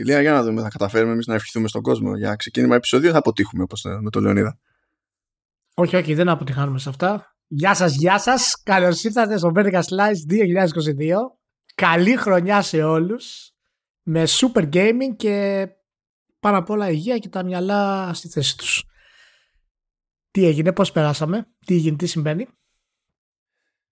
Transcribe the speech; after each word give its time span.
Ηλία, 0.00 0.20
για 0.20 0.32
να 0.32 0.42
δούμε, 0.42 0.62
θα 0.62 0.68
καταφέρουμε 0.68 1.12
εμείς 1.12 1.26
να 1.26 1.34
ευχηθούμε 1.34 1.68
στον 1.68 1.82
κόσμο 1.82 2.16
για 2.16 2.36
ξεκίνημα 2.36 2.74
επεισόδιο, 2.74 3.12
θα 3.12 3.18
αποτύχουμε 3.18 3.62
όπως 3.62 3.84
με 4.00 4.10
το 4.10 4.20
Λεωνίδα. 4.20 4.58
Όχι, 5.74 5.96
όχι, 5.96 6.14
δεν 6.14 6.28
αποτυχάνουμε 6.28 6.78
σε 6.78 6.88
αυτά. 6.88 7.36
Γεια 7.46 7.74
σας, 7.74 7.94
γεια 7.94 8.18
σας. 8.18 8.62
Καλώς 8.62 9.04
ήρθατε 9.04 9.38
στο 9.38 9.52
Vertical 9.54 9.80
Slice 9.80 10.26
2022. 10.28 11.16
Καλή 11.74 12.16
χρονιά 12.16 12.62
σε 12.62 12.82
όλους. 12.82 13.52
Με 14.02 14.24
super 14.26 14.68
gaming 14.72 15.16
και 15.16 15.66
πάνω 16.40 16.58
απ' 16.58 16.70
όλα 16.70 16.90
υγεία 16.90 17.18
και 17.18 17.28
τα 17.28 17.44
μυαλά 17.44 18.10
στη 18.14 18.28
θέση 18.28 18.56
τους. 18.56 18.84
Τι 20.30 20.46
έγινε, 20.46 20.72
πώς 20.72 20.92
περάσαμε, 20.92 21.46
τι 21.66 21.74
έγινε, 21.74 21.96
τι 21.96 22.06
συμβαίνει. 22.06 22.48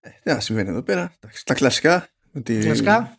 Ε, 0.00 0.34
τι 0.34 0.43
συμβαίνει 0.43 0.68
εδώ 0.68 0.82
πέρα. 0.82 1.16
Τα 1.45 1.54
κλασικά. 1.54 2.09
Με, 2.30 2.41
τη... 2.41 2.59
κλασικά. 2.59 3.18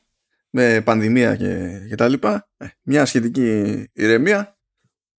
Με 0.50 0.82
πανδημία 0.82 1.36
και, 1.36 1.80
και 1.89 1.95
τα 1.95 2.07
λοιπά. 2.07 2.50
Ε, 2.57 2.68
μια 2.82 3.05
σχετική 3.05 3.84
ηρεμία. 3.93 4.57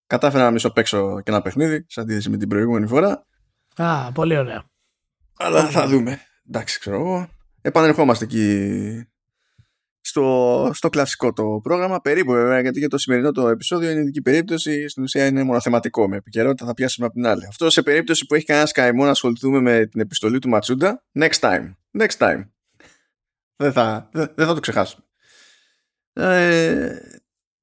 Κατάφερα 0.06 0.44
να 0.44 0.50
μισό 0.50 0.70
παίξω 0.70 1.20
και 1.20 1.30
ένα 1.30 1.42
παιχνίδι, 1.42 1.84
σε 1.88 2.00
αντίθεση 2.00 2.30
με 2.30 2.36
την 2.36 2.48
προηγούμενη 2.48 2.86
φορά. 2.86 3.26
Α, 3.76 4.12
πολύ 4.12 4.36
ωραία. 4.36 4.64
Αλλά 5.36 5.70
θα 5.70 5.86
δούμε. 5.86 6.20
Εντάξει, 6.48 6.78
ξέρω 6.78 6.96
εγώ. 6.96 7.28
Επανερχόμαστε 7.60 8.24
εκεί 8.24 9.08
στο, 10.00 10.70
στο 10.74 10.88
κλασικό 10.88 11.32
το 11.32 11.60
πρόγραμμα. 11.62 12.00
Περίπου 12.00 12.32
βέβαια, 12.32 12.60
γιατί 12.60 12.78
για 12.78 12.88
το 12.88 12.98
σημερινό 12.98 13.32
το 13.32 13.48
επεισόδιο 13.48 13.90
είναι 13.90 14.00
ειδική 14.00 14.22
περίπτωση. 14.22 14.88
Στην 14.88 15.02
ουσία 15.02 15.26
είναι 15.26 15.42
μονοθεματικό. 15.42 16.08
Με 16.08 16.16
επικαιρότητα 16.16 16.66
θα 16.66 16.74
πιάσουμε 16.74 17.06
από 17.06 17.14
την 17.14 17.26
άλλη. 17.26 17.46
Αυτό 17.46 17.70
σε 17.70 17.82
περίπτωση 17.82 18.26
που 18.26 18.34
έχει 18.34 18.44
κανένα 18.44 18.68
καημό 18.72 19.04
να 19.04 19.10
ασχοληθούμε 19.10 19.60
με 19.60 19.86
την 19.86 20.00
επιστολή 20.00 20.38
του 20.38 20.48
Ματσούντα. 20.48 21.04
Next 21.18 21.38
time. 21.40 21.72
Next 21.98 22.16
time. 22.18 22.44
δεν, 23.56 23.72
θα, 23.72 24.08
δεν, 24.12 24.28
θα 24.34 24.54
το 24.54 24.60
ξεχάσουμε. 24.60 25.04
Ε, 26.18 26.98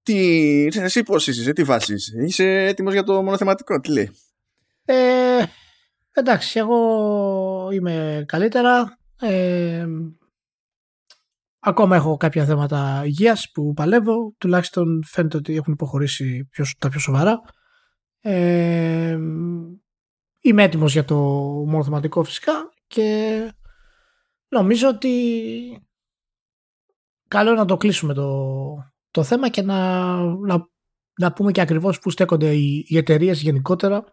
τι, 0.03 0.67
εσύ 0.71 1.03
πώς 1.03 1.27
είσαι, 1.27 1.53
τι 1.53 1.63
βάση 1.63 1.93
είσαι, 1.93 2.23
είσαι 2.25 2.43
έτοιμος 2.43 2.93
για 2.93 3.03
το 3.03 3.23
μονοθεματικό, 3.23 3.79
τι 3.79 3.91
λέει; 3.91 4.11
Ε, 4.85 5.43
Εντάξει, 6.17 6.59
εγώ 6.59 7.69
είμαι 7.71 8.23
καλύτερα. 8.27 8.97
Ε, 9.19 9.85
ακόμα 11.59 11.95
έχω 11.95 12.17
κάποια 12.17 12.45
θέματα 12.45 13.01
υγείας 13.05 13.51
που 13.51 13.73
παλεύω. 13.73 14.35
Τουλάχιστον 14.37 15.03
φαίνεται 15.05 15.37
ότι 15.37 15.55
έχουν 15.55 15.73
υποχωρήσει 15.73 16.47
πιο, 16.51 16.65
τα 16.79 16.89
πιο 16.89 16.99
σοβαρά. 16.99 17.41
Ε, 18.21 19.17
είμαι 20.39 20.63
έτοιμος 20.63 20.93
για 20.93 21.05
το 21.05 21.15
μονοθεματικό 21.67 22.23
φυσικά 22.23 22.73
και 22.87 23.37
νομίζω 24.47 24.87
ότι 24.87 25.11
καλό 27.35 27.49
είναι 27.49 27.59
να 27.59 27.65
το 27.65 27.77
κλείσουμε 27.77 28.13
το, 28.13 28.47
το 29.11 29.23
θέμα 29.23 29.49
και 29.49 29.61
να, 29.61 30.15
να, 30.23 30.69
να 31.19 31.33
πούμε 31.33 31.51
και 31.51 31.61
ακριβώς 31.61 31.99
πού 31.99 32.09
στέκονται 32.09 32.55
οι, 32.55 32.85
οι 32.87 32.97
εταιρείες 32.97 33.41
γενικότερα 33.41 34.03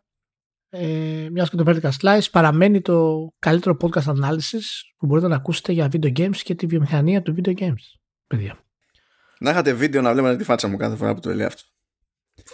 ε, 0.68 1.28
μιας 1.32 1.50
και 1.50 1.56
το 1.56 1.64
Vertical 1.66 1.90
Slice 2.00 2.30
παραμένει 2.30 2.80
το 2.80 3.28
καλύτερο 3.38 3.76
podcast 3.80 4.04
analysis 4.04 4.66
που 4.96 5.06
μπορείτε 5.06 5.28
να 5.28 5.36
ακούσετε 5.36 5.72
για 5.72 5.88
video 5.92 6.18
games 6.18 6.36
και 6.36 6.54
τη 6.54 6.66
βιομηχανία 6.66 7.22
του 7.22 7.34
video 7.36 7.54
games, 7.58 7.84
παιδιά. 8.26 8.64
Να 9.38 9.50
είχατε 9.50 9.72
βίντεο 9.72 10.02
να 10.02 10.12
βλέπετε 10.12 10.36
τη 10.36 10.44
φάτσα 10.44 10.68
μου 10.68 10.76
κάθε 10.76 10.96
φορά 10.96 11.14
που 11.14 11.20
το 11.20 11.34
λέει 11.34 11.46
αυτό. 11.46 11.62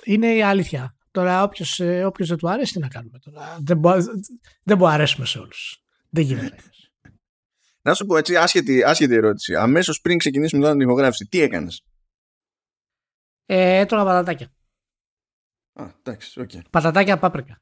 Είναι 0.04 0.34
η 0.34 0.42
αλήθεια. 0.42 0.96
Τώρα 1.10 1.42
όποιος, 1.42 1.80
ε, 1.80 2.04
όποιος 2.04 2.28
δεν 2.28 2.38
του 2.38 2.50
αρέσει 2.50 2.72
τι 2.72 2.78
να 2.78 2.88
κάνουμε 2.88 3.18
τώρα. 3.18 3.58
Δεν 3.64 3.78
μπορεί 3.78 4.02
δεν 4.62 4.76
μπο 4.76 4.86
αρέσουμε 4.86 5.26
σε 5.26 5.38
όλους. 5.38 5.82
Δεν 6.10 6.24
γίνεται. 6.24 6.56
Να 7.88 7.94
σου 7.94 8.06
πω 8.06 8.16
έτσι 8.16 8.36
άσχετη, 8.36 8.82
άσχετη 8.82 9.14
ερώτηση. 9.14 9.54
Αμέσως 9.54 10.00
πριν 10.00 10.18
ξεκινήσουμε 10.18 10.62
τώρα 10.62 10.72
την 10.72 10.80
ηχογράφηση, 10.80 11.24
τι 11.24 11.40
έκανες; 11.40 11.82
Ε, 13.46 13.78
έτρωγα 13.78 14.04
πατατάκια. 14.04 14.52
Α, 15.72 15.90
εντάξει, 15.98 16.40
okay. 16.44 16.60
Πατατάκια 16.70 17.18
πάπρικα. 17.18 17.60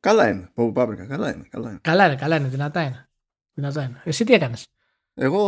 Καλά 0.00 0.28
είναι. 0.28 0.50
Πω 0.54 0.72
πάπρικα. 0.72 1.06
Καλά 1.06 1.34
είναι. 1.34 1.46
Καλά 1.50 1.70
είναι. 1.70 1.78
Καλά 1.82 2.06
είναι, 2.06 2.16
καλά 2.16 2.36
είναι. 2.36 2.48
Δυνατά 2.48 2.82
είναι. 2.82 3.10
Δυνατά 3.52 3.82
είναι. 3.82 4.00
Εσύ 4.04 4.24
τι 4.24 4.32
έκανες; 4.34 4.66
Εγώ 5.14 5.42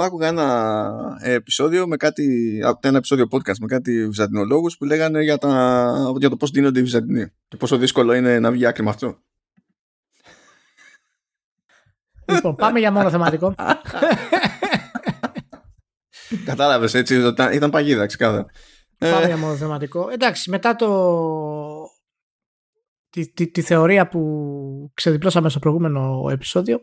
άκουγα 0.00 0.26
ένα 0.26 1.18
επεισόδιο 1.20 1.86
με 1.86 1.96
κάτι, 1.96 2.58
ένα 2.80 2.96
επεισόδιο 2.96 3.26
podcast 3.30 3.58
με 3.60 3.66
κάτι 3.66 4.06
βυζαντινολόγους 4.06 4.76
που 4.76 4.84
λέγανε 4.84 5.22
για, 5.22 5.38
τα, 5.38 6.12
για 6.18 6.28
το 6.28 6.36
πώς 6.36 6.50
δίνονται 6.50 6.78
οι 6.78 6.82
Βυζαντινοί 6.82 7.32
και 7.48 7.56
πόσο 7.56 7.76
δύσκολο 7.76 8.12
είναι 8.12 8.38
να 8.38 8.50
βγει 8.50 8.66
άκρη 8.66 8.82
με 8.84 8.90
αυτό. 8.90 9.18
Λοιπόν, 12.32 12.54
πάμε 12.54 12.78
για 12.78 12.92
μόνο 12.92 13.10
θεματικό. 13.10 13.54
Κατάλαβες 16.44 16.94
έτσι, 16.94 17.14
ήταν, 17.16 17.52
ήταν 17.52 17.70
παγίδα 17.70 18.06
ξεκάθαρα. 18.06 18.46
Πάμε 18.98 19.26
για 19.26 19.36
μόνο 19.36 19.54
θεματικό. 19.54 20.08
Εντάξει, 20.08 20.50
μετά 20.50 20.76
το 20.76 20.88
τη, 23.10 23.32
τη, 23.32 23.50
τη 23.50 23.60
θεωρία 23.60 24.08
που 24.08 24.90
ξεδιπλώσαμε 24.94 25.48
στο 25.48 25.58
προηγούμενο 25.58 26.28
επεισόδιο 26.30 26.80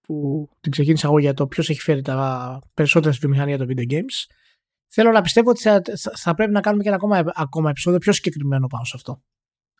που 0.00 0.48
την 0.60 0.70
ξεκίνησα 0.70 1.06
εγώ 1.06 1.18
για 1.18 1.34
το 1.34 1.46
ποιος 1.46 1.70
έχει 1.70 1.80
φέρει 1.80 2.02
τα 2.02 2.58
περισσότερα 2.74 3.12
στη 3.12 3.26
βιομηχανία 3.26 3.58
των 3.58 3.66
video 3.70 3.92
games. 3.92 4.34
Θέλω 4.88 5.10
να 5.10 5.20
πιστεύω 5.20 5.50
ότι 5.50 5.60
θα, 5.60 5.82
θα 6.16 6.34
πρέπει 6.34 6.52
να 6.52 6.60
κάνουμε 6.60 6.82
και 6.82 6.88
ένα 6.88 6.96
ακόμα, 6.96 7.32
ακόμα 7.34 7.70
επεισόδιο 7.70 7.98
πιο 7.98 8.12
συγκεκριμένο 8.12 8.66
πάνω 8.66 8.84
σε 8.84 8.92
αυτό. 8.96 9.22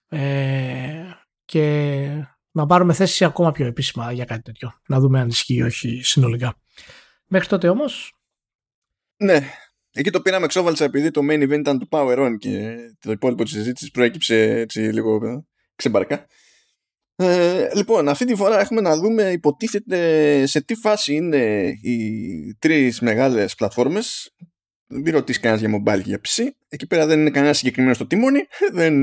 Ε, 0.09 1.11
και 1.45 2.27
να 2.53 2.67
πάρουμε 2.67 2.93
θέση 2.93 3.25
ακόμα 3.25 3.53
πιο 3.53 3.67
επίσημα 3.67 4.13
για 4.13 4.25
κάτι 4.25 4.43
τέτοιο. 4.43 4.81
Να 4.87 5.01
δούμε 5.01 5.21
αν 5.21 5.29
ισχύει 5.29 5.55
ή 5.55 5.63
όχι 5.63 6.01
συνολικά. 6.03 6.59
Μέχρι 7.27 7.49
τότε 7.49 7.69
όμως. 7.69 8.15
Ναι. 9.17 9.49
Εκεί 9.95 10.11
το 10.11 10.21
πήραμε 10.21 10.45
εξόβαλσα 10.45 10.85
επειδή 10.85 11.11
το 11.11 11.21
main 11.31 11.43
event 11.43 11.59
ήταν 11.59 11.79
το 11.79 11.87
Power 11.91 12.19
On 12.19 12.37
και 12.39 12.77
το 13.01 13.11
υπόλοιπο 13.11 13.43
της 13.43 13.53
συζήτησης 13.53 13.91
προέκυψε 13.91 14.37
έτσι 14.37 14.81
λίγο 14.81 15.45
ξεμπαρκά. 15.75 16.27
Ε, 17.17 17.69
λοιπόν, 17.75 18.09
αυτή 18.09 18.25
τη 18.25 18.35
φορά 18.35 18.61
έχουμε 18.61 18.81
να 18.81 18.97
δούμε 18.97 19.23
υποτίθεται 19.23 20.47
σε 20.47 20.61
τι 20.61 20.75
φάση 20.75 21.15
είναι 21.15 21.73
οι 21.83 22.57
τρεις 22.59 23.01
μεγάλες 23.01 23.55
πλατφόρμες 23.55 24.35
μην 24.93 25.13
ρωτήσεις 25.13 25.41
κανένας 25.41 25.67
για 25.67 25.79
mobile 25.79 26.03
και 26.03 26.09
για 26.09 26.21
PC. 26.29 26.43
Εκεί 26.69 26.87
πέρα 26.87 27.07
δεν 27.07 27.21
είναι 27.21 27.31
κανένας 27.31 27.59
συγκεκριμένος 27.59 27.97
στο 27.97 28.07
τιμόνι. 28.07 28.41
Δεν 28.73 28.95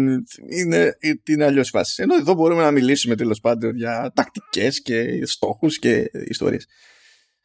είναι, 0.50 0.98
είναι 1.28 1.46
αλλιώς 1.46 1.70
φάση. 1.70 2.02
Ενώ 2.04 2.16
εδώ 2.16 2.34
μπορούμε 2.34 2.62
να 2.62 2.72
μιλήσουμε 2.72 3.16
τέλος 3.16 3.40
πάντων 3.40 3.76
για 3.76 4.12
τακτικές 4.16 4.82
και 4.82 5.26
στόχους 5.26 5.80
και 5.80 6.12
ιστορίες. 6.28 6.68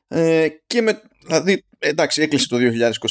Ε, 0.09 0.49
και 0.67 0.83
με, 0.83 1.03
δηλαδή, 1.27 1.65
εντάξει, 1.79 2.23
έκλεισε 2.23 2.49
το 2.49 2.57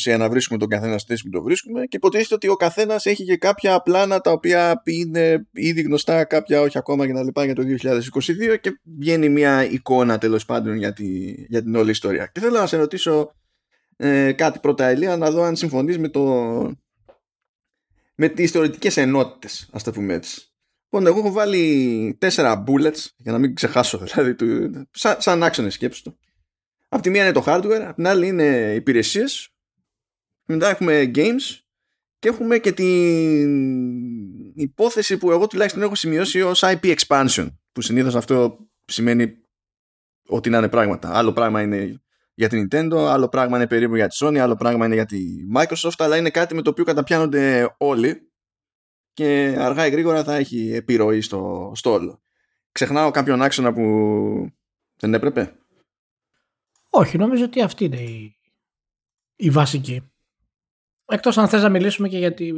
2021, 0.06 0.28
βρίσκουμε 0.30 0.60
τον 0.60 0.68
καθένα 0.68 0.98
στη 0.98 1.12
θέση 1.12 1.24
που 1.24 1.30
το 1.30 1.42
βρίσκουμε 1.42 1.86
και 1.86 1.98
υποτίθεται 1.98 2.34
ότι 2.34 2.48
ο 2.48 2.56
καθένας 2.56 3.06
έχει 3.06 3.24
και 3.24 3.38
κάποια 3.38 3.82
πλάνα 3.82 4.20
τα 4.20 4.32
οποία 4.32 4.82
είναι 4.86 5.48
ήδη 5.52 5.82
γνωστά, 5.82 6.24
κάποια 6.24 6.62
όχι 6.62 6.78
ακόμα 6.78 7.08
και 7.08 7.14
τα 7.14 7.24
λοιπά 7.24 7.46
για 7.46 7.56
το 7.56 7.64
2022 7.64 8.58
και 8.62 8.80
βγαίνει 9.00 9.30
μια 9.30 9.70
εικόνα 9.70 10.18
τέλος 10.18 10.46
πάντων 10.46 10.76
για, 10.76 10.94
τη, 10.94 11.06
για 11.48 11.64
την 11.64 11.76
όλη 11.76 11.92
ιστορία. 11.92 12.30
Και 12.34 12.40
θέλω 12.40 12.60
να 12.60 12.68
σε 12.68 12.78
ρωτήσω 12.78 13.36
ε, 13.96 14.32
κάτι 14.32 14.60
πρώτα, 14.60 14.86
Ελία, 14.86 15.18
να 15.18 15.32
δω 15.32 15.44
αν 15.44 15.56
συμφωνείς 15.56 15.98
με, 15.98 16.10
το, 16.10 16.24
με 18.16 18.28
τις 18.28 18.52
θεωρητικές 18.52 18.98
ενότητες, 18.98 19.70
ας 19.72 19.84
το 19.84 19.92
πούμε 19.92 20.14
έτσι. 20.14 20.48
Λοιπόν, 20.90 21.08
εγώ 21.08 21.20
έχω 21.20 21.32
βάλει 21.32 22.16
τέσσερα 22.20 22.64
bullets, 22.68 23.06
για 23.16 23.32
να 23.32 23.38
μην 23.38 23.56
ξεχάσω 23.56 23.98
δηλαδή, 24.14 24.36
του, 24.36 24.72
σαν, 24.92 25.16
σαν 25.20 25.44
άξονες 25.44 25.74
σκέψη 25.74 26.04
του. 26.04 26.18
Από 26.88 27.02
τη 27.02 27.10
μία 27.10 27.24
είναι 27.24 27.32
το 27.32 27.44
hardware, 27.48 27.82
από 27.86 27.96
την 27.96 28.08
άλλη 28.08 28.28
είναι 28.28 28.74
υπηρεσίες. 28.76 29.54
Μετά 30.46 30.70
έχουμε 30.70 31.12
games 31.16 31.60
και 32.20 32.28
έχουμε 32.28 32.58
και 32.58 32.72
την 32.72 33.54
υπόθεση 34.56 35.18
που 35.18 35.32
εγώ 35.32 35.48
τουλάχιστον 35.48 35.82
έχω 35.82 35.96
σημειώσει 35.96 36.42
ως 36.42 36.62
IP 36.64 36.96
expansion 36.96 37.48
που 37.72 37.82
συνήθως 37.82 38.16
αυτό 38.16 38.58
σημαίνει 38.86 39.38
ότι 40.28 40.50
να 40.50 40.58
είναι 40.58 40.70
πράγματα. 40.70 41.18
Άλλο 41.18 41.34
πράγμα 41.34 41.62
είναι 41.62 42.03
για 42.34 42.50
την 42.50 42.68
Nintendo, 42.68 42.96
άλλο 42.96 43.30
πράγμα 43.30 43.58
είναι 43.58 43.68
περίπου 43.68 43.96
για 43.96 44.08
τη 44.08 44.18
Sony, 44.20 44.38
άλλο 44.38 44.56
πράγμα 44.56 44.86
είναι 44.86 44.96
για 44.96 45.06
τη 45.06 45.20
Microsoft, 45.56 45.98
αλλά 45.98 46.18
είναι 46.18 46.30
κάτι 46.30 46.56
με 46.56 46.62
το 46.62 46.70
οποίο 46.70 46.84
καταπιάνονται 46.84 47.76
όλοι 47.78 48.32
και 49.14 49.56
αργά 49.60 49.88
ή 49.88 49.90
γρήγορα 49.90 50.24
θα 50.24 50.36
έχει 50.36 50.72
επιρροή 50.74 51.22
στο, 51.22 51.72
στο 51.76 51.92
όλο. 51.92 52.22
Ξεχνάω 52.72 53.12
κάποιον 53.12 53.42
άξονα 53.42 53.74
που 53.74 53.82
δεν 54.98 55.14
έπρεπε; 55.14 55.56
Όχι, 56.90 57.18
νομίζω 57.18 57.44
ότι 57.44 57.62
αυτή 57.62 57.86
είναι 57.86 58.02
η, 58.02 58.36
η 59.36 59.50
βασική. 59.50 60.12
Εκτός 61.06 61.38
αν 61.38 61.48
θες 61.48 61.62
να 61.62 61.70
μιλήσουμε 61.70 62.08
και 62.08 62.18
για 62.18 62.34
την 62.34 62.56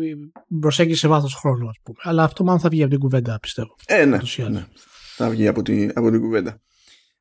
προσέγγιση 0.60 1.00
σε 1.00 1.08
βάθος 1.08 1.34
χρόνου, 1.34 1.70
ας 1.70 1.80
πούμε. 1.84 1.98
Αλλά 2.02 2.24
αυτό 2.24 2.44
μάλλον 2.44 2.60
θα 2.60 2.70
βγει 2.70 2.82
από 2.82 2.92
την 2.92 3.00
κουβέντα, 3.00 3.40
πιστεύω. 3.40 3.76
Ε, 3.86 4.06
ναι. 4.06 4.18
ναι. 4.50 4.68
Θα 5.16 5.30
βγει 5.30 5.48
από 5.48 5.62
την, 5.62 5.92
από 5.96 6.12
την 6.12 6.22
κουβέντα. 6.22 6.62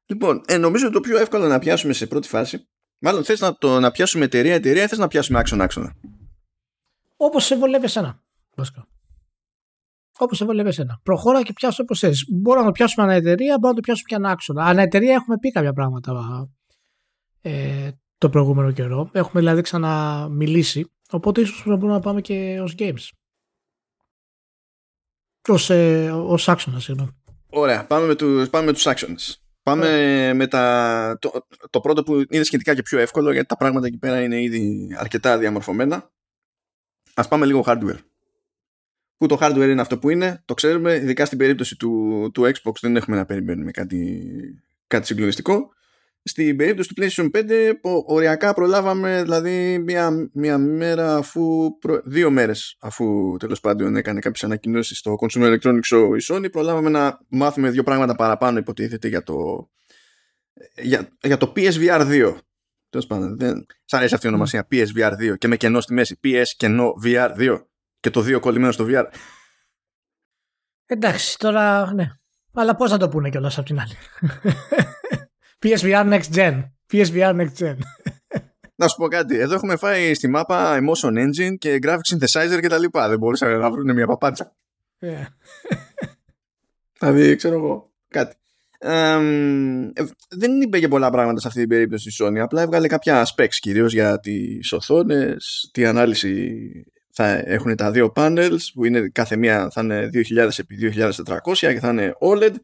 Λοιπόν, 0.07 0.43
ε, 0.47 0.59
νομίζω 0.59 0.91
το 0.91 1.01
πιο 1.01 1.19
εύκολο 1.19 1.47
να 1.47 1.59
πιάσουμε 1.59 1.93
σε 1.93 2.07
πρώτη 2.07 2.29
φάση. 2.29 2.69
Μάλλον 2.99 3.25
θες 3.25 3.41
να, 3.41 3.57
το, 3.57 3.81
να 3.81 3.91
πιάσουμε 3.91 4.25
εταιρεία-εταιρεία 4.25 4.83
ή 4.83 4.87
θες 4.87 4.99
να 4.99 5.09
πιάσουμε 5.09 5.39
άξονα-άξονα. 5.39 5.95
Όπως 7.17 7.45
σε 7.45 7.57
βολεύει 7.57 7.85
εσένα. 7.85 8.23
Βασικά. 8.55 8.89
Όπως 10.19 10.37
σε 10.37 10.45
βολεύει 10.45 10.69
εσένα. 10.69 11.01
Προχώρα 11.03 11.43
και 11.43 11.53
πιάσω 11.53 11.83
όπως 11.83 11.99
θες. 11.99 12.25
Μπορούμε 12.29 12.65
να 12.65 12.71
το 12.71 12.73
πιάσουμε 12.73 13.07
ανά 13.07 13.15
εταιρεία, 13.15 13.55
μπορούμε 13.55 13.69
να 13.69 13.75
το 13.75 13.81
πιάσουμε 13.81 14.09
και 14.09 14.15
ένα 14.15 14.31
άξονα. 14.31 14.65
Ανά 14.65 14.83
εταιρεία 14.83 15.15
έχουμε 15.15 15.39
πει 15.39 15.51
κάποια 15.51 15.73
πράγματα 15.73 16.49
ε, 17.41 17.91
το 18.19 18.29
προηγούμενο 18.29 18.73
καιρό. 18.73 19.11
Έχουμε 19.13 19.41
δηλαδή 19.41 19.63
ξαναμιλήσει 19.63 20.89
Οπότε 21.11 21.41
ίσως 21.41 21.63
μπορούμε 21.65 21.93
να 21.93 22.01
πάμε 22.01 22.21
και 22.21 22.61
ως 22.61 22.75
games. 22.79 23.09
Ως, 25.49 25.71
ε, 25.71 26.11
ως 26.11 26.49
άξονα, 26.49 26.81
συγγνώμη. 26.81 27.11
Ωραία, 27.51 27.87
πάμε 27.87 28.07
με, 28.07 28.15
τους, 28.15 28.51
πάμε 28.51 28.67
με 28.67 28.73
τους 28.73 28.87
άξονες. 28.87 29.44
Πάμε 29.65 30.33
με 30.35 30.47
τα, 30.47 31.17
το, 31.21 31.47
το 31.71 31.81
πρώτο 31.81 32.03
που 32.03 32.25
είναι 32.29 32.43
σχετικά 32.43 32.75
και 32.75 32.83
πιο 32.83 32.99
εύκολο 32.99 33.33
γιατί 33.33 33.47
τα 33.47 33.57
πράγματα 33.57 33.87
εκεί 33.87 33.99
πέρα 33.99 34.23
είναι 34.23 34.43
ήδη 34.43 34.89
αρκετά 34.99 35.39
διαμορφωμένα. 35.39 36.11
Ας 37.15 37.29
πάμε 37.29 37.47
λίγο 37.47 37.65
hardware. 37.67 37.99
Που 39.17 39.27
το 39.27 39.39
hardware 39.41 39.69
είναι 39.69 39.81
αυτό 39.81 39.99
που 39.99 40.11
είναι, 40.11 40.43
το 40.45 40.55
ξέρουμε, 40.55 40.95
ειδικά 40.95 41.25
στην 41.25 41.39
περίπτωση 41.39 41.77
του, 41.77 42.31
του 42.35 42.43
Xbox 42.43 42.73
δεν 42.81 42.97
έχουμε 42.97 43.17
να 43.17 43.25
περιμένουμε 43.25 43.71
κάτι, 43.71 44.23
κάτι 44.87 45.07
συγκλονιστικό. 45.07 45.73
Στην 46.27 46.57
περίπτωση 46.57 46.95
του 46.95 47.03
PlayStation 47.03 47.31
5 47.31 47.73
οριακά 48.07 48.55
προλάβαμε 48.55 49.23
δηλαδή 49.23 49.79
μία, 49.79 50.31
μία 50.33 50.59
μέρα 50.59 51.17
αφού 51.17 51.71
δύο 52.05 52.31
μέρες 52.31 52.77
αφού 52.81 53.37
τέλος 53.39 53.61
πάντων 53.61 53.97
έκανε 53.97 54.21
κάποιες 54.21 54.45
ανακοινώσεις 54.45 54.99
στο 54.99 55.17
Consumer 55.21 55.59
Electronics 55.59 55.95
Show 55.95 56.11
η 56.19 56.25
Sony 56.29 56.51
προλάβαμε 56.53 56.91
να 56.91 57.19
μάθουμε 57.29 57.71
δύο 57.71 57.83
πράγματα 57.83 58.15
παραπάνω 58.15 58.59
υποτίθεται 58.59 59.09
για 59.09 59.23
το, 59.23 59.69
για, 60.77 61.09
για 61.23 61.37
το 61.37 61.53
PSVR 61.57 62.01
2 62.01 62.37
τέλος 62.91 63.07
πάντων 63.07 63.39
δεν 63.39 63.67
σ' 63.85 63.95
αρέσει 63.95 64.15
αυτή 64.15 64.27
η 64.27 64.29
ονομασία 64.29 64.67
PSVR 64.71 65.13
2 65.33 65.39
και 65.39 65.49
με 65.49 65.57
κενό 65.57 65.81
στη 65.81 65.93
μέση 65.93 66.21
PS 66.25 66.47
κενό 66.57 66.93
VR 67.05 67.31
2 67.39 67.61
και 68.01 68.11
το 68.11 68.21
2 68.21 68.41
κολλημένο 68.41 68.73
στο 68.73 68.87
VR 68.89 69.05
Εντάξει 70.87 71.39
τώρα 71.39 71.95
ναι. 71.95 72.11
Αλλά 72.53 72.77
πώς 72.77 72.91
θα 72.91 72.97
το 72.97 73.09
πούνε 73.09 73.31
κιόλας 73.31 73.59
από 73.59 73.67
την 73.67 73.81
άλλη 73.81 73.95
PSVR 75.65 76.05
Next 76.13 76.31
Gen. 76.35 76.63
PSVR 76.93 77.35
Next 77.41 77.57
Gen. 77.59 77.77
Να 78.77 78.89
σου 78.89 78.97
πω 78.97 79.09
κάτι. 79.09 79.39
Εδώ 79.39 79.55
έχουμε 79.55 79.77
φάει 79.77 80.15
στη 80.15 80.29
μάπα 80.29 80.79
Emotion 80.79 81.13
Engine 81.13 81.55
και 81.59 81.79
Graphic 81.83 82.15
Synthesizer 82.15 82.59
και 82.61 82.69
τα 82.69 82.79
λοιπά. 82.79 83.09
Δεν 83.09 83.19
μπορούσαν 83.19 83.59
να 83.59 83.71
βρουν 83.71 83.95
μια 83.95 84.07
παπάτσα. 84.07 84.57
Yeah. 85.01 85.27
δηλαδή, 86.99 87.37
ξέρω 87.37 87.55
εγώ, 87.55 87.91
κάτι. 88.09 88.35
Ε, 88.79 89.19
δεν 90.29 90.61
είπε 90.61 90.79
και 90.79 90.89
πολλά 90.89 91.11
πράγματα 91.11 91.41
σε 91.41 91.47
αυτή 91.49 91.61
την 91.61 91.69
περίπτωση 91.69 92.09
η 92.09 92.13
Sony. 92.19 92.39
Απλά 92.39 92.63
έβγαλε 92.63 92.87
κάποια 92.87 93.27
specs 93.27 93.55
κυρίως 93.55 93.93
για 93.93 94.21
τις 94.21 94.73
οθόνες, 94.73 95.71
τι 95.73 95.85
ανάλυση 95.85 96.61
θα 97.11 97.43
έχουν 97.45 97.77
τα 97.77 97.91
δύο 97.91 98.13
panels 98.17 98.59
που 98.75 98.85
είναι 98.85 99.09
κάθε 99.13 99.37
μία 99.37 99.71
θα 99.73 99.81
είναι 99.81 100.11
2000 100.13 100.49
επί 100.57 100.93
2400 100.97 101.13
και 101.57 101.79
θα 101.81 101.89
είναι 101.89 102.15
OLED 102.21 102.55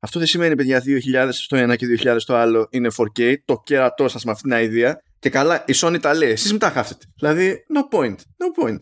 αυτό 0.00 0.18
δεν 0.18 0.28
σημαίνει, 0.28 0.54
παιδιά, 0.54 0.82
2000 1.14 1.28
στο 1.32 1.56
ένα 1.56 1.76
και 1.76 1.86
2000 2.02 2.16
στο 2.18 2.34
άλλο 2.34 2.68
είναι 2.70 2.90
4K. 2.96 3.34
Το 3.44 3.62
κέρατό 3.64 4.08
σας 4.08 4.24
με 4.24 4.30
αυτήν 4.30 4.50
την 4.50 4.58
ιδέα. 4.58 5.02
Και 5.18 5.30
καλά, 5.30 5.64
η 5.66 5.72
Sony 5.76 5.98
τα 6.00 6.14
λέει. 6.14 6.30
Εσείς 6.30 6.52
μετά 6.52 6.70
χάφτετε. 6.70 7.06
Δηλαδή, 7.16 7.64
no 7.74 7.96
point. 7.96 8.14
No 8.16 8.64
point. 8.64 8.78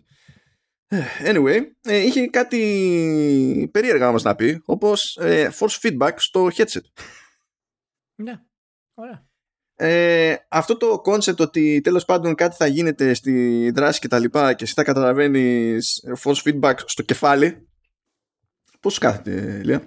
Ε, 0.89 1.03
anyway, 1.25 1.61
ε, 1.83 1.97
είχε 1.97 2.27
κάτι 2.27 3.69
περίεργα 3.73 4.09
όμως 4.09 4.23
να 4.23 4.35
πει, 4.35 4.63
όπως 4.65 5.17
ε, 5.17 5.51
force 5.59 5.79
feedback 5.83 6.13
στο 6.17 6.49
headset. 6.57 6.81
Ναι, 8.15 8.41
ωραία. 8.95 9.25
Ε, 9.79 10.37
αυτό 10.49 10.77
το 10.77 11.03
concept 11.05 11.37
ότι 11.37 11.81
τέλος 11.81 12.05
πάντων 12.05 12.35
κάτι 12.35 12.57
θα 12.57 12.67
γίνεται 12.67 13.15
στη 13.15 13.71
δράση 13.71 14.01
και 14.01 14.09
τα 14.09 14.19
λοιπά 14.19 14.53
και 14.53 14.65
εσύ 14.65 14.73
θα 14.73 14.85
καταλαβαίνεις 14.85 16.05
force 16.23 16.43
feedback 16.45 16.75
στο 16.85 17.03
κεφάλι 17.03 17.69
πώς 18.81 18.99
κάθεται 18.99 19.61
Λία 19.65 19.83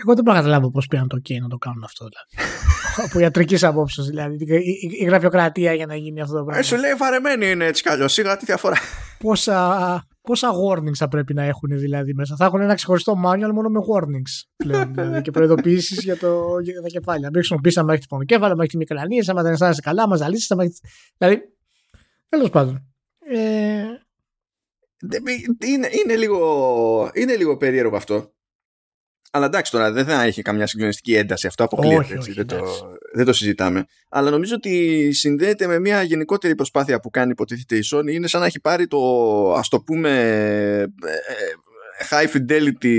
εγώ 0.00 0.14
δεν 0.14 0.24
μπορώ 0.24 0.36
να 0.36 0.42
καταλάβω 0.42 0.70
πώς 0.70 0.86
πήραν 0.86 1.08
το 1.08 1.18
OK 1.22 1.30
να 1.40 1.48
το 1.48 1.56
κάνουν 1.56 1.84
αυτό. 1.84 2.08
Δηλαδή. 2.08 2.50
Από 3.04 3.18
ιατρικής 3.18 3.64
απόψεως, 3.64 4.06
δηλαδή. 4.06 4.44
Η, 4.44 4.96
η, 5.00 5.04
γραφειοκρατία 5.04 5.72
για 5.72 5.86
να 5.86 5.96
γίνει 5.96 6.20
αυτό 6.20 6.36
το 6.36 6.44
πράγμα. 6.44 6.60
Ε, 6.60 6.62
σου 6.62 6.76
λέει 6.76 6.94
βαρεμένη 6.94 7.50
είναι 7.50 7.64
έτσι 7.64 7.82
κι 7.82 7.88
αλλιώς. 7.88 8.12
Σιγά 8.12 8.36
τι 8.36 8.44
διαφορά. 8.44 8.76
Πόσα, 9.18 10.06
πόσα 10.20 10.48
warnings 10.50 10.94
θα 10.94 11.08
πρέπει 11.08 11.34
να 11.34 11.42
έχουν 11.42 11.78
δηλαδή 11.78 12.14
μέσα. 12.14 12.36
Θα 12.36 12.44
έχουν 12.44 12.60
ένα 12.60 12.74
ξεχωριστό 12.74 13.12
manual 13.26 13.50
μόνο 13.52 13.68
με 13.68 13.80
warnings 13.92 14.48
πλέον. 14.56 14.94
δηλαδή, 14.94 15.22
και 15.22 15.30
προειδοποιήσεις 15.30 16.02
για, 16.02 16.16
το, 16.16 16.58
για 16.62 16.82
τα 16.82 16.88
κεφάλια. 16.88 17.26
Μην 17.26 17.34
χρησιμοποιήσει 17.34 17.78
άμα 17.78 17.92
έχει 17.92 18.00
την 18.00 18.08
πονοκέφαλα, 18.08 18.52
άμα 18.52 18.62
έχει 18.62 18.70
τη 18.70 18.76
μικρανία, 18.76 19.24
άμα 19.26 19.42
δεν 19.42 19.52
αισθάνεσαι 19.52 19.80
καλά, 19.80 20.02
άμα 20.02 20.16
ζαλίσει. 20.16 20.46
Άμα... 20.52 20.64
Δηλαδή. 21.18 21.40
Τέλος 22.28 22.50
πάντων. 22.50 22.86
Ε... 23.18 23.84
Είναι, 25.66 25.88
είναι, 26.04 26.16
λίγο, 26.16 27.10
είναι 27.14 27.36
λίγο 27.36 27.56
περίεργο 27.56 27.96
αυτό. 27.96 28.32
Αλλά 29.30 29.46
εντάξει 29.46 29.72
τώρα 29.72 29.92
δεν 29.92 30.04
θα 30.04 30.22
έχει 30.22 30.42
καμιά 30.42 30.66
συγκλονιστική 30.66 31.14
ένταση. 31.14 31.46
Αυτό 31.46 31.64
αποκλείεται. 31.64 32.14
έτσι, 32.14 32.32
δεν, 32.32 32.46
το, 32.46 32.56
δεν 33.12 33.24
το 33.24 33.32
συζητάμε. 33.32 33.86
Αλλά 34.08 34.30
νομίζω 34.30 34.54
ότι 34.54 35.12
συνδέεται 35.12 35.66
με 35.66 35.78
μια 35.78 36.02
γενικότερη 36.02 36.54
προσπάθεια 36.54 37.00
που 37.00 37.10
κάνει 37.10 37.30
υποτίθεται 37.30 37.76
η 37.76 37.82
Sony. 37.92 38.12
Είναι 38.12 38.26
σαν 38.26 38.40
να 38.40 38.46
έχει 38.46 38.60
πάρει 38.60 38.86
το 38.86 38.98
ας 39.52 39.68
το 39.68 39.80
πούμε 39.80 40.10
ε, 40.20 40.80
ε, 40.82 40.88
high 42.10 42.26
fidelity 42.36 42.96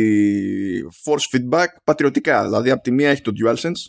force 1.03 1.37
feedback 1.37 1.67
πατριωτικά. 1.83 2.43
Δηλαδή 2.43 2.69
από 2.69 2.81
τη 2.81 2.91
μία 2.91 3.09
έχει 3.09 3.21
το 3.21 3.31
DualSense. 3.43 3.85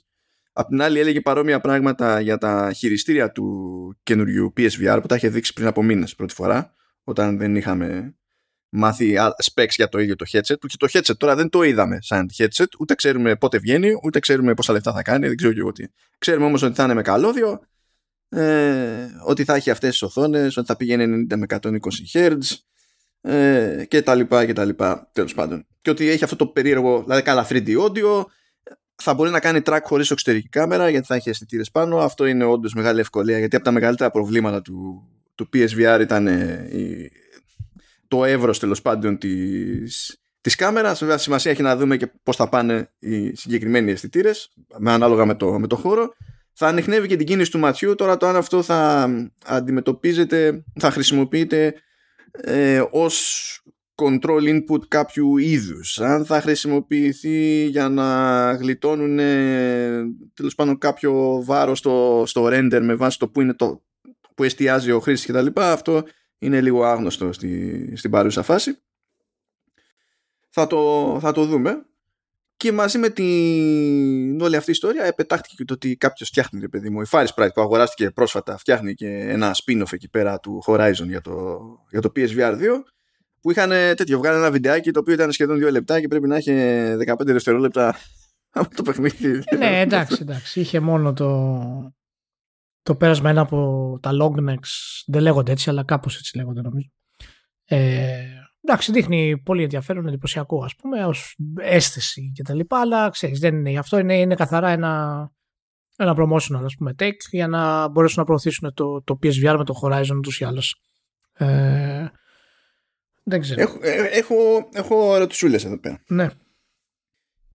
Απ' 0.52 0.68
την 0.68 0.82
άλλη 0.82 0.98
έλεγε 0.98 1.20
παρόμοια 1.20 1.60
πράγματα 1.60 2.20
για 2.20 2.38
τα 2.38 2.72
χειριστήρια 2.76 3.30
του 3.30 3.98
καινούριου 4.02 4.52
PSVR 4.56 4.98
που 5.00 5.06
τα 5.06 5.14
είχε 5.14 5.28
δείξει 5.28 5.52
πριν 5.52 5.66
από 5.66 5.82
μήνες 5.82 6.14
πρώτη 6.14 6.34
φορά 6.34 6.74
όταν 7.04 7.38
δεν 7.38 7.56
είχαμε 7.56 8.14
μάθει 8.70 9.16
specs 9.52 9.74
για 9.76 9.88
το 9.88 9.98
ίδιο 9.98 10.16
το 10.16 10.24
headset 10.32 10.56
και 10.66 10.76
το 10.78 10.88
headset 10.92 11.16
τώρα 11.16 11.34
δεν 11.36 11.48
το 11.48 11.62
είδαμε 11.62 11.98
σαν 12.00 12.30
headset 12.36 12.66
ούτε 12.78 12.94
ξέρουμε 12.94 13.36
πότε 13.36 13.58
βγαίνει 13.58 13.92
ούτε 14.02 14.18
ξέρουμε 14.18 14.54
πόσα 14.54 14.72
λεφτά 14.72 14.92
θα 14.92 15.02
κάνει 15.02 15.26
δεν 15.26 15.36
ξέρω 15.36 15.52
και 15.52 15.60
εγώ 15.60 15.72
τι. 15.72 15.84
Ξέρουμε 16.18 16.46
όμως 16.46 16.62
ότι 16.62 16.74
θα 16.74 16.84
είναι 16.84 16.94
με 16.94 17.02
καλώδιο 17.02 17.60
ε, 18.28 19.06
ότι 19.24 19.44
θα 19.44 19.54
έχει 19.54 19.70
αυτές 19.70 19.90
τις 19.90 20.02
οθόνες 20.02 20.56
ότι 20.56 20.66
θα 20.66 20.76
πηγαίνει 20.76 21.26
90 21.32 21.36
με 21.36 21.46
120 21.48 21.78
Hz 22.12 22.38
ε, 23.20 23.84
και 23.88 24.02
τα 24.02 24.14
λοιπά 24.14 24.46
και 24.46 24.52
τα 24.52 24.64
λοιπά 24.64 25.10
τέλος 25.12 25.34
πάντων. 25.34 25.66
Και 25.82 25.90
ότι 25.90 26.08
έχει 26.08 26.24
αυτό 26.24 26.36
το 26.36 26.46
περίεργο 26.46 27.02
δηλαδή 27.02 27.22
καλά 27.22 27.46
3D 27.48 27.76
audio 27.78 28.24
θα 29.02 29.14
μπορεί 29.14 29.30
να 29.30 29.40
κάνει 29.40 29.60
track 29.64 29.80
χωρίς 29.82 30.10
εξωτερική 30.10 30.48
κάμερα 30.48 30.88
γιατί 30.88 31.06
θα 31.06 31.14
έχει 31.14 31.28
αισθητήρες 31.28 31.70
πάνω. 31.70 31.98
Αυτό 31.98 32.26
είναι 32.26 32.44
όντως 32.44 32.74
μεγάλη 32.74 33.00
ευκολία 33.00 33.38
γιατί 33.38 33.56
από 33.56 33.64
τα 33.64 33.70
μεγαλύτερα 33.70 34.10
προβλήματα 34.10 34.62
του, 34.62 35.08
του 35.34 35.48
PSVR 35.52 35.98
ήταν 36.00 36.26
η, 36.26 37.10
το 38.10 38.24
εύρος 38.24 38.58
τέλος 38.58 38.82
πάντων 38.82 39.18
της, 39.18 40.20
της 40.40 40.54
κάμερας. 40.54 40.98
Βέβαια 40.98 41.18
σημασία 41.18 41.50
έχει 41.50 41.62
να 41.62 41.76
δούμε 41.76 41.96
και 41.96 42.12
πώς 42.22 42.36
θα 42.36 42.48
πάνε 42.48 42.92
οι 42.98 43.34
συγκεκριμένοι 43.34 43.90
αισθητήρες, 43.90 44.52
με 44.78 44.92
ανάλογα 44.92 45.26
με 45.26 45.34
το, 45.34 45.58
με 45.58 45.66
το 45.66 45.76
χώρο. 45.76 46.12
Θα 46.52 46.66
ανοιχνεύει 46.66 47.06
και 47.06 47.16
την 47.16 47.26
κίνηση 47.26 47.50
του 47.50 47.58
ματιού. 47.58 47.94
Τώρα 47.94 48.16
το 48.16 48.26
αν 48.26 48.36
αυτό 48.36 48.62
θα 48.62 49.10
αντιμετωπίζεται, 49.44 50.64
θα 50.80 50.90
χρησιμοποιείται 50.90 51.74
ε, 52.32 52.82
ως 52.90 53.62
control 53.94 54.42
input 54.42 54.86
κάποιου 54.88 55.36
είδους 55.36 56.00
αν 56.00 56.24
θα 56.24 56.40
χρησιμοποιηθεί 56.40 57.64
για 57.64 57.88
να 57.88 58.52
γλιτώνουν 58.52 59.16
τέλος 60.34 60.54
πάντων 60.54 60.78
κάποιο 60.78 61.42
βάρος 61.44 61.78
στο, 61.78 62.22
στο 62.26 62.46
render 62.46 62.80
με 62.82 62.94
βάση 62.94 63.18
το 63.18 63.28
που, 63.28 63.40
είναι 63.40 63.54
το, 63.54 63.82
που 64.34 64.44
εστιάζει 64.44 64.90
ο 64.90 65.00
χρήστης 65.00 65.34
κτλ. 65.34 65.60
Αυτό 65.60 66.04
είναι 66.40 66.60
λίγο 66.60 66.84
άγνωστο 66.84 67.32
στη, 67.32 67.92
στην 67.96 68.10
παρούσα 68.10 68.42
φάση. 68.42 68.78
Θα 70.50 70.66
το, 70.66 71.18
θα 71.20 71.32
το 71.32 71.44
δούμε. 71.44 71.84
Και 72.56 72.72
μαζί 72.72 72.98
με 72.98 73.08
την 73.08 74.40
όλη 74.40 74.56
αυτή 74.56 74.70
η 74.70 74.72
ιστορία 74.72 75.04
επετάχθηκε 75.04 75.54
και 75.56 75.64
το 75.64 75.74
ότι 75.74 75.96
κάποιος 75.96 76.28
φτιάχνει, 76.28 76.60
ρε 76.60 76.68
παιδί 76.68 76.90
μου, 76.90 77.00
η 77.00 77.06
Fire 77.10 77.26
Sprite 77.34 77.48
που 77.54 77.60
αγοράστηκε 77.60 78.10
πρόσφατα, 78.10 78.56
φτιάχνει 78.56 78.94
και 78.94 79.08
ένα 79.08 79.54
spin-off 79.54 79.92
εκεί 79.92 80.08
πέρα 80.08 80.38
του 80.38 80.62
Horizon 80.66 81.06
για 81.06 81.20
το, 81.20 81.58
για 81.90 82.00
το 82.00 82.12
PSVR 82.16 82.52
2. 82.52 82.58
Που 83.40 83.50
είχαν 83.50 83.70
τέτοιο, 83.70 84.18
βγάλει 84.18 84.36
ένα 84.36 84.50
βιντεάκι 84.50 84.90
το 84.90 85.00
οποίο 85.00 85.14
ήταν 85.14 85.32
σχεδόν 85.32 85.58
δύο 85.58 85.70
λεπτά 85.70 86.00
και 86.00 86.08
πρέπει 86.08 86.28
να 86.28 86.36
έχει 86.36 86.52
15 87.06 87.14
δευτερόλεπτα 87.24 87.96
από 88.50 88.74
το 88.74 88.82
παιχνίδι. 88.82 89.42
Ναι, 89.58 89.80
εντάξει, 89.80 90.18
εντάξει. 90.20 90.60
Είχε 90.60 90.80
μόνο 90.80 91.12
το, 91.12 91.94
το 92.82 92.94
πέρασμα 92.94 93.30
ένα 93.30 93.40
από 93.40 93.98
τα 94.02 94.10
longnecks, 94.22 95.02
δεν 95.06 95.22
λέγονται 95.22 95.52
έτσι, 95.52 95.70
αλλά 95.70 95.84
κάπως 95.84 96.16
έτσι 96.16 96.36
λέγονται 96.36 96.60
νομίζω. 96.60 96.88
Ε, 97.64 98.26
εντάξει, 98.64 98.92
δείχνει 98.92 99.38
πολύ 99.38 99.62
ενδιαφέρον, 99.62 100.06
εντυπωσιακό 100.06 100.64
ας 100.64 100.76
πούμε, 100.76 101.04
ως 101.04 101.36
αίσθηση 101.60 102.32
και 102.34 102.42
τα 102.42 102.54
λοιπά, 102.54 102.80
αλλά 102.80 103.08
ξέρεις, 103.08 103.38
δεν 103.38 103.54
είναι, 103.54 103.78
αυτό 103.78 103.98
είναι, 103.98 104.18
είναι 104.18 104.34
καθαρά 104.34 104.68
ένα, 104.68 105.32
ένα 105.96 106.14
promotional 106.18 106.64
ας 106.64 106.74
πούμε 106.78 106.94
take 106.98 107.28
για 107.30 107.48
να 107.48 107.88
μπορέσουν 107.88 108.18
να 108.18 108.24
προωθήσουν 108.24 108.74
το, 108.74 109.02
το 109.02 109.18
PSVR 109.22 109.54
με 109.58 109.64
το 109.64 109.80
Horizon 109.82 110.16
ούτως 110.16 110.40
ή 110.40 110.44
άλλως. 110.44 110.82
Ε, 111.32 112.06
δεν 113.22 113.40
ξέρω. 113.40 113.60
Έχω, 113.60 113.78
ε, 113.82 114.08
έχω, 114.18 114.34
έχω 114.72 115.14
ερωτησούλες 115.14 115.64
εδώ 115.64 115.80
πέρα. 115.80 116.02
Ναι. 116.08 116.28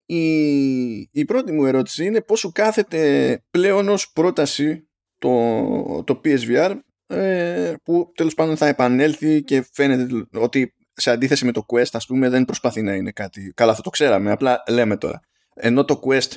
Η, 0.05 0.93
η 1.11 1.25
πρώτη 1.25 1.51
μου 1.51 1.65
ερώτηση 1.65 2.05
είναι 2.05 2.21
πώς 2.21 2.39
σου 2.39 2.51
κάθεται 2.51 3.43
πλέον 3.51 3.89
ως 3.89 4.11
πρόταση 4.11 4.87
το, 5.23 6.03
το 6.03 6.21
PSVR 6.25 6.79
ε, 7.07 7.73
που 7.83 8.11
τέλος 8.15 8.33
πάντων 8.33 8.57
θα 8.57 8.67
επανέλθει 8.67 9.43
και 9.43 9.65
φαίνεται 9.71 10.25
ότι 10.33 10.73
σε 10.93 11.11
αντίθεση 11.11 11.45
με 11.45 11.51
το 11.51 11.65
Quest 11.67 11.89
ας 11.91 12.05
πούμε 12.05 12.29
δεν 12.29 12.45
προσπαθεί 12.45 12.81
να 12.81 12.93
είναι 12.93 13.11
κάτι 13.11 13.51
καλά 13.55 13.71
αυτό 13.71 13.83
το 13.83 13.89
ξέραμε 13.89 14.31
απλά 14.31 14.63
λέμε 14.69 14.97
τώρα 14.97 15.19
ενώ 15.53 15.85
το 15.85 15.99
Quest 16.05 16.31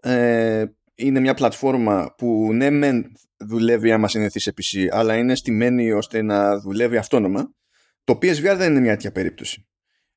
ε, 0.00 0.64
είναι 0.94 1.20
μια 1.20 1.34
πλατφόρμα 1.34 2.14
που 2.18 2.52
ναι 2.52 2.70
μεν 2.70 3.12
δουλεύει 3.36 3.92
άμα 3.92 4.08
συνδεθεί 4.08 4.40
σε 4.40 4.54
PC, 4.56 4.86
αλλά 4.90 5.16
είναι 5.16 5.34
στημένη 5.34 5.92
ώστε 5.92 6.22
να 6.22 6.58
δουλεύει 6.58 6.96
αυτόνομα, 6.96 7.54
το 8.04 8.18
PSVR 8.22 8.54
δεν 8.56 8.70
είναι 8.70 8.80
μια 8.80 8.90
τέτοια 8.90 9.12
περίπτωση. 9.12 9.66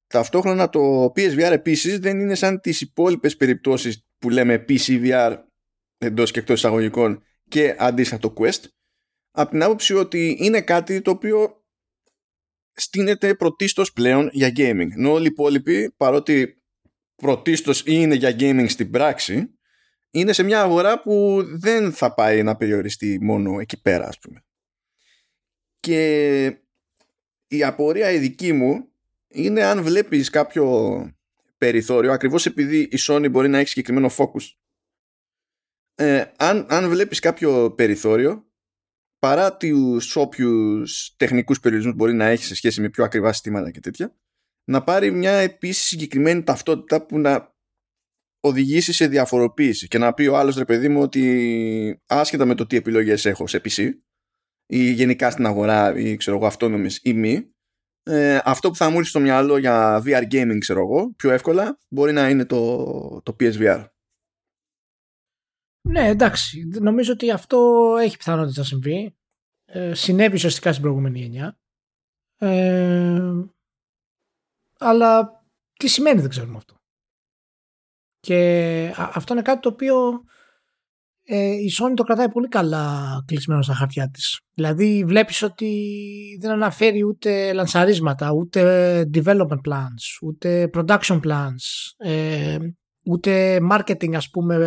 Ταυτόχρονα 0.08 0.70
το 0.70 1.06
PSVR 1.06 1.52
επίσης 1.52 2.00
δεν 2.00 2.20
είναι 2.20 2.36
σαν 2.36 2.62
τις 2.62 2.82
υπόλοιπες 2.82 3.38
περιπτώσεις 3.38 4.06
που 4.20 4.30
λέμε 4.30 4.66
PCVR 4.70 5.36
εντός 5.98 6.32
και 6.32 6.40
εκτός 6.40 6.58
εισαγωγικών 6.58 7.24
και 7.48 7.76
αντίστοιχα 7.78 8.20
το 8.20 8.34
Quest 8.38 8.64
από 9.32 9.50
την 9.50 9.64
άποψη 9.64 9.94
ότι 9.94 10.38
είναι 10.40 10.62
κάτι 10.62 11.02
το 11.02 11.12
οποίο 11.12 11.66
στείνεται 12.74 13.36
πρωτίστως 13.36 13.94
πλέον 13.94 14.30
για 14.32 14.52
gaming. 14.56 14.88
Ενώ 14.92 15.12
όλοι 15.12 15.26
οι 15.26 15.32
υπόλοιποι 15.32 15.94
παρότι 15.98 16.62
πρωτίστως 17.16 17.84
είναι 17.86 18.16
για 18.16 18.36
gaming 18.40 18.66
στην 18.70 18.92
πράξη 18.92 19.52
είναι 20.12 20.34
σε 20.34 20.44
μια 20.44 20.62
αγορά 20.62 21.02
που 21.02 21.44
δεν 21.46 21.94
θα 21.94 22.14
πάει 22.14 22.44
να 22.44 22.56
περιοριστεί 22.56 23.20
μόνο 23.22 23.60
εκεί 23.60 23.82
πέρα 23.82 24.08
ας 24.08 24.20
πούμε. 24.20 24.46
Και 25.80 26.46
η 27.48 27.64
απορία 27.64 28.12
η 28.12 28.18
δική 28.18 28.54
μου 28.54 28.92
είναι 29.28 29.64
αν 29.64 29.84
βλέπεις 29.84 30.30
κάποιο 30.30 30.92
περιθώριο 31.58 32.12
ακριβώς 32.12 32.46
επειδή 32.46 32.80
η 32.80 32.98
Sony 33.08 33.28
μπορεί 33.32 33.48
να 33.48 33.58
έχει 33.58 33.68
συγκεκριμένο 33.68 34.10
focus 34.18 34.44
ε, 36.00 36.26
αν, 36.38 36.66
αν 36.70 36.90
βλέπεις 36.90 37.20
κάποιο 37.20 37.72
περιθώριο 37.72 38.48
παρά 39.20 39.58
τους 39.58 40.16
όποιους 40.16 41.16
τεχνικούς 41.18 41.60
περιορισμούς 41.60 41.96
μπορεί 41.96 42.14
να 42.14 42.26
έχεις 42.26 42.48
σε 42.48 42.56
σχέση 42.56 42.82
με 42.82 42.90
πιο 42.90 43.04
ακριβά 43.04 43.32
συστήματα 43.32 43.72
και 43.72 43.80
τέτοια 43.80 44.16
να 44.72 44.84
πάρει 44.84 45.12
μια 45.12 45.32
επίσης 45.32 45.88
συγκεκριμένη 45.88 46.44
ταυτότητα 46.44 47.06
που 47.06 47.20
να 47.20 47.56
οδηγήσει 48.40 48.94
σε 48.94 49.08
διαφοροποίηση 49.08 49.88
και 49.88 49.98
να 49.98 50.14
πει 50.14 50.26
ο 50.26 50.38
άλλος 50.38 50.56
ρε 50.56 50.66
παιδί 50.66 50.90
μου 50.90 51.02
ότι 51.02 52.02
άσχετα 52.08 52.46
με 52.46 52.56
το 52.56 52.68
τι 52.68 52.76
επιλογές 52.76 53.26
έχω 53.26 53.48
σε 53.48 53.62
PC 53.64 53.90
ή 54.66 54.92
γενικά 54.92 55.32
στην 55.32 55.46
αγορά 55.46 55.98
ή 55.98 56.16
ξέρω 56.16 56.38
εγώ 56.38 56.46
αυτόνομες 56.46 57.00
ή 57.04 57.14
μη 57.14 57.52
ε, 58.04 58.40
αυτό 58.44 58.70
που 58.70 58.76
θα 58.76 58.90
μου 58.90 58.98
έρθει 58.98 59.10
στο 59.10 59.20
μυαλό 59.20 59.58
για 59.58 60.04
VR 60.06 60.24
gaming 60.32 60.58
ξέρω 60.60 60.80
εγώ 60.80 61.14
πιο 61.16 61.32
εύκολα 61.32 61.80
μπορεί 61.90 62.12
να 62.12 62.30
είναι 62.30 62.46
το, 62.46 63.22
το 63.24 63.36
PSVR 63.40 63.86
Ναι 65.88 66.08
εντάξει. 66.08 66.68
Νομίζω 66.82 67.14
ότι 67.14 67.32
αυτό 67.32 67.58
έχει 68.00 68.18
πιθανότητα 68.18 68.60
να 68.60 68.66
συμβεί. 68.66 69.16
Ε, 69.66 69.94
συνέβη 69.94 70.36
ουσιαστικά 70.36 70.70
στην 70.72 70.84
προηγούμενη 70.84 71.20
γενιά. 71.20 71.60
Ε, 72.38 73.20
αλλά 74.80 75.42
τι 75.74 75.88
σημαίνει 75.88 76.22
δεν 76.22 76.30
ξέρουμε 76.30 76.58
αυτό. 76.58 76.76
Και 78.20 78.94
αυτό 78.98 79.34
είναι 79.34 79.42
κάτι 79.42 79.60
το 79.60 79.70
οποίο 79.70 80.24
ε, 81.24 81.52
η 81.52 81.72
Sony 81.80 81.94
το 81.96 82.04
κρατάει 82.04 82.30
πολύ 82.30 82.48
καλά 82.48 83.24
κλεισμένο 83.28 83.62
στα 83.62 83.74
χαρτιά 83.74 84.10
της. 84.10 84.40
Δηλαδή 84.54 85.04
βλέπεις 85.06 85.42
ότι 85.42 85.98
δεν 86.42 86.52
αναφέρει 86.52 87.04
ούτε 87.04 87.54
λανσαρίσματα, 87.54 88.32
ούτε 88.32 89.10
development 89.14 89.62
plans, 89.70 90.22
ούτε 90.22 90.70
production 90.74 91.20
plans, 91.22 91.94
ε, 91.98 92.58
ούτε 93.08 93.60
marketing 93.72 94.14
ας 94.14 94.30
πούμε 94.30 94.58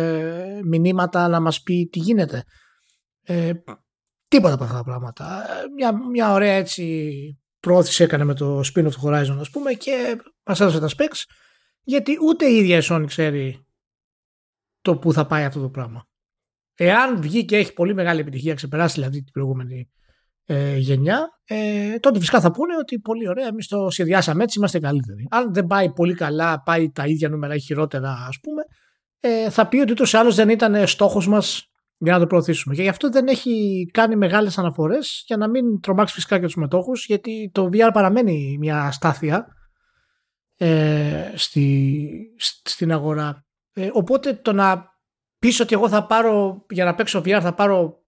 μηνύματα 0.63 1.27
να 1.27 1.39
μας 1.39 1.61
πει 1.61 1.89
τι 1.91 1.99
γίνεται. 1.99 2.43
Ε, 3.21 3.51
τίποτα 4.27 4.53
από 4.53 4.63
αυτά 4.63 4.75
τα 4.75 4.83
πράγματα. 4.83 5.45
Μια, 5.75 6.07
μια 6.09 6.31
ωραία 6.31 6.53
έτσι 6.53 7.15
πρόθεση 7.59 8.03
έκανε 8.03 8.23
με 8.23 8.33
το 8.33 8.59
spin 8.59 8.85
of 8.85 8.91
Horizon 9.03 9.37
ας 9.39 9.49
πούμε 9.49 9.73
και 9.73 10.21
μας 10.45 10.59
έδωσε 10.59 10.79
τα 10.79 10.89
specs 10.89 11.23
γιατί 11.83 12.17
ούτε 12.21 12.45
η 12.45 12.55
ίδια 12.55 12.77
η 12.77 12.81
Sony 12.83 13.03
ξέρει 13.07 13.65
το 14.81 14.97
που 14.97 15.13
θα 15.13 15.25
πάει 15.25 15.43
αυτό 15.43 15.61
το 15.61 15.69
πράγμα. 15.69 16.07
Εάν 16.73 17.21
βγει 17.21 17.45
και 17.45 17.57
έχει 17.57 17.73
πολύ 17.73 17.93
μεγάλη 17.93 18.19
επιτυχία, 18.19 18.53
ξεπεράσει 18.53 18.93
δηλαδή 18.93 19.23
την 19.23 19.31
προηγούμενη 19.31 19.91
ε, 20.45 20.77
γενιά, 20.77 21.29
ε, 21.45 21.99
τότε 21.99 22.19
φυσικά 22.19 22.39
θα 22.41 22.51
πούνε 22.51 22.75
ότι 22.79 22.99
πολύ 22.99 23.27
ωραία, 23.29 23.47
εμείς 23.47 23.67
το 23.67 23.89
σχεδιάσαμε 23.89 24.43
έτσι, 24.43 24.57
είμαστε 24.57 24.79
καλύτεροι. 24.79 25.27
Αν 25.29 25.53
δεν 25.53 25.67
πάει 25.67 25.91
πολύ 25.93 26.13
καλά, 26.13 26.61
πάει 26.61 26.91
τα 26.91 27.05
ίδια 27.05 27.29
νούμερα 27.29 27.55
ή 27.55 27.59
χειρότερα, 27.59 28.25
ας 28.27 28.39
πούμε, 28.41 28.61
ε, 29.19 29.49
θα 29.49 29.67
πει 29.67 29.79
ότι 29.79 29.91
ούτως 29.91 30.13
ή 30.13 30.17
άλλως 30.17 30.35
δεν 30.35 30.49
ήταν 30.49 30.87
στόχος 30.87 31.27
μας 31.27 31.71
για 31.97 32.13
να 32.13 32.19
το 32.19 32.27
προωθήσουμε. 32.27 32.75
Και 32.75 32.81
γι' 32.81 32.87
αυτό 32.89 33.09
δεν 33.09 33.27
έχει 33.27 33.85
κάνει 33.93 34.15
μεγάλες 34.15 34.57
αναφορές 34.57 35.23
για 35.27 35.37
να 35.37 35.49
μην 35.49 35.79
τρομάξει 35.79 36.13
φυσικά 36.13 36.39
και 36.39 36.45
τους 36.45 36.55
μετόχους, 36.55 37.05
γιατί 37.05 37.49
το 37.53 37.69
VR 37.73 37.89
παραμένει 37.93 38.57
μια 38.59 38.91
στάθεια 38.91 39.47
ε, 40.57 41.31
στη, 41.35 42.09
στην 42.63 42.91
αγορά. 42.91 43.45
Ε, 43.73 43.89
οπότε 43.91 44.33
το 44.33 44.53
να 44.53 44.85
πεις 45.39 45.59
ότι 45.59 45.73
εγώ 45.73 45.89
θα 45.89 46.05
πάρω 46.05 46.65
για 46.69 46.85
να 46.85 46.95
παίξω 46.95 47.19
VR 47.19 47.39
θα 47.41 47.53
πάρω 47.53 48.00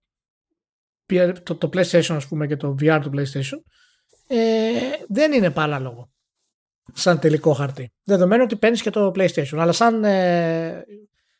το, 1.42 1.54
το 1.54 1.70
PlayStation 1.72 2.14
ας 2.14 2.26
πούμε 2.26 2.46
και 2.46 2.56
το 2.56 2.76
VR 2.80 2.98
του 3.02 3.10
PlayStation 3.14 3.58
ε, 4.26 4.70
δεν 5.08 5.32
είναι 5.32 5.50
παράλογο 5.50 6.12
σαν 6.92 7.18
τελικό 7.18 7.52
χαρτί. 7.52 7.92
Δεδομένου 8.04 8.42
ότι 8.44 8.56
παίρνεις 8.56 8.82
και 8.82 8.90
το 8.90 9.12
PlayStation. 9.14 9.56
Αλλά 9.56 9.72
σαν 9.72 10.04
ε, 10.04 10.84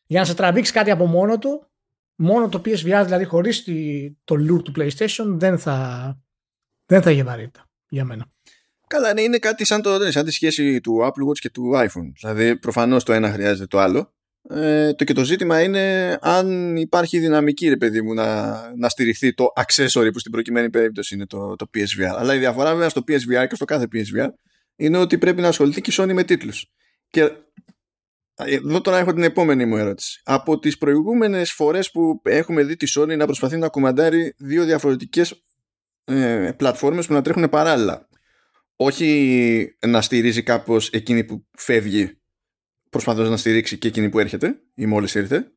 για 0.07 0.21
να 0.21 0.27
σε 0.27 0.35
τραβήξει 0.35 0.73
κάτι 0.73 0.91
από 0.91 1.07
μόνο 1.07 1.39
του, 1.39 1.71
μόνο 2.15 2.49
το 2.49 2.63
PSVR 2.65 3.03
δηλαδή 3.05 3.25
χωρίς 3.25 3.65
το 4.25 4.35
lure 4.35 4.63
του 4.63 4.73
PlayStation 4.77 5.27
δεν 5.27 5.59
θα, 5.59 6.19
δεν 6.87 7.03
θα 7.03 7.25
βαρύτητα 7.25 7.71
για 7.89 8.05
μένα. 8.05 8.27
Καλά, 8.87 9.13
ναι, 9.13 9.21
είναι 9.21 9.39
κάτι 9.39 9.65
σαν, 9.65 9.83
το, 9.83 10.11
σαν 10.11 10.25
τη 10.25 10.31
σχέση 10.31 10.81
του 10.81 11.01
Apple 11.03 11.29
Watch 11.29 11.39
και 11.39 11.51
του 11.51 11.73
iPhone. 11.75 12.13
Δηλαδή, 12.21 12.59
προφανώς 12.59 13.05
το 13.05 13.13
ένα 13.13 13.33
χρειάζεται 13.33 13.67
το 13.67 13.79
άλλο. 13.79 14.15
Ε, 14.51 14.93
το 14.95 15.05
και 15.05 15.13
το 15.13 15.25
ζήτημα 15.25 15.63
είναι 15.63 16.19
αν 16.21 16.77
υπάρχει 16.77 17.19
δυναμική, 17.19 17.69
ρε 17.69 17.77
παιδί 17.77 18.03
μου, 18.03 18.15
να, 18.15 18.53
να 18.77 18.89
στηριχθεί 18.89 19.35
το 19.35 19.47
accessory 19.57 20.09
που 20.13 20.19
στην 20.19 20.33
προκειμένη 20.33 20.71
περίπτωση 20.71 21.15
είναι 21.15 21.27
το, 21.27 21.57
το 21.57 21.67
PSVR. 21.75 22.15
Αλλά 22.17 22.35
η 22.35 22.39
διαφορά 22.39 22.73
βέβαια 22.73 22.89
στο 22.89 23.01
PSVR 23.09 23.47
και 23.49 23.55
στο 23.55 23.65
κάθε 23.65 23.89
PSVR 23.93 24.29
είναι 24.77 24.99
ότι 24.99 25.19
πρέπει 25.19 25.41
να 25.41 25.49
ασχοληθεί 25.49 25.81
και 25.81 25.91
η 25.91 25.95
Sony 25.97 26.13
με 26.13 26.25
τίτλους. 26.25 26.73
Και 27.09 27.31
εδώ 28.35 28.81
τώρα 28.81 28.99
έχω 28.99 29.13
την 29.13 29.23
επόμενη 29.23 29.65
μου 29.65 29.77
ερώτηση. 29.77 30.21
Από 30.25 30.59
τις 30.59 30.79
προηγούμενες 30.79 31.53
φορές 31.53 31.91
που 31.91 32.21
έχουμε 32.25 32.63
δει 32.63 32.77
τη 32.77 32.93
Sony 32.97 33.17
να 33.17 33.25
προσπαθεί 33.25 33.57
να 33.57 33.69
κουμαντάρει 33.69 34.35
δύο 34.39 34.65
διαφορετικές 34.65 35.45
ε, 36.05 36.51
πλατφόρμες 36.57 37.07
που 37.07 37.13
να 37.13 37.23
τρέχουν 37.23 37.49
παράλληλα 37.49 38.09
όχι 38.77 39.77
να 39.87 40.01
στηρίζει 40.01 40.43
κάπως 40.43 40.89
εκείνη 40.89 41.25
που 41.25 41.47
φεύγει 41.59 42.19
προσπαθώντας 42.95 43.31
να 43.31 43.37
στηρίξει 43.37 43.79
και 43.79 43.89
εκείνη 43.89 44.09
που 44.09 44.19
έρχεται 44.19 44.61
ή 44.75 44.87
μόλις 44.87 45.15
ήρθε. 45.15 45.53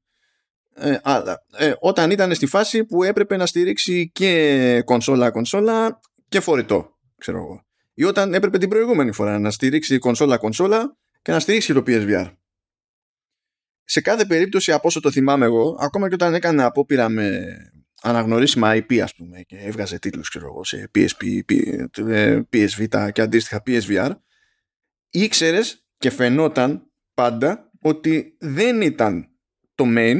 Ε, 0.75 0.97
αλλά 1.03 1.45
ε, 1.57 1.73
όταν 1.79 2.11
ήταν 2.11 2.35
στη 2.35 2.45
φάση 2.45 2.85
που 2.85 3.03
έπρεπε 3.03 3.37
να 3.37 3.45
στηρίξει 3.45 4.11
και 4.13 4.81
κονσόλα 4.85 5.31
κονσόλα 5.31 5.99
και 6.29 6.39
φορητό 6.39 6.97
ξέρω 7.17 7.37
εγώ. 7.37 7.65
Ή 7.93 8.03
όταν 8.03 8.33
έπρεπε 8.33 8.57
την 8.57 8.69
προηγούμενη 8.69 9.11
φορά 9.11 9.39
να 9.39 9.51
στηρίξει 9.51 9.97
κονσόλα 9.97 10.37
κονσόλα 10.37 10.97
και 11.21 11.31
να 11.31 11.39
στηρίξει 11.39 11.73
το 11.73 11.83
PSVR 11.87 12.31
σε 13.83 14.01
κάθε 14.01 14.25
περίπτωση 14.25 14.71
από 14.71 14.87
όσο 14.87 14.99
το 14.99 15.11
θυμάμαι 15.11 15.45
εγώ 15.45 15.77
ακόμα 15.79 16.07
και 16.07 16.13
όταν 16.13 16.33
έκανε 16.33 16.63
απόπειρα 16.63 17.09
με 17.09 17.57
αναγνωρίσιμα 18.01 18.75
IP 18.75 18.97
ας 18.97 19.15
πούμε 19.15 19.41
και 19.41 19.57
έβγαζε 19.57 19.99
τίτλους 19.99 20.29
ξέρω 20.29 20.45
εγώ, 20.45 20.63
σε 20.63 20.91
PSP, 20.95 21.39
PSV 22.53 23.09
και 23.11 23.21
αντίστοιχα 23.21 23.63
PSVR 23.65 24.11
ήξερες 25.09 25.85
και 25.97 26.09
φαινόταν 26.09 26.86
πάντα 27.17 27.71
ότι 27.81 28.37
δεν 28.39 28.81
ήταν 28.81 29.29
το 29.75 29.83
main 29.87 30.17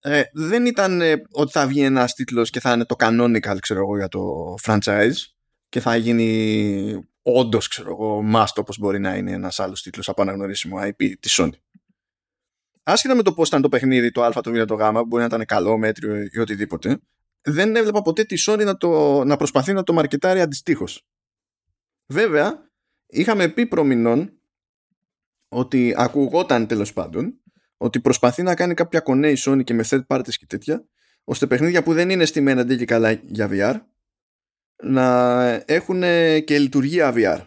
ε, 0.00 0.22
δεν 0.32 0.66
ήταν 0.66 1.00
ε, 1.00 1.22
ότι 1.30 1.52
θα 1.52 1.66
βγει 1.66 1.82
ένας 1.82 2.14
τίτλος 2.14 2.50
και 2.50 2.60
θα 2.60 2.72
είναι 2.72 2.84
το 2.84 2.94
canonical 2.98 3.56
ξέρω 3.60 3.80
εγώ 3.80 3.96
για 3.96 4.08
το 4.08 4.54
franchise 4.62 5.14
και 5.68 5.80
θα 5.80 5.96
γίνει 5.96 7.08
όντως 7.22 7.68
ξέρω 7.68 7.90
εγώ 7.90 8.22
must 8.34 8.54
όπως 8.56 8.78
μπορεί 8.78 8.98
να 8.98 9.16
είναι 9.16 9.32
ένας 9.32 9.60
άλλος 9.60 9.82
τίτλος 9.82 10.08
από 10.08 10.22
αναγνωρίσιμο 10.22 10.78
IP 10.80 11.12
της 11.20 11.40
Sony 11.40 11.56
άσχετα 12.82 13.14
με 13.14 13.22
το 13.22 13.32
πώς 13.32 13.48
ήταν 13.48 13.62
το 13.62 13.68
παιχνίδι, 13.68 14.10
το 14.10 14.22
Α, 14.22 14.30
το 14.30 14.50
Β, 14.50 14.62
το 14.62 14.74
Γ, 14.74 14.92
που 14.92 15.06
μπορεί 15.06 15.22
να 15.22 15.24
ήταν 15.24 15.44
καλό, 15.44 15.78
μέτριο 15.78 16.28
ή 16.32 16.38
οτιδήποτε, 16.38 17.00
δεν 17.42 17.76
έβλεπα 17.76 18.02
ποτέ 18.02 18.24
τη 18.24 18.42
Sony 18.46 18.64
να, 18.64 18.76
το, 18.76 19.24
να 19.24 19.36
προσπαθεί 19.36 19.72
να 19.72 19.82
το 19.82 19.92
μαρκετάρει 19.92 20.40
αντιστοίχως. 20.40 21.06
Βέβαια, 22.06 22.71
είχαμε 23.12 23.48
πει 23.48 23.66
προμηνών 23.66 24.32
ότι 25.48 25.94
ακουγόταν 25.96 26.66
τέλος 26.66 26.92
πάντων 26.92 27.40
ότι 27.76 28.00
προσπαθεί 28.00 28.42
να 28.42 28.54
κάνει 28.54 28.74
κάποια 28.74 29.00
κονέ 29.00 29.30
η 29.30 29.36
Sony 29.38 29.64
και 29.64 29.74
με 29.74 29.84
third 29.88 30.06
parties 30.06 30.34
και 30.34 30.46
τέτοια, 30.46 30.84
ώστε 31.24 31.46
παιχνίδια 31.46 31.82
που 31.82 31.92
δεν 31.92 32.10
είναι 32.10 32.24
στημένα 32.24 32.76
και 32.76 32.84
καλά 32.84 33.12
για 33.12 33.48
VR 33.50 33.80
να 34.82 35.44
έχουν 35.66 36.00
και 36.44 36.58
λειτουργία 36.58 37.12
VR 37.16 37.46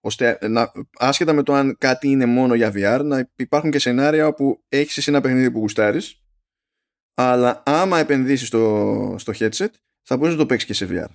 ώστε 0.00 0.38
να, 0.48 0.72
άσχετα 0.98 1.32
με 1.32 1.42
το 1.42 1.54
αν 1.54 1.76
κάτι 1.78 2.08
είναι 2.08 2.26
μόνο 2.26 2.54
για 2.54 2.72
VR 2.74 3.00
να 3.04 3.30
υπάρχουν 3.36 3.70
και 3.70 3.78
σενάρια 3.78 4.26
όπου 4.26 4.64
έχεις 4.68 4.96
εσύ 4.96 5.10
ένα 5.10 5.20
παιχνίδι 5.20 5.50
που 5.50 5.58
γουστάρεις 5.58 6.22
αλλά 7.14 7.62
άμα 7.66 7.98
επενδύσεις 7.98 8.46
στο, 8.46 9.14
στο 9.18 9.32
headset 9.36 9.70
θα 10.02 10.16
μπορείς 10.16 10.32
να 10.32 10.40
το 10.40 10.46
παίξεις 10.46 10.68
και 10.68 10.74
σε 10.74 10.86
VR 10.90 11.14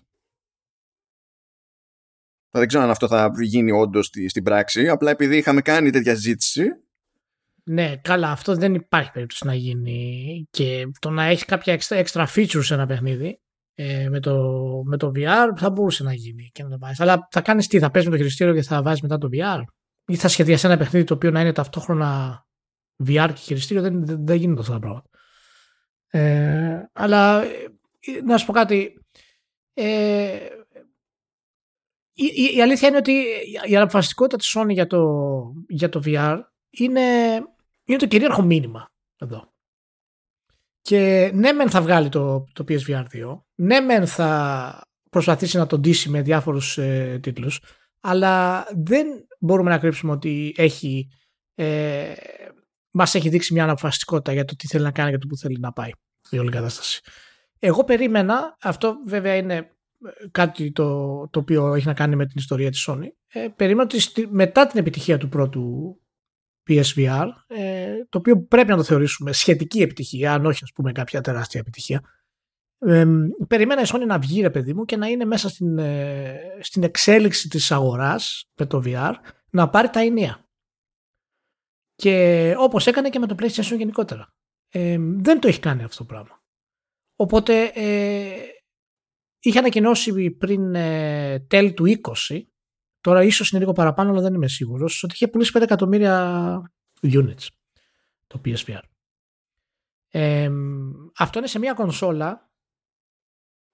δεν 2.60 2.68
ξέρω 2.68 2.84
αν 2.84 2.90
αυτό 2.90 3.08
θα 3.08 3.32
γίνει 3.42 3.72
όντως 3.72 4.06
στη, 4.06 4.30
στην 4.30 4.44
πράξη 4.44 4.90
απλά 4.90 5.12
επειδή 5.12 5.38
είχαμε 5.38 5.62
κάνει 5.62 5.90
τέτοια 5.90 6.14
ζήτηση 6.14 6.70
ναι, 7.68 7.96
καλά, 8.02 8.32
αυτό 8.32 8.56
δεν 8.56 8.74
υπάρχει 8.74 9.12
περίπτωση 9.12 9.46
να 9.46 9.54
γίνει. 9.54 10.48
Και 10.50 10.88
το 11.00 11.10
να 11.10 11.24
έχει 11.24 11.46
κάποια 11.46 11.80
extra, 11.90 12.26
features 12.36 12.64
σε 12.64 12.74
ένα 12.74 12.86
παιχνίδι 12.86 13.40
ε, 13.74 14.10
με, 14.10 14.20
το, 14.20 14.54
με 14.86 14.98
το 14.98 15.12
VR 15.16 15.48
θα 15.56 15.70
μπορούσε 15.70 16.04
να 16.04 16.14
γίνει 16.14 16.50
και 16.54 16.64
να 16.64 16.70
το 16.70 16.78
βάζει. 16.80 17.04
Αλλά 17.04 17.28
θα 17.32 17.42
κάνεις 17.42 17.68
τι, 17.68 17.80
θα 17.80 17.92
παίζεις 17.92 18.10
με 18.10 18.16
το 18.16 18.22
χειριστήριο 18.22 18.54
και 18.54 18.62
θα 18.62 18.82
βάζεις 18.82 19.02
μετά 19.02 19.18
το 19.18 19.30
VR. 19.32 19.62
Ή 20.06 20.16
θα 20.16 20.28
σχεδιάσει 20.28 20.66
ένα 20.66 20.78
παιχνίδι 20.78 21.06
το 21.06 21.14
οποίο 21.14 21.32
να 21.32 21.42
είναι 21.42 21.52
ταυτόχρονα 21.52 22.42
VR 23.08 23.30
και 23.34 23.42
χειριστήριο. 23.42 23.84
Δεν, 23.84 24.06
δεν, 24.06 24.26
δεν 24.26 24.36
γίνεται 24.36 24.62
αυτά 24.62 24.74
τα 24.74 24.80
πράγματα. 24.80 25.10
Ε, 26.08 26.90
αλλά 26.94 27.44
ε, 27.44 27.50
να 28.26 28.38
σου 28.38 28.46
πω 28.46 28.54
κάτι. 28.54 29.00
Ε, 29.74 30.38
η, 32.18 32.56
η, 32.56 32.62
αλήθεια 32.62 32.88
είναι 32.88 32.98
ότι 32.98 33.26
η 33.68 33.78
αποφασιστικότητα 33.78 34.38
της 34.38 34.56
Sony 34.58 34.70
για 34.70 34.88
το, 34.88 35.04
για 35.68 35.90
το 35.90 36.02
VR 36.06 36.40
είναι, 36.70 37.02
είναι 37.86 37.98
το 37.98 38.08
κυρίαρχο 38.08 38.42
μήνυμα 38.42 38.90
εδώ. 39.18 39.54
Και 40.82 41.32
ναι 41.34 41.52
μεν 41.52 41.70
θα 41.70 41.82
βγάλει 41.82 42.10
το, 42.10 42.44
το 42.54 42.64
PSVR 42.68 43.04
2, 43.14 43.40
ναι 43.56 43.80
μεν 43.80 44.08
θα 44.08 44.82
προσπαθήσει 45.10 45.58
να 45.58 45.68
τον 45.68 45.80
ντύσει 45.80 46.10
με 46.10 46.22
διάφορους 46.22 46.78
ε, 46.78 47.20
τίτλους, 47.22 47.62
αλλά 48.00 48.66
δεν 48.76 49.08
μπορούμε 49.40 49.70
να 49.70 49.78
κρύψουμε 49.78 50.12
ότι 50.12 50.54
έχει, 50.58 51.08
ε, 51.56 52.14
μας 52.92 53.16
έχει 53.16 53.30
δείξει 53.30 53.54
μια 53.54 53.64
αναποφασιστικότητα 53.64 54.34
για 54.34 54.46
το 54.46 54.56
τι 54.56 54.68
θέλει 54.68 54.84
να 54.84 54.92
κάνει 54.92 55.12
και 55.12 55.18
το 55.18 55.28
που 55.28 55.38
θέλει 55.38 55.58
να 55.60 55.72
πάει 55.72 55.90
η 56.30 56.38
όλη 56.38 56.52
κατάσταση. 56.52 57.02
Εγώ 57.60 57.84
περίμενα, 57.84 58.58
αυτό 58.62 58.96
βέβαια 59.06 59.36
είναι 59.36 59.56
ε, 59.56 59.75
κάτι 60.32 60.72
το, 60.72 61.18
το 61.30 61.40
οποίο 61.40 61.74
έχει 61.74 61.88
να 61.88 61.94
κάνει 61.94 62.16
με 62.16 62.26
την 62.26 62.36
ιστορία 62.38 62.70
της 62.70 62.88
Sony, 62.90 63.08
ε, 63.28 63.48
περίμενα 63.56 63.90
ότι 63.94 64.28
μετά 64.28 64.68
την 64.68 64.80
επιτυχία 64.80 65.18
του 65.18 65.30
πρώτου 65.30 65.96
PSVR, 66.70 67.28
ε, 67.48 68.06
το 68.10 68.18
οποίο 68.18 68.42
πρέπει 68.42 68.70
να 68.70 68.78
το 68.78 68.84
θεωρήσουμε 68.84 69.32
σχετική 69.32 69.82
επιτυχία, 69.82 70.34
αν 70.34 70.46
όχι 70.46 70.64
ας 70.64 70.72
πούμε 70.72 70.92
κάποια 70.92 71.22
τεράστια 71.22 71.60
επιτυχία. 71.60 72.02
Ε, 72.78 73.06
περιμένα 73.48 73.82
η 73.82 73.86
Sony 73.88 74.06
να 74.06 74.20
βγει 74.20 74.42
ρε 74.42 74.50
παιδί 74.50 74.74
μου 74.74 74.86
και 74.86 74.98
να 74.98 75.08
είναι 75.08 75.26
μέσα 75.26 75.50
στην, 75.50 75.78
ε, 75.78 76.40
στην 76.60 76.84
εξέλιξη 76.84 77.50
της 77.50 77.72
αγοράς 77.72 78.50
με 78.56 78.66
το 78.66 78.82
VR 78.86 79.14
να 79.50 79.70
πάρει 79.70 79.90
τα 79.90 80.00
ενία. 80.00 80.50
Και 81.96 82.56
όπως 82.58 82.88
έκανε 82.88 83.10
και 83.10 83.20
με 83.20 83.28
το 83.28 83.36
PlayStation 83.40 83.78
γενικότερα. 83.78 84.34
Ε, 84.70 84.98
δεν 85.00 85.40
το 85.40 85.48
έχει 85.48 85.60
κάνει 85.60 85.84
αυτό 85.84 85.98
το 85.98 86.04
πράγμα. 86.04 86.44
Οπότε 87.16 87.64
ε, 87.64 88.36
είχε 89.50 89.60
ανακοινώσει 89.60 90.32
πριν 90.32 90.76
ε, 90.76 91.40
τέλη 91.40 91.74
του 91.74 91.84
20 92.28 92.42
Τώρα 93.06 93.24
ίσως 93.24 93.50
είναι 93.50 93.60
λίγο 93.60 93.72
παραπάνω, 93.72 94.10
αλλά 94.12 94.22
δεν 94.22 94.34
είμαι 94.34 94.48
σίγουρος 94.48 95.04
ότι 95.04 95.14
είχε 95.14 95.28
πουλήσει 95.28 95.52
5 95.56 95.62
εκατομμύρια 95.62 96.72
units 97.02 97.48
το 98.28 98.42
PSVR. 98.46 98.82
Ε, 100.08 100.52
αυτό 101.18 101.40
είναι 101.40 101.48
σε 101.48 101.60
μια 101.60 101.74
κονσόλα 101.74 102.52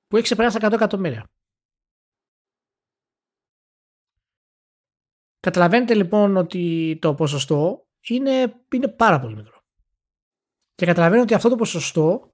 που 0.08 0.16
έχει 0.16 0.24
ξεπεράσει 0.25 0.60
τα 0.60 0.68
100 0.68 0.72
εκατομμύρια. 0.74 1.30
Καταλαβαίνετε 5.40 5.94
λοιπόν 5.94 6.38
ότι 6.38 6.98
το 7.01 7.16
ποσοστό 7.16 7.88
είναι, 8.08 8.66
είναι 8.72 8.88
πάρα 8.88 9.20
πολύ 9.20 9.36
μικρό. 9.36 9.62
Και 10.75 10.86
καταλαβαίνετε 10.86 11.24
ότι 11.24 11.34
αυτό 11.34 11.50
το 11.50 11.56
ποσοστό 11.56 12.31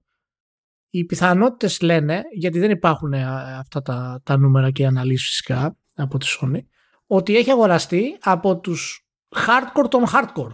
οι 0.90 1.06
πιθανότητες 1.06 1.82
λένε, 1.82 2.24
γιατί 2.32 2.60
δεν 2.60 2.72
υπάρχουν 2.72 3.14
ε, 3.14 3.24
αυτά 3.58 3.82
τα, 3.82 4.22
τα 4.24 4.38
νούμερα 4.38 4.72
και 4.72 4.82
οι 4.82 4.86
αναλύσεις 4.86 5.28
φυσικά 5.28 5.78
από 5.96 6.18
τη 6.18 6.28
Sony, 6.40 6.60
ότι 7.08 7.38
έχει 7.38 7.52
αγοραστεί 7.52 8.18
από 8.22 8.60
τους 8.60 9.08
hardcore 9.36 9.90
των 9.90 10.04
hardcore. 10.14 10.52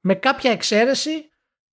Με 0.00 0.14
κάποια 0.14 0.50
εξαίρεση 0.50 1.10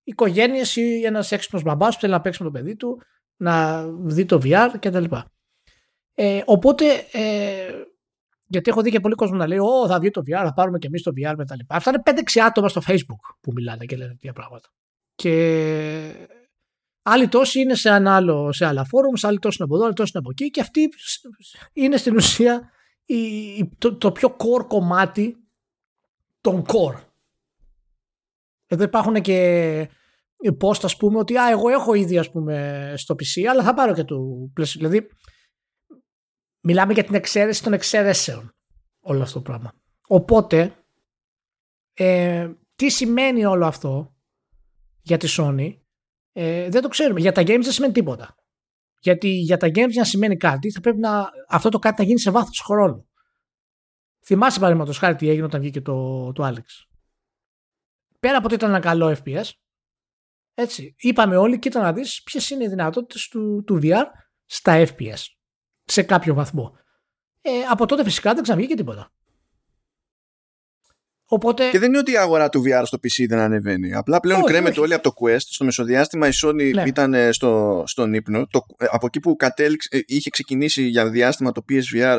οικογένειες 0.02 0.76
ή 0.76 1.04
ένας 1.04 1.32
έξυπνος 1.32 1.62
μπαμπάς 1.62 1.94
που 1.94 2.00
θέλει 2.00 2.12
να 2.12 2.20
παίξει 2.20 2.42
με 2.42 2.50
το 2.50 2.58
παιδί 2.58 2.76
του, 2.76 3.02
να 3.36 3.84
δει 3.88 4.24
το 4.24 4.40
VR 4.44 4.68
κτλ. 4.80 5.04
Ε, 6.14 6.42
οπότε, 6.44 6.84
ε, 7.12 7.72
γιατί 8.46 8.70
έχω 8.70 8.82
δει 8.82 8.90
και 8.90 9.00
πολλοί 9.00 9.14
κόσμο 9.14 9.36
να 9.36 9.46
λέει 9.46 9.58
Ω, 9.58 9.86
θα 9.86 9.98
βγει 9.98 10.10
το 10.10 10.20
VR, 10.20 10.42
θα 10.44 10.52
πάρουμε 10.52 10.78
και 10.78 10.86
εμείς 10.86 11.02
το 11.02 11.12
VR 11.16 11.34
κτλ. 11.38 11.58
Αυτά 11.66 11.90
είναι 11.90 12.20
5-6 12.34 12.40
άτομα 12.40 12.68
στο 12.68 12.80
Facebook 12.86 13.36
που 13.40 13.52
μιλάνε 13.52 13.84
και 13.84 13.96
λένε 13.96 14.10
τέτοια 14.10 14.32
πράγματα. 14.32 14.68
Και 15.14 16.28
άλλοι 17.06 17.28
τόσοι 17.28 17.60
είναι 17.60 17.74
σε, 17.74 17.88
ένα 17.88 18.14
άλλο, 18.14 18.52
σε 18.52 18.66
άλλα 18.66 18.84
φόρουμ, 18.84 19.12
άλλοι 19.22 19.38
τόσοι 19.38 19.56
είναι 19.60 19.68
από 19.68 19.76
εδώ, 19.76 19.84
άλλοι 19.84 19.94
τόσοι 19.94 20.10
είναι 20.14 20.24
από 20.24 20.30
εκεί 20.30 20.50
και 20.50 20.60
αυτοί 20.60 20.88
είναι 21.72 21.96
στην 21.96 22.16
ουσία 22.16 22.70
η, 23.04 23.68
το, 23.78 23.96
το 23.96 24.12
πιο 24.12 24.36
core 24.38 24.66
κομμάτι 24.68 25.36
των 26.40 26.64
core. 26.66 27.00
Εδώ 28.66 28.82
υπάρχουν 28.82 29.20
και 29.20 29.88
post 30.60 30.84
ας 30.84 30.96
πούμε 30.96 31.18
ότι 31.18 31.36
α, 31.36 31.50
εγώ 31.50 31.68
έχω 31.68 31.94
ήδη 31.94 32.18
ας 32.18 32.30
πούμε 32.30 32.94
στο 32.96 33.14
PC 33.14 33.42
αλλά 33.50 33.62
θα 33.62 33.74
πάρω 33.74 33.94
και 33.94 34.04
το 34.04 34.16
PlayStation. 34.56 34.76
Δηλαδή 34.76 35.08
μιλάμε 36.60 36.92
για 36.92 37.04
την 37.04 37.14
εξαίρεση 37.14 37.62
των 37.62 37.72
εξαιρέσεων 37.72 38.54
όλο 39.00 39.22
αυτό 39.22 39.34
το 39.34 39.42
πράγμα. 39.42 39.72
Οπότε 40.06 40.84
ε, 41.94 42.52
τι 42.76 42.90
σημαίνει 42.90 43.44
όλο 43.44 43.66
αυτό 43.66 44.14
για 45.02 45.16
τη 45.16 45.34
Sony; 45.38 45.76
Ε, 46.36 46.68
δεν 46.68 46.82
το 46.82 46.88
ξέρουμε. 46.88 47.20
Για 47.20 47.32
τα 47.32 47.42
games 47.42 47.60
δεν 47.62 47.72
σημαίνει 47.72 47.92
τίποτα. 47.92 48.34
Γιατί 49.00 49.28
για 49.28 49.56
τα 49.56 49.66
games 49.66 49.90
για 49.90 50.00
να 50.00 50.04
σημαίνει 50.04 50.36
κάτι, 50.36 50.70
θα 50.70 50.80
πρέπει 50.80 50.98
να, 50.98 51.30
αυτό 51.48 51.68
το 51.68 51.78
κάτι 51.78 52.00
να 52.00 52.06
γίνει 52.06 52.20
σε 52.20 52.30
βάθος 52.30 52.60
χρόνου. 52.60 53.08
Θυμάσαι 54.24 54.58
παραδείγματος 54.58 54.98
χάρη 54.98 55.14
τι 55.14 55.28
έγινε 55.28 55.44
όταν 55.44 55.60
βγήκε 55.60 55.80
το, 55.80 56.32
το 56.32 56.46
Alex. 56.46 56.64
Πέρα 58.20 58.36
από 58.36 58.46
ότι 58.46 58.54
ήταν 58.54 58.70
ένα 58.70 58.80
καλό 58.80 59.16
FPS, 59.24 59.50
έτσι, 60.54 60.94
είπαμε 60.98 61.36
όλοι, 61.36 61.58
κοίτα 61.58 61.80
να 61.80 61.92
δεις 61.92 62.22
ποιες 62.22 62.50
είναι 62.50 62.64
οι 62.64 62.68
δυνατότητες 62.68 63.28
του, 63.28 63.62
του 63.66 63.78
VR 63.82 64.04
στα 64.44 64.86
FPS. 64.86 65.24
Σε 65.84 66.02
κάποιο 66.02 66.34
βαθμό. 66.34 66.76
Ε, 67.40 67.62
από 67.70 67.86
τότε 67.86 68.04
φυσικά 68.04 68.34
δεν 68.34 68.42
ξαναβγήκε 68.42 68.74
τίποτα. 68.74 69.12
Οπότε... 71.34 71.68
Και 71.70 71.78
δεν 71.78 71.88
είναι 71.88 71.98
ότι 71.98 72.12
η 72.12 72.16
αγορά 72.16 72.48
του 72.48 72.62
VR 72.66 72.82
στο 72.84 72.98
PC 73.02 73.24
δεν 73.28 73.38
ανεβαίνει. 73.38 73.94
Απλά 73.94 74.20
πλέον 74.20 74.40
όχι, 74.40 74.52
κρέμεται 74.52 74.80
όλοι 74.80 74.94
από 74.94 75.02
το 75.02 75.12
Quest. 75.20 75.38
Στο 75.38 75.64
μεσοδιάστημα 75.64 76.28
η 76.28 76.30
Sony 76.42 76.72
ναι. 76.74 76.82
ήταν 76.86 77.14
ε, 77.14 77.32
στο, 77.32 77.82
στον 77.86 78.14
ύπνο. 78.14 78.46
Το, 78.46 78.66
ε, 78.78 78.86
από 78.90 79.06
εκεί 79.06 79.20
που 79.20 79.36
κατέληξε, 79.36 79.88
ε, 79.92 80.00
είχε 80.06 80.30
ξεκινήσει 80.30 80.82
για 80.82 81.10
διάστημα 81.10 81.52
το 81.52 81.64
PSVR 81.68 82.18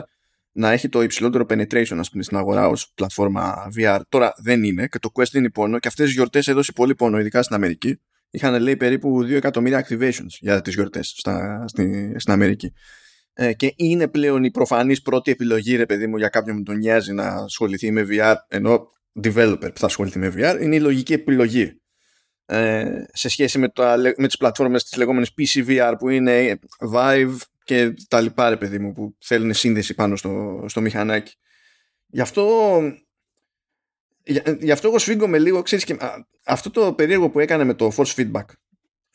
να 0.51 0.71
έχει 0.71 0.89
το 0.89 1.01
υψηλότερο 1.01 1.45
penetration 1.49 1.97
ας 1.97 2.09
πούμε, 2.09 2.23
στην 2.23 2.37
αγορά 2.37 2.67
ως 2.67 2.91
πλατφόρμα 2.95 3.71
VR. 3.77 3.99
Τώρα 4.09 4.33
δεν 4.37 4.63
είναι 4.63 4.87
και 4.87 4.99
το 4.99 5.09
Quest 5.13 5.33
είναι 5.33 5.49
πόνο 5.49 5.79
και 5.79 5.87
αυτές 5.87 6.05
τις 6.05 6.15
γιορτές 6.15 6.47
έδωσε 6.47 6.71
πολύ 6.71 6.95
πόνο 6.95 7.19
ειδικά 7.19 7.43
στην 7.43 7.55
Αμερική. 7.55 8.01
Είχαν 8.29 8.61
λέει 8.61 8.75
περίπου 8.77 9.23
2 9.23 9.29
εκατομμύρια 9.29 9.87
activations 9.87 10.37
για 10.39 10.61
τις 10.61 10.73
γιορτές 10.73 11.13
στα, 11.17 11.65
στη, 11.67 12.15
στην 12.17 12.33
Αμερική. 12.33 12.73
Ε, 13.33 13.53
και 13.53 13.73
είναι 13.75 14.07
πλέον 14.07 14.43
η 14.43 14.51
προφανής 14.51 15.01
πρώτη 15.01 15.31
επιλογή 15.31 15.75
ρε 15.75 15.85
παιδί 15.85 16.07
μου 16.07 16.17
για 16.17 16.29
κάποιον 16.29 16.57
που 16.57 16.63
τον 16.63 16.77
νοιάζει 16.77 17.13
να 17.13 17.27
ασχοληθεί 17.27 17.91
με 17.91 18.05
VR 18.09 18.35
ενώ 18.47 18.93
developer 19.23 19.69
που 19.73 19.79
θα 19.79 19.85
ασχοληθεί 19.85 20.19
με 20.19 20.33
VR 20.35 20.57
είναι 20.61 20.75
η 20.75 20.79
λογική 20.79 21.13
επιλογή 21.13 21.81
ε, 22.45 23.03
σε 23.13 23.29
σχέση 23.29 23.59
με, 23.59 23.69
το, 23.69 23.83
με 24.17 24.27
τις 24.27 24.37
πλατφόρμες 24.37 24.83
της 24.83 24.97
λεγόμενης 24.97 25.31
PC 25.37 25.67
VR 25.67 25.93
που 25.99 26.09
είναι 26.09 26.59
Vive 26.93 27.35
και 27.63 27.93
τα 28.07 28.21
λοιπά 28.21 28.49
ρε 28.49 28.57
παιδί 28.57 28.79
μου 28.79 28.93
που 28.93 29.15
θέλουν 29.19 29.53
σύνδεση 29.53 29.93
πάνω 29.93 30.15
στο, 30.15 30.63
στο 30.67 30.81
μηχανάκι 30.81 31.35
γι' 32.07 32.21
αυτό 32.21 32.81
γι' 34.59 34.71
αυτό 34.71 34.87
εγώ 34.87 34.97
σφίγγομαι 34.97 35.39
λίγο 35.39 35.61
ξέρεις 35.61 35.85
και 35.85 35.97
αυτό 36.45 36.69
το 36.69 36.93
περίεργο 36.93 37.29
που 37.29 37.39
έκανε 37.39 37.63
με 37.63 37.73
το 37.73 37.91
force 37.95 38.15
feedback 38.15 38.45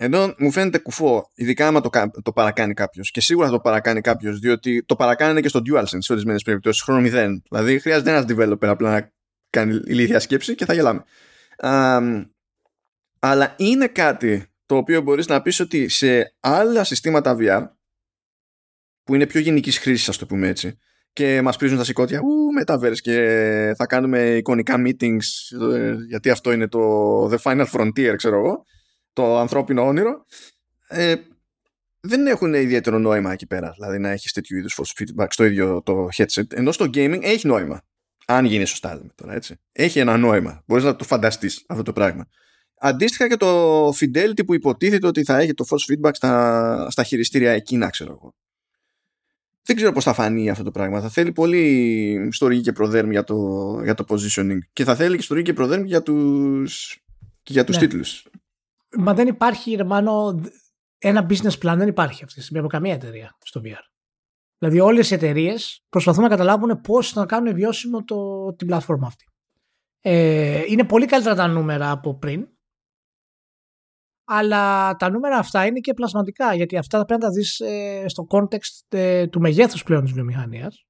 ενώ 0.02 0.34
μου 0.38 0.50
φαίνεται 0.50 0.78
κουφό, 0.78 1.30
ειδικά 1.34 1.66
άμα 1.66 1.80
το, 1.80 1.90
το 2.22 2.32
παρακάνει 2.32 2.74
κάποιος. 2.74 3.10
Και 3.10 3.20
σίγουρα 3.20 3.46
θα 3.46 3.52
το 3.52 3.60
παρακάνει 3.60 4.00
κάποιος, 4.00 4.38
διότι 4.38 4.84
το 4.84 4.96
παρακάνει 4.96 5.40
και 5.40 5.48
στο 5.48 5.60
DualSense 5.66 5.98
σε 5.98 6.12
ορισμένες 6.12 6.42
περιπτώσεις, 6.42 6.82
χρόνο 6.82 7.00
μηδέν. 7.00 7.42
Δηλαδή 7.50 7.78
χρειάζεται 7.78 8.10
ένας 8.10 8.24
developer 8.28 8.66
απλά 8.66 8.90
να 8.90 9.12
κάνει 9.50 9.80
ηλίθια 9.84 10.20
σκέψη 10.20 10.54
και 10.54 10.64
θα 10.64 10.74
γελάμε. 10.74 11.04
αλλά 13.18 13.54
είναι 13.56 13.86
κάτι 13.86 14.50
το 14.66 14.76
οποίο 14.76 15.00
μπορείς 15.00 15.26
να 15.26 15.42
πεις 15.42 15.60
ότι 15.60 15.88
σε 15.88 16.34
άλλα 16.40 16.84
συστήματα 16.84 17.36
VR 17.38 17.68
που 19.04 19.14
είναι 19.14 19.26
πιο 19.26 19.40
γενικής 19.40 19.78
χρήσης 19.78 20.08
ας 20.08 20.16
το 20.18 20.26
πούμε 20.26 20.48
έτσι 20.48 20.78
και 21.12 21.42
μας 21.42 21.56
πρίζουν 21.56 21.78
τα 21.78 21.84
σηκώτια 21.84 22.20
ου, 22.20 22.26
metaverse 22.60 22.98
και 23.00 23.74
θα 23.76 23.86
κάνουμε 23.86 24.36
εικονικά 24.36 24.82
meetings 24.86 25.58
ε, 25.72 25.94
γιατί 26.08 26.30
αυτό 26.30 26.52
είναι 26.52 26.68
το 26.68 26.80
the 27.26 27.38
final 27.38 27.66
frontier 27.66 28.14
ξέρω 28.16 28.36
εγώ 28.38 28.64
το 29.12 29.38
ανθρώπινο 29.38 29.86
όνειρο 29.86 30.26
ε, 30.88 31.14
δεν 32.00 32.26
έχουν 32.26 32.54
ιδιαίτερο 32.54 32.98
νόημα 32.98 33.32
εκεί 33.32 33.46
πέρα 33.46 33.70
δηλαδή 33.70 33.98
να 33.98 34.10
έχεις 34.10 34.32
τέτοιου 34.32 34.56
είδους 34.56 34.80
force 34.80 35.02
feedback 35.02 35.26
στο 35.28 35.44
ίδιο 35.44 35.82
το 35.82 36.08
headset 36.16 36.52
ενώ 36.52 36.72
στο 36.72 36.84
gaming 36.84 37.22
έχει 37.22 37.46
νόημα 37.46 37.82
αν 38.30 38.44
γίνει 38.44 38.64
σωστά 38.64 38.94
λέμε 38.94 39.10
τώρα 39.14 39.34
έτσι 39.34 39.60
έχει 39.72 39.98
ένα 39.98 40.16
νόημα 40.16 40.62
μπορείς 40.66 40.84
να 40.84 40.96
το 40.96 41.04
φανταστείς 41.04 41.64
αυτό 41.66 41.82
το 41.82 41.92
πράγμα 41.92 42.28
Αντίστοιχα 42.82 43.28
και 43.28 43.36
το 43.36 43.88
Fidelity 43.88 44.46
που 44.46 44.54
υποτίθεται 44.54 45.06
ότι 45.06 45.24
θα 45.24 45.38
έχει 45.38 45.54
το 45.54 45.64
force 45.68 45.92
feedback 45.92 46.10
στα, 46.12 46.90
στα 46.90 47.02
χειριστήρια 47.02 47.52
εκείνα, 47.52 47.90
ξέρω 47.90 48.10
εγώ. 48.10 48.34
δεν 49.62 49.76
ξέρω 49.76 49.92
πώς 49.92 50.04
θα 50.04 50.12
φανεί 50.12 50.50
αυτό 50.50 50.64
το 50.64 50.70
πράγμα. 50.70 51.00
Θα 51.00 51.08
θέλει 51.08 51.32
πολύ 51.32 52.28
στοργή 52.32 52.60
και 52.60 52.72
προδέρμ 52.72 53.10
για 53.10 53.24
το, 53.24 53.36
για 53.82 53.94
το 53.94 54.04
positioning 54.08 54.58
και 54.72 54.84
θα 54.84 54.94
θέλει 54.94 55.16
και 55.16 55.22
στοργή 55.22 55.42
και 55.42 55.52
προδέρμ 55.52 55.84
για 55.84 56.02
τους, 56.02 56.98
για 57.46 57.64
τους 57.64 57.76
ναι. 57.76 57.82
τίτλους. 57.82 58.26
Μα 58.96 59.14
δεν 59.14 59.26
υπάρχει, 59.26 59.74
Ρεμάνο, 59.74 60.40
ένα 60.98 61.26
business 61.30 61.58
plan 61.62 61.74
δεν 61.76 61.88
υπάρχει 61.88 62.24
αυτή 62.24 62.34
τη 62.34 62.42
στιγμή 62.42 62.58
από 62.58 62.68
καμία 62.68 62.94
εταιρεία 62.94 63.36
στο 63.44 63.62
VR. 63.64 63.89
Δηλαδή 64.60 64.80
όλες 64.80 65.10
οι 65.10 65.14
εταιρείες 65.14 65.84
προσπαθούν 65.88 66.22
να 66.22 66.28
καταλάβουν 66.28 66.80
πώς 66.80 67.12
θα 67.12 67.26
κάνουν 67.26 67.54
βιώσιμο 67.54 68.04
το, 68.04 68.52
την 68.54 68.66
πλατφόρμα 68.66 69.06
αυτή. 69.06 69.24
Ε, 70.00 70.62
είναι 70.66 70.84
πολύ 70.84 71.06
καλύτερα 71.06 71.34
τα 71.34 71.46
νούμερα 71.46 71.90
από 71.90 72.18
πριν 72.18 72.48
αλλά 74.32 74.96
τα 74.96 75.10
νούμερα 75.10 75.36
αυτά 75.36 75.66
είναι 75.66 75.80
και 75.80 75.94
πλασματικά 75.94 76.54
γιατί 76.54 76.76
αυτά 76.76 76.98
θα 76.98 77.04
πρέπει 77.04 77.20
να 77.20 77.28
τα 77.28 77.34
δεις 77.34 77.60
ε, 77.60 78.04
στο 78.06 78.26
context 78.30 78.86
ε, 78.88 79.26
του 79.26 79.40
μεγέθους 79.40 79.82
πλέον 79.82 80.02
της 80.02 80.12
βιομηχανίας 80.12 80.84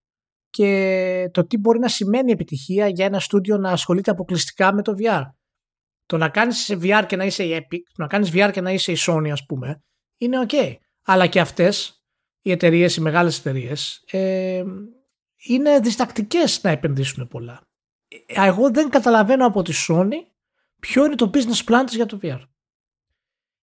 και 0.51 1.31
το 1.33 1.47
τι 1.47 1.59
μπορεί 1.59 1.79
να 1.79 1.89
σημαίνει 1.89 2.33
επιτυχία 2.33 2.89
για 2.89 3.05
ένα 3.05 3.21
στούντιο 3.21 3.57
να 3.57 3.71
ασχολείται 3.71 4.11
αποκλειστικά 4.11 4.75
με 4.75 4.83
το 4.83 4.95
VR. 4.99 5.23
Το 6.07 6.17
να 6.17 6.29
κάνεις 6.29 6.77
VR 6.81 7.05
και 7.07 7.17
να 7.17 7.25
είσαι 7.25 7.45
η 7.45 7.57
Epic, 7.57 7.81
το 7.95 8.03
να 8.03 8.07
κάνεις 8.07 8.31
VR 8.33 8.51
και 8.53 8.61
να 8.61 8.73
είσαι 8.73 8.93
η 8.93 8.97
Sony 9.07 9.29
ας 9.33 9.45
πούμε, 9.47 9.83
είναι 10.17 10.47
ok. 10.49 10.75
Αλλά 11.05 11.27
και 11.27 11.41
αυτές 11.41 12.00
οι 12.43 12.51
εταιρείες, 12.51 12.97
οι 12.97 13.01
μεγάλες 13.01 13.39
εταιρείες, 13.39 14.05
ε, 14.11 14.65
είναι 15.37 15.79
διστακτικές 15.81 16.63
να 16.63 16.71
επενδύσουν 16.71 17.29
πολλά. 17.29 17.69
Ε, 18.09 18.47
εγώ 18.47 18.71
δεν 18.71 18.89
καταλαβαίνω 18.89 19.47
από 19.47 19.63
τη 19.63 19.73
Sony 19.89 20.15
ποιο 20.81 21.05
είναι 21.05 21.15
το 21.15 21.31
business 21.35 21.65
plan 21.65 21.83
της 21.87 21.95
για 21.95 22.07
το 22.07 22.19
VR 22.23 22.41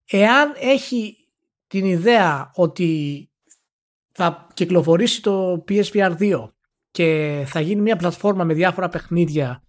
εάν 0.07 0.53
έχει 0.59 1.17
την 1.67 1.85
ιδέα 1.85 2.51
ότι 2.55 3.29
θα 4.11 4.47
κυκλοφορήσει 4.53 5.21
το 5.21 5.63
PSVR 5.69 6.17
2 6.17 6.51
και 6.91 7.43
θα 7.47 7.59
γίνει 7.59 7.81
μια 7.81 7.95
πλατφόρμα 7.95 8.43
με 8.43 8.53
διάφορα 8.53 8.89
παιχνίδια 8.89 9.63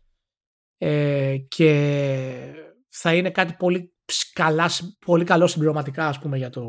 ε, 0.78 1.36
και 1.48 2.54
θα 2.88 3.14
είναι 3.14 3.30
κάτι 3.30 3.54
πολύ, 3.58 3.94
καλά, 4.32 4.70
πολύ 5.04 5.24
καλό 5.24 5.46
συμπληρωματικά 5.46 6.06
ας 6.06 6.18
πούμε 6.18 6.36
για 6.36 6.50
το, 6.50 6.64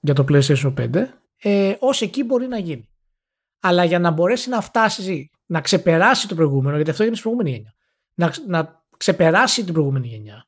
για 0.00 0.14
το 0.14 0.24
PlayStation 0.28 0.74
5 0.74 1.06
ε, 1.38 1.76
ως 1.78 2.02
εκεί 2.02 2.24
μπορεί 2.24 2.46
να 2.46 2.58
γίνει. 2.58 2.88
Αλλά 3.60 3.84
για 3.84 3.98
να 3.98 4.10
μπορέσει 4.10 4.48
να 4.48 4.60
φτάσει 4.60 5.30
να 5.46 5.60
ξεπεράσει 5.60 6.28
το 6.28 6.34
προηγούμενο, 6.34 6.76
γιατί 6.76 6.90
αυτό 6.90 7.04
είναι 7.04 7.16
στην 7.16 7.30
προηγούμενη 7.30 7.56
γενιά, 7.56 7.74
να, 8.14 8.32
να 8.46 8.84
ξεπεράσει 8.96 9.64
την 9.64 9.72
προηγούμενη 9.72 10.06
γενιά 10.06 10.46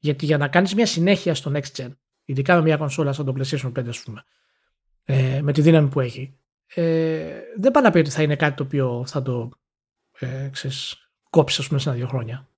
γιατί 0.00 0.24
για 0.24 0.38
να 0.38 0.48
κάνεις 0.48 0.74
μια 0.74 0.86
συνέχεια 0.86 1.34
στο 1.34 1.52
next 1.54 1.76
gen, 1.76 1.90
ειδικά 2.24 2.54
με 2.54 2.62
μια 2.62 2.76
κονσόλα 2.76 3.12
σαν 3.12 3.24
το 3.24 3.34
PlayStation 3.36 3.72
5, 3.78 3.88
ας 3.88 4.02
πούμε, 4.02 4.24
ε, 5.04 5.40
με 5.42 5.52
τη 5.52 5.60
δύναμη 5.60 5.88
που 5.88 6.00
έχει, 6.00 6.38
ε, 6.74 7.40
δεν 7.56 7.70
πάει 7.70 7.82
να 7.82 7.90
πει 7.90 7.98
ότι 7.98 8.10
θα 8.10 8.22
είναι 8.22 8.36
κάτι 8.36 8.56
το 8.56 8.62
οποίο 8.62 9.04
θα 9.06 9.22
το 9.22 9.50
ε, 10.18 10.48
ξέρεις, 10.52 11.10
κόψεις, 11.30 11.58
ας 11.58 11.66
πούμε, 11.66 11.80
σε 11.80 11.88
ένα-δύο 11.88 12.06
χρόνια. 12.06 12.48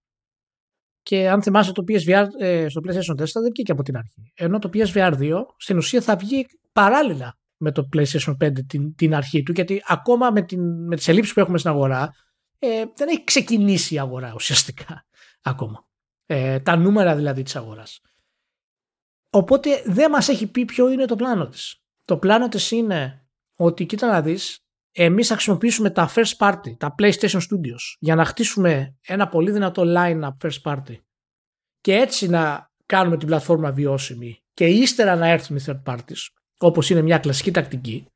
Και 1.02 1.28
αν 1.28 1.42
θυμάσαι 1.42 1.72
το 1.72 1.84
PSVR 1.88 2.26
ε, 2.38 2.68
στο 2.68 2.80
PlayStation 2.84 3.22
4 3.22 3.26
δεν 3.32 3.50
βγήκε 3.52 3.72
από 3.72 3.82
την 3.82 3.96
αρχή. 3.96 4.32
Ενώ 4.34 4.58
το 4.58 4.70
PSVR 4.72 5.12
2 5.18 5.42
στην 5.56 5.76
ουσία 5.76 6.00
θα 6.00 6.16
βγει 6.16 6.46
παράλληλα 6.72 7.38
με 7.62 7.72
το 7.72 7.88
PlayStation 7.96 8.36
5 8.44 8.66
την, 8.66 8.94
την 8.94 9.14
αρχή 9.14 9.42
του, 9.42 9.52
γιατί 9.52 9.82
ακόμα 9.86 10.30
με, 10.30 10.42
την, 10.42 10.86
με 10.86 10.96
τις 10.96 11.08
ελλείψεις 11.08 11.32
που 11.32 11.40
έχουμε 11.40 11.58
στην 11.58 11.70
αγορά 11.70 12.14
ε, 12.58 12.84
δεν 12.96 13.08
έχει 13.08 13.24
ξεκινήσει 13.24 13.94
η 13.94 13.98
αγορά 13.98 14.32
ουσιαστικά 14.34 15.06
ακόμα 15.42 15.86
ε, 16.26 16.60
τα 16.60 16.76
νούμερα 16.76 17.14
δηλαδή 17.14 17.42
της 17.42 17.56
αγοράς. 17.56 18.00
Οπότε 19.30 19.82
δεν 19.86 20.10
μας 20.10 20.28
έχει 20.28 20.46
πει 20.46 20.64
ποιο 20.64 20.90
είναι 20.90 21.04
το 21.04 21.16
πλάνο 21.16 21.48
της. 21.48 21.82
Το 22.04 22.18
πλάνο 22.18 22.48
της 22.48 22.70
είναι 22.70 23.26
ότι 23.54 23.86
κοίτα 23.86 24.06
να 24.06 24.22
δεις, 24.22 24.58
εμείς 24.92 25.26
θα 25.26 25.34
χρησιμοποιήσουμε 25.34 25.90
τα 25.90 26.10
first 26.14 26.36
party, 26.38 26.76
τα 26.76 26.94
PlayStation 26.98 27.40
Studios 27.40 27.96
για 27.98 28.14
να 28.14 28.24
χτίσουμε 28.24 28.98
ένα 29.00 29.28
πολύ 29.28 29.50
δυνατό 29.50 29.82
line-up 29.86 30.36
first 30.42 30.62
party 30.62 30.96
και 31.80 31.94
έτσι 31.94 32.28
να 32.28 32.70
κάνουμε 32.86 33.16
την 33.16 33.26
πλατφόρμα 33.26 33.72
βιώσιμη 33.72 34.42
και 34.54 34.66
ύστερα 34.66 35.16
να 35.16 35.26
έρθουν 35.26 35.56
οι 35.56 35.60
third 35.66 35.82
parties 35.84 36.41
όπως 36.62 36.90
είναι 36.90 37.02
μια 37.02 37.18
κλασική 37.18 37.50
τακτική 37.50 38.06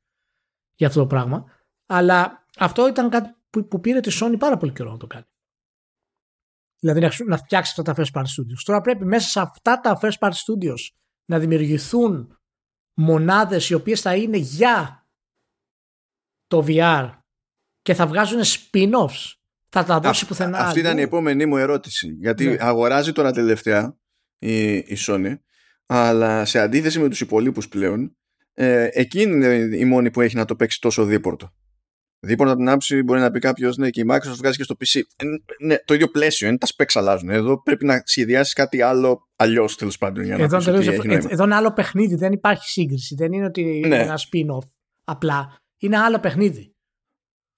για 0.75 0.87
αυτό 0.87 0.99
το 0.99 1.07
πράγμα 1.07 1.45
αλλά 1.85 2.45
αυτό 2.57 2.87
ήταν 2.87 3.09
κάτι 3.09 3.35
που, 3.49 3.67
που 3.67 3.79
πήρε 3.79 3.99
τη 3.99 4.17
Sony 4.21 4.35
πάρα 4.39 4.57
πολύ 4.57 4.73
καιρό 4.73 4.91
να 4.91 4.97
το 4.97 5.07
κάνει. 5.07 5.25
Δηλαδή 6.79 7.23
να 7.25 7.37
φτιάξει 7.37 7.73
αυτά 7.77 7.93
τα 7.93 7.95
first 7.95 8.19
party 8.19 8.25
studios. 8.25 8.61
Τώρα 8.63 8.81
πρέπει 8.81 9.05
μέσα 9.05 9.29
σε 9.29 9.39
αυτά 9.39 9.79
τα 9.79 9.99
first 10.01 10.17
party 10.19 10.31
studios 10.31 10.79
να 11.25 11.39
δημιουργηθούν 11.39 12.39
μονάδες 12.93 13.69
οι 13.69 13.73
οποίες 13.73 14.01
θα 14.01 14.15
είναι 14.15 14.37
για 14.37 15.07
το 16.47 16.65
VR 16.67 17.19
και 17.81 17.93
θα 17.93 18.07
βγάζουν 18.07 18.41
spin-offs. 18.43 19.33
Θα 19.69 19.83
τα 19.83 19.99
δώσει 19.99 20.23
Α, 20.23 20.27
πουθενά. 20.27 20.57
Αυτή 20.57 20.79
ήταν 20.79 20.97
η 20.97 21.01
επόμενη 21.01 21.45
μου 21.45 21.57
ερώτηση. 21.57 22.17
Γιατί 22.19 22.45
ναι. 22.45 22.57
αγοράζει 22.59 23.11
τώρα 23.11 23.31
τελευταία 23.31 23.97
η, 24.37 24.75
η 24.75 24.97
Sony, 25.07 25.35
αλλά 25.85 26.45
σε 26.45 26.59
αντίθεση 26.59 26.99
με 26.99 27.09
τους 27.09 27.21
υπολείπους 27.21 27.67
πλέον, 27.67 28.17
ε, 28.59 28.89
εκείνη 28.91 29.33
είναι 29.33 29.77
η 29.77 29.85
μόνη 29.85 30.11
που 30.11 30.21
έχει 30.21 30.35
να 30.35 30.45
το 30.45 30.55
παίξει 30.55 30.81
τόσο 30.81 31.05
δίπορτο. 31.05 31.53
Δίπολα 32.19 32.51
από 32.51 32.59
την 32.59 32.69
άψη 32.69 33.03
μπορεί 33.03 33.19
να 33.19 33.31
πει 33.31 33.39
κάποιος, 33.39 33.77
ναι, 33.77 33.89
και 33.89 34.01
η 34.01 34.05
Microsoft 34.09 34.35
βγάζει 34.37 34.57
και 34.57 34.63
στο 34.63 34.75
PC. 34.79 35.01
Ε, 35.15 35.25
ναι, 35.65 35.75
το 35.85 35.93
ίδιο 35.93 36.07
πλαίσιο 36.07 36.47
είναι, 36.47 36.57
τα 36.57 36.67
specs 36.75 36.91
αλλάζουν. 36.93 37.29
Εδώ 37.29 37.61
πρέπει 37.61 37.85
να 37.85 38.01
σχεδιάσεις 38.05 38.53
κάτι 38.53 38.81
άλλο 38.81 39.27
αλλιώς 39.35 39.75
τέλος 39.75 39.97
πάντων. 39.97 40.23
Για 40.23 40.37
να 40.37 40.43
εδώ, 40.43 40.57
τελείως, 40.57 41.25
εδώ 41.25 41.43
είναι 41.43 41.55
άλλο 41.55 41.73
παιχνίδι, 41.73 42.15
δεν 42.15 42.31
υπάρχει 42.31 42.69
σύγκριση. 42.69 43.15
Δεν 43.15 43.33
είναι 43.33 43.45
ότι 43.45 43.63
ναι. 43.63 43.69
είναι 43.69 43.95
ένα 43.95 44.19
spin-off 44.19 44.67
απλά. 45.03 45.55
Είναι 45.77 45.97
άλλο 45.97 46.19
παιχνίδι. 46.19 46.75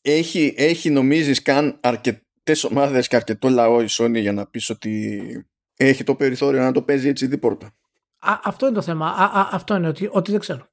Έχει, 0.01 0.53
έχει 0.57 0.89
νομίζεις 0.89 1.41
καν 1.41 1.77
αρκετές 1.81 2.63
ομάδες 2.63 3.07
και 3.07 3.15
αρκετό 3.15 3.49
λαό 3.49 3.81
η 3.81 3.87
Sony 3.89 4.19
για 4.19 4.33
να 4.33 4.45
πεις 4.47 4.69
ότι 4.69 5.21
έχει 5.75 6.03
το 6.03 6.15
περιθώριο 6.15 6.61
να 6.61 6.71
το 6.71 6.81
παίζει 6.81 7.07
έτσι 7.07 7.27
δίπορτα. 7.27 7.71
αυτό 8.43 8.65
είναι 8.65 8.75
το 8.75 8.81
θέμα. 8.81 9.07
Α, 9.07 9.39
α, 9.39 9.49
αυτό 9.51 9.75
είναι 9.75 9.87
ότι, 9.87 10.09
ότι 10.11 10.31
δεν 10.31 10.39
ξέρω. 10.39 10.67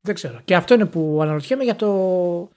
Δεν 0.00 0.14
ξέρω. 0.14 0.40
Και 0.40 0.54
αυτό 0.54 0.74
είναι 0.74 0.86
που 0.86 1.18
αναρωτιέμαι 1.22 1.64
για 1.64 1.76
το, 1.76 2.50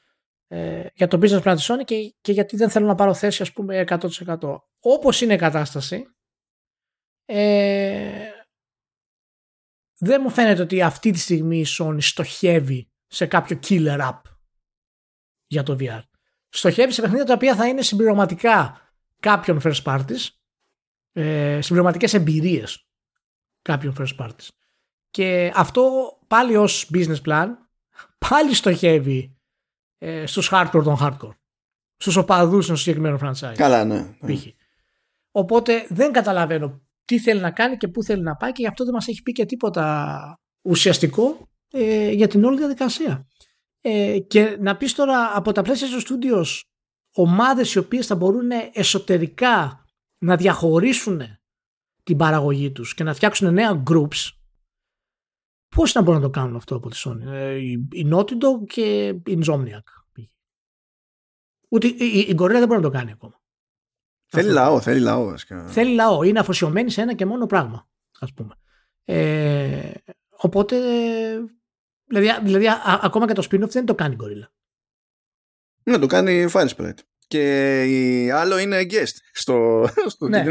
ε, 0.47 0.85
για 0.93 1.07
το 1.07 1.19
business 1.21 1.41
plan 1.41 1.53
της 1.55 1.71
Sony 1.71 1.85
και, 1.85 2.15
και 2.21 2.31
γιατί 2.31 2.55
δεν 2.55 2.69
θέλω 2.69 2.85
να 2.85 2.95
πάρω 2.95 3.13
θέση 3.13 3.41
ας 3.41 3.51
πούμε 3.51 3.83
100%. 3.87 4.57
Όπως 4.79 5.21
είναι 5.21 5.33
η 5.33 5.37
κατάσταση 5.37 6.07
ε, 7.25 8.29
δεν 9.97 10.21
μου 10.23 10.29
φαίνεται 10.29 10.61
ότι 10.61 10.81
αυτή 10.81 11.11
τη 11.11 11.19
στιγμή 11.19 11.59
η 11.59 11.65
Sony 11.79 11.97
στοχεύει 11.99 12.91
σε 13.07 13.25
κάποιο 13.25 13.59
killer 13.67 13.99
app 13.99 14.21
για 15.47 15.63
το 15.63 15.75
VR. 15.79 16.01
Στοχεύει 16.49 16.91
σε 16.91 17.01
παιχνίδια 17.01 17.25
τα 17.25 17.33
οποία 17.33 17.55
θα 17.55 17.67
είναι 17.67 17.81
συμπληρωματικά 17.81 18.81
κάποιων 19.19 19.61
first 19.63 19.83
parties, 19.83 20.27
ε, 21.11 21.61
συμπληρωματικές 21.61 22.13
εμπειρίες 22.13 22.87
κάποιων 23.61 23.95
first 23.99 24.17
parties. 24.17 24.47
Και 25.11 25.51
αυτό 25.55 26.13
πάλι 26.27 26.55
ως 26.55 26.89
business 26.93 27.21
plan 27.25 27.47
πάλι 28.29 28.53
στοχεύει 28.53 29.37
ε, 29.97 30.25
στους 30.25 30.49
hardcore 30.51 30.83
των 30.83 30.97
hardcore. 31.01 31.35
Στους 31.97 32.15
οπαδούς 32.15 32.67
ενός 32.67 32.79
συγκεκριμένου 32.79 33.19
franchise. 33.21 33.53
Καλά, 33.55 33.85
ναι. 33.85 34.15
ναι. 34.19 34.35
Οπότε 35.31 35.85
δεν 35.89 36.11
καταλαβαίνω 36.11 36.81
τι 37.05 37.19
θέλει 37.19 37.39
να 37.39 37.51
κάνει 37.51 37.77
και 37.77 37.87
πού 37.87 38.03
θέλει 38.03 38.21
να 38.21 38.35
πάει 38.35 38.51
και 38.51 38.61
γι' 38.61 38.67
αυτό 38.67 38.83
δεν 38.83 38.93
μας 38.93 39.07
έχει 39.07 39.21
πει 39.21 39.31
και 39.31 39.45
τίποτα 39.45 40.35
ουσιαστικό 40.61 41.49
ε, 41.71 42.09
για 42.09 42.27
την 42.27 42.43
όλη 42.43 42.57
διαδικασία. 42.57 43.27
Ε, 43.81 44.19
και 44.19 44.57
να 44.59 44.77
πεις 44.77 44.93
τώρα 44.93 45.37
από 45.37 45.51
τα 45.51 45.61
PlayStation 45.65 46.01
Studios 46.07 46.59
ομάδες 47.13 47.73
οι 47.73 47.77
οποίες 47.77 48.07
θα 48.07 48.15
μπορούν 48.15 48.49
εσωτερικά 48.73 49.85
να 50.17 50.35
διαχωρίσουν 50.35 51.21
την 52.03 52.17
παραγωγή 52.17 52.71
τους 52.71 52.93
και 52.93 53.03
να 53.03 53.13
φτιάξουν 53.13 53.53
νέα 53.53 53.83
groups 53.89 54.29
Πώς 55.75 55.93
να 55.93 56.01
μπορούν 56.01 56.21
να 56.21 56.27
το 56.27 56.31
κάνουν 56.39 56.55
αυτό 56.55 56.75
από 56.75 56.89
τη 56.89 57.01
Sony; 57.05 57.25
Ε, 57.25 57.55
η 57.91 58.09
Naughty 58.11 58.31
Dog 58.31 58.65
και 58.67 59.07
η 59.07 59.39
Insomniac. 59.43 59.83
Ούτε 61.69 61.87
η, 61.87 62.19
η 62.29 62.35
Gorilla 62.39 62.49
δεν 62.49 62.67
μπορεί 62.67 62.79
να 62.79 62.81
το 62.81 62.89
κάνει 62.89 63.11
ακόμα. 63.11 63.41
Θέλει 64.25 64.49
αυτό. 64.49 64.59
λαό, 64.59 64.81
θέλει 64.81 64.99
λαό. 64.99 65.33
Θέλει 65.67 65.93
λαό. 65.93 66.23
Είναι 66.23 66.39
αφοσιωμένη 66.39 66.89
σε 66.89 67.01
ένα 67.01 67.13
και 67.13 67.25
μόνο 67.25 67.45
πράγμα, 67.45 67.89
ας 68.19 68.33
πούμε. 68.33 68.55
Ε, 69.03 69.91
οπότε, 70.29 70.77
δηλαδή, 72.05 72.43
δηλαδή 72.43 72.67
α, 72.67 72.99
ακόμα 73.01 73.27
και 73.27 73.33
το 73.33 73.47
spin-off 73.51 73.69
δεν 73.69 73.85
το 73.85 73.95
κάνει 73.95 74.13
η 74.13 74.17
Gorilla. 74.21 74.47
Ναι, 75.83 75.97
το 75.97 76.05
κάνει 76.05 76.41
η 76.41 76.49
Fire 76.53 76.67
Sprite. 76.67 76.99
Και 77.27 77.83
η 77.83 78.31
άλλο 78.31 78.57
είναι 78.57 78.81
guest 78.81 79.15
στο, 79.31 79.87
στο 80.07 80.27
ναι. 80.27 80.43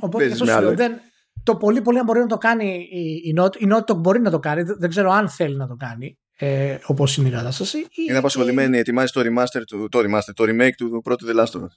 Οπότε, 0.00 0.28
δεν, 0.74 1.00
το 1.48 1.56
πολύ 1.56 1.82
πολύ 1.82 2.02
μπορεί 2.02 2.20
να 2.20 2.26
το 2.26 2.38
κάνει 2.38 2.88
η, 2.90 3.28
η, 3.28 3.34
Naughty, 3.38 3.96
μπορεί 3.96 4.20
να 4.20 4.30
το 4.30 4.38
κάνει, 4.38 4.62
δεν 4.62 4.90
ξέρω 4.90 5.10
αν 5.10 5.28
θέλει 5.28 5.56
να 5.56 5.66
το 5.66 5.76
κάνει, 5.76 6.18
ε, 6.38 6.78
όπως 6.86 7.16
είναι 7.16 7.28
η 7.28 7.30
κατάσταση. 7.30 7.86
Είναι 8.08 8.18
απασχολημένη, 8.18 8.76
η... 8.76 8.78
ετοιμάζει 8.78 9.12
το 9.12 9.20
remaster, 9.20 9.62
του, 9.66 9.88
το 9.88 9.98
remaster, 9.98 10.32
το 10.34 10.44
remake 10.46 10.74
του 10.76 11.00
πρώτου 11.04 11.26
The 11.26 11.40
Last 11.40 11.60
of 11.60 11.62
Us. 11.62 11.74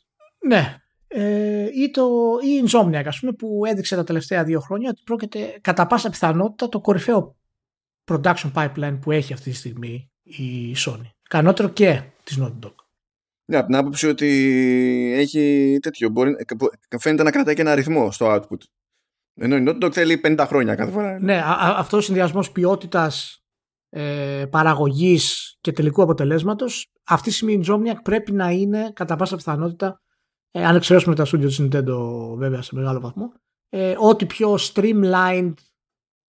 Ναι. 0.47 0.75
Ε, 1.07 1.65
ή, 1.73 1.91
το, 1.91 2.09
ή 2.43 2.63
Insomniac, 2.67 3.03
ας 3.05 3.19
πούμε, 3.19 3.31
που 3.31 3.61
έδειξε 3.65 3.95
τα 3.95 4.03
τελευταία 4.03 4.43
δύο 4.43 4.59
χρόνια 4.59 4.89
ότι 4.89 5.01
πρόκειται 5.05 5.57
κατά 5.61 5.87
πάσα 5.87 6.09
πιθανότητα 6.09 6.69
το 6.69 6.79
κορυφαίο 6.79 7.35
production 8.11 8.51
pipeline 8.53 8.97
που 9.01 9.11
έχει 9.11 9.33
αυτή 9.33 9.49
τη 9.49 9.55
στιγμή 9.55 10.11
η 10.23 10.75
Sony. 10.85 11.11
Ικανότερο 11.25 11.69
και 11.69 12.01
της 12.23 12.39
Naughty 12.41 12.65
Dog. 12.65 12.73
Ναι, 13.45 13.57
από 13.57 13.65
την 13.65 13.75
άποψη 13.75 14.07
ότι 14.07 14.27
έχει 15.15 15.77
τέτοιο. 15.81 16.09
Μπορεί, 16.09 16.35
φαίνεται 16.99 17.23
να 17.23 17.31
κρατάει 17.31 17.55
και 17.55 17.61
ένα 17.61 17.71
αριθμό 17.71 18.11
στο 18.11 18.35
output. 18.35 18.57
Ενώ 19.33 19.55
η 19.55 19.63
Naughty 19.67 19.83
Dog 19.83 19.91
θέλει 19.91 20.21
50 20.23 20.45
χρόνια 20.47 20.75
κάθε 20.75 20.91
φορά. 20.91 21.19
Ναι, 21.19 21.41
αυτός 21.75 21.99
ο 21.99 22.05
συνδυασμός 22.05 22.51
ποιότητας 22.51 23.43
ε, 23.89 24.45
παραγωγής 24.49 25.57
και 25.61 25.71
τελικού 25.71 26.01
αποτελέσματος, 26.01 26.91
αυτή 27.03 27.29
τη 27.29 27.35
στιγμή 27.35 27.53
η 27.53 27.63
Insomniac 27.65 28.01
πρέπει 28.03 28.31
να 28.31 28.49
είναι 28.49 28.91
κατά 28.93 29.15
πάσα 29.15 29.35
πιθανότητα, 29.35 30.01
ε, 30.51 30.65
αν 30.65 30.75
εξαιρέσουμε 30.75 31.15
τα 31.15 31.25
studio 31.25 31.45
της 31.45 31.61
Nintendo 31.61 31.97
βέβαια 32.37 32.61
σε 32.61 32.75
μεγάλο 32.75 32.99
βαθμό, 32.99 33.33
ε, 33.69 33.95
ό,τι 33.97 34.25
πιο 34.25 34.57
streamlined 34.59 35.53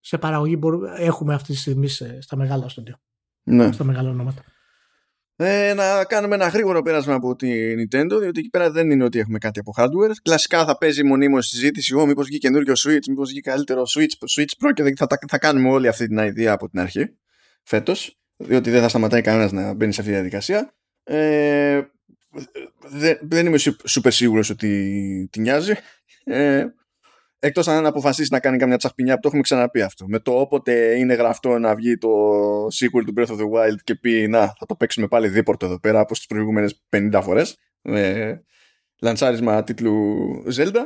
σε 0.01 0.19
παραγωγή 0.19 0.57
μπορούμε, 0.59 0.95
έχουμε 0.97 1.35
αυτή 1.35 1.53
τη 1.53 1.59
στιγμή 1.59 1.89
στα 2.19 2.37
μεγάλα 2.37 2.67
studio. 2.69 2.95
Ναι. 3.43 3.73
Στα 3.73 3.85
μεγάλα 3.85 4.11
ονόματα. 4.11 4.43
Ε, 5.37 5.75
να 5.75 6.05
κάνουμε 6.05 6.35
ένα 6.35 6.49
γρήγορο 6.49 6.83
πέρασμα 6.83 7.15
από 7.15 7.37
την 7.37 7.51
Nintendo, 7.81 8.19
διότι 8.21 8.41
εκεί 8.41 8.49
πέρα 8.49 8.71
δεν 8.71 8.91
είναι 8.91 9.05
ότι 9.05 9.19
έχουμε 9.19 9.39
κάτι 9.39 9.61
από 9.61 9.75
hardware. 9.77 10.13
Κλασικά 10.23 10.65
θα 10.65 10.79
παίζει 10.79 11.05
μονίμως 11.05 11.47
συζήτηση, 11.47 11.93
εγώ 11.95 12.07
μήπως 12.07 12.27
βγει 12.27 12.39
καινούριο 12.39 12.75
Switch, 12.77 13.07
μήπως 13.09 13.31
βγει 13.31 13.41
καλύτερο 13.41 13.83
Switch, 13.97 14.27
Switch 14.37 14.67
Pro 14.67 14.73
και 14.75 14.93
θα, 14.97 15.07
θα 15.29 15.39
κάνουμε 15.39 15.69
όλη 15.69 15.89
αυτή 15.89 16.07
την 16.07 16.19
ιδέα 16.19 16.53
από 16.53 16.69
την 16.69 16.81
αρχή 16.81 17.17
φέτος, 17.63 18.19
διότι 18.37 18.71
δεν 18.71 18.81
θα 18.81 18.89
σταματάει 18.89 19.21
κανένας 19.21 19.53
να 19.53 19.75
μπαίνει 19.75 19.93
σε 19.93 20.01
αυτή 20.01 20.13
τη 20.13 20.19
διαδικασία. 20.19 20.75
Ε, 21.05 21.83
δεν, 22.89 23.19
δεν 23.23 23.47
είμαι 23.47 23.59
super 23.89 24.09
σίγουρος 24.09 24.51
ότι 24.51 25.29
τη 25.33 25.41
νοιάζει. 25.41 25.75
Ε, 26.25 26.65
Εκτός 27.45 27.69
αν 27.69 27.87
αποφασίσει 27.87 28.29
να 28.33 28.41
κάνει 28.41 28.59
καμιά 28.59 28.77
τσαχπινιά 28.77 29.15
που 29.15 29.21
το 29.21 29.27
έχουμε 29.27 29.43
ξαναπεί 29.43 29.83
αυτό. 29.83 30.09
Με 30.09 30.19
το 30.19 30.33
όποτε 30.33 30.95
είναι 30.99 31.15
γραφτό 31.15 31.59
να 31.59 31.75
βγει 31.75 31.99
το 31.99 32.09
sequel 32.67 33.03
του 33.07 33.13
Breath 33.17 33.27
of 33.27 33.37
the 33.37 33.51
Wild 33.53 33.77
και 33.85 33.95
πει 33.95 34.29
Να, 34.29 34.47
θα 34.47 34.67
το 34.67 34.75
παίξουμε 34.75 35.09
πάλι 35.09 35.29
δίπορτο 35.29 35.67
εδώ 35.67 35.81
πέρα 35.81 36.01
από 36.01 36.13
τις 36.13 36.27
προηγούμενες 36.27 36.83
50 36.91 37.21
φορές. 37.23 37.59
Με 37.83 38.45
λανσάρισμα 39.01 39.65
τίτλου 39.65 40.17
Zelda. 40.57 40.85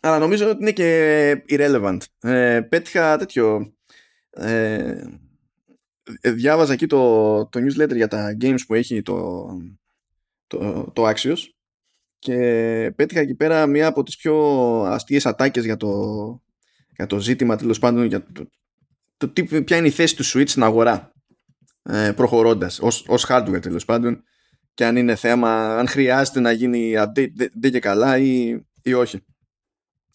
Αλλά 0.00 0.18
νομίζω 0.18 0.50
ότι 0.50 0.58
είναι 0.60 0.72
και 0.72 1.42
irrelevant. 1.48 1.98
Ε, 2.20 2.60
πέτυχα 2.68 3.16
τέτοιο. 3.16 3.74
Ε, 4.30 5.04
διάβαζα 6.22 6.72
εκεί 6.72 6.86
το, 6.86 7.46
το 7.46 7.60
newsletter 7.60 7.94
για 7.94 8.08
τα 8.08 8.36
games 8.40 8.60
που 8.66 8.74
έχει 8.74 9.02
το, 9.02 9.46
το, 10.46 10.90
το 10.92 11.08
Axios 11.08 11.38
και 12.20 12.92
πέτυχα 12.96 13.20
εκεί 13.20 13.34
πέρα 13.34 13.66
μία 13.66 13.86
από 13.86 14.02
τις 14.02 14.16
πιο 14.16 14.36
αστείες 14.82 15.26
ατάκες 15.26 15.64
για 15.64 15.76
το, 15.76 15.90
για 16.96 17.06
το 17.06 17.18
ζήτημα 17.18 17.56
τέλος 17.56 17.78
πάντων 17.78 18.04
για 18.04 18.22
το, 18.32 18.48
το, 19.16 19.28
τι, 19.28 19.62
ποια 19.62 19.76
είναι 19.76 19.86
η 19.86 19.90
θέση 19.90 20.16
του 20.16 20.24
Switch 20.24 20.48
στην 20.48 20.62
αγορά 20.62 21.12
ε, 21.82 22.12
προχωρώντας 22.16 22.78
ως, 22.80 23.04
ως 23.08 23.26
hardware 23.28 23.62
τέλος 23.62 23.84
πάντων 23.84 24.22
και 24.74 24.84
αν 24.84 24.96
είναι 24.96 25.14
θέμα, 25.14 25.78
αν 25.78 25.88
χρειάζεται 25.88 26.40
να 26.40 26.52
γίνει 26.52 26.94
update 26.96 27.48
δεν 27.60 27.70
και 27.70 27.78
καλά 27.78 28.18
ή, 28.18 28.60
ή 28.82 28.92
όχι. 28.92 29.24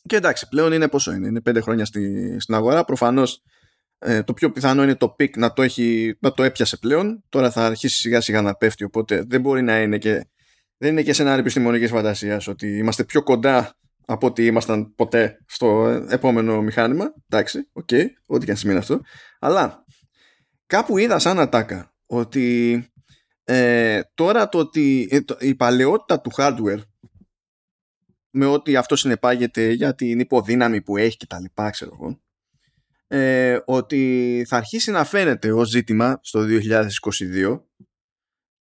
Και 0.08 0.16
εντάξει, 0.16 0.48
πλέον 0.48 0.72
είναι 0.72 0.88
πόσο 0.88 1.12
είναι, 1.14 1.28
είναι 1.28 1.42
πέντε 1.42 1.62
χρόνια 1.62 1.86
στη, 1.86 2.36
στην 2.40 2.56
αγορά. 2.56 2.86
Προφανώς 2.86 3.44
ε, 4.00 4.24
το 4.24 4.34
πιο 4.34 4.52
πιθανό 4.52 4.84
είναι 4.84 4.96
το 4.96 5.16
peak 5.20 5.38
να 5.38 5.54
το, 5.54 5.62
έχει, 5.62 6.18
να 6.20 6.32
το 6.32 6.44
έπιασε 6.44 6.78
πλέον. 6.78 7.24
Τώρα 7.30 7.52
θα 7.52 7.66
αρχίσει 7.66 7.98
σιγά 7.98 8.22
σιγά 8.22 8.42
να 8.42 8.56
πέφτει, 8.56 8.84
οπότε 8.84 9.24
δεν 9.28 9.42
μπορεί 9.42 9.62
να 9.62 9.82
είναι 9.82 9.98
και 9.98 10.28
δεν 10.78 10.92
είναι 10.92 11.02
και 11.02 11.14
σενάριο 11.14 11.40
επιστημονικής 11.40 11.90
φαντασίας 11.90 12.48
ότι 12.48 12.78
είμαστε 12.78 13.04
πιο 13.04 13.24
κοντά 13.24 13.78
από 14.06 14.28
ότι 14.28 14.46
ήμασταν 14.46 14.96
ποτέ 14.96 15.44
στο 15.46 15.86
επόμενο 16.10 16.62
μηχάνημα. 16.62 17.14
Εντάξει, 17.30 17.70
OK, 17.72 17.88
okay, 17.92 18.06
ό,τι 18.26 18.46
και 18.46 18.52
αν 18.52 18.58
σημαίνει 18.58 18.80
αυτό. 18.80 19.02
Αλλά 19.40 19.86
κάπου 20.66 20.98
είδα 20.98 21.20
σαν 21.20 21.40
ατάκα 21.40 21.94
ότι 22.06 22.86
ε, 23.44 24.02
τώρα 24.14 24.50
το 24.50 24.58
ότι 24.58 25.08
ε, 25.12 25.20
η 25.40 25.56
παλαιότητα 25.56 26.22
του 26.22 26.32
hardware 26.38 26.82
με 28.30 28.46
ό,τι 28.46 28.76
αυτό 28.76 28.96
συνεπάγεται 28.96 29.72
για 29.72 29.96
την 29.96 30.20
υποδύναμη 30.20 30.82
που 30.82 30.98
έχει 30.98 31.18
και 31.18 31.26
τα 31.26 31.40
λοιπά, 31.40 31.70
ξέρω 31.70 31.92
εγώ, 32.00 32.20
ε, 33.08 33.60
ότι 33.66 34.44
θα 34.48 34.58
αρχίσει 34.58 34.92
να 34.92 35.04
φαίνεται 35.04 35.52
ως 35.52 35.70
ζήτημα 35.70 36.20
στο 36.22 36.46
2022 37.32 37.62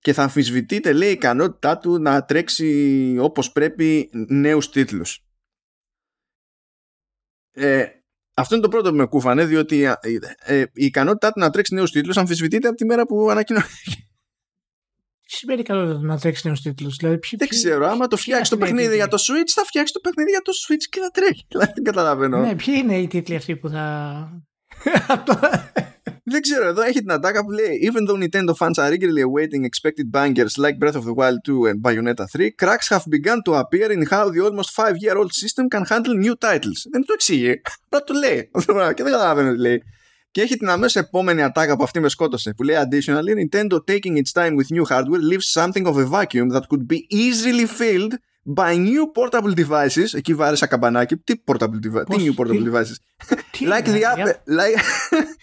και 0.04 0.12
θα 0.12 0.22
αμφισβητείται 0.22 0.92
λέει 0.92 1.08
η 1.08 1.12
ικανότητά 1.12 1.78
του 1.78 1.98
να 1.98 2.24
τρέξει 2.24 3.16
όπως 3.20 3.52
πρέπει 3.52 4.10
νέους 4.28 4.70
τίτλους. 4.70 5.24
Ε, 7.52 7.86
αυτό 8.34 8.54
είναι 8.54 8.64
το 8.64 8.70
πρώτο 8.70 8.90
που 8.90 8.96
με 8.96 9.06
κούφανε 9.06 9.44
διότι 9.44 9.82
ε, 9.82 9.96
ε, 10.38 10.60
η 10.60 10.84
ικανότητά 10.84 11.32
του 11.32 11.40
να 11.40 11.50
τρέξει 11.50 11.74
νέους 11.74 11.90
τίτλους 11.90 12.16
αμφισβητείται 12.16 12.68
από 12.68 12.76
τη 12.76 12.84
μέρα 12.84 13.06
που 13.06 13.30
ανακοινώθηκε. 13.30 14.08
Τι 15.20 15.32
σημαίνει 15.32 15.60
ικανότητα 15.60 16.00
να 16.00 16.18
τρέξει 16.18 16.46
νέους 16.46 16.60
τίτλους, 16.60 16.96
δηλαδή, 16.96 17.18
ποιοι, 17.18 17.38
Δεν 17.38 17.48
ξέρω. 17.48 17.86
Άμα 17.86 18.06
το 18.06 18.16
φτιάξει 18.16 18.50
το 18.50 18.56
παιχνίδι 18.56 18.94
για 18.94 19.08
το 19.08 19.16
Switch, 19.16 19.50
θα 19.54 19.64
φτιάξει 19.64 19.92
το 19.92 20.00
παιχνίδι 20.00 20.30
για 20.30 20.42
το 20.42 20.52
Switch 20.52 20.84
και 20.90 21.00
θα 21.00 21.10
τρέχει. 21.10 21.46
Δηλαδή, 21.50 21.72
δεν 21.74 21.84
καταλαβαίνω. 21.84 22.38
Ναι, 22.38 22.56
ποιοι 22.56 22.74
είναι 22.76 22.98
οι 22.98 23.06
τίτλοι 23.06 23.34
αυτοί 23.34 23.56
που 23.56 23.68
θα. 23.68 24.42
Δεν 26.26 26.40
ξέρω, 26.40 26.66
εδώ 26.66 26.82
έχει 26.82 26.98
την 26.98 27.12
ατάκα 27.12 27.44
που 27.44 27.50
λέει 27.50 27.90
Even 27.92 28.08
though 28.08 28.18
Nintendo 28.22 28.54
fans 28.54 28.76
are 28.76 28.92
eagerly 28.92 29.22
awaiting 29.30 29.64
expected 29.64 30.10
bangers 30.10 30.56
like 30.56 30.78
Breath 30.78 30.96
of 30.96 31.04
the 31.04 31.14
Wild 31.14 31.40
2 31.44 31.66
and 31.70 31.82
Bayonetta 31.82 32.24
3, 32.32 32.54
cracks 32.62 32.88
have 32.88 33.04
begun 33.10 33.38
to 33.46 33.52
appear 33.62 33.90
in 33.92 34.06
how 34.10 34.30
the 34.30 34.40
almost 34.46 34.70
5-year-old 34.76 35.32
system 35.32 35.68
can 35.68 35.84
handle 35.90 36.14
new 36.14 36.34
titles. 36.46 36.86
Δεν 36.90 37.04
το 37.06 37.12
εξηγεί. 37.12 37.60
Απλά 37.84 38.04
το 38.04 38.14
λέει. 38.14 38.50
και 38.94 39.02
δεν 39.02 39.12
καταλαβαίνω 39.12 39.52
τι 39.52 39.58
λέει. 39.58 39.82
Και 40.30 40.40
έχει 40.40 40.56
την 40.56 40.68
αμέσω 40.68 40.98
επόμενη 40.98 41.42
ατάκα 41.42 41.76
που 41.76 41.82
αυτή 41.82 42.00
με 42.00 42.08
σκότωσε 42.08 42.54
που 42.54 42.62
λέει 42.62 42.76
Additionally, 42.78 43.34
Nintendo 43.44 43.76
taking 43.90 44.16
its 44.16 44.32
time 44.32 44.56
with 44.56 44.76
new 44.76 44.84
hardware 44.88 45.22
leaves 45.30 45.62
something 45.62 45.86
of 45.86 45.96
a 45.96 46.06
vacuum 46.06 46.48
that 46.48 46.66
could 46.68 46.86
be 46.86 47.06
easily 47.08 47.66
filled 47.66 48.12
by 48.46 48.76
new 48.76 49.04
portable 49.16 49.54
devices. 49.54 50.14
Εκεί 50.14 50.34
βάρεσα 50.34 50.66
καμπανάκι. 50.66 51.16
Τι 51.16 51.34
portable 51.46 51.86
devices. 51.86 52.04
Τι 52.08 52.16
new 52.18 52.40
portable 52.40 52.72
devices; 52.72 52.96
like, 53.72 53.86
the 53.86 54.02
up, 54.04 54.18
like, 54.46 54.76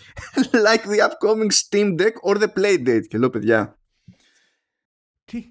like 0.68 0.84
the 0.84 1.00
upcoming 1.08 1.52
Steam 1.52 1.96
Deck 1.96 2.14
or 2.22 2.38
the 2.38 2.48
Playdate. 2.60 3.08
Και 3.08 3.18
λέω 3.18 3.30
παιδιά. 3.30 3.80
Τι; 5.24 5.44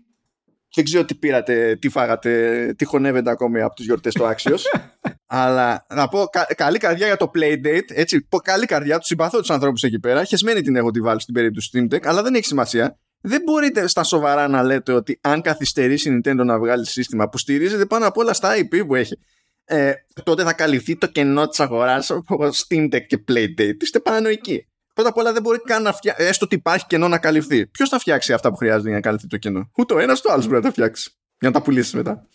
Δεν 0.74 0.84
ξέρω 0.84 1.04
τι 1.04 1.14
πήρατε, 1.14 1.76
τι 1.76 1.88
φάγατε, 1.88 2.74
τι 2.78 2.84
χωνεύετε 2.84 3.30
ακόμη 3.30 3.60
από 3.60 3.74
τις 3.74 3.84
γιορτές 3.84 4.12
στο 4.12 4.24
Άξιος. 4.24 4.64
αλλά 5.26 5.86
να 5.94 6.08
πω 6.08 6.26
καλή 6.56 6.78
καρδιά 6.78 7.06
για 7.06 7.16
το 7.16 7.30
Playdate. 7.34 7.88
Έτσι, 7.88 8.20
πω 8.20 8.38
καλή 8.38 8.66
καρδιά, 8.66 8.98
τους 8.98 9.06
συμπαθώ 9.06 9.38
τους 9.38 9.50
ανθρώπους 9.50 9.82
εκεί 9.82 9.98
πέρα. 9.98 10.24
Χεσμένη 10.24 10.60
την 10.60 10.76
έχω 10.76 10.90
τη 10.90 11.00
βάλει 11.00 11.20
στην 11.20 11.34
περίπτωση 11.34 11.70
του 11.70 11.78
Steam 11.78 11.94
Deck, 11.94 12.04
αλλά 12.04 12.22
δεν 12.22 12.34
έχει 12.34 12.44
σημασία 12.44 12.98
δεν 13.20 13.42
μπορείτε 13.42 13.86
στα 13.86 14.02
σοβαρά 14.02 14.48
να 14.48 14.62
λέτε 14.62 14.92
ότι 14.92 15.18
αν 15.20 15.42
καθυστερήσει 15.42 16.10
η 16.10 16.20
Nintendo 16.24 16.44
να 16.44 16.58
βγάλει 16.58 16.86
σύστημα 16.86 17.28
που 17.28 17.38
στηρίζεται 17.38 17.86
πάνω 17.86 18.06
απ' 18.06 18.16
όλα 18.16 18.32
στα 18.32 18.54
IP 18.56 18.86
που 18.86 18.94
έχει, 18.94 19.18
ε, 19.64 19.92
τότε 20.22 20.42
θα 20.42 20.52
καλυφθεί 20.52 20.96
το 20.96 21.06
κενό 21.06 21.48
της 21.48 21.60
αγοράς 21.60 22.10
όπως 22.10 22.66
Steam 22.68 22.94
Deck 22.94 23.06
και 23.06 23.24
Playdate. 23.28 23.76
Είστε 23.80 24.00
παρανοϊκοί. 24.00 24.66
Πρώτα 24.94 25.08
απ' 25.08 25.16
όλα 25.16 25.32
δεν 25.32 25.42
μπορεί 25.42 25.60
καν 25.60 25.82
να 25.82 25.92
φτιάξει, 25.92 26.24
έστω 26.24 26.44
ότι 26.44 26.54
υπάρχει 26.54 26.86
κενό 26.86 27.08
να 27.08 27.18
καλυφθεί. 27.18 27.66
Ποιος 27.66 27.88
θα 27.88 27.98
φτιάξει 27.98 28.32
αυτά 28.32 28.50
που 28.50 28.56
χρειάζεται 28.56 28.88
για 28.88 28.96
να 28.96 29.00
καλυφθεί 29.00 29.26
το 29.26 29.36
κενό; 29.36 29.70
Ούτε 29.76 29.94
ο 29.94 29.98
ένας 29.98 30.18
ούτε 30.18 30.28
ο 30.28 30.32
άλλος 30.32 30.44
μπορεί 30.44 30.56
να 30.56 30.62
τα 30.62 30.70
φτιάξει. 30.70 31.10
Για 31.40 31.48
να 31.48 31.54
τα 31.54 31.62
πουλήσεις 31.62 31.94
μετά. 31.94 32.26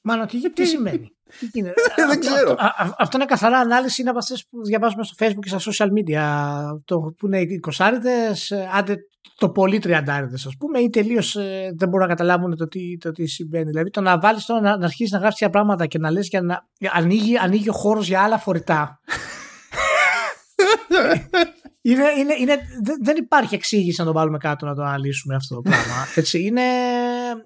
Μάλλον 0.00 0.26
τι, 0.26 0.52
τι 0.52 0.66
σημαίνει; 0.66 1.16
δεν 2.10 2.20
ξέρω. 2.20 2.56
Αυτό, 2.98 3.16
είναι 3.16 3.26
καθαρά 3.26 3.58
ανάλυση. 3.58 4.00
Είναι 4.00 4.10
από 4.10 4.18
αυτές 4.18 4.46
που 4.46 4.64
διαβάζουμε 4.64 5.04
στο 5.04 5.14
Facebook 5.18 5.38
και 5.40 5.58
στα 5.58 5.72
social 5.72 5.88
media. 5.98 6.22
Το, 6.84 7.14
που 7.18 7.26
είναι 7.26 7.40
οι 7.40 7.58
κοσάριδες, 7.58 8.52
άντε 8.72 8.96
το 9.40 9.50
πολύ 9.50 9.78
τριαντάριδες, 9.78 10.46
ας 10.46 10.56
πούμε, 10.58 10.78
ή 10.78 10.90
τελείως 10.90 11.36
ε, 11.36 11.72
δεν 11.76 11.88
μπορούν 11.88 12.06
να 12.06 12.14
καταλάβουν 12.14 12.56
το 12.56 12.68
τι, 12.68 12.98
το 12.98 13.12
τι 13.12 13.26
συμβαίνει. 13.26 13.64
Δηλαδή 13.64 13.90
το 13.90 14.00
να 14.00 14.18
βάλεις 14.18 14.44
τώρα 14.44 14.60
να, 14.60 14.76
να 14.76 14.84
αρχίσεις 14.84 15.12
να 15.12 15.18
γράψει 15.18 15.38
τέτοια 15.38 15.52
πράγματα 15.52 15.86
και 15.86 15.98
να 15.98 16.10
λες 16.10 16.28
για 16.28 16.42
να. 16.42 16.66
Ανοίγει, 16.92 17.38
ανοίγει 17.38 17.68
ο 17.68 17.72
χώρος 17.72 18.06
για 18.08 18.22
άλλα 18.22 18.38
φορητά. 18.38 19.00
είναι, 21.90 22.04
είναι, 22.18 22.34
είναι, 22.40 22.58
δεν 23.02 23.16
υπάρχει 23.16 23.54
εξήγηση 23.54 24.00
να 24.00 24.06
το 24.06 24.12
βάλουμε 24.12 24.38
κάτω 24.38 24.66
να 24.66 24.74
το 24.74 24.82
αναλύσουμε 24.82 25.34
αυτό 25.34 25.54
το 25.54 25.60
πράγμα. 25.60 26.06
Έτσι, 26.20 26.42
είναι, 26.42 26.62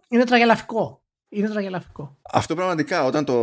είναι 0.09 0.25
τραγελαφικό. 0.25 1.03
Είναι 1.29 1.49
τραγελαφικό. 1.49 2.19
Αυτό 2.33 2.55
πραγματικά 2.55 3.05
όταν 3.05 3.25
το, 3.25 3.35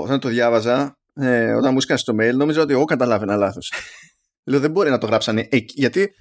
όταν 0.00 0.20
το 0.20 0.28
διάβαζα, 0.28 0.98
ε, 1.14 1.52
όταν 1.52 1.70
μου 1.72 1.78
έσκασε 1.78 2.04
το 2.04 2.12
mail, 2.20 2.34
νόμιζα 2.34 2.62
ότι 2.62 2.72
εγώ 2.72 2.84
καταλάβαινα 2.84 3.36
λάθος. 3.36 3.72
Λέω 4.48 4.60
δεν 4.60 4.70
μπορεί 4.70 4.90
να 4.90 4.98
το 4.98 5.06
γράψανε 5.06 5.48
εκεί. 5.50 5.74
Γιατί 5.80 6.14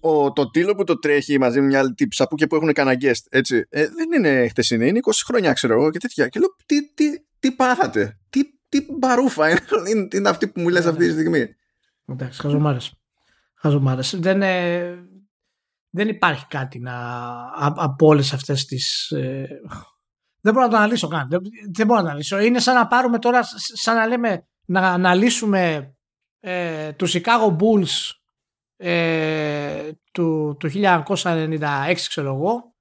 ο, 0.00 0.32
το 0.32 0.50
τίλο 0.50 0.74
που 0.74 0.84
το 0.84 0.98
τρέχει 0.98 1.38
μαζί 1.38 1.60
με 1.60 1.66
μια 1.66 1.78
άλλη 1.78 1.94
τύψα 1.94 2.26
που 2.26 2.34
και 2.34 2.46
που 2.46 2.54
έχουν 2.54 2.72
κανένα 2.72 2.98
guest, 3.00 3.26
έτσι, 3.30 3.66
ε, 3.68 3.86
δεν 3.88 4.12
είναι 4.16 4.48
χτεσινή, 4.48 4.88
είναι 4.88 5.00
20 5.02 5.10
χρόνια 5.26 5.52
ξέρω 5.52 5.74
εγώ 5.74 5.90
και 5.90 5.98
τέτοια. 5.98 6.28
Και 6.28 6.38
λέω 6.38 6.48
τι, 6.66 6.92
τι, 6.94 7.04
τι 7.38 7.52
πάθατε, 7.52 8.18
τι, 8.30 8.40
τι 8.68 8.86
μπαρούφα 8.98 9.50
είναι, 9.50 9.60
είναι, 9.90 10.08
είναι 10.12 10.28
αυτή 10.28 10.48
που 10.48 10.60
μου 10.60 10.68
λες 10.68 10.86
αυτή 10.86 11.06
τη 11.06 11.12
στιγμή. 11.12 11.54
Εντάξει, 12.06 12.40
χαζομάρες. 12.40 12.94
Χαζομάρες. 13.54 14.16
Δεν, 14.18 14.42
ε, 14.42 14.94
δεν 15.90 16.08
υπάρχει 16.08 16.46
κάτι 16.46 16.78
να, 16.78 16.94
από 17.56 18.06
όλες 18.06 18.32
αυτές 18.32 18.64
τις... 18.64 19.10
Ε, 19.10 19.46
δεν 20.40 20.52
μπορώ 20.52 20.64
να 20.66 20.70
το 20.70 20.76
αναλύσω 20.76 21.08
καν. 21.08 21.28
Δεν, 21.28 21.40
δεν 21.74 21.86
μπορώ 21.86 21.98
να 21.98 22.04
το 22.04 22.10
αναλύσω. 22.10 22.38
Είναι 22.38 22.58
σαν 22.58 22.74
να 22.74 22.86
πάρουμε 22.86 23.18
τώρα, 23.18 23.40
σαν 23.82 23.96
να 23.96 24.06
λέμε, 24.06 24.46
να 24.64 24.80
αναλύσουμε 24.80 25.94
ε, 26.40 26.92
τους 26.92 27.14
Chicago 27.16 27.56
Bulls 27.58 28.21
ε, 28.84 29.90
του, 30.12 30.56
του 30.58 30.70
1996 31.14 31.94
ξέρω 32.08 32.34
εγώ 32.34 32.74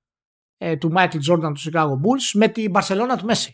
ε, 0.57 0.77
του 0.77 0.93
Michael 0.95 1.31
Jordan 1.31 1.51
του 1.53 1.71
Chicago 1.71 1.93
Bulls 1.93 2.31
με 2.33 2.47
την 2.47 2.71
Barcelona 2.75 3.15
του 3.17 3.25
Messi 3.27 3.53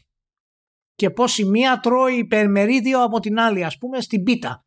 και 0.96 1.10
πως 1.10 1.38
η 1.38 1.46
μία 1.46 1.80
τρώει 1.80 2.14
υπερμερίδιο 2.14 3.04
από 3.04 3.20
την 3.20 3.40
άλλη 3.40 3.64
ας 3.64 3.78
πούμε 3.78 4.02
στην 4.02 4.24
πίτα 4.24 4.66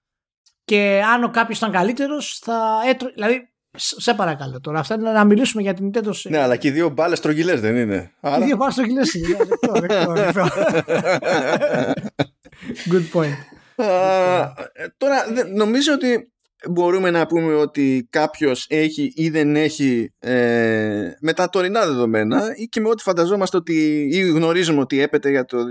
και 0.64 1.02
αν 1.14 1.24
ο 1.24 1.30
κάποιος 1.30 1.58
ήταν 1.58 1.72
καλύτερος 1.72 2.38
θα 2.42 2.80
έτρωγε 2.88 3.14
δηλαδή 3.14 3.50
σε 3.76 4.14
παρακαλώ 4.14 4.60
τώρα. 4.60 4.78
Αυτά 4.78 4.94
είναι 4.94 5.10
να 5.10 5.24
μιλήσουμε 5.24 5.62
για 5.62 5.74
την 5.74 5.90
Nintendo. 5.90 6.12
Ναι, 6.28 6.38
αλλά 6.38 6.56
και 6.56 6.68
οι 6.68 6.70
δύο 6.70 6.88
μπάλες 6.88 7.20
τρογγυλέ 7.20 7.54
δεν 7.54 7.76
είναι. 7.76 8.12
Και 8.20 8.40
οι 8.40 8.44
δύο 8.44 8.56
μπάλες 8.56 8.74
τρογγυλέ 8.74 9.02
είναι. 9.14 9.36
Good 12.92 13.06
point. 13.12 13.36
τώρα 14.96 15.24
νομίζω 15.54 15.92
ότι 15.92 16.32
μπορούμε 16.68 17.10
να 17.10 17.26
πούμε 17.26 17.54
ότι 17.54 18.06
κάποιος 18.10 18.66
έχει 18.68 19.12
ή 19.14 19.28
δεν 19.28 19.56
έχει 19.56 20.12
ε, 20.18 21.10
με 21.20 21.32
τα 21.32 21.48
τωρινά 21.48 21.86
δεδομένα 21.86 22.42
ή 22.56 22.64
και 22.64 22.80
με 22.80 22.88
ό,τι 22.88 23.02
φανταζόμαστε 23.02 23.56
ότι 23.56 24.08
ή 24.12 24.20
γνωρίζουμε 24.20 24.80
ότι 24.80 25.00
έπεται 25.00 25.30
για 25.30 25.44
το 25.44 25.58
2022 25.58 25.62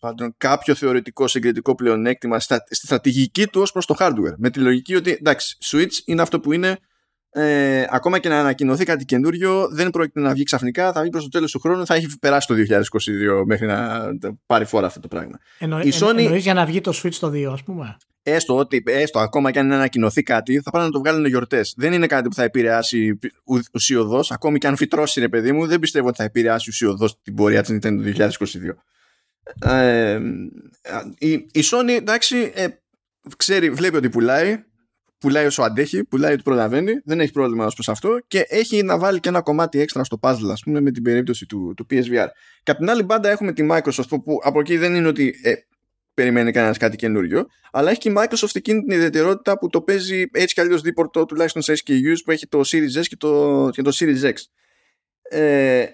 πάντων 0.00 0.34
κάποιο 0.36 0.74
θεωρητικό 0.74 1.26
συγκριτικό 1.28 1.74
πλεονέκτημα 1.74 2.40
στη 2.40 2.58
στρατηγική 2.70 3.46
του 3.46 3.60
ως 3.60 3.72
προς 3.72 3.86
το 3.86 3.94
hardware. 3.98 4.34
Με 4.36 4.50
τη 4.50 4.58
λογική 4.58 4.94
ότι 4.94 5.10
εντάξει 5.10 5.56
Switch 5.64 5.92
είναι 6.04 6.22
αυτό 6.22 6.40
που 6.40 6.52
είναι 6.52 6.78
ε, 7.30 7.84
ακόμα 7.90 8.18
και 8.18 8.28
να 8.28 8.38
ανακοινωθεί 8.38 8.84
κάτι 8.84 9.04
καινούριο 9.04 9.68
δεν 9.70 9.90
πρόκειται 9.90 10.20
να 10.20 10.32
βγει 10.32 10.42
ξαφνικά 10.42 10.92
θα 10.92 11.00
βγει 11.00 11.10
προς 11.10 11.22
το 11.22 11.28
τέλος 11.28 11.50
του 11.50 11.60
χρόνου 11.60 11.86
θα 11.86 11.94
έχει 11.94 12.18
περάσει 12.20 12.46
το 12.46 12.54
2022 13.40 13.42
μέχρι 13.46 13.66
να 13.66 14.08
πάρει 14.46 14.64
φόρα 14.64 14.86
αυτό 14.86 15.00
το 15.00 15.08
πράγμα 15.08 15.38
Εννο, 15.58 15.80
Η 15.80 15.92
Sony... 16.00 16.18
Εννοείς 16.18 16.42
για 16.42 16.54
να 16.54 16.64
βγει 16.64 16.80
το 16.80 17.00
Switch 17.02 17.14
το 17.14 17.28
2 17.28 17.44
ας 17.52 17.62
πούμε; 17.62 17.96
Έστω 18.22 18.56
ότι 18.56 18.82
έστω 18.86 19.18
ακόμα 19.18 19.50
και 19.50 19.58
αν 19.58 19.72
ανακοινωθεί 19.72 20.22
κάτι, 20.22 20.60
θα 20.60 20.70
πάνε 20.70 20.84
να 20.84 20.90
το 20.90 20.98
βγάλουν 20.98 21.26
γιορτές. 21.26 21.74
Δεν 21.76 21.92
είναι 21.92 22.06
κάτι 22.06 22.28
που 22.28 22.34
θα 22.34 22.42
επηρεάσει 22.42 23.18
ουσιοδός, 23.72 24.30
ακόμη 24.30 24.58
και 24.58 24.66
αν 24.66 24.76
φυτρώσει 24.76 25.20
ρε 25.20 25.28
παιδί 25.28 25.52
μου, 25.52 25.66
δεν 25.66 25.78
πιστεύω 25.78 26.08
ότι 26.08 26.16
θα 26.16 26.24
επηρεάσει 26.24 26.70
ουσιοδός 26.70 27.22
την 27.22 27.34
πορεία 27.34 27.62
της 27.62 27.78
Nintendo 27.82 28.14
2022. 28.16 28.28
Ε, 29.60 30.20
η, 31.18 31.32
η 31.32 31.62
Sony 31.70 31.90
εντάξει 31.96 32.52
ε, 32.54 32.66
ξέρει, 33.36 33.70
βλέπει 33.70 33.96
ότι 33.96 34.08
πουλάει 34.08 34.64
πουλάει 35.18 35.46
όσο 35.46 35.62
αντέχει, 35.62 36.04
πουλάει 36.04 36.32
ότι 36.32 36.42
προλαβαίνει, 36.42 36.92
δεν 37.04 37.20
έχει 37.20 37.32
πρόβλημα 37.32 37.66
ως 37.66 37.74
προς 37.74 37.88
αυτό 37.88 38.18
και 38.26 38.44
έχει 38.48 38.82
να 38.82 38.98
βάλει 38.98 39.20
και 39.20 39.28
ένα 39.28 39.42
κομμάτι 39.42 39.80
έξτρα 39.80 40.04
στο 40.04 40.18
puzzle, 40.22 40.50
ας 40.50 40.62
πούμε, 40.62 40.80
με 40.80 40.90
την 40.90 41.02
περίπτωση 41.02 41.46
του, 41.46 41.74
του 41.76 41.86
PSVR. 41.90 42.26
Και 42.62 42.70
από 42.70 42.80
την 42.80 42.90
άλλη 42.90 43.02
μπάντα 43.02 43.28
έχουμε 43.28 43.52
τη 43.52 43.66
Microsoft 43.70 44.08
που 44.08 44.38
από 44.42 44.60
εκεί 44.60 44.76
δεν 44.76 44.94
είναι 44.94 45.08
ότι 45.08 45.34
ε, 45.42 45.52
περιμένει 46.14 46.52
κανένας 46.52 46.78
κάτι 46.78 46.96
καινούριο. 46.96 47.46
Αλλά 47.72 47.90
έχει 47.90 47.98
και 47.98 48.08
η 48.08 48.14
Microsoft 48.16 48.50
εκείνη 48.52 48.80
την 48.80 48.90
ιδιαιτερότητα 48.90 49.58
που 49.58 49.68
το 49.68 49.80
παίζει 49.82 50.24
έτσι 50.32 50.54
κι 50.54 50.60
αλλιώς 50.60 50.82
δίπορτο 50.82 51.24
τουλάχιστον 51.24 51.62
σε 51.62 51.72
SKUs 51.72 52.16
που 52.24 52.30
έχει 52.30 52.46
το 52.46 52.60
Series 52.64 53.00
S 53.00 53.02
και 53.02 53.16
το, 53.16 53.68
και 53.72 53.82
το 53.82 53.90
Series 53.94 54.22
X. 54.22 54.34
Ε, 55.30 55.86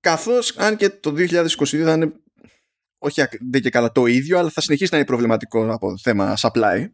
καθώς 0.00 0.56
αν 0.56 0.76
και 0.76 0.90
το 0.90 1.14
2022 1.16 1.54
θα 1.64 1.92
είναι 1.92 2.12
όχι 2.98 3.22
δεν 3.50 3.60
και 3.60 3.70
καλά 3.70 3.92
το 3.92 4.06
ίδιο 4.06 4.38
αλλά 4.38 4.50
θα 4.50 4.60
συνεχίσει 4.60 4.88
να 4.92 4.98
είναι 4.98 5.06
προβληματικό 5.06 5.72
από 5.72 5.98
θέμα 5.98 6.36
supply 6.38 6.86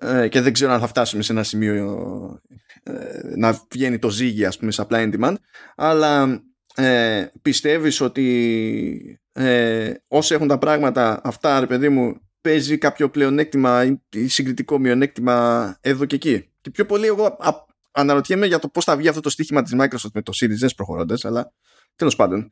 ε, 0.00 0.28
και 0.28 0.40
δεν 0.40 0.52
ξέρω 0.52 0.72
αν 0.72 0.80
θα 0.80 0.86
φτάσουμε 0.86 1.22
σε 1.22 1.32
ένα 1.32 1.42
σημείο 1.42 2.40
ε, 2.82 2.92
να 3.36 3.60
βγαίνει 3.70 3.98
το 3.98 4.10
ζύγι 4.10 4.44
ας 4.44 4.58
πούμε 4.58 4.72
supply 4.74 5.12
and 5.12 5.20
demand 5.20 5.34
αλλά 5.76 6.42
ε, 6.74 7.26
πιστεύεις 7.42 8.00
ότι 8.00 9.20
ε, 9.32 9.92
όσοι 10.08 10.34
έχουν 10.34 10.48
τα 10.48 10.58
πράγματα 10.58 11.20
αυτά 11.24 11.60
ρε 11.60 11.66
παιδί 11.66 11.88
μου 11.88 12.20
παίζει 12.40 12.78
κάποιο 12.78 13.10
πλεονέκτημα 13.10 13.98
ή 14.10 14.28
συγκριτικό 14.28 14.78
μειονέκτημα 14.78 15.76
εδώ 15.80 16.04
και 16.04 16.14
εκεί; 16.14 16.52
Και 16.60 16.70
πιο 16.70 16.86
πολύ 16.86 17.06
εγώ 17.06 17.24
α, 17.24 17.64
αναρωτιέμαι 17.90 18.46
για 18.46 18.58
το 18.58 18.68
πώς 18.68 18.84
θα 18.84 18.96
βγει 18.96 19.08
αυτό 19.08 19.20
το 19.20 19.30
στοίχημα 19.30 19.62
της 19.62 19.74
Microsoft 19.78 20.10
με 20.14 20.22
το 20.22 20.32
Series 20.40 20.66
S 20.66 20.74
προχωρώντας 20.76 21.24
αλλά 21.24 21.52
τέλος 21.96 22.16
πάντων. 22.16 22.50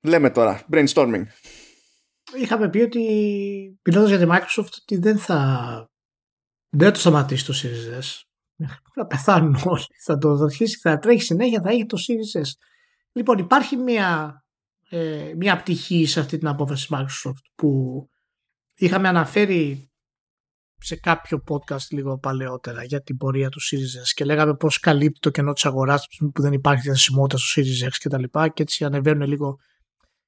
Λέμε 0.00 0.30
τώρα 0.30 0.62
brainstorming 0.72 1.22
είχαμε 2.36 2.70
πει 2.70 2.78
ότι 2.78 3.00
μιλώντας 3.84 4.10
για 4.10 4.18
τη 4.18 4.26
Microsoft 4.28 4.72
ότι 4.80 4.96
δεν 4.96 5.18
θα 5.18 5.90
δεν 6.68 6.86
θα 6.86 6.92
το 6.92 6.98
σταματήσει 6.98 7.46
το 7.46 7.54
Series 7.62 8.00
S. 8.00 8.22
Θα 8.94 9.06
πεθάνουν 9.06 9.56
όλοι 9.64 9.86
θα 10.04 10.18
το 10.18 10.30
αρχίσει 10.30 10.78
θα 10.78 10.98
τρέχει 10.98 11.22
συνέχεια 11.22 11.60
θα 11.62 11.70
έχει 11.70 11.86
το 11.86 11.98
Series 12.06 12.40
S. 12.40 12.50
Λοιπόν 13.12 13.38
υπάρχει 13.38 13.76
μια 13.76 14.42
ε, 14.90 15.32
μια 15.36 15.56
πτυχή 15.56 16.06
σε 16.06 16.20
αυτή 16.20 16.38
την 16.38 16.48
απόφαση 16.48 16.88
Microsoft 16.90 17.42
που 17.54 18.02
είχαμε 18.74 19.08
αναφέρει 19.08 19.90
σε 20.80 20.96
κάποιο 20.96 21.42
podcast 21.48 21.86
λίγο 21.90 22.18
παλαιότερα 22.18 22.84
για 22.84 23.02
την 23.02 23.16
πορεία 23.16 23.48
του 23.48 23.60
Series 23.60 24.04
S 24.04 24.10
και 24.14 24.24
λέγαμε 24.24 24.54
πώς 24.54 24.78
καλύπτει 24.78 25.20
το 25.20 25.30
κενό 25.30 25.52
της 25.52 25.64
αγοράς 25.64 26.06
που 26.34 26.42
δεν 26.42 26.52
υπάρχει 26.52 26.82
διασημότητα 26.82 27.38
στο 27.38 27.62
Series 27.62 27.88
X 27.88 27.92
και 27.98 28.08
τα 28.08 28.18
λοιπά 28.18 28.48
και 28.48 28.62
έτσι 28.62 28.84
ανεβαίνουν 28.84 29.28
λίγο 29.28 29.58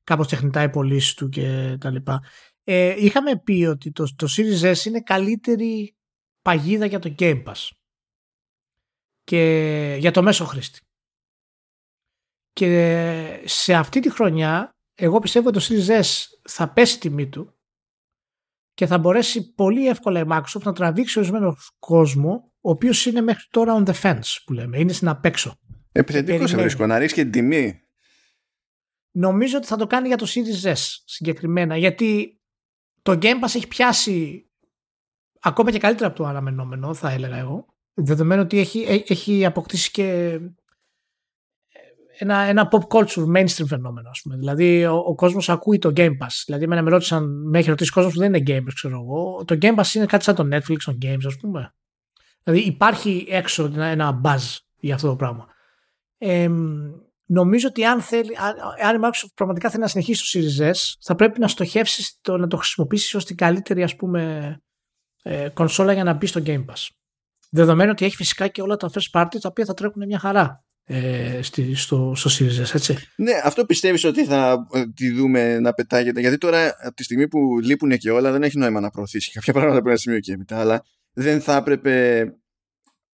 κάπως 0.05 0.29
τεχνητά 0.29 0.63
οι 0.63 0.71
πωλήσεις 0.71 1.15
του 1.15 1.29
και 1.29 1.77
τα 1.81 1.91
λοιπά. 1.91 2.23
Ε, 2.65 2.95
είχαμε 3.05 3.39
πει 3.39 3.67
ότι 3.69 3.93
το, 3.93 4.15
το 4.17 4.29
Series 4.37 4.73
S 4.73 4.85
είναι 4.85 5.01
καλύτερη 5.01 5.97
παγίδα 6.43 6.87
για 6.87 6.99
το 6.99 7.15
Game 7.19 7.43
Pass 7.45 7.69
και 9.23 9.97
για 9.99 10.11
το 10.11 10.23
μέσο 10.23 10.45
χρήστη. 10.45 10.81
Και 12.53 13.43
σε 13.45 13.75
αυτή 13.75 14.01
τη 14.01 14.11
χρονιά 14.11 14.77
εγώ 14.95 15.19
πιστεύω 15.19 15.49
ότι 15.49 15.59
το 15.59 15.67
Series 15.69 16.01
S 16.01 16.25
θα 16.43 16.73
πέσει 16.73 16.97
η 16.97 16.99
τιμή 16.99 17.29
του 17.29 17.55
και 18.75 18.87
θα 18.87 18.99
μπορέσει 18.99 19.55
πολύ 19.55 19.89
εύκολα 19.89 20.21
η 20.21 20.25
Microsoft 20.29 20.63
να 20.63 20.73
τραβήξει 20.73 21.19
ορισμένο 21.19 21.57
κόσμο 21.79 22.53
ο 22.61 22.71
οποίος 22.71 23.07
είναι 23.07 23.21
μέχρι 23.21 23.47
τώρα 23.51 23.83
on 23.83 23.89
the 23.89 23.95
fence 24.03 24.37
που 24.45 24.53
λέμε, 24.53 24.79
είναι 24.79 24.93
στην 24.93 25.09
απέξω. 25.09 25.59
Επιθετικός 25.93 26.51
σε 26.51 26.57
βρίσκω, 26.57 26.87
να 26.87 26.99
ρίξει 26.99 27.15
και 27.15 27.23
την 27.23 27.31
τιμή. 27.31 27.81
Νομίζω 29.11 29.57
ότι 29.57 29.67
θα 29.67 29.77
το 29.77 29.87
κάνει 29.87 30.07
για 30.09 30.17
το 30.17 30.27
Series 30.29 30.73
S 30.73 30.97
συγκεκριμένα 31.05 31.77
γιατί 31.77 32.41
το 33.03 33.19
Game 33.23 33.41
Pass 33.45 33.55
έχει 33.55 33.69
πιάσει 33.69 34.47
ακόμα 35.41 35.71
και 35.71 35.79
καλύτερα 35.79 36.09
από 36.09 36.17
το 36.17 36.25
αναμενόμενο 36.25 36.95
θα 36.95 37.11
έλεγα 37.11 37.37
εγώ 37.37 37.67
δεδομένου 37.95 38.43
ότι 38.43 38.59
έχει, 38.59 39.05
έχει 39.09 39.45
αποκτήσει 39.45 39.91
και 39.91 40.39
ένα, 42.19 42.37
ένα 42.37 42.69
pop 42.73 42.99
culture 42.99 43.37
mainstream 43.37 43.67
φαινόμενο, 43.67 44.09
ας 44.09 44.21
πούμε. 44.23 44.37
Δηλαδή, 44.37 44.85
ο, 44.85 44.97
ο 44.97 45.15
κόσμος 45.15 45.49
ακούει 45.49 45.79
το 45.79 45.93
Game 45.97 46.11
Pass. 46.11 46.43
Δηλαδή, 46.47 46.65
εμένα 46.65 46.83
με 46.83 46.91
ρώτησαν, 46.91 47.49
με 47.49 47.59
έχει 47.59 47.69
ρωτήσει 47.69 47.91
κόσμος 47.91 48.13
που 48.13 48.19
δεν 48.19 48.35
είναι 48.35 48.45
gamers, 48.47 48.73
ξέρω 48.75 49.01
εγώ. 49.01 49.45
Το 49.45 49.59
Game 49.61 49.75
Pass 49.75 49.95
είναι 49.95 50.07
κάτι 50.07 50.25
σαν 50.25 50.35
το 50.35 50.49
Netflix 50.53 50.77
των 50.85 50.99
games, 51.03 51.27
ας 51.27 51.37
πούμε. 51.37 51.75
Δηλαδή, 52.43 52.63
υπάρχει 52.63 53.27
έξω 53.29 53.65
ένα, 53.65 53.85
ένα 53.85 54.21
buzz 54.25 54.59
για 54.81 54.95
αυτό 54.95 55.09
το 55.09 55.17
πράγμα. 55.17 55.47
Ε, 56.19 56.51
νομίζω 57.31 57.69
ότι 57.69 57.85
αν, 57.85 58.01
θέλει, 58.01 58.37
αν 58.83 58.97
η 58.97 58.99
Microsoft 59.03 59.33
πραγματικά 59.35 59.71
θέλει 59.71 59.83
να 59.83 59.89
συνεχίσει 59.89 60.33
το 60.33 60.41
Series 60.41 60.71
S, 60.71 60.95
θα 61.01 61.15
πρέπει 61.15 61.41
να 61.41 61.49
στοχεύσεις 61.49 62.19
το 62.21 62.37
να 62.37 62.47
το 62.47 62.57
χρησιμοποιήσεις 62.57 63.15
ως 63.15 63.25
την 63.25 63.37
καλύτερη 63.37 63.83
ας 63.83 63.97
πούμε, 63.97 64.57
ε, 65.23 65.49
κονσόλα 65.49 65.93
για 65.93 66.05
να 66.05 66.13
μπεις 66.13 66.31
στο 66.31 66.43
Game 66.47 66.65
Pass. 66.65 66.89
Δεδομένου 67.51 67.91
ότι 67.91 68.05
έχει 68.05 68.17
φυσικά 68.17 68.49
και 68.49 68.63
όλα 68.63 68.77
τα 68.77 68.91
first 68.93 69.21
party 69.21 69.37
τα 69.41 69.49
οποία 69.49 69.65
θα 69.65 69.75
τρέχουν 69.75 70.07
μια 70.07 70.19
χαρά 70.19 70.65
ε, 70.85 71.41
στο, 71.75 72.13
στο 72.15 72.31
Series 72.39 72.75
έτσι. 72.75 72.97
Ναι, 73.17 73.33
αυτό 73.45 73.65
πιστεύεις 73.65 74.05
ότι 74.05 74.25
θα 74.25 74.67
τη 74.95 75.11
δούμε 75.11 75.59
να 75.59 75.73
πετάγεται; 75.73 76.21
Γιατί 76.21 76.39
τώρα 76.39 76.77
από 76.83 76.95
τη 76.95 77.03
στιγμή 77.03 77.29
που 77.29 77.59
λείπουν 77.63 77.99
και 77.99 78.11
όλα 78.11 78.33
δεν 78.33 78.43
έχει 78.43 78.59
νόημα 78.59 78.81
να 78.81 78.91
προωθήσει 78.91 79.31
κάποια 79.31 79.53
πράγματα 79.53 79.79
από 79.79 79.89
ένα 79.89 79.99
σημείο 79.99 80.21
και 80.21 80.33
έπειτα. 80.33 80.61
Αλλά 80.61 80.85
δεν 81.13 81.41
θα 81.41 81.57
έπρεπε 81.57 82.25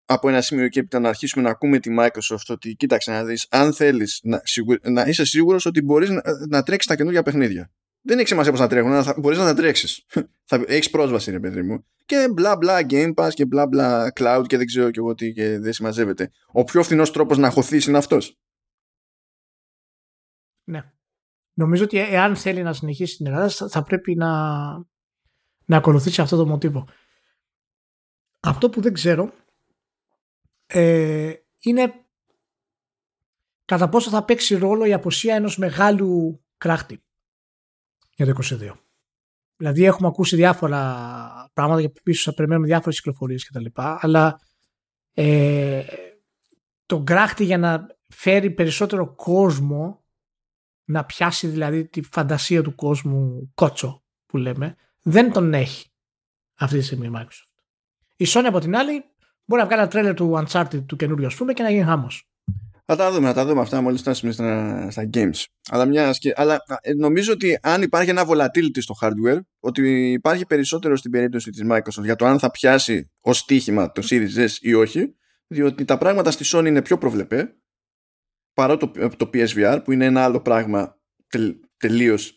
από 0.07 0.29
ένα 0.29 0.41
σημείο 0.41 0.67
και 0.67 0.79
έπειτα 0.79 0.99
να 0.99 1.09
αρχίσουμε 1.09 1.43
να 1.43 1.49
ακούμε 1.49 1.79
τη 1.79 1.95
Microsoft 1.99 2.47
ότι 2.47 2.75
κοίταξε 2.75 3.11
να 3.11 3.23
δεις 3.23 3.47
αν 3.49 3.73
θέλεις 3.73 4.19
να, 4.23 4.41
να 4.83 5.01
είσαι 5.01 5.25
σίγουρος 5.25 5.65
ότι 5.65 5.81
μπορείς 5.81 6.09
να, 6.09 6.21
να 6.49 6.63
τρέξεις 6.63 6.89
τα 6.89 6.95
καινούργια 6.95 7.23
παιχνίδια 7.23 7.71
δεν 8.07 8.19
έχει 8.19 8.27
σημασία 8.27 8.51
πώς 8.51 8.59
να 8.59 8.67
τρέχουν, 8.67 8.91
αλλά 8.91 9.15
μπορείς 9.17 9.37
να 9.37 9.43
τα 9.43 9.53
τρέξεις. 9.53 10.05
θα 10.49 10.63
έχεις 10.67 10.89
πρόσβαση, 10.89 11.31
ρε 11.31 11.39
παιδί 11.39 11.61
μου. 11.61 11.85
Και 12.05 12.29
μπλα 12.33 12.57
μπλα 12.57 12.79
Game 12.89 13.13
Pass 13.13 13.29
και 13.33 13.45
μπλα 13.45 13.67
μπλα 13.67 14.11
Cloud 14.15 14.43
και 14.47 14.57
δεν 14.57 14.65
ξέρω 14.65 14.91
και 14.91 14.99
εγώ 14.99 15.13
τι 15.13 15.33
και 15.33 15.59
δεν 15.59 15.73
συμμαζεύεται. 15.73 16.31
Ο 16.51 16.63
πιο 16.63 16.83
φθηνός 16.83 17.11
τρόπος 17.11 17.37
να 17.37 17.49
χωθείς 17.49 17.85
είναι 17.85 17.97
αυτός. 17.97 18.37
Ναι. 20.63 20.91
Νομίζω 21.53 21.83
ότι 21.83 21.99
εάν 21.99 22.35
θέλει 22.35 22.63
να 22.63 22.73
συνεχίσει 22.73 23.17
την 23.17 23.25
εργασία 23.25 23.67
θα 23.67 23.83
πρέπει 23.83 24.15
να, 24.15 24.29
να 25.65 25.77
ακολουθήσει 25.77 26.21
αυτό 26.21 26.37
το 26.37 26.45
μοτίβο. 26.45 26.87
Αυτό 28.39 28.69
που 28.69 28.81
δεν 28.81 28.93
ξέρω 28.93 29.33
ε, 30.67 31.33
είναι 31.59 31.93
κατά 33.65 33.89
πόσο 33.89 34.09
θα 34.09 34.23
παίξει 34.25 34.55
ρόλο 34.55 34.85
η 34.85 34.93
αποσία 34.93 35.35
ενός 35.35 35.57
μεγάλου 35.57 36.41
κράχτη 36.57 37.03
για 38.15 38.25
το 38.25 38.39
22. 38.43 38.71
Δηλαδή 39.55 39.83
έχουμε 39.83 40.07
ακούσει 40.07 40.35
διάφορα 40.35 41.51
πράγματα 41.53 41.81
και 41.81 42.01
πίσω 42.03 42.29
θα 42.29 42.35
περιμένουμε 42.35 42.67
διάφορες 42.67 42.97
κυκλοφορίες 42.97 43.47
κτλ. 43.47 43.65
Αλλά 43.75 44.39
ε, 45.13 45.85
το 46.85 47.01
γκράχτη 47.01 47.43
για 47.43 47.57
να 47.57 47.85
φέρει 48.07 48.51
περισσότερο 48.51 49.15
κόσμο 49.15 50.05
να 50.83 51.05
πιάσει 51.05 51.47
δηλαδή 51.47 51.87
τη 51.87 52.01
φαντασία 52.01 52.63
του 52.63 52.75
κόσμου 52.75 53.51
κότσο 53.55 54.03
που 54.25 54.37
λέμε 54.37 54.75
δεν 55.01 55.31
τον 55.31 55.53
έχει 55.53 55.89
αυτή 56.55 56.77
τη 56.77 56.83
στιγμή 56.83 57.07
η 57.07 57.11
Microsoft. 57.15 57.61
Η 58.15 58.25
Sony 58.27 58.45
από 58.47 58.59
την 58.59 58.75
άλλη 58.75 59.05
μπορεί 59.47 59.61
να 59.61 59.67
βγάλει 59.67 59.81
ένα 59.81 59.91
τρέλερ 59.91 60.13
του 60.13 60.43
Uncharted 60.43 60.83
του 60.85 60.95
καινούριου, 60.95 61.25
ας 61.25 61.35
πούμε, 61.35 61.53
και 61.53 61.63
να 61.63 61.69
γίνει 61.69 61.83
χάμος. 61.83 62.27
Θα 62.85 62.95
τα 62.95 63.11
δούμε, 63.11 63.27
θα 63.27 63.33
τα 63.33 63.45
δούμε 63.45 63.61
αυτά 63.61 63.81
μόλις 63.81 63.99
φτάσουμε 63.99 64.31
στα, 64.31 64.87
στα 64.91 65.09
games. 65.13 65.43
Αλλά, 65.69 65.85
μια, 65.85 66.13
αλλά 66.35 66.63
ε, 66.81 66.93
νομίζω 66.93 67.33
ότι 67.33 67.59
αν 67.61 67.81
υπάρχει 67.81 68.09
ένα 68.09 68.25
volatility 68.27 68.77
στο 68.77 68.95
hardware, 69.01 69.39
ότι 69.59 70.11
υπάρχει 70.11 70.45
περισσότερο 70.45 70.95
στην 70.95 71.11
περίπτωση 71.11 71.49
της 71.49 71.63
Microsoft 71.71 72.03
για 72.03 72.15
το 72.15 72.25
αν 72.25 72.39
θα 72.39 72.51
πιάσει 72.51 73.11
ως 73.21 73.37
στοίχημα 73.37 73.91
το 73.91 74.01
Series 74.09 74.37
S 74.37 74.49
ή 74.59 74.73
όχι, 74.73 75.15
διότι 75.47 75.85
τα 75.85 75.97
πράγματα 75.97 76.31
στη 76.31 76.45
Sony 76.47 76.65
είναι 76.65 76.81
πιο 76.81 76.97
προβλεπέ, 76.97 77.55
παρά 78.53 78.77
το, 78.77 78.91
το 79.17 79.29
PSVR 79.33 79.81
που 79.83 79.91
είναι 79.91 80.05
ένα 80.05 80.23
άλλο 80.23 80.41
πράγμα 80.41 80.97
τελ, 81.27 81.55
τελείως 81.77 82.36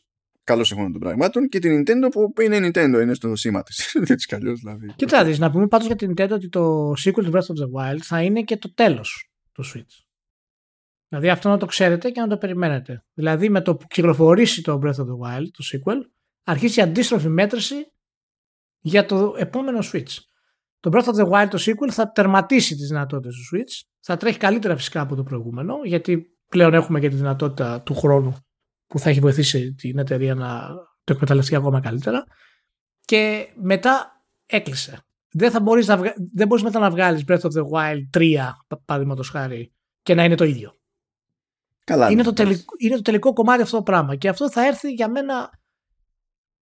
καλώς 0.51 0.73
εχόντων 0.73 0.93
των 0.93 1.01
πραγμάτων 1.01 1.49
και 1.49 1.59
την 1.59 1.81
Nintendo 1.81 2.09
που 2.13 2.41
είναι 2.43 2.57
Nintendo, 2.57 3.01
είναι 3.03 3.15
στο 3.15 3.37
σήμα 3.37 3.63
της. 3.63 3.95
Έτσι 4.15 4.27
κι 4.27 4.35
αλλιώς 4.35 4.61
δηλαδή. 4.61 4.93
Κοίτα, 4.97 5.37
να 5.39 5.51
πούμε 5.51 5.67
πάντως 5.67 5.87
για 5.87 5.97
την 5.97 6.11
Nintendo 6.11 6.31
ότι 6.31 6.49
το 6.49 6.91
sequel 6.91 7.25
του 7.25 7.31
Breath 7.33 7.39
of 7.39 7.63
the 7.63 7.95
Wild 7.95 7.99
θα 8.03 8.23
είναι 8.23 8.43
και 8.43 8.57
το 8.57 8.75
τέλος 8.75 9.31
του 9.53 9.65
Switch. 9.65 10.05
Δηλαδή 11.09 11.29
αυτό 11.29 11.49
να 11.49 11.57
το 11.57 11.67
ξέρετε 11.67 12.11
και 12.11 12.21
να 12.21 12.29
το 12.29 12.39
περιμένετε. 12.39 13.05
Δηλαδή 13.15 13.49
με 13.49 13.61
το 13.61 13.77
που 13.77 13.87
κυκλοφορήσει 13.87 14.63
το 14.63 14.81
Breath 14.83 15.01
of 15.01 15.07
the 15.07 15.39
Wild, 15.39 15.47
το 15.53 15.65
sequel, 15.73 15.97
αρχίσει 16.45 16.81
η 16.81 16.83
αντίστροφη 16.83 17.29
μέτρηση 17.29 17.75
για 18.79 19.07
το 19.07 19.35
επόμενο 19.39 19.79
Switch. 19.93 20.17
Το 20.81 20.91
Breath 20.93 21.15
of 21.15 21.15
the 21.15 21.31
Wild, 21.31 21.49
το 21.51 21.59
sequel, 21.61 21.91
θα 21.91 22.11
τερματίσει 22.11 22.75
τις 22.75 22.89
δυνατότητες 22.89 23.35
του 23.35 23.57
Switch. 23.57 23.89
Θα 24.01 24.17
τρέχει 24.17 24.39
καλύτερα 24.39 24.77
φυσικά 24.77 25.01
από 25.01 25.15
το 25.15 25.23
προηγούμενο, 25.23 25.75
γιατί 25.85 26.39
πλέον 26.49 26.75
έχουμε 26.75 27.01
και 27.01 27.09
τη 27.09 27.17
δυνατότητα 27.17 27.83
του 27.83 27.95
χρόνου 27.95 28.37
που 28.91 28.99
θα 28.99 29.11
έχει 29.11 29.21
βοηθήσει 29.21 29.75
την 29.75 29.99
εταιρεία 29.99 30.35
να 30.35 30.69
το 31.05 31.13
εκμεταλλευτεί 31.13 31.55
ακόμα 31.55 31.81
καλύτερα. 31.81 32.25
Και 33.01 33.49
μετά 33.63 34.23
έκλεισε. 34.47 35.05
Δεν, 35.31 35.51
θα 35.51 35.61
μπορείς, 35.61 35.87
να 35.87 35.97
δεν 36.35 36.47
μπορείς 36.47 36.65
μετά 36.65 36.79
να 36.79 36.91
βγάλεις 36.91 37.25
Breath 37.27 37.41
of 37.41 37.51
the 37.51 37.63
Wild 37.73 38.19
3, 38.19 38.51
παραδείγματος 38.85 39.29
χάρη, 39.29 39.73
και 40.03 40.15
να 40.15 40.25
είναι 40.25 40.35
το 40.35 40.45
ίδιο. 40.45 40.79
Καλά, 41.85 42.11
είναι, 42.11 42.23
το 42.23 42.33
τελικό, 42.33 42.75
είναι 42.79 42.97
το 42.97 43.03
τελικό 43.03 43.33
κομμάτι 43.33 43.63
αυτό 43.63 43.77
το 43.77 43.83
πράγμα. 43.83 44.17
Και 44.17 44.29
αυτό 44.29 44.51
θα 44.51 44.67
έρθει 44.67 44.93
για 44.93 45.11
μένα, 45.11 45.51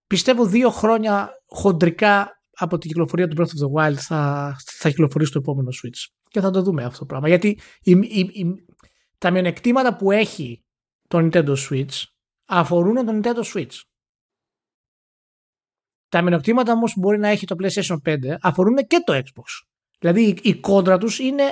πιστεύω, 0.07 0.47
δύο 0.47 0.71
χρόνια 0.71 1.31
χοντρικά 1.47 2.43
από 2.53 2.79
την 2.79 2.89
κυκλοφορία 2.89 3.29
του 3.29 3.37
Breath 3.39 3.51
of 3.51 3.83
the 3.83 3.91
Wild 3.91 3.97
θα, 3.97 4.55
θα 4.65 4.89
κυκλοφορήσει 4.89 5.33
το 5.33 5.39
επόμενο 5.39 5.69
Switch. 5.69 6.13
Και 6.29 6.41
θα 6.41 6.51
το 6.51 6.63
δούμε 6.63 6.85
αυτό 6.85 6.99
το 6.99 7.07
πράγμα. 7.07 7.29
Γιατί 7.29 7.59
η, 7.83 7.91
η, 7.91 8.21
η, 8.33 8.65
τα 9.19 9.31
μειονεκτήματα 9.31 9.97
που 9.97 10.11
έχει 10.11 10.65
το 11.09 11.19
Nintendo 11.19 11.55
Switch 11.69 12.03
αφορούν 12.49 12.95
το 13.07 13.21
Nintendo 13.23 13.43
Switch. 13.43 13.81
Τα 16.09 16.23
μειονεκτήματα 16.23 16.73
όμως 16.73 16.93
που 16.93 17.01
μπορεί 17.01 17.19
να 17.19 17.29
έχει 17.29 17.47
το 17.47 17.57
PlayStation 17.59 17.97
5 18.05 18.37
αφορούν 18.41 18.77
και 18.77 19.03
το 19.05 19.13
Xbox. 19.13 19.67
Δηλαδή 19.99 20.29
η, 20.29 20.39
η 20.43 20.55
κόντρα 20.55 20.99
τους 20.99 21.19
είναι, 21.19 21.45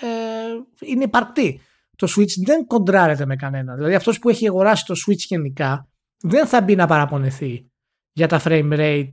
ε, 0.00 0.86
είναι 0.86 1.04
υπαρκτή 1.04 1.60
το 1.96 2.12
Switch 2.16 2.44
δεν 2.44 2.66
κοντράρεται 2.66 3.26
με 3.26 3.36
κανένα. 3.36 3.74
Δηλαδή 3.74 3.94
αυτός 3.94 4.18
που 4.18 4.28
έχει 4.28 4.48
αγοράσει 4.48 4.84
το 4.84 4.94
Switch 5.06 5.16
γενικά 5.16 5.88
δεν 6.22 6.46
θα 6.46 6.62
μπει 6.62 6.74
να 6.74 6.86
παραπονεθεί 6.86 7.70
για 8.12 8.28
τα 8.28 8.40
frame 8.44 8.72
rate 8.72 9.10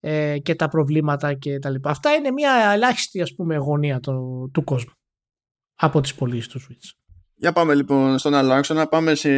ε, 0.00 0.38
και 0.38 0.54
τα 0.54 0.68
προβλήματα 0.68 1.34
και 1.34 1.58
τα 1.58 1.70
λοιπά. 1.70 1.90
Αυτά 1.90 2.14
είναι 2.14 2.30
μια 2.30 2.70
ελάχιστη 2.72 3.20
ας 3.20 3.34
πούμε 3.34 3.56
γωνία 3.56 4.00
το, 4.00 4.46
του 4.52 4.64
κόσμου 4.64 4.92
από 5.74 6.00
τις 6.00 6.14
πωλήσεις 6.14 6.48
του 6.48 6.60
Switch. 6.60 7.03
Για 7.44 7.52
πάμε 7.52 7.74
λοιπόν 7.74 8.18
στον 8.18 8.34
άλλο 8.34 8.52
άξονα, 8.52 8.86
πάμε 8.86 9.14
σε, 9.14 9.28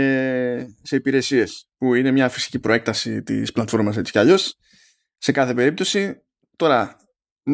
σε 0.82 0.96
υπηρεσίες 0.96 1.68
που 1.78 1.94
είναι 1.94 2.10
μια 2.10 2.28
φυσική 2.28 2.58
προέκταση 2.58 3.22
της 3.22 3.52
πλατφόρμας 3.52 3.96
έτσι 3.96 4.12
κι 4.12 4.18
αλλιώς. 4.18 4.56
Σε 5.16 5.32
κάθε 5.32 5.54
περίπτωση, 5.54 6.22
τώρα 6.56 6.96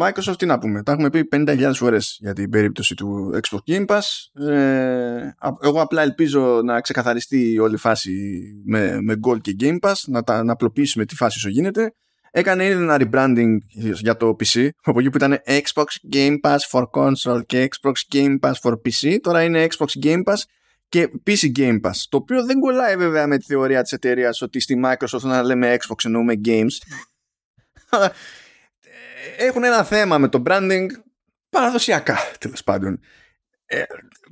Microsoft 0.01 0.35
τι 0.39 0.47
να 0.47 0.59
πούμε, 0.59 0.83
τα 0.83 0.93
έχουμε 0.93 1.11
πει 1.11 1.29
50.000 1.33 1.71
φορές 1.75 2.17
για 2.21 2.33
την 2.33 2.51
περίπτωση 2.51 2.95
του 2.95 3.41
Xbox 3.43 3.59
Game 3.73 3.87
Pass. 3.87 4.03
Ε, 4.49 5.31
εγώ 5.63 5.81
απλά 5.81 6.03
ελπίζω 6.03 6.61
να 6.65 6.81
ξεκαθαριστεί 6.81 7.59
όλη 7.59 7.75
η 7.75 7.79
φάση 7.79 8.43
με, 8.65 9.01
με 9.01 9.17
Gold 9.27 9.41
και 9.41 9.57
Game 9.61 9.79
Pass, 9.81 9.95
να, 10.07 10.23
τα, 10.23 10.45
να 10.45 10.53
απλοποιήσουμε 10.53 11.05
τη 11.05 11.15
φάση 11.15 11.39
όσο 11.39 11.49
γίνεται. 11.49 11.95
Έκανε 12.35 12.65
ήδη 12.65 12.83
ένα 12.83 12.97
rebranding 13.01 13.57
για 14.01 14.17
το 14.17 14.37
PC, 14.41 14.69
από 14.83 15.01
εκεί 15.01 15.11
που 15.11 15.17
ήταν 15.17 15.43
Xbox 15.47 15.85
Game 16.13 16.37
Pass 16.43 16.59
for 16.71 16.85
Console 16.91 17.47
και 17.47 17.69
Xbox 17.71 17.93
Game 18.15 18.39
Pass 18.41 18.53
for 18.63 18.73
PC, 18.73 19.17
τώρα 19.21 19.43
είναι 19.43 19.67
Xbox 19.71 20.05
Game 20.05 20.23
Pass 20.25 20.37
και 20.89 21.11
PC 21.27 21.53
Game 21.57 21.81
Pass. 21.81 21.95
Το 22.09 22.17
οποίο 22.17 22.45
δεν 22.45 22.61
κολλάει 22.61 22.97
βέβαια 22.97 23.27
με 23.27 23.39
τη 23.39 23.45
θεωρία 23.45 23.83
της 23.83 23.93
εταιρείας 23.93 24.43
ότι 24.43 24.61
στη 24.61 24.81
Microsoft 24.85 25.21
να 25.21 25.43
λέμε 25.43 25.77
Xbox 25.79 26.05
εννοούμε 26.05 26.41
Games 26.45 26.77
έχουν 29.39 29.65
ένα 29.65 29.85
θέμα 29.85 30.19
με 30.19 30.29
το 30.29 30.43
branding 30.47 30.87
παραδοσιακά 31.51 32.19
τέλος 32.39 32.63
πάντων. 32.65 33.01
Ε, 33.67 33.83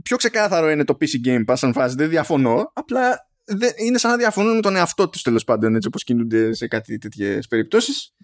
πιο 0.02 0.16
ξεκάθαρο 0.16 0.70
είναι 0.70 0.84
το 0.84 0.96
PC 1.00 1.26
Game 1.28 1.44
Pass 1.44 1.58
αν 1.60 1.72
φάση, 1.72 1.94
δεν 1.94 2.08
διαφωνώ, 2.08 2.70
απλά 2.74 3.00
δεν, 3.08 3.29
είναι 3.76 3.98
σαν 3.98 4.10
να 4.10 4.16
διαφωνούν 4.16 4.54
με 4.54 4.60
τον 4.60 4.76
εαυτό 4.76 5.08
τους 5.08 5.22
τέλος 5.22 5.44
πάντων 5.44 5.74
έτσι 5.74 5.88
όπως 5.88 6.04
κινούνται 6.04 6.54
σε 6.54 6.68
κάτι 6.68 6.98
τέτοιες 6.98 7.46
περιπτώσεις. 7.46 8.14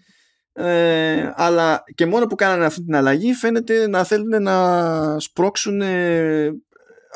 Ε, 0.53 1.31
αλλά 1.35 1.83
και 1.95 2.05
μόνο 2.05 2.25
που 2.25 2.35
κάνανε 2.35 2.65
αυτή 2.65 2.83
την 2.83 2.95
αλλαγή 2.95 3.33
φαίνεται 3.33 3.87
να 3.87 4.03
θέλουν 4.03 4.43
να 4.43 5.19
σπρώξουν 5.19 5.81
ε, 5.81 6.51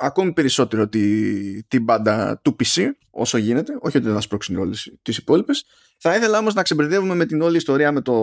ακόμη 0.02 0.34
περισσότερο 0.34 0.88
τη, 0.88 1.64
την 1.64 1.84
μπάντα 1.84 2.40
του 2.44 2.56
PC 2.60 2.90
όσο 3.10 3.38
γίνεται, 3.38 3.78
όχι 3.80 3.98
ότι 3.98 4.06
δεν 4.06 4.16
θα 4.16 4.22
σπρώξουν 4.22 4.58
όλες 4.58 4.94
τις 5.02 5.18
υπόλοιπες. 5.18 5.66
Θα 5.98 6.16
ήθελα 6.16 6.38
όμως 6.38 6.54
να 6.54 6.62
ξεμπερδεύουμε 6.62 7.16
με 7.16 7.26
την 7.26 7.42
όλη 7.42 7.58
ιστορία 7.58 7.92
με 7.92 8.02
το, 8.02 8.14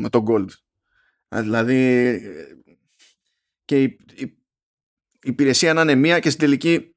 με 0.00 0.08
το 0.08 0.24
Gold. 0.28 0.48
Δηλαδή 1.28 2.20
και 3.64 3.82
η, 3.82 3.98
η, 4.14 4.38
υπηρεσία 5.22 5.72
να 5.72 5.80
είναι 5.82 5.94
μία 5.94 6.18
και 6.18 6.28
στην 6.28 6.40
τελική 6.40 6.94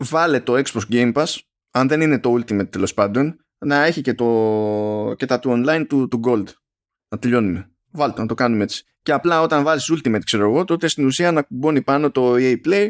βάλε 0.00 0.40
το 0.40 0.62
Xbox 0.64 0.80
Game 0.90 1.12
Pass 1.12 1.36
αν 1.70 1.88
δεν 1.88 2.00
είναι 2.00 2.18
το 2.18 2.34
Ultimate 2.34 2.70
τέλος 2.70 2.94
πάντων 2.94 3.44
να 3.58 3.84
έχει 3.84 4.00
και, 4.00 4.14
το, 4.14 5.14
και 5.16 5.26
τα 5.26 5.38
του 5.38 5.50
online 5.50 5.84
του, 5.88 6.08
του 6.08 6.20
Gold. 6.24 6.44
Να 7.08 7.18
τελειώνουμε. 7.18 7.70
Βάλτε 7.90 8.20
να 8.20 8.26
το 8.26 8.34
κάνουμε 8.34 8.62
έτσι. 8.62 8.84
Και 9.02 9.12
απλά 9.12 9.40
όταν 9.42 9.62
βάζεις 9.62 9.92
Ultimate 9.92 10.24
ξέρω 10.24 10.44
εγώ 10.44 10.64
τότε 10.64 10.88
στην 10.88 11.06
ουσία 11.06 11.32
να 11.32 11.42
κουμπώνει 11.42 11.82
πάνω 11.82 12.10
το 12.10 12.34
EA 12.34 12.56
Play 12.64 12.88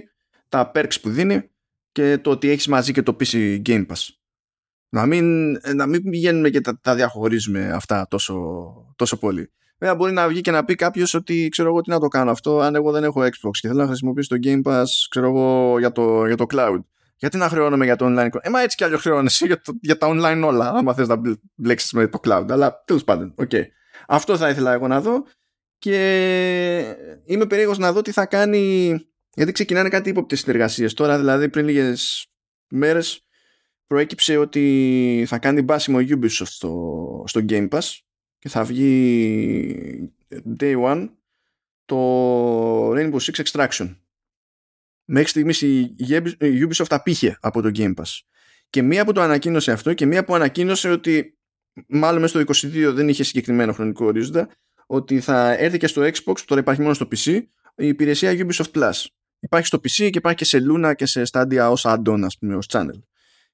τα 0.48 0.70
perks 0.74 1.00
που 1.02 1.10
δίνει 1.10 1.50
και 1.92 2.18
το 2.18 2.30
ότι 2.30 2.48
έχεις 2.48 2.66
μαζί 2.66 2.92
και 2.92 3.02
το 3.02 3.16
PC 3.20 3.62
Game 3.66 3.86
Pass. 3.86 4.08
Να 4.88 5.06
μην, 5.06 5.52
να 5.74 5.86
μην 5.86 6.10
πηγαίνουμε 6.10 6.50
και 6.50 6.60
τα, 6.60 6.80
τα 6.80 6.94
διαχωρίζουμε 6.94 7.70
αυτά 7.72 8.06
τόσο, 8.10 8.34
τόσο 8.96 9.18
πολύ. 9.18 9.52
Βέβαια 9.78 9.96
μπορεί 9.96 10.12
να 10.12 10.28
βγει 10.28 10.40
και 10.40 10.50
να 10.50 10.64
πει 10.64 10.74
κάποιος 10.74 11.14
ότι 11.14 11.48
ξέρω 11.48 11.68
εγώ 11.68 11.80
τι 11.80 11.90
να 11.90 12.00
το 12.00 12.08
κάνω 12.08 12.30
αυτό 12.30 12.60
αν 12.60 12.74
εγώ 12.74 12.90
δεν 12.90 13.04
έχω 13.04 13.20
Xbox 13.20 13.50
και 13.60 13.68
θέλω 13.68 13.80
να 13.80 13.86
χρησιμοποιήσω 13.86 14.36
το 14.36 14.48
Game 14.48 14.62
Pass 14.62 14.84
ξέρω 15.10 15.26
εγώ 15.26 15.78
για 15.78 15.92
το, 15.92 16.26
για 16.26 16.36
το 16.36 16.46
cloud. 16.50 16.78
Γιατί 17.20 17.36
να 17.36 17.48
χρεώνομαι 17.48 17.84
για 17.84 17.96
το 17.96 18.06
online. 18.08 18.28
Ε, 18.40 18.48
μα 18.48 18.60
έτσι 18.60 18.76
κι 18.76 18.84
άλλο 18.84 18.96
χρεώνεσαι 18.96 19.46
για, 19.46 19.60
για 19.80 19.96
τα 19.96 20.08
online 20.10 20.42
όλα. 20.44 20.70
Άμα 20.70 20.94
θες 20.94 21.08
να 21.08 21.20
μπλέξεις 21.54 21.92
με 21.92 22.06
το 22.06 22.20
cloud. 22.24 22.46
Αλλά 22.50 22.82
τέλος 22.84 23.04
πάντων, 23.04 23.34
Okay. 23.36 23.62
Αυτό 24.06 24.36
θα 24.36 24.48
ήθελα 24.48 24.72
εγώ 24.72 24.86
να 24.86 25.00
δω. 25.00 25.24
Και 25.78 26.96
είμαι 27.24 27.46
περίεργος 27.46 27.78
να 27.78 27.92
δω 27.92 28.02
τι 28.02 28.10
θα 28.12 28.26
κάνει. 28.26 28.94
Γιατί 29.34 29.52
ξεκινάνε 29.52 29.88
κάτι 29.88 30.10
ύποπτες 30.10 30.40
συνεργασίες. 30.40 30.94
Τώρα, 30.94 31.18
δηλαδή, 31.18 31.48
πριν 31.48 31.64
λίγες 31.64 32.26
μέρες 32.68 33.24
προέκυψε 33.86 34.36
ότι 34.36 35.24
θα 35.26 35.38
κάνει 35.38 35.62
μπάσιμο 35.62 35.98
Ubisoft 36.00 36.28
στο, 36.28 37.24
στο 37.26 37.40
Game 37.48 37.68
Pass 37.68 37.98
και 38.38 38.48
θα 38.48 38.64
βγει 38.64 40.14
day 40.58 40.84
one 40.84 41.08
το 41.84 42.90
Rainbow 42.90 43.18
Six 43.18 43.42
Extraction. 43.44 43.96
Μέχρι 45.12 45.28
στιγμής 45.28 45.60
η 45.60 45.94
Ubisoft 46.40 46.84
απήχε 46.88 47.38
από 47.40 47.62
το 47.62 47.70
Game 47.74 47.94
Pass. 47.94 48.18
Και 48.70 48.82
μία 48.82 49.04
που 49.04 49.12
το 49.12 49.20
ανακοίνωσε 49.20 49.72
αυτό 49.72 49.94
και 49.94 50.06
μία 50.06 50.24
που 50.24 50.34
ανακοίνωσε 50.34 50.90
ότι 50.90 51.38
μάλλον 51.88 52.20
μέσα 52.20 52.44
στο 52.44 52.68
22 52.68 52.92
δεν 52.94 53.08
είχε 53.08 53.24
συγκεκριμένο 53.24 53.72
χρονικό 53.72 54.04
ορίζοντα 54.04 54.48
ότι 54.86 55.20
θα 55.20 55.52
έρθει 55.52 55.78
και 55.78 55.86
στο 55.86 56.02
Xbox, 56.02 56.34
που 56.34 56.44
τώρα 56.44 56.60
υπάρχει 56.60 56.80
μόνο 56.80 56.94
στο 56.94 57.08
PC, 57.10 57.42
η 57.76 57.86
υπηρεσία 57.86 58.32
Ubisoft 58.32 58.70
Plus. 58.74 59.04
Υπάρχει 59.40 59.66
στο 59.66 59.78
PC 59.78 59.88
και 59.90 60.18
υπάρχει 60.18 60.38
και 60.38 60.44
σε 60.44 60.58
Luna 60.70 60.92
και 60.96 61.06
σε 61.06 61.22
Stadia 61.32 61.68
ως 61.70 61.84
add-on, 61.86 62.22
ας 62.24 62.38
πούμε, 62.38 62.56
ως 62.56 62.66
channel 62.70 63.00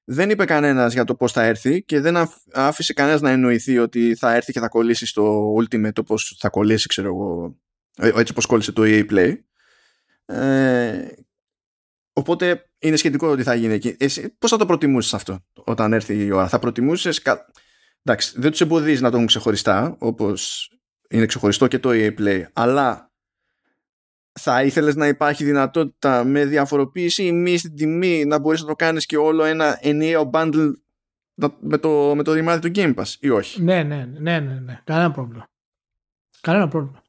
δεν 0.09 0.29
είπε 0.29 0.45
κανένας 0.45 0.93
για 0.93 1.03
το 1.03 1.15
πώς 1.15 1.31
θα 1.31 1.43
έρθει 1.43 1.83
και 1.83 1.99
δεν 1.99 2.29
άφησε 2.53 2.93
κανένας 2.93 3.21
να 3.21 3.29
εννοηθεί 3.29 3.77
ότι 3.77 4.15
θα 4.15 4.35
έρθει 4.35 4.51
και 4.51 4.59
θα 4.59 4.67
κολλήσει 4.67 5.05
στο 5.05 5.53
Ultimate 5.55 5.97
όπως 5.99 6.35
θα 6.39 6.49
κολλήσει, 6.49 6.87
ξέρω 6.87 7.07
εγώ, 7.07 7.57
ε, 7.97 8.07
έτσι 8.07 8.31
όπως 8.31 8.45
κόλλησε 8.45 8.71
το 8.71 8.81
EA 8.85 9.05
Play. 9.11 9.35
Ε, 10.25 11.07
οπότε 12.17 12.69
είναι 12.79 12.95
σχετικό 12.95 13.27
ότι 13.27 13.43
θα 13.43 13.53
γίνει 13.55 13.73
εκεί. 13.73 13.95
Εσύ, 13.99 14.35
πώς 14.39 14.49
θα 14.49 14.57
το 14.57 14.65
προτιμούσε 14.65 15.15
αυτό 15.15 15.39
όταν 15.53 15.93
έρθει 15.93 16.25
η 16.25 16.31
ώρα; 16.31 16.47
Θα 16.47 16.59
προτιμούσες. 16.59 17.21
Εντάξει, 18.03 18.33
δεν 18.39 18.51
τους 18.51 18.61
εμποδίζει 18.61 19.01
να 19.01 19.09
το 19.09 19.15
έχουν 19.15 19.27
ξεχωριστά, 19.27 19.95
όπως 19.99 20.71
είναι 21.09 21.25
ξεχωριστό 21.25 21.67
και 21.67 21.79
το 21.79 21.89
EA 21.93 22.19
Play, 22.19 22.43
αλλά 22.53 23.11
θα 24.39 24.63
ήθελες 24.63 24.95
να 24.95 25.07
υπάρχει 25.07 25.43
δυνατότητα 25.43 26.23
με 26.23 26.45
διαφοροποίηση 26.45 27.23
ή 27.25 27.31
μη 27.31 27.57
στην 27.57 27.75
τιμή 27.75 28.25
να 28.25 28.39
μπορείς 28.39 28.61
να 28.61 28.67
το 28.67 28.75
κάνεις 28.75 29.05
και 29.05 29.17
όλο 29.17 29.43
ένα 29.43 29.77
ενιαίο 29.81 30.29
bundle 30.33 30.71
με 31.59 31.77
το, 31.77 32.15
με 32.15 32.23
το 32.23 32.33
ρημάδι 32.33 32.71
του 32.71 32.79
Game 32.79 32.95
Pass 32.95 33.13
ή 33.19 33.29
όχι; 33.29 33.63
Ναι, 33.63 33.83
ναι, 33.83 34.05
ναι, 34.19 34.39
ναι, 34.39 34.59
ναι. 34.59 34.81
Κανένα 34.83 35.11
πρόβλημα. 35.11 35.49
Κανένα 36.41 36.67
πρόβλημα. 36.67 37.01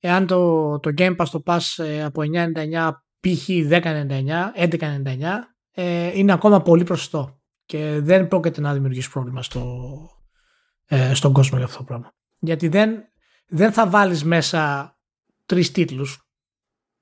εάν 0.00 0.26
το, 0.26 0.78
το 0.78 0.90
Game 0.98 1.16
Pass 1.16 1.26
το 1.30 1.40
πας 1.40 1.78
ε, 1.78 2.02
από 2.04 2.22
9.99 2.34 2.90
π.χ. 3.22 3.48
10.99, 3.48 4.52
11.99 4.56 5.52
ε, 5.72 6.18
είναι 6.18 6.32
ακόμα 6.32 6.62
πολύ 6.62 6.84
προσιτό 6.84 7.40
και 7.64 7.98
δεν 8.00 8.28
πρόκειται 8.28 8.60
να 8.60 8.72
δημιουργήσει 8.72 9.10
πρόβλημα 9.10 9.42
στο, 9.42 9.86
ε, 10.86 11.14
στον 11.14 11.32
κόσμο 11.32 11.56
για 11.56 11.66
αυτό 11.66 11.78
το 11.78 11.84
πράγμα. 11.84 12.14
Γιατί 12.38 12.68
δεν, 12.68 13.04
δεν 13.46 13.72
θα 13.72 13.88
βάλεις 13.88 14.24
μέσα 14.24 14.92
τρεις 15.46 15.72
τίτλους. 15.72 16.26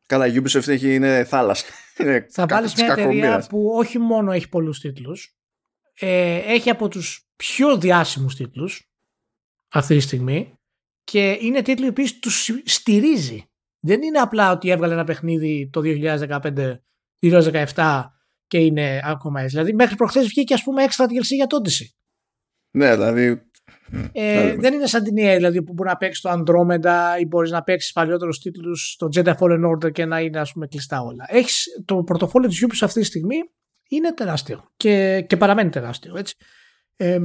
Καλά, 0.07 0.27
η 0.27 0.37
Ubisoft 0.37 0.69
έχει, 0.69 0.95
είναι 0.95 1.25
θάλασσα. 1.25 1.67
θα 2.37 2.47
βάλεις 2.47 2.75
μια 2.75 2.93
εταιρεία 2.93 3.47
που 3.49 3.71
όχι 3.75 3.99
μόνο 3.99 4.33
έχει 4.33 4.49
πολλούς 4.49 4.81
τίτλους, 4.81 5.37
ε, 5.95 6.37
έχει 6.37 6.71
από 6.71 6.89
τους 6.89 7.29
πιο 7.37 7.79
διάσημους 7.79 8.37
τίτλους 8.37 8.91
αυτή 9.69 9.97
τη 9.97 10.01
στιγμή 10.01 10.55
και 11.05 11.39
είναι 11.41 11.63
τίτλοι 11.63 11.93
που 11.93 12.03
τους 12.21 12.51
στηρίζει. 12.65 13.50
Δεν 13.81 14.03
είναι 14.03 14.19
απλά 14.19 14.53
ότι 14.53 14.71
έβγαλε 14.71 14.93
ένα 14.93 15.05
παιχνίδι 15.05 15.71
το 15.73 15.81
2015-2017 17.25 18.05
και 18.47 18.59
είναι 18.59 19.01
ακόμα 19.05 19.41
έτσι. 19.41 19.57
Δηλαδή 19.57 19.75
μέχρι 19.75 19.97
προχθές 19.97 20.27
βγήκε 20.27 20.55
ας 20.55 20.63
πούμε 20.63 20.83
έξτρα 20.83 21.07
DLC 21.07 21.35
για 21.35 21.47
το 21.47 21.57
Odyssey. 21.63 21.87
Ναι, 22.71 22.95
δηλαδή 22.95 23.51
ε, 24.13 24.55
δεν 24.55 24.75
είναι 24.75 24.87
σαν 24.87 25.03
την 25.03 25.15
EA 25.15 25.35
δηλαδή, 25.37 25.63
που 25.63 25.73
μπορεί 25.73 25.89
να 25.89 25.97
παίξει 25.97 26.23
το 26.23 26.31
Andromeda 26.31 27.21
ή 27.21 27.27
μπορείς 27.27 27.51
να 27.51 27.63
παίξεις 27.63 27.93
παλιότερους 27.93 28.39
τίτλους 28.39 28.93
στο 28.93 29.09
Jedi 29.15 29.35
Fallen 29.39 29.71
Order 29.71 29.93
και 29.93 30.05
να 30.05 30.21
είναι 30.21 30.41
ας 30.41 30.53
πούμε 30.53 30.67
κλειστά 30.67 31.01
όλα. 31.01 31.25
Έχεις, 31.29 31.67
το 31.85 32.03
πορτοφόλι 32.03 32.49
της 32.49 32.67
Ubisoft 32.67 32.83
αυτή 32.83 33.01
τη 33.01 33.07
στιγμή 33.07 33.37
είναι 33.89 34.15
τεράστιο 34.15 34.71
και, 34.77 35.25
και 35.29 35.37
παραμένει 35.37 35.71
τεράστιο. 35.71 36.17
Έτσι. 36.17 36.37
Ε, 37.03 37.19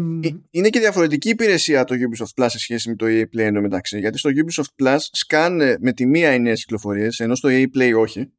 είναι 0.49 0.69
και 0.69 0.79
διαφορετική 0.79 1.29
υπηρεσία 1.29 1.83
το 1.83 1.95
Ubisoft 1.95 2.43
Plus 2.43 2.47
σε 2.49 2.59
σχέση 2.59 2.89
με 2.89 2.95
το 2.95 3.05
EA 3.09 3.23
Play 3.35 3.59
μεταξύ. 3.61 3.99
Γιατί 3.99 4.17
στο 4.17 4.29
Ubisoft 4.33 4.83
Plus 4.83 4.97
σκάνε 4.99 5.77
με 5.79 5.93
τη 5.93 6.05
μία 6.05 6.33
οι 6.33 6.39
νέες 6.39 6.61
κυκλοφορίες, 6.61 7.19
ενώ 7.19 7.35
στο 7.35 7.49
EA 7.51 7.65
Play 7.75 7.93
όχι. 7.97 8.31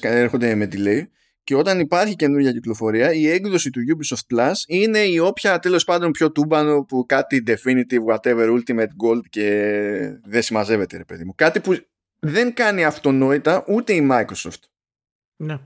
Έρχονται 0.00 0.54
με 0.54 0.68
delay. 0.72 1.02
Και 1.44 1.54
όταν 1.54 1.80
υπάρχει 1.80 2.16
καινούργια 2.16 2.52
κυκλοφορία, 2.52 3.12
η 3.12 3.28
έκδοση 3.28 3.70
του 3.70 3.80
Ubisoft 3.80 4.36
Plus 4.36 4.52
είναι 4.66 4.98
η 4.98 5.18
όποια 5.18 5.58
τέλος 5.58 5.84
πάντων 5.84 6.10
πιο 6.10 6.32
τούμπανο 6.32 6.84
που 6.84 7.04
κάτι 7.06 7.42
definitive, 7.46 8.14
whatever, 8.14 8.58
ultimate 8.58 8.92
gold 9.04 9.22
και 9.28 10.18
δεν 10.24 10.42
συμμαζεύεται, 10.42 10.96
ρε 10.96 11.04
παιδί 11.04 11.24
μου. 11.24 11.34
Κάτι 11.34 11.60
που 11.60 11.76
δεν 12.18 12.54
κάνει 12.54 12.84
αυτονόητα 12.84 13.64
ούτε 13.68 13.92
η 13.92 14.08
Microsoft. 14.10 14.62
Ναι. 15.36 15.58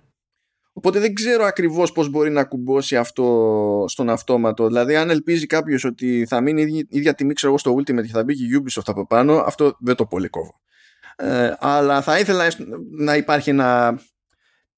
Οπότε 0.72 1.00
δεν 1.00 1.14
ξέρω 1.14 1.44
ακριβώς 1.44 1.92
πώς 1.92 2.08
μπορεί 2.08 2.30
να 2.30 2.44
κουμπώσει 2.44 2.96
αυτό 2.96 3.84
στον 3.88 4.10
αυτόματο. 4.10 4.66
Δηλαδή 4.66 4.96
αν 4.96 5.10
ελπίζει 5.10 5.46
κάποιος 5.46 5.84
ότι 5.84 6.26
θα 6.28 6.40
μείνει 6.40 6.62
η 6.62 6.86
ίδια 6.88 7.14
τιμή 7.14 7.32
ξέρω 7.32 7.52
εγώ 7.52 7.60
στο 7.60 7.74
Ultimate 7.74 8.06
και 8.06 8.12
θα 8.12 8.24
μπει 8.24 8.34
και 8.34 8.44
η 8.44 8.62
Ubisoft 8.62 8.82
από 8.86 9.06
πάνω, 9.06 9.34
αυτό 9.38 9.76
δεν 9.80 9.94
το 9.94 10.06
πολύ 10.06 10.28
κόβω. 10.28 10.60
Ε, 11.16 11.52
αλλά 11.58 12.02
θα 12.02 12.18
ήθελα 12.18 12.46
να 12.98 13.16
υπάρχει 13.16 13.50
ένα 13.50 14.00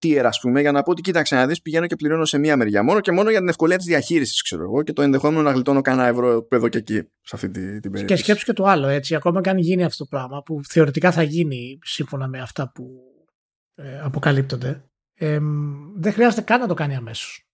tier 0.02 0.22
ας 0.24 0.40
πούμε 0.40 0.60
για 0.60 0.72
να 0.72 0.82
πω 0.82 0.90
ότι 0.90 1.02
κοίταξε 1.02 1.34
να 1.34 1.46
δεις 1.46 1.62
πηγαίνω 1.62 1.86
και 1.86 1.96
πληρώνω 1.96 2.24
σε 2.24 2.38
μία 2.38 2.56
μεριά 2.56 2.82
μόνο 2.82 3.00
και 3.00 3.12
μόνο 3.12 3.30
για 3.30 3.38
την 3.38 3.48
ευκολία 3.48 3.76
της 3.76 3.86
διαχείρισης 3.86 4.42
ξέρω 4.42 4.62
εγώ 4.62 4.82
και 4.82 4.92
το 4.92 5.02
ενδεχόμενο 5.02 5.42
να 5.42 5.50
γλιτώνω 5.50 5.80
κανένα 5.80 6.08
ευρώ 6.08 6.46
εδώ 6.50 6.68
και 6.68 6.78
εκεί 6.78 6.94
σε 7.22 7.32
αυτή 7.32 7.50
την, 7.50 7.80
την 7.80 7.90
περίπτωση. 7.90 8.04
Και 8.04 8.16
σκέψου 8.16 8.44
και 8.44 8.52
το 8.52 8.64
άλλο 8.64 8.88
έτσι 8.88 9.14
ακόμα 9.14 9.40
και 9.40 9.50
αν 9.50 9.58
γίνει 9.58 9.84
αυτό 9.84 10.04
το 10.04 10.08
πράγμα 10.10 10.42
που 10.42 10.60
θεωρητικά 10.68 11.12
θα 11.12 11.22
γίνει 11.22 11.78
σύμφωνα 11.82 12.28
με 12.28 12.40
αυτά 12.40 12.72
που 12.74 12.84
ε, 13.74 14.00
αποκαλύπτονται 14.00 14.84
ε, 15.14 15.38
δεν 15.94 16.12
χρειάζεται 16.12 16.42
καν 16.42 16.60
να 16.60 16.66
το 16.66 16.74
κάνει 16.74 16.94
αμέσως. 16.94 17.48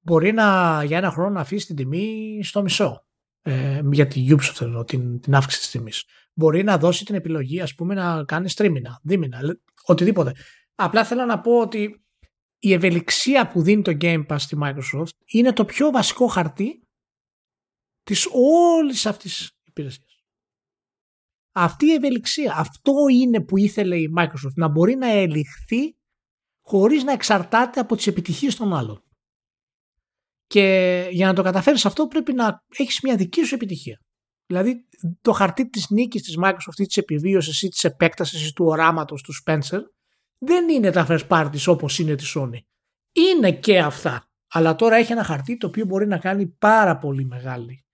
Μπορεί 0.00 0.32
να, 0.32 0.82
για 0.84 0.96
ένα 0.96 1.10
χρόνο 1.10 1.30
να 1.30 1.40
αφήσει 1.40 1.66
την 1.66 1.76
τιμή 1.76 2.40
στο 2.42 2.62
μισό. 2.62 3.06
Ε, 3.42 3.82
για 3.92 4.06
τη 4.06 4.26
Ubisoft 4.28 4.60
εννοώ, 4.60 4.84
την, 4.84 5.20
την 5.20 5.34
αύξηση 5.34 5.62
της 5.62 5.70
τιμής. 5.70 6.04
Μπορεί 6.34 6.62
να 6.62 6.78
δώσει 6.78 7.04
την 7.04 7.14
επιλογή 7.14 7.60
ας 7.60 7.74
πούμε 7.74 7.94
να 7.94 8.24
κάνεις 8.24 8.54
τρίμηνα, 8.54 9.00
δίμηνα, 9.02 9.40
οτιδήποτε. 9.84 10.32
Απλά 10.74 11.04
θέλω 11.04 11.24
να 11.24 11.40
πω 11.40 11.58
ότι 11.58 12.04
η 12.58 12.72
ευελιξία 12.72 13.48
που 13.48 13.62
δίνει 13.62 13.82
το 13.82 13.96
Game 14.00 14.26
Pass 14.26 14.36
στη 14.38 14.56
Microsoft 14.62 15.16
είναι 15.26 15.52
το 15.52 15.64
πιο 15.64 15.90
βασικό 15.90 16.26
χαρτί 16.26 16.88
της 18.02 18.28
όλης 18.32 19.06
αυτής 19.06 19.58
υπηρεσίας. 19.64 20.24
Αυτή 21.52 21.86
η 21.86 21.92
ευελιξία, 21.92 22.54
αυτό 22.56 22.92
είναι 23.12 23.40
που 23.40 23.56
ήθελε 23.56 23.96
η 23.96 24.12
Microsoft, 24.18 24.54
να 24.54 24.68
μπορεί 24.68 24.94
να 24.94 25.10
ελιχθεί 25.10 25.96
χωρίς 26.64 27.04
να 27.04 27.12
εξαρτάται 27.12 27.80
από 27.80 27.96
τις 27.96 28.06
επιτυχίες 28.06 28.56
των 28.56 28.74
άλλων. 28.74 29.02
Και 30.46 31.08
για 31.10 31.26
να 31.26 31.34
το 31.34 31.42
καταφέρεις 31.42 31.86
αυτό 31.86 32.06
πρέπει 32.06 32.32
να 32.32 32.64
έχεις 32.76 33.00
μια 33.02 33.16
δική 33.16 33.44
σου 33.44 33.54
επιτυχία. 33.54 33.98
Δηλαδή 34.46 34.88
το 35.20 35.32
χαρτί 35.32 35.70
της 35.70 35.90
νίκης 35.90 36.22
της 36.22 36.38
Microsoft 36.42 36.78
ή 36.78 36.86
της 36.86 36.96
επιβίωσης 36.96 37.62
ή 37.62 37.68
της 37.68 37.84
επέκτασης 37.84 38.48
ή 38.48 38.52
του 38.52 38.64
οράματος 38.64 39.22
του 39.22 39.32
Spencer 39.44 39.80
δεν 40.38 40.68
είναι 40.68 40.90
τα 40.90 41.06
first 41.08 41.28
parties 41.28 41.66
όπως 41.66 41.98
είναι 41.98 42.14
της 42.14 42.36
Sony. 42.36 42.58
Είναι 43.12 43.52
και 43.52 43.78
αυτά. 43.78 44.28
Αλλά 44.48 44.74
τώρα 44.74 44.96
έχει 44.96 45.12
ένα 45.12 45.24
χαρτί 45.24 45.56
το 45.56 45.66
οποίο 45.66 45.84
μπορεί 45.84 46.06
να 46.06 46.18
κάνει 46.18 46.46
πάρα 46.46 46.98
πολύ 46.98 47.24
μεγάλη 47.24 47.84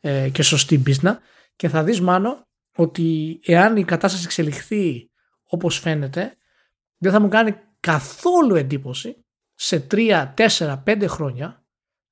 ε, 0.00 0.28
και 0.30 0.42
σωστή 0.42 0.78
μπίσνα 0.78 1.20
και 1.56 1.68
θα 1.68 1.84
δεις 1.84 2.00
μάνο 2.00 2.48
ότι 2.76 3.38
εάν 3.44 3.76
η 3.76 3.84
κατάσταση 3.84 4.24
εξελιχθεί 4.24 5.10
όπως 5.42 5.78
φαίνεται 5.78 6.36
δεν 6.96 7.12
θα 7.12 7.20
μου 7.20 7.28
κάνει 7.28 7.54
καθόλου 7.80 8.54
εντύπωση 8.54 9.24
σε 9.54 9.86
3, 9.90 10.34
4, 10.36 10.82
5 10.84 11.04
χρόνια 11.08 11.64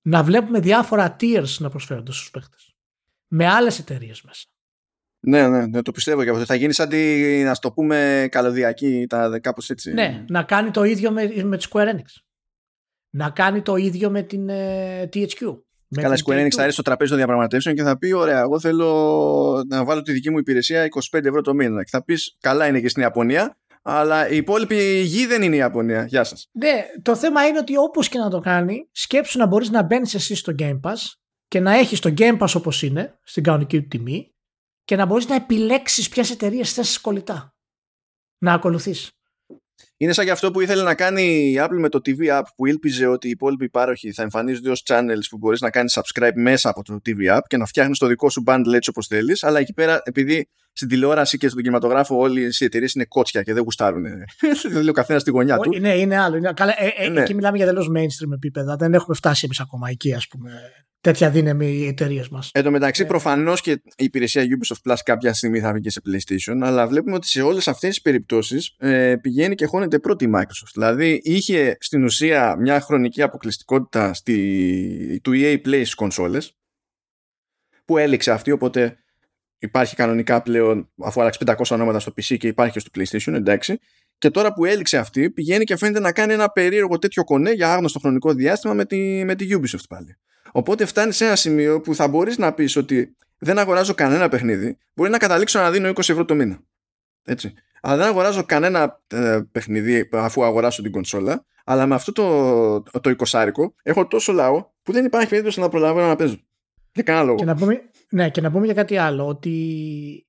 να 0.03 0.23
βλέπουμε 0.23 0.61
διάφορα 0.61 1.17
tiers 1.21 1.57
να 1.59 1.69
προσφέρονται 1.69 2.13
στους 2.13 2.31
παίχτες. 2.31 2.75
Με 3.29 3.47
άλλες 3.47 3.79
εταιρείες 3.79 4.23
μέσα. 4.23 4.45
Ναι, 5.21 5.49
ναι, 5.49 5.67
ναι, 5.67 5.83
το 5.83 5.93
πιστεύω 5.93 6.25
και 6.25 6.31
αυτό. 6.31 6.45
Θα 6.45 6.55
γίνει 6.55 6.73
σαν 6.73 6.89
τη, 6.89 7.43
να 7.43 7.57
το 7.57 7.73
πούμε, 7.73 8.29
καλωδιακή, 8.31 9.07
τα 9.09 9.39
κάπως 9.39 9.71
έτσι. 9.71 9.93
Ναι, 9.93 10.25
να 10.29 10.43
κάνει 10.43 10.71
το 10.71 10.85
ίδιο 10.85 11.11
με, 11.11 11.33
με 11.45 11.57
τη 11.57 11.67
Square 11.71 11.89
Enix. 11.89 12.23
Να 13.11 13.31
κάνει 13.31 13.63
το 13.63 13.77
ίδιο 13.77 14.11
με 14.11 14.23
την 14.23 14.49
ε, 14.49 15.09
THQ. 15.13 15.59
Με 15.89 16.03
Καλά, 16.03 16.17
Square 16.25 16.45
Enix 16.45 16.51
θα 16.51 16.63
έρθει 16.63 16.73
στο 16.73 16.83
τραπέζι 16.83 17.09
των 17.09 17.19
διαπραγματεύσεων 17.19 17.75
και 17.75 17.83
θα 17.83 17.99
πει: 17.99 18.13
Ωραία, 18.13 18.41
εγώ 18.41 18.61
θέλω 18.61 19.65
να 19.69 19.85
βάλω 19.85 20.03
τη 20.03 20.13
δική 20.13 20.31
μου 20.31 20.39
υπηρεσία 20.39 20.89
25 21.13 21.25
ευρώ 21.25 21.41
το 21.41 21.55
μήνα. 21.55 21.83
Και 21.83 21.91
θα 21.93 22.05
πεις: 22.05 22.37
Καλά 22.41 22.67
είναι 22.67 22.81
και 22.81 22.89
στην 22.89 23.03
Ιαπωνία, 23.03 23.57
αλλά 23.83 24.29
η 24.29 24.37
υπόλοιπη 24.37 25.01
γη 25.01 25.27
δεν 25.27 25.43
είναι 25.43 25.55
η 25.55 25.59
Ιαπωνία. 25.59 26.05
Γεια 26.07 26.25
σας. 26.25 26.49
Ναι, 26.53 26.87
το 27.03 27.17
θέμα 27.17 27.47
είναι 27.47 27.59
ότι 27.59 27.77
όπως 27.77 28.09
και 28.09 28.19
να 28.19 28.31
το 28.31 28.41
κάνει, 28.41 28.89
σκέψου 28.93 29.39
να 29.39 29.47
μπορείς 29.47 29.71
να 29.71 29.83
μπαίνεις 29.83 30.15
εσύ 30.15 30.35
στο 30.35 30.55
Game 30.59 30.81
Pass 30.81 30.97
και 31.49 31.61
να 31.61 31.73
έχεις 31.73 32.01
το 32.01 32.15
Game 32.19 32.39
Pass 32.39 32.53
όπως 32.55 32.83
είναι, 32.83 33.19
στην 33.23 33.43
κανονική 33.43 33.81
του 33.81 33.89
τιμή, 33.89 34.35
και 34.85 34.97
να 34.97 35.07
μπορείς 35.07 35.29
να 35.29 35.35
επιλέξεις 35.35 36.09
ποιες 36.09 36.31
εταιρείες 36.31 36.73
θες 36.73 37.01
κολλητά 37.01 37.57
να 38.39 38.53
ακολουθείς. 38.53 39.18
Είναι 39.97 40.13
σαν 40.13 40.25
και 40.25 40.31
αυτό 40.31 40.51
που 40.51 40.61
ήθελε 40.61 40.83
να 40.83 40.95
κάνει 40.95 41.23
η 41.23 41.57
Apple 41.59 41.79
με 41.79 41.89
το 41.89 42.01
TV 42.05 42.39
App 42.39 42.43
που 42.57 42.67
ήλπιζε 42.67 43.07
ότι 43.07 43.27
οι 43.27 43.31
υπόλοιποι 43.31 43.65
υπάροχοι 43.65 44.13
θα 44.13 44.23
εμφανίζονται 44.23 44.71
ως 44.71 44.83
channels 44.87 45.27
που 45.31 45.39
μπορείς 45.39 45.61
να 45.61 45.71
κάνεις 45.71 45.99
subscribe 45.99 46.33
μέσα 46.35 46.69
από 46.69 46.85
το 46.85 47.01
TV 47.07 47.37
App 47.37 47.41
και 47.47 47.57
να 47.57 47.67
φτιάχνεις 47.67 47.99
το 47.99 48.07
δικό 48.07 48.31
σου 48.31 48.43
bundle 48.47 48.73
έτσι 48.73 48.91
όπως 48.91 49.07
θέλεις. 49.07 49.45
Αλλά 49.45 49.59
εκεί 49.59 49.73
πέρα, 49.73 50.01
επειδή 50.05 50.49
στην 50.73 50.89
τηλεόραση 50.89 51.39
και 51.39 51.49
στον 51.49 51.63
κινηματογράφο 51.63 52.19
όλοι 52.19 52.51
οι 52.59 52.65
εταιρείες 52.65 52.93
είναι 52.93 53.05
κότσια 53.05 53.43
και 53.43 53.53
δεν 53.53 53.63
γουστάρουν. 53.63 54.03
δεν 54.73 54.73
λέει 54.73 54.89
ο 54.89 54.93
καθένα 54.93 55.19
στη 55.19 55.31
γωνιά 55.31 55.59
του. 55.59 55.79
Ναι, 55.81 55.95
είναι 55.95 56.19
άλλο. 56.19 56.37
Είναι, 56.37 56.53
καλά, 56.57 56.75
ε, 56.83 57.05
ε, 57.05 57.09
ναι. 57.09 57.21
Εκεί 57.21 57.35
μιλάμε 57.35 57.57
για 57.57 57.67
τελώ 57.67 57.93
mainstream 57.97 58.33
επίπεδα. 58.35 58.77
Δεν 58.77 58.95
έχουμε 58.95 59.17
φτάσει 59.17 59.43
εμείς 59.45 59.61
ακόμα 59.61 59.89
εκεί, 59.89 60.15
ας 60.15 60.29
πούμε 60.29 60.51
τέτοια 61.09 61.31
δύναμη 61.31 61.67
οι 61.67 61.87
εταιρείες 61.87 62.29
μας. 62.29 62.51
Εν 62.53 62.63
τω 62.63 62.71
μεταξύ, 62.71 63.03
ε. 63.03 63.07
προφανώς 63.07 63.61
και 63.61 63.71
η 63.71 63.81
υπηρεσία 63.97 64.43
Ubisoft 64.43 64.91
Plus 64.91 64.97
κάποια 65.05 65.33
στιγμή 65.33 65.61
θα 65.61 65.73
βγει 65.73 65.81
και 65.81 65.91
σε 65.91 66.01
PlayStation, 66.07 66.59
αλλά 66.63 66.87
βλέπουμε 66.87 67.15
ότι 67.15 67.27
σε 67.27 67.43
όλες 67.43 67.69
αυτές 67.69 67.89
τις 67.89 68.01
περιπτώσεις 68.03 68.75
ε, 68.79 69.17
πηγαίνει 69.21 69.55
και 69.55 69.67
χώνεται 69.67 69.99
πρώτη 69.99 70.25
η 70.25 70.31
Microsoft. 70.35 70.71
Δηλαδή, 70.73 71.21
είχε 71.23 71.77
στην 71.81 72.05
ουσία 72.05 72.57
μια 72.59 72.81
χρονική 72.81 73.23
αποκλειστικότητα 73.23 74.15
στη, 74.15 75.21
του 75.23 75.33
EA 75.35 75.55
Play 75.55 75.75
στις 75.75 75.95
κονσόλες, 75.95 76.57
που 77.85 77.99
έληξε 77.99 78.31
αυτή, 78.31 78.51
οπότε 78.51 78.97
υπάρχει 79.59 79.97
κανονικά 79.97 80.43
πλέον, 80.43 80.91
αφού 80.99 81.21
άλλαξε 81.21 81.39
500 81.47 81.55
ονόματα 81.71 81.99
στο 81.99 82.13
PC 82.17 82.37
και 82.39 82.47
υπάρχει 82.47 82.73
και 82.73 82.79
στο 82.81 82.91
PlayStation, 82.95 83.35
εντάξει. 83.35 83.79
Και 84.19 84.31
τώρα 84.31 84.53
που 84.53 84.65
έληξε 84.65 84.99
αυτή, 84.99 85.31
πηγαίνει 85.31 85.65
και 85.65 85.77
φαίνεται 85.77 86.01
να 86.01 86.13
κάνει 86.13 86.33
ένα 86.33 86.49
περίεργο 86.49 86.99
τέτοιο 86.99 87.25
κονέ 87.25 87.51
για 87.51 87.73
άγνωστο 87.73 87.99
χρονικό 87.99 88.33
διάστημα 88.33 88.75
με 88.75 88.85
τη, 88.85 89.25
με 89.25 89.35
τη 89.35 89.47
Ubisoft 89.51 89.89
πάλι. 89.89 90.17
Οπότε 90.53 90.85
φτάνει 90.85 91.13
σε 91.13 91.25
ένα 91.25 91.37
σημείο 91.37 91.81
που 91.81 91.95
θα 91.95 92.09
μπορείς 92.09 92.39
να 92.39 92.53
πεις 92.53 92.77
ότι 92.77 93.17
δεν 93.39 93.59
αγοράζω 93.59 93.95
κανένα 93.95 94.29
παιχνίδι. 94.29 94.79
Μπορεί 94.95 95.11
να 95.11 95.19
καταλήξω 95.19 95.61
να 95.61 95.71
δίνω 95.71 95.89
20 95.89 95.99
ευρώ 95.99 96.25
το 96.25 96.35
μήνα. 96.35 96.61
Έτσι. 97.25 97.55
Αλλά 97.81 97.97
δεν 97.97 98.07
αγοράζω 98.07 98.45
κανένα 98.45 99.01
ε, 99.07 99.41
παιχνίδι 99.53 100.09
αφού 100.13 100.45
αγοράσω 100.45 100.83
την 100.83 100.93
κονσόλα. 100.93 101.45
Αλλά 101.65 101.87
με 101.87 101.95
αυτό 101.95 102.13
το, 102.13 102.83
το, 102.83 103.01
το 103.01 103.15
20 103.31 103.49
έχω 103.83 104.07
τόσο 104.07 104.33
λαό 104.33 104.71
που 104.83 104.93
δεν 104.93 105.05
υπάρχει 105.05 105.29
περίπτωση 105.29 105.61
να 105.61 105.69
προλάβω 105.69 106.01
να 106.01 106.17
παίζω. 106.17 106.37
Για 106.93 107.03
κανένα 107.03 107.25
λόγο. 107.25 107.37
Και 107.37 107.45
να 107.45 107.55
πούμε, 107.55 107.81
ναι, 108.11 108.31
και 108.31 108.41
να 108.41 108.51
πούμε 108.51 108.65
για 108.65 108.75
κάτι 108.75 108.97
άλλο. 108.97 109.27
Ότι 109.27 110.27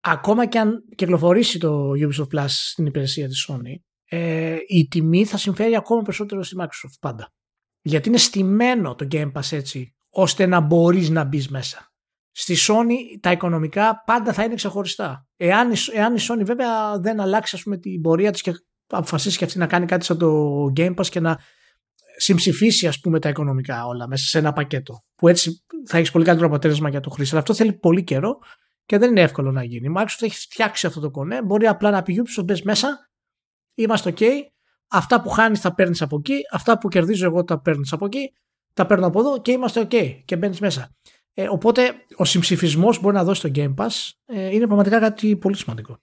ακόμα 0.00 0.46
και 0.46 0.58
αν 0.58 0.84
κυκλοφορήσει 0.94 1.58
το 1.58 1.90
Ubisoft 1.90 2.38
Plus 2.38 2.46
στην 2.46 2.86
υπηρεσία 2.86 3.28
της 3.28 3.48
Sony, 3.50 3.74
ε, 4.04 4.56
η 4.66 4.88
τιμή 4.88 5.24
θα 5.24 5.36
συμφέρει 5.36 5.76
ακόμα 5.76 6.02
περισσότερο 6.02 6.42
στη 6.42 6.56
Microsoft 6.58 6.96
πάντα. 7.00 7.32
Γιατί 7.86 8.08
είναι 8.08 8.18
στημένο 8.18 8.94
το 8.94 9.06
Game 9.10 9.32
Pass 9.32 9.52
έτσι, 9.52 9.94
ώστε 10.10 10.46
να 10.46 10.60
μπορείς 10.60 11.10
να 11.10 11.24
μπεις 11.24 11.48
μέσα. 11.48 11.92
στη 12.30 12.56
Sony 12.68 13.18
τα 13.20 13.30
οικονομικά 13.30 14.02
πάντα 14.06 14.32
θα 14.32 14.44
είναι 14.44 14.54
ξεχωριστά. 14.54 15.26
Εάν, 15.36 15.72
εάν 15.92 16.16
η 16.16 16.18
Sony 16.28 16.42
βέβαια 16.44 16.98
δεν 16.98 17.20
αλλάξει 17.20 17.56
ας 17.56 17.62
πούμε, 17.62 17.76
την 17.76 18.00
πορεία 18.00 18.30
της 18.30 18.40
και 18.42 18.52
αποφασίσει 18.86 19.38
και 19.38 19.44
αυτή 19.44 19.58
να 19.58 19.66
κάνει 19.66 19.86
κάτι 19.86 20.04
σαν 20.04 20.18
το 20.18 20.64
Game 20.76 20.94
Pass 20.94 21.06
και 21.06 21.20
να 21.20 21.38
συμψηφίσει 22.16 22.86
ας 22.86 23.00
πούμε 23.00 23.18
τα 23.18 23.28
οικονομικά 23.28 23.86
όλα 23.86 24.08
μέσα 24.08 24.26
σε 24.26 24.38
ένα 24.38 24.52
πακέτο 24.52 25.04
που 25.14 25.28
έτσι 25.28 25.64
θα 25.86 25.96
έχεις 25.96 26.10
πολύ 26.10 26.24
καλύτερο 26.24 26.48
αποτέλεσμα 26.48 26.88
για 26.88 27.00
το 27.00 27.10
χρήστη. 27.10 27.30
Αλλά 27.30 27.40
αυτό 27.40 27.54
θέλει 27.54 27.72
πολύ 27.72 28.04
καιρό 28.04 28.38
και 28.84 28.98
δεν 28.98 29.10
είναι 29.10 29.20
εύκολο 29.20 29.52
να 29.52 29.64
γίνει. 29.64 29.86
Η 29.86 29.92
Microsoft 29.96 30.22
έχει 30.22 30.36
φτιάξει 30.36 30.86
αυτό 30.86 31.00
το 31.00 31.10
κονέ. 31.10 31.42
Μπορεί 31.42 31.66
απλά 31.66 31.90
να 31.90 32.02
πει 32.02 32.22
Ubisoft 32.22 32.44
μπες 32.44 32.62
μέσα, 32.62 33.10
είμαστε 33.74 34.14
ok, 34.16 34.24
αυτά 34.88 35.22
που 35.22 35.28
χάνεις 35.28 35.60
τα 35.60 35.74
παίρνεις 35.74 36.02
από 36.02 36.16
εκεί, 36.16 36.40
αυτά 36.50 36.78
που 36.78 36.88
κερδίζω 36.88 37.26
εγώ 37.26 37.44
τα 37.44 37.60
παίρνεις 37.60 37.92
από 37.92 38.04
εκεί, 38.04 38.32
τα 38.74 38.86
παίρνω 38.86 39.06
από 39.06 39.20
εδώ 39.20 39.40
και 39.40 39.52
είμαστε 39.52 39.86
ok 39.90 40.20
και 40.24 40.36
μπαίνεις 40.36 40.60
μέσα. 40.60 40.94
Ε, 41.34 41.48
οπότε 41.48 41.94
ο 42.16 42.24
συμψηφισμός 42.24 43.00
μπορεί 43.00 43.14
να 43.14 43.24
δώσει 43.24 43.40
το 43.40 43.50
Game 43.54 43.74
Pass 43.74 44.10
ε, 44.26 44.54
είναι 44.54 44.66
πραγματικά 44.66 44.98
κάτι 44.98 45.36
πολύ 45.36 45.56
σημαντικό. 45.56 45.98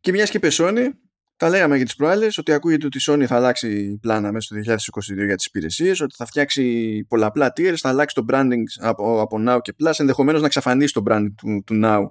Και 0.00 0.12
μιας 0.12 0.30
και 0.30 0.38
Sony, 0.42 0.88
τα 1.36 1.48
λέγαμε 1.48 1.76
για 1.76 1.84
τις 1.84 1.96
προάλλες 1.96 2.38
ότι 2.38 2.52
ακούγεται 2.52 2.86
ότι 2.86 2.98
η 2.98 3.00
Sony 3.06 3.24
θα 3.24 3.36
αλλάξει 3.36 3.98
πλάνα 4.02 4.32
μέσα 4.32 4.60
στο 4.62 4.74
2022 5.14 5.24
για 5.24 5.36
τις 5.36 5.46
υπηρεσίες, 5.46 6.00
ότι 6.00 6.14
θα 6.14 6.26
φτιάξει 6.26 7.04
πολλαπλά 7.08 7.52
tiers, 7.56 7.76
θα 7.76 7.88
αλλάξει 7.88 8.14
το 8.14 8.24
branding 8.28 8.62
από, 8.78 9.20
από 9.20 9.44
Now 9.48 9.58
και 9.62 9.74
Plus, 9.82 9.92
ενδεχομένως 9.96 10.40
να 10.40 10.46
εξαφανίσει 10.46 10.92
το 10.92 11.02
branding 11.08 11.32
του, 11.36 11.62
του 11.66 11.80
Now 11.84 12.02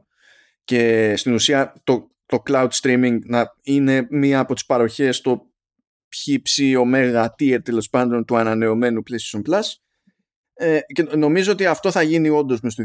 και 0.63 1.13
στην 1.15 1.33
ουσία 1.33 1.73
το, 1.83 2.11
το 2.25 2.43
cloud 2.47 2.69
streaming 2.81 3.17
να 3.25 3.53
είναι 3.61 4.07
μία 4.09 4.39
από 4.39 4.53
τις 4.53 4.65
παροχές 4.65 5.21
το 5.21 5.49
ψ 6.41 6.59
ωμέγα 6.79 7.35
tier 7.39 7.59
τέλος 7.63 7.89
πάντων 7.89 8.25
του 8.25 8.37
ανανεωμένου 8.37 9.03
PlayStation 9.09 9.41
Plus 9.49 9.63
ε, 10.57 10.79
και 10.93 11.03
νομίζω 11.15 11.51
ότι 11.51 11.65
αυτό 11.65 11.91
θα 11.91 12.01
γίνει 12.01 12.29
όντως 12.29 12.59
μες 12.61 12.73
στο 12.73 12.83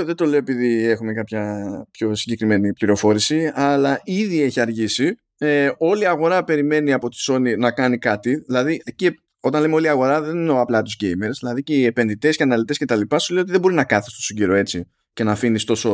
2022. 0.00 0.04
Δεν 0.04 0.14
το 0.14 0.24
λέω 0.24 0.38
επειδή 0.38 0.84
έχουμε 0.84 1.12
κάποια 1.12 1.64
πιο 1.90 2.14
συγκεκριμένη 2.14 2.72
πληροφόρηση, 2.72 3.52
αλλά 3.54 4.00
ήδη 4.04 4.42
έχει 4.42 4.60
αργήσει. 4.60 5.14
Ε, 5.38 5.70
όλη 5.78 6.02
η 6.02 6.06
αγορά 6.06 6.44
περιμένει 6.44 6.92
από 6.92 7.08
τη 7.08 7.16
Sony 7.28 7.58
να 7.58 7.70
κάνει 7.70 7.98
κάτι. 7.98 8.34
Δηλαδή, 8.46 8.82
εκεί, 8.84 9.20
όταν 9.40 9.60
λέμε 9.60 9.74
όλη 9.74 9.86
η 9.86 9.88
αγορά, 9.88 10.20
δεν 10.20 10.36
εννοώ 10.36 10.60
απλά 10.60 10.82
τους 10.82 10.96
gamers. 11.02 11.36
Δηλαδή, 11.40 11.62
και 11.62 11.74
οι 11.74 11.84
επενδυτές 11.84 12.36
και 12.36 12.42
αναλυτές 12.42 12.78
και 12.78 12.84
τα 12.84 12.96
λοιπά, 12.96 13.18
σου 13.18 13.32
λέει 13.32 13.42
ότι 13.42 13.52
δεν 13.52 13.60
μπορεί 13.60 13.74
να 13.74 13.84
κάθεσαι 13.84 14.16
τόσο 14.16 14.34
καιρό 14.34 14.54
έτσι 14.54 14.90
και 15.12 15.24
να 15.24 15.32
αφήνεις 15.32 15.64
τόσο, 15.64 15.90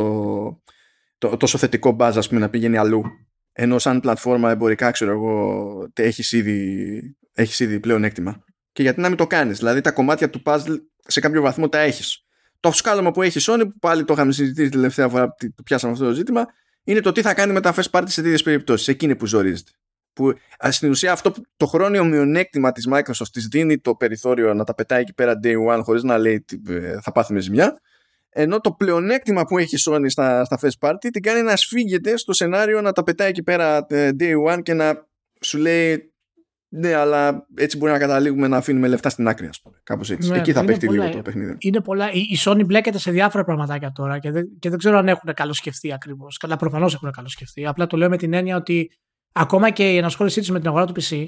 το, 1.19 1.37
τόσο 1.37 1.59
θετικό 1.59 1.91
μπάζ, 1.91 2.17
ας 2.17 2.29
πούμε, 2.29 2.41
να 2.41 2.51
πηγαίνει 2.51 2.77
αλλού. 2.77 3.03
Ενώ 3.59 3.79
σαν 3.79 4.01
πλατφόρμα 4.01 4.51
εμπορικά, 4.51 4.91
ξέρω 4.91 5.11
εγώ, 5.11 5.89
έχεις 5.95 6.33
ήδη, 6.33 7.17
έχεις 7.33 7.61
ήδη 7.61 7.81
πλέον 7.81 8.05
έκτημα. 8.05 8.45
Και 8.73 8.83
γιατί 8.83 9.01
να 9.01 9.09
μην 9.09 9.17
το 9.17 9.27
κάνεις. 9.27 9.59
Δηλαδή 9.59 9.81
τα 9.81 9.91
κομμάτια 9.91 10.31
του 10.31 10.43
puzzle 10.45 10.77
σε 11.07 11.21
κάποιο 11.21 11.43
βαθμό 11.43 11.69
τα 11.69 11.79
έχεις. 11.79 12.25
Το 12.61 12.73
σκάλωμα 12.73 13.11
που 13.11 13.23
έχει 13.23 13.39
η 13.39 13.43
Sony, 13.45 13.61
που 13.61 13.79
πάλι 13.79 14.05
το 14.05 14.13
είχαμε 14.13 14.33
συζητήσει 14.33 14.69
την 14.69 14.79
τελευταία 14.79 15.09
φορά 15.09 15.35
που 15.35 15.63
πιάσαμε 15.65 15.93
αυτό 15.93 16.05
το 16.05 16.13
ζήτημα, 16.13 16.47
είναι 16.85 17.01
το 17.01 17.13
τι 17.13 17.23
θα 17.23 17.35
κάνει 17.35 17.53
με 17.53 17.61
τα 17.61 17.75
first 17.75 17.91
party 17.91 18.05
σε 18.07 18.23
τέτοιες 18.23 18.43
περιπτώσεις. 18.43 18.89
Εκείνη 18.89 19.17
που 19.17 19.27
ζορίζεται. 19.27 19.71
Που 20.13 20.35
στην 20.69 20.91
ουσία 20.91 21.13
αυτό 21.13 21.33
το 21.57 21.67
χρόνιο 21.67 22.05
μειονέκτημα 22.05 22.73
της 22.73 22.89
Microsoft 22.91 23.29
της 23.33 23.47
δίνει 23.47 23.79
το 23.79 23.95
περιθώριο 23.95 24.55
να 24.55 24.65
τα 24.65 24.75
πετάει 24.75 25.01
εκεί 25.01 25.15
πέρα 25.15 25.41
day 25.43 25.55
one 25.69 25.81
χωρίς 25.83 26.03
να 26.03 26.19
λέει 26.19 26.45
ε, 26.69 27.01
θα 27.01 27.13
πάθουμε 27.13 27.41
ζημιά. 27.41 27.81
Ενώ 28.39 28.61
το 28.61 28.72
πλεονέκτημα 28.72 29.45
που 29.45 29.59
έχει 29.59 29.76
η 29.76 29.78
Sony 29.84 30.05
στα, 30.07 30.45
στα 30.45 30.59
first 30.61 30.89
party 30.89 31.09
την 31.12 31.22
κάνει 31.22 31.43
να 31.43 31.57
σφίγγεται 31.57 32.16
στο 32.16 32.32
σενάριο 32.32 32.80
να 32.80 32.93
τα 32.93 33.03
πετάει 33.03 33.28
εκεί 33.28 33.43
πέρα 33.43 33.87
ε, 33.89 34.11
day 34.20 34.55
one 34.55 34.62
και 34.62 34.74
να 34.74 35.07
σου 35.41 35.59
λέει 35.59 36.12
ναι, 36.68 36.95
αλλά 36.95 37.47
έτσι 37.55 37.76
μπορεί 37.76 37.93
να 37.93 37.99
καταλήγουμε 37.99 38.49
να 38.49 38.57
αφήνουμε 38.57 38.89
λεφτά 38.89 39.09
στην 39.09 39.28
άκρη, 39.28 39.47
ας 39.47 39.61
πούμε. 39.61 39.80
Κάπως 39.82 40.11
έτσι. 40.11 40.30
Ναι, 40.30 40.39
Εκεί 40.39 40.53
θα 40.53 40.64
παίχτει 40.64 40.89
λίγο 40.89 41.11
το 41.11 41.22
παιχνίδι. 41.22 41.57
Είναι 41.59 41.80
πολλά. 41.80 42.11
Η 42.12 42.37
Sony 42.45 42.64
μπλέκεται 42.66 42.99
σε 42.99 43.11
διάφορα 43.11 43.45
πραγματάκια 43.45 43.93
τώρα 43.93 44.18
και 44.18 44.30
δεν, 44.30 44.59
και 44.59 44.68
δεν 44.68 44.78
ξέρω 44.78 44.99
αν 44.99 45.09
έχουν 45.09 45.34
καλοσκεφτεί 45.34 45.93
ακριβώς. 45.93 46.37
Καλά, 46.37 46.57
προφανώς 46.57 46.95
έχουν 46.95 47.11
καλοσκεφτεί. 47.11 47.66
Απλά 47.66 47.87
το 47.87 47.97
λέω 47.97 48.09
με 48.09 48.16
την 48.16 48.32
έννοια 48.32 48.57
ότι 48.57 48.91
ακόμα 49.32 49.70
και 49.70 49.93
η 49.93 49.97
ενασχόλησή 49.97 50.41
τη 50.41 50.53
με 50.53 50.59
την 50.59 50.68
αγορά 50.68 50.87
του 50.87 50.95
PC 51.01 51.26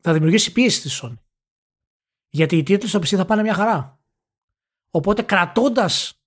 θα 0.00 0.12
δημιουργήσει 0.12 0.52
πίεση 0.52 0.88
στη 0.88 1.00
Sony. 1.02 1.18
Γιατί 2.28 2.56
οι 2.56 2.62
τίτλοι 2.62 2.88
στο 2.88 2.98
PC 2.98 3.06
θα 3.16 3.24
πάνε 3.24 3.42
μια 3.42 3.54
χαρά. 3.54 3.98
Οπότε 4.90 5.22
κρατώντας 5.22 6.19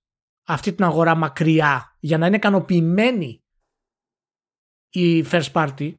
αυτή 0.43 0.73
την 0.73 0.85
αγορά 0.85 1.15
μακριά 1.15 1.97
για 1.99 2.17
να 2.17 2.27
είναι 2.27 2.35
ικανοποιημένη 2.35 3.43
η 4.89 5.25
first 5.31 5.51
party, 5.51 5.93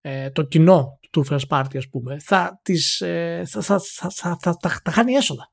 ε, 0.00 0.30
το 0.30 0.42
κοινό 0.42 0.98
του 1.10 1.26
first 1.30 1.48
party 1.48 1.76
ας 1.76 1.88
πούμε, 1.88 2.18
θα, 2.18 2.60
τις, 2.62 3.00
ε, 3.00 3.42
θα, 3.46 3.62
θα, 3.62 3.78
θα, 3.80 4.10
θα, 4.10 4.36
θα, 4.40 4.80
θα, 4.84 4.90
χάνει 4.90 5.12
έσοδα. 5.12 5.52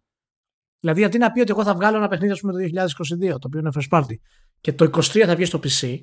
Δηλαδή 0.79 0.99
γιατί 0.99 1.17
να 1.17 1.31
πει 1.31 1.39
ότι 1.39 1.51
εγώ 1.51 1.63
θα 1.63 1.73
βγάλω 1.73 1.97
ένα 1.97 2.07
παιχνίδι 2.07 2.31
ας 2.31 2.39
πούμε, 2.39 2.53
το 2.53 2.59
2022, 2.59 3.29
το 3.29 3.47
οποίο 3.47 3.59
είναι 3.59 3.71
first 3.73 3.99
party, 3.99 4.15
και 4.61 4.73
το 4.73 4.85
23 4.85 5.23
θα 5.25 5.35
βγει 5.35 5.45
στο 5.45 5.59
PC, 5.63 5.97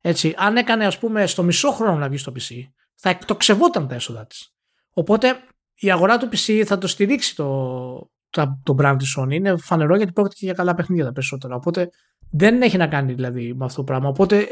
έτσι, 0.00 0.34
αν 0.36 0.56
έκανε 0.56 0.86
ας 0.86 0.98
πούμε 0.98 1.26
στο 1.26 1.42
μισό 1.42 1.70
χρόνο 1.70 1.98
να 1.98 2.08
βγει 2.08 2.18
στο 2.18 2.32
PC, 2.32 2.54
θα 2.94 3.10
εκτοξευόταν 3.10 3.88
τα 3.88 3.94
έσοδα 3.94 4.26
της. 4.26 4.54
Οπότε 4.90 5.44
η 5.74 5.90
αγορά 5.90 6.18
του 6.18 6.28
PC 6.32 6.62
θα 6.66 6.78
το 6.78 6.86
στηρίξει 6.86 7.36
το, 7.36 8.10
το, 8.30 8.60
το 8.62 8.76
brand 8.78 8.96
της 8.98 9.16
Sony. 9.18 9.32
Είναι 9.32 9.56
φανερό 9.56 9.96
γιατί 9.96 10.12
πρόκειται 10.12 10.34
και 10.34 10.44
για 10.44 10.54
καλά 10.54 10.74
παιχνίδια 10.74 11.04
τα 11.04 11.12
περισσότερα. 11.12 11.54
Οπότε 11.54 11.90
δεν 12.30 12.62
έχει 12.62 12.76
να 12.76 12.86
κάνει 12.86 13.12
δηλαδή 13.12 13.54
με 13.54 13.64
αυτό 13.64 13.76
το 13.76 13.84
πράγμα. 13.84 14.08
Οπότε 14.08 14.46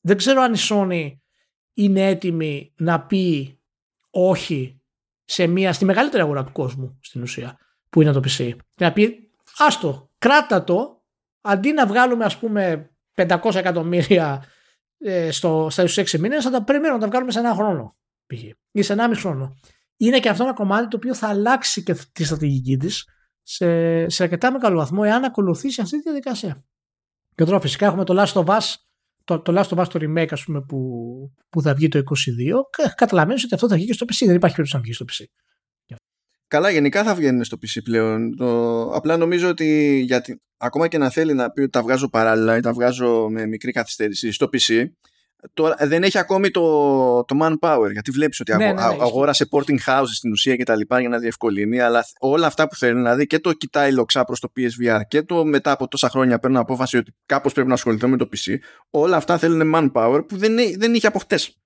δεν 0.00 0.16
ξέρω 0.16 0.40
αν 0.40 0.52
η 0.52 0.58
Sony 0.58 1.12
είναι 1.74 2.06
έτοιμη 2.06 2.72
να 2.76 3.00
πει 3.00 3.58
όχι 4.10 4.80
σε 5.24 5.46
μια, 5.46 5.72
στη 5.72 5.84
μεγαλύτερη 5.84 6.22
αγορά 6.22 6.44
του 6.44 6.52
κόσμου 6.52 6.98
στην 7.02 7.22
ουσία 7.22 7.58
που 7.88 8.02
είναι 8.02 8.12
το 8.12 8.20
PC. 8.24 8.52
Και 8.74 8.84
να 8.84 8.92
πει 8.92 9.30
άστο, 9.58 10.10
κράτα 10.18 10.64
το 10.64 11.04
αντί 11.40 11.72
να 11.72 11.86
βγάλουμε 11.86 12.24
ας 12.24 12.38
πούμε 12.38 12.90
500 13.14 13.54
εκατομμύρια 13.54 14.44
ε, 14.98 15.30
στο, 15.30 15.66
στα 15.70 15.82
26 15.82 16.18
μήνες 16.18 16.44
θα 16.44 16.50
τα 16.50 16.64
περιμένουμε 16.64 16.98
να 16.98 17.04
τα 17.04 17.10
βγάλουμε 17.10 17.32
σε 17.32 17.38
ένα 17.38 17.54
χρόνο 17.54 17.96
π.χ. 18.26 18.42
ή 18.70 18.82
σε 18.82 18.92
ένα 18.92 19.08
μισό 19.08 19.20
χρόνο. 19.28 19.56
Είναι 19.96 20.18
και 20.18 20.28
αυτό 20.28 20.42
ένα 20.42 20.52
κομμάτι 20.52 20.88
το 20.88 20.96
οποίο 20.96 21.14
θα 21.14 21.28
αλλάξει 21.28 21.82
και 21.82 21.94
τη 22.12 22.24
στρατηγική 22.24 22.76
της 22.76 23.06
σε, 23.52 24.08
σε 24.08 24.22
αρκετά 24.22 24.52
μεγάλο 24.52 24.76
βαθμό 24.76 25.02
εάν 25.04 25.24
ακολουθήσει 25.24 25.80
αυτή 25.80 25.96
τη 25.96 26.02
διαδικασία. 26.02 26.64
Και 27.34 27.44
τώρα 27.44 27.60
φυσικά 27.60 27.86
έχουμε 27.86 28.04
το 28.04 28.22
Last 28.22 28.32
of 28.32 28.44
Us 28.44 28.74
το, 29.24 29.40
το 29.40 29.60
Last 29.60 29.76
of 29.76 29.82
Us 29.82 29.86
το 29.88 29.98
remake 30.02 30.28
ας 30.30 30.44
πούμε, 30.44 30.60
που, 30.60 30.78
που 31.48 31.62
θα 31.62 31.74
βγει 31.74 31.88
το 31.88 31.98
22 31.98 32.02
καταλαβαίνεις 32.94 33.44
ότι 33.44 33.54
αυτό 33.54 33.68
θα 33.68 33.74
βγει 33.74 33.86
και 33.86 33.92
στο 33.92 34.06
PC 34.08 34.26
δεν 34.26 34.34
υπάρχει 34.34 34.56
περίπτωση 34.56 34.76
να 34.76 34.80
βγει 34.80 34.92
στο 34.92 35.04
PC 35.08 35.24
Καλά, 36.46 36.70
γενικά 36.70 37.04
θα 37.04 37.14
βγαίνει 37.14 37.44
στο 37.44 37.56
PC 37.56 37.82
πλέον. 37.84 38.36
Το... 38.36 38.82
Απλά 38.82 39.16
νομίζω 39.16 39.48
ότι 39.48 39.98
γιατί, 40.06 40.40
ακόμα 40.56 40.88
και 40.88 40.98
να 40.98 41.10
θέλει 41.10 41.34
να 41.34 41.50
πει 41.50 41.60
ότι 41.60 41.70
τα 41.70 41.82
βγάζω 41.82 42.08
παράλληλα 42.08 42.56
ή 42.56 42.60
τα 42.60 42.72
βγάζω 42.72 43.28
με 43.30 43.46
μικρή 43.46 43.72
καθυστέρηση 43.72 44.32
στο 44.32 44.48
PC, 44.52 44.84
Τώρα 45.54 45.76
δεν 45.80 46.02
έχει 46.02 46.18
ακόμη 46.18 46.50
το, 46.50 47.24
το 47.24 47.38
manpower 47.42 47.88
γιατί 47.92 48.10
βλέπεις 48.10 48.40
ότι 48.40 48.56
ναι, 48.56 48.64
αγο, 48.64 48.74
ναι, 48.74 48.96
ναι, 48.96 49.02
αγόρασε 49.02 49.48
porting 49.50 49.78
houses 49.86 50.12
στην 50.12 50.32
ουσία 50.32 50.56
και 50.56 50.64
τα 50.64 50.76
λοιπά 50.76 51.00
για 51.00 51.08
να 51.08 51.18
διευκολύνει 51.18 51.80
αλλά 51.80 52.04
όλα 52.18 52.46
αυτά 52.46 52.68
που 52.68 52.76
θέλει 52.76 52.94
δηλαδή 52.94 53.26
και 53.26 53.38
το 53.38 53.52
κοιτάει 53.52 53.92
λοξά 53.92 54.24
προς 54.24 54.40
το 54.40 54.52
PSVR 54.56 55.00
και 55.08 55.22
το 55.22 55.44
μετά 55.44 55.70
από 55.70 55.88
τόσα 55.88 56.08
χρόνια 56.08 56.38
παίρνω 56.38 56.60
απόφαση 56.60 56.96
ότι 56.96 57.14
κάπως 57.26 57.52
πρέπει 57.52 57.68
να 57.68 57.74
ασχοληθώ 57.74 58.08
με 58.08 58.16
το 58.16 58.28
PC 58.32 58.54
όλα 58.90 59.16
αυτά 59.16 59.38
θέλουν 59.38 59.72
manpower 59.74 60.24
που 60.28 60.36
δεν, 60.36 60.54
δεν 60.78 60.94
είχε 60.94 61.06
από 61.06 61.18
χτες. 61.18 61.56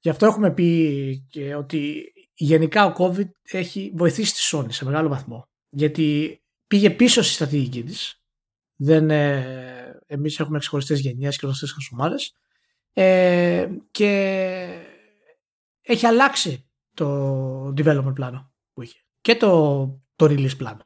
Γι' 0.00 0.10
αυτό 0.10 0.26
έχουμε 0.26 0.50
πει 0.50 1.26
και 1.30 1.54
ότι 1.54 2.02
γενικά 2.34 2.84
ο 2.84 2.92
COVID 2.98 3.28
έχει 3.50 3.92
βοηθήσει 3.94 4.32
τη 4.32 4.40
Sony 4.52 4.72
σε 4.72 4.84
μεγάλο 4.84 5.08
βαθμό 5.08 5.48
γιατί 5.70 6.40
πήγε 6.66 6.90
πίσω 6.90 7.22
στη 7.22 7.32
στρατηγική 7.32 7.82
της. 7.82 8.20
Δεν, 8.76 9.10
ε, 9.10 10.00
εμείς 10.06 10.40
έχουμε 10.40 10.58
ξεχωριστές 10.58 11.00
γενιές 11.00 11.36
και 11.38 11.46
γνωστές 11.46 11.72
χασομάρες 11.72 12.34
ε, 12.98 13.68
και 13.90 14.10
έχει 15.82 16.06
αλλάξει 16.06 16.70
το 16.94 17.68
development 17.68 18.14
πλάνο 18.14 18.52
που 18.72 18.82
είχε 18.82 18.98
και 19.20 19.36
το, 19.36 19.86
το 20.16 20.26
release 20.26 20.56
πλάνο 20.56 20.80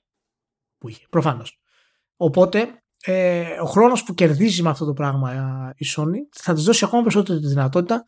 που 0.79 0.89
είχε 0.89 1.07
προφανώς. 1.11 1.61
Οπότε 2.17 2.83
ε, 3.03 3.61
ο 3.61 3.65
χρόνος 3.65 4.05
που 4.05 4.15
κερδίζει 4.15 4.63
με 4.63 4.69
αυτό 4.69 4.85
το 4.85 4.93
πράγμα 4.93 5.33
ε, 5.33 5.75
η 5.77 5.87
Sony 5.97 6.19
θα 6.31 6.55
της 6.55 6.65
δώσει 6.65 6.85
ακόμα 6.85 7.03
περισσότερη 7.03 7.39
δυνατότητα 7.39 8.05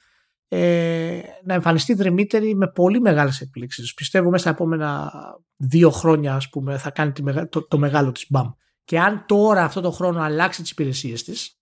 ε, 0.48 1.20
να 1.44 1.54
εμφανιστεί 1.54 1.94
δρυμύτερη 1.94 2.54
με 2.54 2.68
πολύ 2.68 3.00
μεγάλες 3.00 3.40
εκπλήξεις. 3.40 3.94
Πιστεύω 3.94 4.30
μέσα 4.30 4.42
στα 4.42 4.50
επόμενα 4.50 5.12
δύο 5.56 5.90
χρόνια 5.90 6.34
ας 6.34 6.48
πούμε 6.48 6.78
θα 6.78 6.90
κάνει 6.90 7.12
το, 7.48 7.66
το 7.66 7.78
μεγάλο 7.78 8.12
της 8.12 8.26
μπαμ. 8.30 8.50
Και 8.84 9.00
αν 9.00 9.24
τώρα 9.26 9.64
αυτό 9.64 9.80
το 9.80 9.90
χρόνο 9.90 10.20
αλλάξει 10.20 10.62
τις 10.62 10.70
υπηρεσίες 10.70 11.22
της 11.22 11.61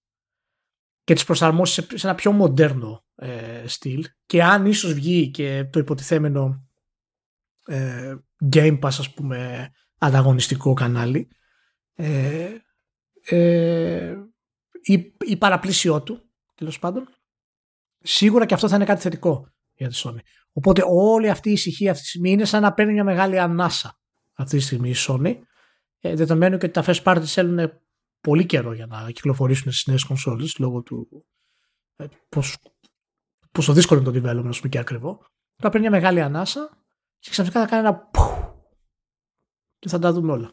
και 1.04 1.14
τις 1.14 1.24
προσαρμόσεις 1.24 1.86
σε, 1.94 2.06
ένα 2.06 2.16
πιο 2.16 2.32
μοντέρνο 2.32 3.04
ε, 3.14 3.66
στυλ 3.66 4.06
και 4.26 4.42
αν 4.42 4.66
ίσως 4.66 4.92
βγει 4.92 5.30
και 5.30 5.68
το 5.72 5.78
υποτιθέμενο 5.78 6.68
ε, 7.66 8.14
Game 8.52 8.78
Pass 8.78 8.84
ας 8.84 9.14
πούμε 9.14 9.70
ανταγωνιστικό 9.98 10.72
κανάλι 10.72 11.28
ε, 11.94 12.48
ε, 13.24 14.16
η, 14.82 15.14
η 15.18 15.36
παραπλήσιό 15.36 16.02
του 16.02 16.30
τέλος 16.54 16.78
πάντων 16.78 17.08
σίγουρα 17.98 18.46
και 18.46 18.54
αυτό 18.54 18.68
θα 18.68 18.76
είναι 18.76 18.84
κάτι 18.84 19.00
θετικό 19.00 19.52
για 19.74 19.88
τη 19.88 20.00
Sony. 20.04 20.18
Οπότε 20.52 20.82
όλη 20.86 21.28
αυτή 21.28 21.48
η 21.48 21.52
ησυχία 21.52 21.90
αυτή 21.90 22.02
τη 22.02 22.08
στιγμή 22.08 22.30
είναι 22.30 22.44
σαν 22.44 22.62
να 22.62 22.72
παίρνει 22.72 22.92
μια 22.92 23.04
μεγάλη 23.04 23.38
ανάσα 23.38 23.98
αυτή 24.34 24.56
τη 24.56 24.62
στιγμή 24.62 24.90
η 24.90 24.94
Sony 24.96 25.38
ε, 26.00 26.14
δεδομένου 26.14 26.58
και 26.58 26.66
ότι 26.66 26.74
τα 26.74 26.84
first 26.86 27.02
party 27.02 27.22
θέλουν 27.24 27.80
πολύ 28.20 28.46
καιρό 28.46 28.72
για 28.72 28.86
να 28.86 29.10
κυκλοφορήσουν 29.10 29.72
στις 29.72 29.86
νέες 29.86 30.04
κονσόλες 30.04 30.58
λόγω 30.58 30.82
του 30.82 31.24
ε, 31.96 32.04
πώς, 32.28 32.56
πόσο 33.52 33.72
δύσκολο 33.72 34.00
είναι 34.00 34.10
το 34.10 34.18
development, 34.18 34.48
ας 34.48 34.56
πούμε, 34.56 34.68
και 34.68 34.78
ακριβό. 34.78 35.18
Τώρα 35.56 35.72
παίρνει 35.72 35.88
μια 35.88 35.90
μεγάλη 35.90 36.20
ανάσα 36.20 36.70
και 37.18 37.30
ξαφνικά 37.30 37.60
θα 37.60 37.66
κάνει 37.66 37.86
ένα 37.86 37.96
που 37.96 38.20
και 39.78 39.88
θα 39.88 39.98
τα 39.98 40.12
δούμε 40.12 40.32
όλα. 40.32 40.52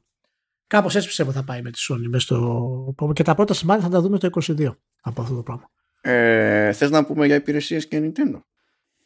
Κάπως 0.68 0.96
έτσι 0.96 1.08
πιστεύω 1.08 1.32
θα 1.32 1.44
πάει 1.44 1.62
με 1.62 1.72
τη 1.72 1.80
Sony 1.90 2.08
μέσα 2.10 2.26
στο 2.26 3.12
και 3.14 3.24
τα 3.24 3.36
πρώτα 3.36 3.54
σημάδια 3.54 3.84
θα 3.84 3.90
τα 3.90 4.02
δούμε 4.02 4.18
το 4.18 4.30
22 4.42 4.76
από 5.02 5.22
αυτό 5.22 5.36
το 5.36 5.44
πράγμα. 5.44 5.70
Ε, 6.02 6.72
θες 6.72 6.90
να 6.90 7.06
πούμε 7.06 7.26
για 7.26 7.36
υπηρεσίες 7.36 7.88
και 7.88 8.00
Nintendo; 8.00 8.42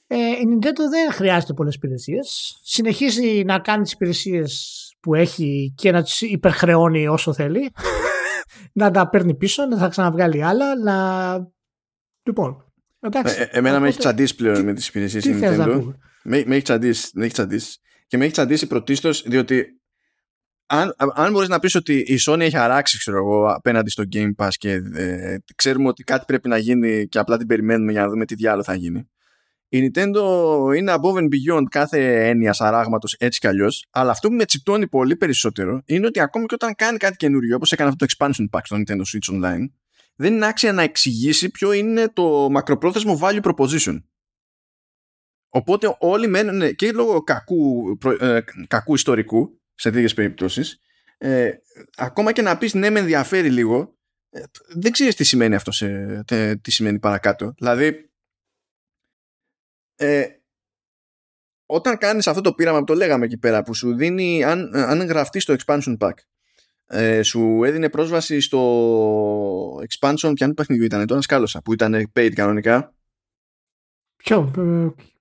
Ε, 0.08 0.16
η 0.18 0.44
Nintendo 0.54 0.90
δεν 0.90 1.12
χρειάζεται 1.12 1.54
πολλές 1.54 1.76
υπηρεσίες. 1.76 2.60
Συνεχίζει 2.64 3.44
να 3.44 3.60
κάνει 3.60 3.84
τις 3.84 3.92
υπηρεσίες 3.92 4.96
που 5.00 5.16
έχει 5.16 5.74
και 5.78 5.92
να 5.92 6.04
τις 6.04 6.22
υπερχρεώνει 6.22 7.08
όσο 7.08 7.34
θέλει. 7.34 7.72
Να 8.74 8.92
τα 8.92 9.10
παίρνει 9.10 9.34
πίσω, 9.36 9.66
να 9.66 9.78
θα 9.78 9.88
ξαναβγάλει 9.88 10.44
άλλα, 10.44 10.76
να... 10.76 11.36
Λοιπόν, 12.24 12.74
εντάξει. 13.00 13.36
Ε, 13.40 13.48
εμένα 13.52 13.80
με 13.80 13.88
έχει 13.88 13.98
τσαντήσει 13.98 14.36
πλέον 14.36 14.64
με 14.64 14.74
τις 14.74 14.88
υπηρεσίες 14.88 15.26
η 15.26 15.40
Nintendo. 15.42 15.94
Με, 16.24 16.44
με 16.46 16.56
έχει 16.56 16.64
τσαντήσει, 16.64 17.12
με 17.14 17.24
έχει 17.24 17.34
τσαντήσει. 17.34 17.80
Και 18.08 18.18
με 18.18 18.24
έχει 18.24 18.34
τσαντήσει 18.34 18.68
πρωτίστως 18.68 19.24
διότι 19.28 19.82
αν, 20.66 20.96
αν 21.14 21.32
μπορείς 21.32 21.50
να 21.50 21.60
πεις 21.60 21.76
ότι 21.76 21.98
η 21.98 22.20
Sony 22.28 22.40
έχει 22.40 22.58
αράξει 22.58 22.98
ξέρω 22.98 23.18
εγώ, 23.18 23.48
απέναντι 23.48 23.90
στο 23.90 24.04
Game 24.12 24.32
Pass 24.38 24.50
και 24.58 24.82
ε, 24.94 25.38
ξέρουμε 25.56 25.88
ότι 25.88 26.04
κάτι 26.04 26.26
πρέπει 26.26 26.48
να 26.48 26.58
γίνει 26.58 27.08
και 27.08 27.20
απλά 27.20 27.38
την 27.38 27.48
περιμένουμε 27.48 27.92
για 27.92 28.02
να 28.02 28.10
δούμε 28.10 28.26
τι 28.26 28.36
διάλογο 28.36 28.64
θα 28.64 28.74
γίνει. 28.74 29.10
Η 29.74 29.92
Nintendo 29.94 30.24
είναι 30.76 30.94
above 30.96 31.18
and 31.18 31.28
beyond 31.28 31.64
κάθε 31.70 32.28
έννοια 32.28 32.56
αράγματο 32.58 33.08
έτσι 33.18 33.40
κι 33.40 33.48
αλλιώς, 33.48 33.88
αλλά 33.92 34.12
αυτό 34.12 34.28
που 34.28 34.34
με 34.34 34.46
τσιτώνει 34.46 34.88
πολύ 34.88 35.16
περισσότερο 35.16 35.82
είναι 35.86 36.06
ότι 36.06 36.20
ακόμη 36.20 36.46
και 36.46 36.54
όταν 36.54 36.76
κάνει 36.76 36.98
κάτι 36.98 37.16
καινούριο, 37.16 37.56
όπως 37.56 37.72
έκανε 37.72 37.90
αυτό 37.90 38.06
το 38.06 38.14
expansion 38.18 38.46
pack 38.52 38.60
στο 38.64 38.78
Nintendo 38.78 39.02
Switch 39.02 39.34
Online, 39.34 39.66
δεν 40.16 40.34
είναι 40.34 40.46
άξια 40.46 40.74
να 40.74 40.82
εξηγήσει 40.82 41.50
ποιο 41.50 41.72
είναι 41.72 42.10
το 42.14 42.50
μακροπρόθεσμο 42.50 43.20
value 43.22 43.42
proposition. 43.42 44.02
Οπότε 45.50 45.96
όλοι 46.00 46.28
μένουν 46.28 46.76
και 46.76 46.92
λόγω 46.92 47.22
κακού, 47.22 47.98
ε, 48.20 48.40
κακού 48.68 48.94
ιστορικού 48.94 49.62
σε 49.74 49.92
τέτοιες 49.92 50.14
περιπτώσεις, 50.14 50.80
ε, 51.18 51.52
ακόμα 51.98 52.32
και 52.32 52.42
να 52.42 52.58
πεις 52.58 52.74
ναι, 52.74 52.90
με 52.90 53.00
ενδιαφέρει 53.00 53.50
λίγο, 53.50 53.98
ε, 54.30 54.42
δεν 54.76 54.92
ξέρεις 54.92 55.16
τι 55.16 55.24
σημαίνει 55.24 55.56
αυτό, 55.56 55.72
σε, 55.72 56.24
τι 56.62 56.72
σημαίνει 56.72 57.00
παρακάτω. 57.00 57.54
Δηλαδή, 57.58 58.11
ε, 60.02 60.26
όταν 61.66 61.98
κάνεις 61.98 62.28
αυτό 62.28 62.42
το 62.42 62.54
πείραμα 62.54 62.80
που 62.80 62.84
το 62.84 62.94
λέγαμε 62.94 63.26
εκεί 63.26 63.38
πέρα 63.38 63.64
που 63.64 63.74
σου 63.74 63.96
δίνει 63.96 64.44
αν, 64.44 64.76
αν 64.76 65.06
γραφτεί 65.06 65.40
στο 65.40 65.56
expansion 65.58 65.98
pack 65.98 66.14
ε, 66.86 67.22
σου 67.22 67.64
έδινε 67.64 67.90
πρόσβαση 67.90 68.40
στο 68.40 69.76
expansion 69.76 70.32
ποια 70.34 70.54
παιχνιδιού 70.54 70.86
ήταν 70.86 71.08
τώρα 71.08 71.22
σκάλωσα 71.22 71.62
που 71.62 71.74
ήταν 71.74 72.12
paid 72.16 72.32
κανονικά 72.34 72.94
Ποιο, 74.24 74.52
ε, 74.58 74.62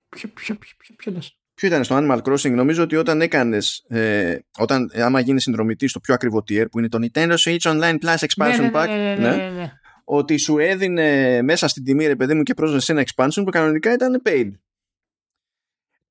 ποιο, 0.09 0.29
ποιο, 0.33 0.55
ποιο, 0.55 0.95
ποιο, 0.97 1.11
ποιο 1.53 1.67
ήταν 1.67 1.83
στο 1.83 1.97
Animal 2.01 2.21
Crossing; 2.21 2.51
Νομίζω 2.51 2.83
ότι 2.83 2.95
όταν 2.95 3.21
έκανες 3.21 3.85
ε, 3.87 4.37
όταν, 4.57 4.91
άμα 4.93 5.19
γίνεις 5.19 5.43
συνδρομητής 5.43 5.89
στο 5.89 5.99
πιο 5.99 6.13
ακριβό 6.13 6.43
tier 6.49 6.65
που 6.71 6.79
είναι 6.79 6.87
το 6.89 6.97
Nintendo 7.01 7.35
Switch 7.35 7.59
Online 7.59 7.97
Plus 7.99 8.15
Expansion 8.15 8.59
ναι, 8.59 8.69
ναι, 8.69 8.71
Pack 8.73 8.87
ναι, 8.87 9.15
ναι, 9.19 9.35
ναι, 9.35 9.49
ναι. 9.49 9.71
ότι 10.03 10.37
σου 10.37 10.57
έδινε 10.57 11.41
μέσα 11.41 11.67
στην 11.67 11.83
τιμή 11.83 12.07
ρε 12.07 12.15
παιδί 12.15 12.33
μου 12.33 12.43
και 12.43 12.53
πρόσβαση 12.53 12.85
σε 12.85 12.91
ένα 12.91 13.03
expansion 13.05 13.41
που 13.43 13.51
κανονικά 13.51 13.93
ήταν 13.93 14.21
paid 14.25 14.51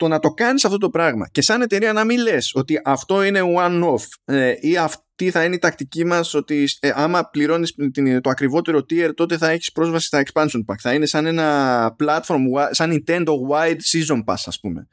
το 0.00 0.08
να 0.08 0.18
το 0.18 0.30
κάνεις 0.30 0.64
αυτό 0.64 0.78
το 0.78 0.90
πράγμα 0.90 1.28
και 1.28 1.42
σαν 1.42 1.62
εταιρεία 1.62 1.92
να 1.92 2.04
μην 2.04 2.20
λες 2.20 2.52
ότι 2.54 2.80
αυτό 2.84 3.22
είναι 3.22 3.40
one-off 3.56 4.04
ε, 4.24 4.54
ή 4.60 4.76
αυτή 4.76 5.30
θα 5.30 5.44
είναι 5.44 5.54
η 5.54 5.58
τακτική 5.58 6.04
μας 6.04 6.34
ότι 6.34 6.68
ε, 6.80 6.90
άμα 6.94 7.28
πληρώνεις 7.30 7.74
το 8.20 8.30
ακριβότερο 8.30 8.78
tier 8.78 9.10
τότε 9.14 9.36
θα 9.36 9.50
έχεις 9.50 9.72
πρόσβαση 9.72 10.06
στα 10.06 10.22
expansion 10.24 10.64
pack. 10.66 10.74
Θα 10.80 10.94
είναι 10.94 11.06
σαν 11.06 11.26
ένα 11.26 11.96
platform, 12.04 12.38
σαν 12.70 12.92
Nintendo 12.92 13.32
Wide 13.50 13.78
Season 13.92 14.18
Pass 14.24 14.42
ας 14.44 14.60
πούμε. 14.60 14.86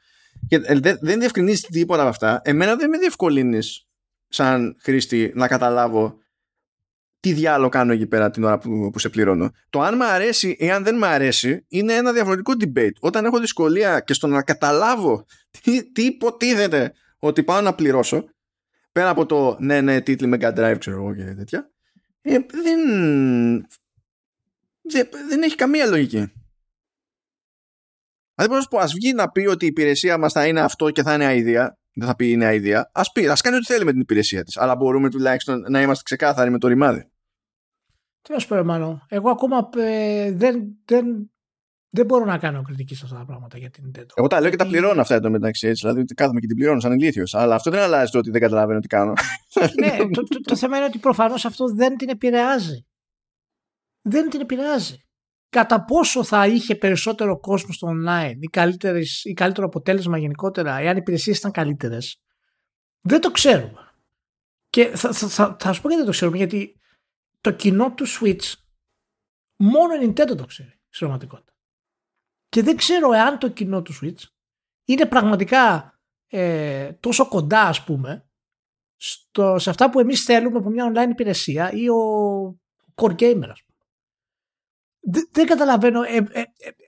Και 0.48 0.60
ε, 0.62 0.78
δεν 1.00 1.18
διευκρινίζεις 1.18 1.60
τίποτα 1.60 2.00
από 2.00 2.10
αυτά. 2.10 2.40
Εμένα 2.44 2.76
δεν 2.76 2.88
με 2.88 2.98
διευκολύνεις 2.98 3.86
σαν 4.28 4.76
χρήστη 4.82 5.32
να 5.34 5.48
καταλάβω 5.48 6.18
τι 7.20 7.32
διάλογο 7.32 7.68
κάνω 7.68 7.92
εκεί 7.92 8.06
πέρα 8.06 8.30
την 8.30 8.44
ώρα 8.44 8.58
που, 8.58 8.90
που 8.92 8.98
σε 8.98 9.08
πληρώνω. 9.08 9.50
Το 9.70 9.80
αν 9.80 9.94
μου 9.96 10.04
αρέσει 10.04 10.56
ή 10.58 10.70
αν 10.70 10.84
δεν 10.84 10.96
μου 10.98 11.06
αρέσει 11.06 11.64
είναι 11.68 11.92
ένα 11.92 12.12
διαφορετικό 12.12 12.52
debate. 12.60 12.92
Όταν 13.00 13.24
έχω 13.24 13.38
δυσκολία 13.38 14.00
και 14.00 14.12
στο 14.12 14.26
να 14.26 14.42
καταλάβω 14.42 15.26
τι, 15.62 15.92
τι 15.92 16.04
υποτίθεται 16.04 16.92
ότι 17.18 17.42
πάω 17.42 17.60
να 17.60 17.74
πληρώσω, 17.74 18.24
πέρα 18.92 19.08
από 19.08 19.26
το 19.26 19.56
ναι, 19.60 19.80
ναι, 19.80 20.00
τίτλοι 20.00 20.32
Mega 20.34 20.54
Drive, 20.54 20.76
ξέρω 20.78 20.96
εγώ 20.96 21.14
και 21.14 21.22
τέτοια, 21.22 21.70
ε, 22.22 22.38
δεν, 22.48 22.80
δεν, 24.82 25.08
δεν 25.28 25.42
έχει 25.42 25.54
καμία 25.54 25.86
λογική. 25.86 26.32
Δηλαδή 28.34 28.54
μπορώ 28.54 28.58
να 28.58 28.66
πω, 28.68 28.78
ας 28.78 28.92
βγει 28.92 29.12
να 29.12 29.30
πει 29.30 29.46
ότι 29.46 29.64
η 29.64 29.68
υπηρεσία 29.68 30.18
μας 30.18 30.32
θα 30.32 30.46
είναι 30.46 30.60
αυτό 30.60 30.90
και 30.90 31.02
θα 31.02 31.14
είναι 31.14 31.24
αηδία, 31.24 31.78
δεν 31.98 32.08
θα 32.08 32.16
πει 32.16 32.30
είναι 32.30 32.44
αηδία, 32.44 32.90
ας 32.94 33.12
πει, 33.12 33.28
ας 33.28 33.40
κάνει 33.40 33.56
ό,τι 33.56 33.64
θέλει 33.64 33.84
με 33.84 33.92
την 33.92 34.00
υπηρεσία 34.00 34.44
της, 34.44 34.56
αλλά 34.56 34.76
μπορούμε 34.76 35.10
τουλάχιστον 35.10 35.64
να 35.68 35.80
είμαστε 35.82 36.02
ξεκάθαροι 36.02 36.50
με 36.50 36.58
το 36.58 36.68
ρημάδι. 36.68 37.10
Τι 38.22 38.32
να 38.32 38.38
σου 38.38 38.48
πω, 38.48 38.64
μάλλον. 38.64 39.06
Εγώ 39.08 39.30
ακόμα 39.30 39.68
ε, 39.76 40.32
δεν, 40.32 40.76
δεν, 40.84 41.30
δεν 41.90 42.06
μπορώ 42.06 42.24
να 42.24 42.38
κάνω 42.38 42.62
κριτική 42.62 42.94
σε 42.94 43.04
αυτά 43.04 43.16
τα 43.16 43.24
πράγματα 43.24 43.58
για 43.58 43.70
την 43.70 43.84
Nintendo. 43.86 44.12
Εγώ 44.14 44.26
τα 44.26 44.40
λέω 44.40 44.50
και 44.50 44.56
τα 44.56 44.66
πληρώνω 44.66 45.00
αυτά 45.00 45.14
εδώ 45.14 45.30
μεταξύ 45.30 45.66
έτσι. 45.66 45.86
Δηλαδή 45.86 46.04
κάθομαι 46.14 46.40
και 46.40 46.46
την 46.46 46.56
πληρώνω 46.56 46.80
σαν 46.80 46.92
ηλίθιος. 46.92 47.34
Αλλά 47.34 47.54
αυτό 47.54 47.70
δεν 47.70 47.80
αλλάζει 47.80 48.10
το 48.10 48.18
ότι 48.18 48.30
δεν 48.30 48.40
καταλαβαίνω 48.40 48.80
τι 48.80 48.86
κάνω. 48.86 49.12
ναι, 49.80 49.96
το, 50.10 50.22
το, 50.22 50.40
το, 50.40 50.56
θέμα 50.56 50.76
είναι 50.76 50.86
ότι 50.86 50.98
προφανώς 50.98 51.44
αυτό 51.44 51.74
δεν 51.74 51.96
την 51.96 52.08
επηρεάζει. 52.08 52.86
Δεν 54.02 54.30
την 54.30 54.40
επηρεάζει. 54.40 55.07
Κατά 55.48 55.84
πόσο 55.84 56.24
θα 56.24 56.46
είχε 56.46 56.74
περισσότερο 56.74 57.40
κόσμο 57.40 57.72
στο 57.72 57.88
online 57.88 58.34
ή, 58.38 58.48
ή 59.22 59.32
καλύτερο 59.32 59.66
αποτέλεσμα 59.66 60.18
γενικότερα, 60.18 60.76
εάν 60.76 60.94
οι 60.94 60.98
υπηρεσίες 61.00 61.38
ήταν 61.38 61.50
καλύτερες, 61.50 62.22
δεν 63.00 63.20
το 63.20 63.30
ξέρουμε. 63.30 63.92
Και 64.68 64.86
θα, 64.86 65.12
θα, 65.12 65.28
θα, 65.28 65.56
θα 65.60 65.72
σου 65.72 65.80
πω 65.80 65.88
γιατί 65.88 65.96
δεν 65.96 66.04
το 66.04 66.10
ξέρουμε, 66.10 66.36
γιατί 66.36 66.80
το 67.40 67.50
κοινό 67.50 67.94
του 67.94 68.04
Switch 68.08 68.52
μόνο 69.56 69.94
η 69.94 70.06
Nintendo 70.06 70.36
το 70.36 70.44
ξέρει 70.46 70.80
στην 70.88 70.98
πραγματικότητα. 70.98 71.52
Και 72.48 72.62
δεν 72.62 72.76
ξέρω 72.76 73.12
εάν 73.12 73.38
το 73.38 73.48
κοινό 73.48 73.82
του 73.82 73.92
Switch 74.02 74.22
είναι 74.84 75.06
πραγματικά 75.06 75.92
ε, 76.26 76.92
τόσο 76.92 77.28
κοντά 77.28 77.62
ας 77.62 77.84
πούμε 77.84 78.28
στο, 78.96 79.58
σε 79.58 79.70
αυτά 79.70 79.90
που 79.90 80.00
εμείς 80.00 80.24
θέλουμε 80.24 80.58
από 80.58 80.68
μια 80.68 80.92
online 80.92 81.10
υπηρεσία 81.10 81.72
ή 81.72 81.88
ο 81.88 81.98
core 82.94 83.14
gamer 83.14 83.48
ας 83.48 83.62
πούμε. 83.62 83.67
Δεν, 85.32 85.46
καταλαβαίνω, 85.46 86.02
ε, 86.02 86.16
ε, 86.16 86.40
ε, 86.40 86.44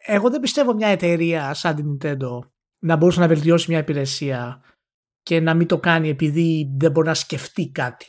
εγώ 0.07 0.31
δεν 0.31 0.41
πιστεύω 0.41 0.75
μια 0.75 0.89
εταιρεία 0.89 1.55
σαν 1.55 1.75
την 1.75 1.99
Nintendo 1.99 2.39
να 2.79 2.97
μπορούσε 2.97 3.21
να 3.21 3.29
βελτιώσει 3.29 3.71
μια 3.71 3.79
υπηρεσία 3.79 4.63
και 5.23 5.41
να 5.41 5.55
μην 5.55 5.67
το 5.67 5.79
κάνει 5.79 6.09
επειδή 6.09 6.75
δεν 6.79 6.91
μπορεί 6.91 7.07
να 7.07 7.15
σκεφτεί 7.15 7.71
κάτι 7.71 8.07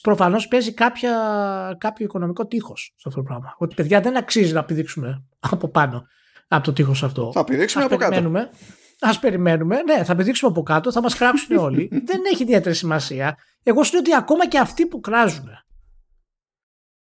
προφανώς 0.00 0.48
παίζει 0.48 0.72
κάποια, 0.72 1.12
κάποιο 1.78 2.04
οικονομικό 2.04 2.46
τείχος 2.46 2.94
σε 2.96 3.08
αυτό 3.08 3.20
το 3.20 3.26
πράγμα. 3.26 3.54
Ότι 3.58 3.74
παιδιά 3.74 4.00
δεν 4.00 4.16
αξίζει 4.16 4.52
να 4.52 4.64
πηδήξουμε 4.64 5.24
από 5.40 5.68
πάνω 5.68 6.06
από 6.48 6.64
το 6.64 6.72
τείχος 6.72 7.02
αυτό. 7.02 7.30
Θα 7.32 7.44
πηδήξουμε 7.44 7.84
από 7.84 7.96
κάτω. 7.96 8.32
Α 9.00 9.18
περιμένουμε, 9.20 9.82
ναι, 9.82 10.04
θα 10.04 10.14
πηδήξουμε 10.14 10.50
από 10.50 10.62
κάτω, 10.62 10.92
θα 10.92 11.02
μας 11.02 11.14
κράξουν 11.14 11.56
όλοι. 11.56 11.88
δεν 12.08 12.20
έχει 12.32 12.42
ιδιαίτερη 12.42 12.74
σημασία. 12.74 13.36
Εγώ 13.62 13.82
σου 13.82 13.92
λέω 13.92 14.00
ότι 14.00 14.14
ακόμα 14.14 14.46
και 14.46 14.58
αυτοί 14.58 14.86
που 14.86 15.00
κράζουν 15.00 15.48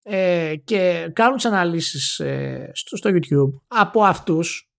ε, 0.02 0.54
και 0.64 1.10
κάνουν 1.12 1.36
τις 1.36 1.44
αναλύσεις 1.44 2.18
ε, 2.18 2.70
στο, 2.74 2.96
στο 2.96 3.10
YouTube, 3.10 3.60
από 3.66 4.04
αυτούς 4.04 4.70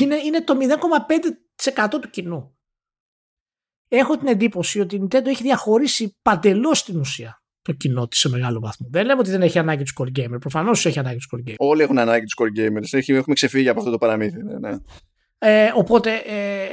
είναι, 0.00 0.16
είναι 0.16 0.42
το 0.42 0.56
0,5% 1.64 1.88
του 2.00 2.10
κοινού 2.10 2.56
έχω 3.88 4.16
την 4.16 4.28
εντύπωση 4.28 4.80
ότι 4.80 4.96
η 4.96 5.02
Nintendo 5.02 5.26
έχει 5.26 5.42
διαχωρίσει 5.42 6.16
παντελώς 6.22 6.84
την 6.84 6.98
ουσία 6.98 7.40
το 7.62 7.72
κοινό 7.72 8.08
της 8.08 8.18
σε 8.18 8.28
μεγάλο 8.28 8.60
βαθμό. 8.60 8.88
Δεν 8.90 9.06
λέμε 9.06 9.20
ότι 9.20 9.30
δεν 9.30 9.42
έχει 9.42 9.58
ανάγκη 9.58 9.82
του 9.82 9.92
core 9.96 10.18
gamer. 10.18 10.40
Προφανώς 10.40 10.86
έχει 10.86 10.98
ανάγκη 10.98 11.18
του 11.18 11.36
core 11.36 11.50
gamer. 11.50 11.54
Όλοι 11.56 11.82
έχουν 11.82 11.98
ανάγκη 11.98 12.24
τους 12.24 12.34
core 12.38 12.60
gamers. 12.60 12.98
Έχουμε 13.08 13.34
ξεφύγει 13.34 13.68
από 13.68 13.78
αυτό 13.78 13.90
το 13.90 13.98
παραμύθι. 13.98 14.42
Ναι, 14.42 14.58
ναι. 14.58 14.76
Ε, 15.38 15.72
οπότε, 15.74 16.14
ε, 16.14 16.66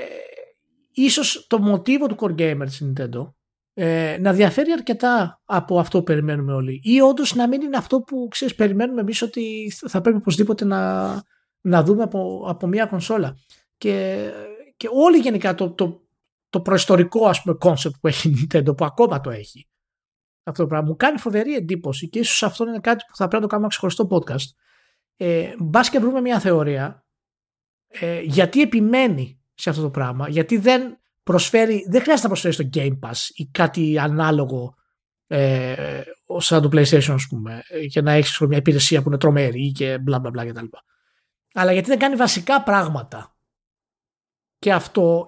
ίσως 0.91 1.47
το 1.47 1.59
μοτίβο 1.59 2.07
του 2.07 2.15
core 2.19 2.35
gamer 2.35 2.65
της 2.65 2.83
Nintendo 2.83 3.33
ε, 3.73 4.17
να 4.19 4.33
διαφέρει 4.33 4.71
αρκετά 4.71 5.41
από 5.45 5.79
αυτό 5.79 5.97
που 5.97 6.03
περιμένουμε 6.03 6.53
όλοι. 6.53 6.79
Ή 6.83 7.01
όντως 7.01 7.35
να 7.35 7.47
μην 7.47 7.61
είναι 7.61 7.77
αυτό 7.77 8.01
που 8.01 8.27
ξέρεις, 8.31 8.55
περιμένουμε 8.55 9.01
εμείς 9.01 9.21
ότι 9.21 9.73
θα 9.87 10.01
πρέπει 10.01 10.17
οπωσδήποτε 10.17 10.65
να, 10.65 11.11
να 11.61 11.83
δούμε 11.83 12.03
από, 12.03 12.45
από 12.47 12.67
μια 12.67 12.85
κονσόλα. 12.85 13.37
Και, 13.77 14.29
και 14.77 14.89
όλοι 14.91 15.17
γενικά 15.17 15.55
το, 15.55 15.71
το, 15.71 16.07
το 16.49 16.61
προϊστορικό 16.61 17.27
ας 17.27 17.41
πούμε 17.41 17.57
concept 17.61 17.99
που 18.01 18.07
έχει 18.07 18.29
η 18.29 18.47
Nintendo 18.51 18.77
που 18.77 18.85
ακόμα 18.85 19.21
το 19.21 19.29
έχει 19.29 19.67
αυτό 20.43 20.61
το 20.63 20.69
πράγμα 20.69 20.87
μου 20.87 20.95
κάνει 20.95 21.17
φοβερή 21.17 21.55
εντύπωση 21.55 22.09
και 22.09 22.19
ίσως 22.19 22.43
αυτό 22.43 22.67
είναι 22.67 22.79
κάτι 22.79 23.03
που 23.07 23.15
θα 23.15 23.27
πρέπει 23.27 23.35
να 23.35 23.41
το 23.41 23.47
κάνουμε 23.47 23.67
ξεχωριστό 23.67 24.07
podcast 24.11 24.55
ε, 25.15 25.53
μπας 25.59 25.89
και 25.89 25.99
βρούμε 25.99 26.21
μια 26.21 26.39
θεωρία 26.39 27.05
ε, 27.87 28.21
γιατί 28.21 28.61
επιμένει 28.61 29.41
σε 29.53 29.69
αυτό 29.69 29.81
το 29.81 29.89
πράγμα 29.89 30.29
γιατί 30.29 30.57
δεν 30.57 30.97
προσφέρει 31.23 31.85
δεν 31.89 32.01
χρειάζεται 32.01 32.27
να 32.27 32.39
προσφέρει 32.39 32.53
στο 32.53 32.69
Game 32.73 33.09
Pass 33.09 33.17
ή 33.33 33.45
κάτι 33.45 33.99
ανάλογο 33.99 34.75
ε, 35.27 36.01
σαν 36.37 36.61
το 36.61 36.69
PlayStation, 36.71 37.13
ας 37.13 37.27
πούμε, 37.29 37.63
και 37.89 38.01
να 38.01 38.11
έχεις 38.11 38.39
μια 38.39 38.57
υπηρεσία 38.57 39.01
που 39.01 39.09
είναι 39.09 39.17
τρομερή 39.17 39.71
και 39.71 39.97
μπλα 39.97 40.19
μπλα 40.19 40.29
μπλα 40.29 40.45
κτλ. 40.45 40.65
Αλλά 41.53 41.71
γιατί 41.71 41.89
δεν 41.89 41.99
κάνει 41.99 42.15
βασικά 42.15 42.63
πράγματα. 42.63 43.37
Και 44.59 44.73
αυτό 44.73 45.27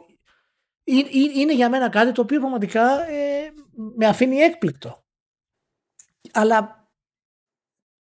είναι 1.35 1.53
για 1.53 1.69
μένα 1.69 1.89
κάτι 1.89 2.11
το 2.11 2.21
οποίο 2.21 2.39
πραγματικά 2.39 3.07
ε, 3.07 3.51
με 3.95 4.05
αφήνει 4.07 4.35
έκπληκτο. 4.35 5.05
Αλλά 6.31 6.89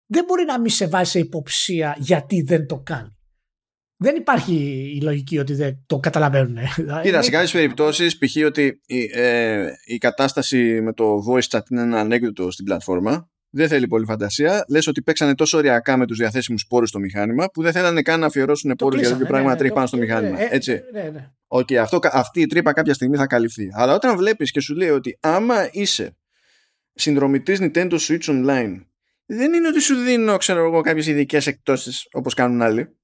δεν 0.07 0.25
μπορεί 0.25 0.45
να 0.45 0.61
μην 0.61 0.71
σε 0.71 0.89
βάζει 0.89 1.11
σε 1.11 1.19
υποψία 1.19 1.97
γιατί 1.99 2.43
δεν 2.43 2.67
το 2.67 2.81
κάνει. 2.81 3.16
Δεν 3.97 4.17
υπάρχει 4.17 4.55
η 4.97 5.01
λογική 5.03 5.39
ότι 5.39 5.55
δεν 5.55 5.83
το 5.87 5.99
καταλαβαίνουν. 5.99 6.57
Κοίτα, 7.03 7.23
σε 7.23 7.31
κάποιες 7.31 7.53
περιπτώσεις, 7.53 8.19
π.χ. 8.19 8.37
ότι 8.47 8.81
η, 8.87 9.11
ε, 9.13 9.73
η 9.85 9.99
κατάσταση 9.99 10.81
με 10.81 10.93
το 10.93 11.25
voice 11.29 11.57
chat 11.57 11.61
είναι 11.71 11.81
ένα 11.81 12.01
ανέκδοτο 12.01 12.51
στην 12.51 12.65
πλατφόρμα. 12.65 13.31
Δεν 13.51 13.69
θέλει 13.69 13.89
πολύ 13.89 14.05
φαντασία. 14.05 14.65
Λες 14.69 14.87
ότι 14.87 15.03
παίξανε 15.03 15.35
τόσο 15.35 15.59
ωριακά 15.59 15.97
με 15.97 16.07
τους 16.07 16.19
διαθέσιμους 16.19 16.67
πόρους 16.67 16.89
στο 16.89 16.99
μηχάνημα 16.99 17.47
που 17.53 17.63
δεν 17.63 17.73
θέλανε 17.73 18.03
καν 18.03 18.21
να 18.21 18.27
αφιερώσουν 18.27 18.75
πόρους 18.79 19.01
για 19.01 19.09
τέτοιο 19.11 19.27
πράγμα 19.27 19.51
να 19.51 19.57
τρέχει 19.57 19.73
πάνω 19.73 19.87
στο 19.87 19.97
μηχάνημα. 19.97 20.41
Ε, 20.41 20.49
Έτσι. 20.51 20.81
Ναι, 20.93 21.03
ναι. 21.03 21.31
Okay, 21.49 21.75
αυτό, 21.75 21.99
αυτή 22.03 22.41
η 22.41 22.47
τρύπα 22.47 22.73
κάποια 22.73 22.95
στιγμή 22.95 23.17
θα 23.17 23.27
καλυφθεί. 23.27 23.69
Αλλά 23.73 23.95
όταν 23.95 24.17
βλέπεις 24.17 24.51
και 24.51 24.61
σου 24.61 24.75
λέει 24.75 24.89
ότι 24.89 25.19
άμα 25.21 25.69
είσαι 25.73 26.17
συνδρομητής 26.95 27.59
Nintendo 27.63 27.99
Switch 27.99 28.25
Online, 28.25 28.81
δεν 29.27 29.53
είναι 29.53 29.69
ότι 29.69 29.81
σου 29.81 29.95
δίνω, 29.95 30.37
ξέρω 30.37 30.65
εγώ, 30.65 30.81
κάποιες 30.81 31.07
ειδικές 31.07 31.47
εκτόσεις 31.47 32.07
όπως 32.13 32.35
κάνουν 32.35 32.63
άλλοι 32.63 32.97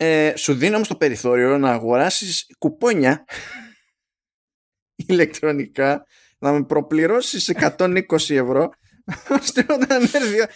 ε, 0.00 0.32
σου 0.36 0.54
δίνω 0.54 0.74
όμως 0.76 0.88
το 0.88 0.96
περιθώριο 0.96 1.58
να 1.58 1.70
αγοράσεις 1.70 2.46
κουπόνια 2.58 3.24
ηλεκτρονικά 5.08 6.06
να 6.38 6.52
με 6.52 6.64
προπληρώσεις 6.64 7.52
120 7.54 8.00
ευρώ 8.28 8.68
ώστε 9.40 9.66
όταν 9.68 10.00
έρθει 10.02 10.46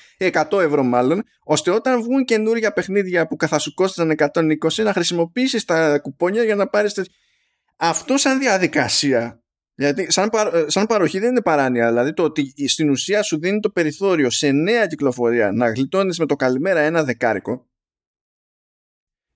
100 0.50 0.60
ευρώ 0.60 0.82
μάλλον 0.82 1.22
ώστε 1.44 1.70
όταν 1.70 2.02
βγουν 2.02 2.24
καινούργια 2.24 2.72
παιχνίδια 2.72 3.26
που 3.26 3.36
θα 3.46 3.58
σου 3.58 3.74
κόστησαν 3.74 4.14
120 4.16 4.82
να 4.84 4.92
χρησιμοποιήσεις 4.92 5.64
τα 5.64 5.98
κουπόνια 5.98 6.44
για 6.44 6.54
να 6.54 6.66
πάρεις 6.66 7.10
αυτό 7.76 8.16
σαν 8.16 8.38
διαδικασία 8.38 9.42
γιατί 9.74 10.12
σαν, 10.12 10.30
σαν 10.66 10.86
παροχή 10.86 11.18
δεν 11.18 11.30
είναι 11.30 11.42
παράνοια 11.42 11.88
δηλαδή 11.88 12.12
το 12.12 12.22
ότι 12.22 12.68
στην 12.68 12.90
ουσία 12.90 13.22
σου 13.22 13.38
δίνει 13.38 13.60
το 13.60 13.70
περιθώριο 13.70 14.30
σε 14.30 14.50
νέα 14.50 14.86
κυκλοφορία 14.86 15.52
να 15.52 15.68
γλιτώνεις 15.68 16.18
με 16.18 16.26
το 16.26 16.36
καλημέρα 16.36 16.80
ένα 16.80 17.04
δεκάρικο 17.04 17.66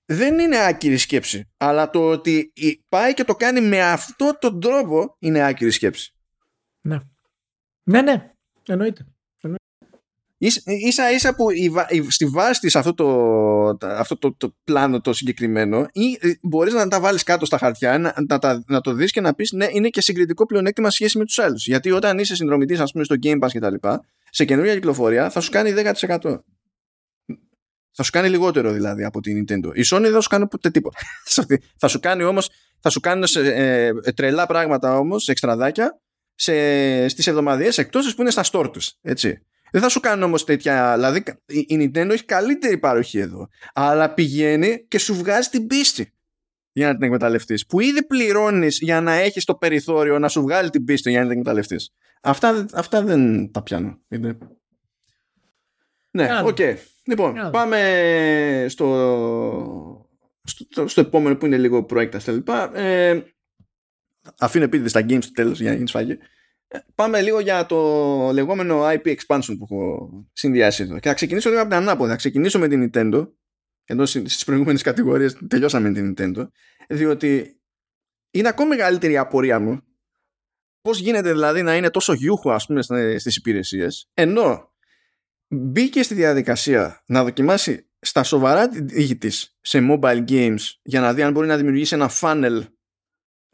δεν 0.07 0.38
είναι 0.38 0.64
άκυρη 0.64 0.96
σκέψη. 0.96 1.48
Αλλά 1.57 1.90
το 1.90 2.09
ότι 2.09 2.52
πάει 2.88 3.14
και 3.14 3.24
το 3.24 3.34
κάνει 3.34 3.61
με 3.61 3.82
αυτό 3.82 4.36
τον 4.40 4.61
τρόπο 4.61 5.16
είναι 5.18 5.44
άκυρη 5.46 5.70
σκέψη. 5.70 6.14
Ναι. 6.80 6.98
Ναι, 7.82 8.02
ναι. 8.02 8.30
Εννοείται. 8.66 9.07
Ίσα 10.38 11.12
ίσα 11.12 11.34
που 11.34 11.46
στη 12.09 12.26
βάση 12.26 12.61
της 12.61 12.76
αυτό, 12.76 12.94
το, 12.94 13.86
αυτό 13.86 14.18
το, 14.18 14.34
το 14.36 14.54
πλάνο 14.64 15.00
το 15.00 15.12
συγκεκριμένο 15.12 15.86
ή 15.92 16.18
ε, 16.20 16.32
μπορείς 16.42 16.72
να 16.72 16.88
τα 16.88 17.00
βάλεις 17.00 17.22
κάτω 17.22 17.46
στα 17.46 17.59
χαρτιά 17.59 17.98
να, 17.98 18.14
να, 18.28 18.62
να 18.66 18.80
το 18.80 18.92
δεις 18.92 19.12
και 19.12 19.20
να 19.20 19.34
πεις 19.34 19.52
ναι 19.52 19.66
είναι 19.70 19.88
και 19.88 20.00
συγκριτικό 20.00 20.46
πλεονέκτημα 20.46 20.90
σχέση 20.90 21.18
με 21.18 21.24
τους 21.24 21.38
άλλους 21.38 21.66
γιατί 21.66 21.90
όταν 21.90 22.18
είσαι 22.18 22.34
συνδρομητής 22.34 22.80
ας 22.80 22.92
πούμε 22.92 23.04
στο 23.04 23.14
Game 23.22 23.38
Pass 23.44 23.48
και 23.50 23.61
τα 23.61 23.70
λοιπά 23.70 24.04
σε 24.30 24.44
καινούργια 24.44 24.74
κυκλοφορία 24.74 25.30
θα 25.30 25.40
σου 25.40 25.50
κάνει 25.50 25.72
10% 26.20 26.38
θα 27.97 28.03
σου 28.03 28.11
κάνει 28.11 28.28
λιγότερο 28.28 28.72
δηλαδή 28.72 29.05
από 29.05 29.20
την 29.20 29.44
Nintendo. 29.44 29.70
Η 29.74 29.82
Sony 29.86 30.01
δεν 30.01 30.12
θα 30.12 30.20
σου 30.20 30.28
κάνει 30.28 30.49
ποτέ 30.49 30.70
τίποτα. 30.70 30.99
θα 31.80 31.88
σου 31.88 32.01
κάνει 32.01 32.22
όμως, 32.22 32.51
θα 32.80 32.90
σου 32.90 33.01
κάνουν 33.01 33.26
σε, 33.26 33.40
ε, 33.40 33.92
τρελά 34.14 34.47
πράγματα 34.47 34.99
όμως, 34.99 35.28
εξτραδάκια, 35.28 36.01
σε, 36.34 37.09
στις 37.09 37.26
εβδομαδιαίες 37.26 37.78
εκτόσεις 37.78 38.14
που 38.14 38.20
είναι 38.20 38.30
στα 38.30 38.44
store 38.53 38.70
τους. 38.72 38.92
Έτσι. 39.03 39.42
Δεν 39.70 39.80
θα 39.80 39.88
σου 39.88 40.01
κάνουν 40.01 40.22
όμως 40.22 40.44
τέτοια, 40.44 40.94
δηλαδή 40.94 41.22
η 41.47 41.76
Nintendo 41.80 42.11
έχει 42.11 42.24
καλύτερη 42.24 42.78
παροχή 42.78 43.18
εδώ, 43.18 43.49
αλλά 43.74 44.14
πηγαίνει 44.14 44.84
και 44.88 44.99
σου 44.99 45.14
βγάζει 45.14 45.49
την 45.49 45.66
πίστη 45.66 46.12
για 46.72 46.86
να 46.86 46.94
την 46.94 47.03
εκμεταλλευτείς, 47.03 47.66
που 47.66 47.80
ήδη 47.80 48.07
πληρώνεις 48.07 48.78
για 48.80 49.01
να 49.01 49.12
έχεις 49.12 49.44
το 49.44 49.55
περιθώριο 49.55 50.18
να 50.18 50.28
σου 50.28 50.42
βγάλει 50.42 50.70
την 50.70 50.84
πίστη 50.84 51.11
για 51.11 51.18
να 51.18 51.24
την 51.24 51.38
εκμεταλλευτείς. 51.38 51.90
Αυτά, 52.22 52.66
αυτά 52.72 53.03
δεν 53.03 53.51
τα 53.53 53.62
πιάνω. 53.62 53.99
Είναι... 54.09 54.38
Ναι, 56.16 56.40
OK. 56.44 56.57
Okay. 56.58 56.76
Λοιπόν, 57.04 57.50
πάμε 57.52 58.66
στο, 58.68 60.08
στο, 60.42 60.88
στο, 60.88 61.00
επόμενο 61.00 61.36
που 61.36 61.46
είναι 61.46 61.58
λίγο 61.58 61.84
προέκταση 61.84 62.30
λοιπά. 62.30 62.76
Ε, 62.78 63.22
αφήνω 64.38 64.64
επίτηδες 64.64 64.90
στα 64.90 65.00
games 65.08 65.22
στο 65.22 65.32
τέλος 65.32 65.60
για 65.60 65.70
να 65.70 65.76
γίνει 65.76 65.88
σφαγή. 65.88 66.18
Ε, 66.68 66.78
πάμε 66.94 67.20
λίγο 67.20 67.40
για 67.40 67.66
το 67.66 67.78
λεγόμενο 68.32 68.82
IP 68.84 69.06
expansion 69.06 69.54
που 69.58 69.66
έχω 69.70 70.10
συνδυάσει 70.32 70.82
εδώ. 70.82 70.98
Και 70.98 71.08
θα 71.08 71.14
ξεκινήσω 71.14 71.48
λίγο 71.48 71.60
από 71.60 71.70
την 71.70 71.78
ανάποδα. 71.78 72.10
Θα 72.10 72.16
ξεκινήσω 72.16 72.58
με 72.58 72.68
την 72.68 72.90
Nintendo. 72.92 73.28
Ενώ 73.84 74.06
στις 74.06 74.44
προηγούμενες 74.44 74.82
κατηγορίες 74.82 75.38
τελειώσαμε 75.48 75.90
με 75.90 75.94
την 75.94 76.14
Nintendo. 76.16 76.48
Διότι 76.88 77.60
είναι 78.30 78.48
ακόμη 78.48 78.68
μεγαλύτερη 78.68 79.12
η 79.12 79.18
απορία 79.18 79.60
μου 79.60 79.80
πώς 80.86 80.98
γίνεται 80.98 81.32
δηλαδή 81.32 81.62
να 81.62 81.76
είναι 81.76 81.90
τόσο 81.90 82.12
γιούχο 82.12 82.50
ας 82.50 82.66
πούμε 82.66 82.82
στις 83.18 83.36
υπηρεσίες, 83.36 84.10
ενώ 84.14 84.74
μπήκε 85.49 86.03
στη 86.03 86.14
διαδικασία 86.14 87.03
να 87.07 87.24
δοκιμάσει 87.24 87.90
στα 87.99 88.22
σοβαρά 88.22 88.68
τη 88.68 89.16
τη 89.16 89.30
σε 89.61 89.88
mobile 89.90 90.24
games 90.28 90.61
για 90.82 91.01
να 91.01 91.14
δει 91.14 91.22
αν 91.22 91.32
μπορεί 91.32 91.47
να 91.47 91.57
δημιουργήσει 91.57 91.94
ένα 91.94 92.11
funnel 92.20 92.62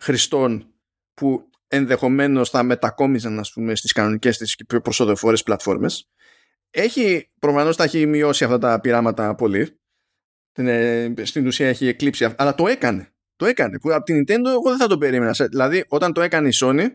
χρηστών 0.03 0.74
που 1.14 1.51
ενδεχομένως 1.68 2.51
θα 2.51 2.62
μετακόμιζαν 2.62 3.38
ας 3.38 3.53
πούμε 3.53 3.74
στις 3.74 3.93
κανονικές 3.93 4.38
της 4.38 4.55
και 4.55 4.64
πιο 4.64 4.80
προσοδοφόρες 4.80 5.43
πλατφόρμες. 5.43 6.11
Έχει, 6.70 7.30
προφανώς 7.38 7.76
τα 7.76 7.84
έχει 7.84 8.07
μειώσει 8.07 8.45
αυτά 8.45 8.59
τα 8.59 8.80
πειράματα 8.80 9.34
πολύ. 9.34 9.76
Ε, 10.53 11.12
στην 11.22 11.47
ουσία 11.47 11.68
έχει 11.68 11.86
εκλείψει 11.86 12.34
αλλά 12.36 12.55
το 12.55 12.66
έκανε. 12.66 13.12
Το 13.36 13.47
έκανε. 13.47 13.78
Που 13.78 13.95
από 13.95 14.05
την 14.05 14.20
Nintendo 14.20 14.47
εγώ 14.47 14.68
δεν 14.68 14.78
θα 14.78 14.86
το 14.86 14.99
περίμενα. 14.99 15.32
Δηλαδή 15.51 15.84
όταν 15.88 16.12
το 16.12 16.20
έκανε 16.20 16.49
η 16.49 16.53
Sony 16.55 16.86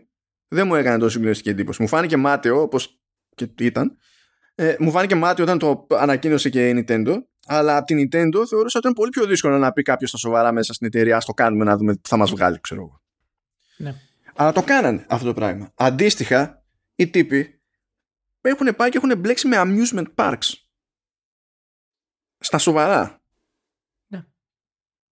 δεν 0.48 0.66
μου 0.66 0.74
έκανε 0.74 0.98
τόσο 0.98 1.10
συγκλονιστική 1.10 1.50
εντύπωση. 1.50 1.82
Μου 1.82 1.88
φάνηκε 1.88 2.16
μάταιο 2.16 2.60
όπως 2.60 3.00
και 3.34 3.48
ήταν 3.58 3.98
ε, 4.60 4.76
μου 4.78 4.90
φάνηκε 4.90 5.14
μάτι 5.14 5.42
όταν 5.42 5.58
το 5.58 5.86
ανακοίνωσε 5.90 6.48
και 6.48 6.68
η 6.68 6.84
Nintendo. 6.86 7.16
Αλλά 7.46 7.76
από 7.76 7.86
την 7.86 7.98
Nintendo 7.98 8.46
θεωρούσα 8.48 8.78
ότι 8.78 8.78
ήταν 8.78 8.92
πολύ 8.92 9.10
πιο 9.10 9.26
δύσκολο 9.26 9.58
να 9.58 9.72
πει 9.72 9.82
κάποιος 9.82 10.08
στα 10.08 10.18
σοβαρά 10.18 10.52
μέσα 10.52 10.72
στην 10.72 10.86
εταιρεία. 10.86 11.16
Α 11.16 11.18
το 11.18 11.32
κάνουμε 11.32 11.64
να 11.64 11.76
δούμε 11.76 11.94
τι 11.94 12.08
θα 12.08 12.16
μας 12.16 12.30
βγάλει, 12.30 12.60
ξέρω 12.60 12.80
εγώ. 12.80 13.02
Ναι. 13.76 13.94
Αλλά 14.34 14.52
το 14.52 14.62
κάνανε 14.62 15.06
αυτό 15.08 15.26
το 15.26 15.34
πράγμα. 15.34 15.72
Αντίστοιχα, 15.74 16.64
οι 16.94 17.08
τύποι 17.08 17.60
έχουν 18.40 18.76
πάει 18.76 18.90
και 18.90 18.96
έχουν 18.96 19.18
μπλέξει 19.18 19.48
με 19.48 19.56
amusement 19.58 20.06
parks. 20.14 20.52
Στα 22.38 22.58
σοβαρά. 22.58 23.20
Ναι. 24.06 24.24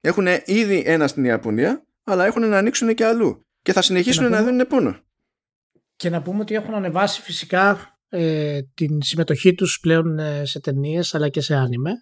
Έχουν 0.00 0.26
ήδη 0.44 0.82
ένα 0.86 1.08
στην 1.08 1.24
Ιαπωνία, 1.24 1.86
αλλά 2.04 2.24
έχουν 2.24 2.48
να 2.48 2.58
ανοίξουν 2.58 2.94
και 2.94 3.04
αλλού. 3.04 3.46
Και 3.62 3.72
θα 3.72 3.82
συνεχίσουν 3.82 4.24
να, 4.24 4.30
να 4.30 4.42
δίνουν 4.42 4.66
πόνο. 4.66 5.00
Και 5.96 6.10
να 6.10 6.22
πούμε 6.22 6.40
ότι 6.40 6.54
έχουν 6.54 6.74
ανεβάσει 6.74 7.22
φυσικά 7.22 7.95
ε, 8.08 8.60
την 8.74 9.02
συμμετοχή 9.02 9.54
τους 9.54 9.78
πλέον 9.80 10.18
ε, 10.18 10.44
σε 10.44 10.60
ταινίες 10.60 11.14
αλλά 11.14 11.28
και 11.28 11.40
σε 11.40 11.54
άνιμε 11.54 11.92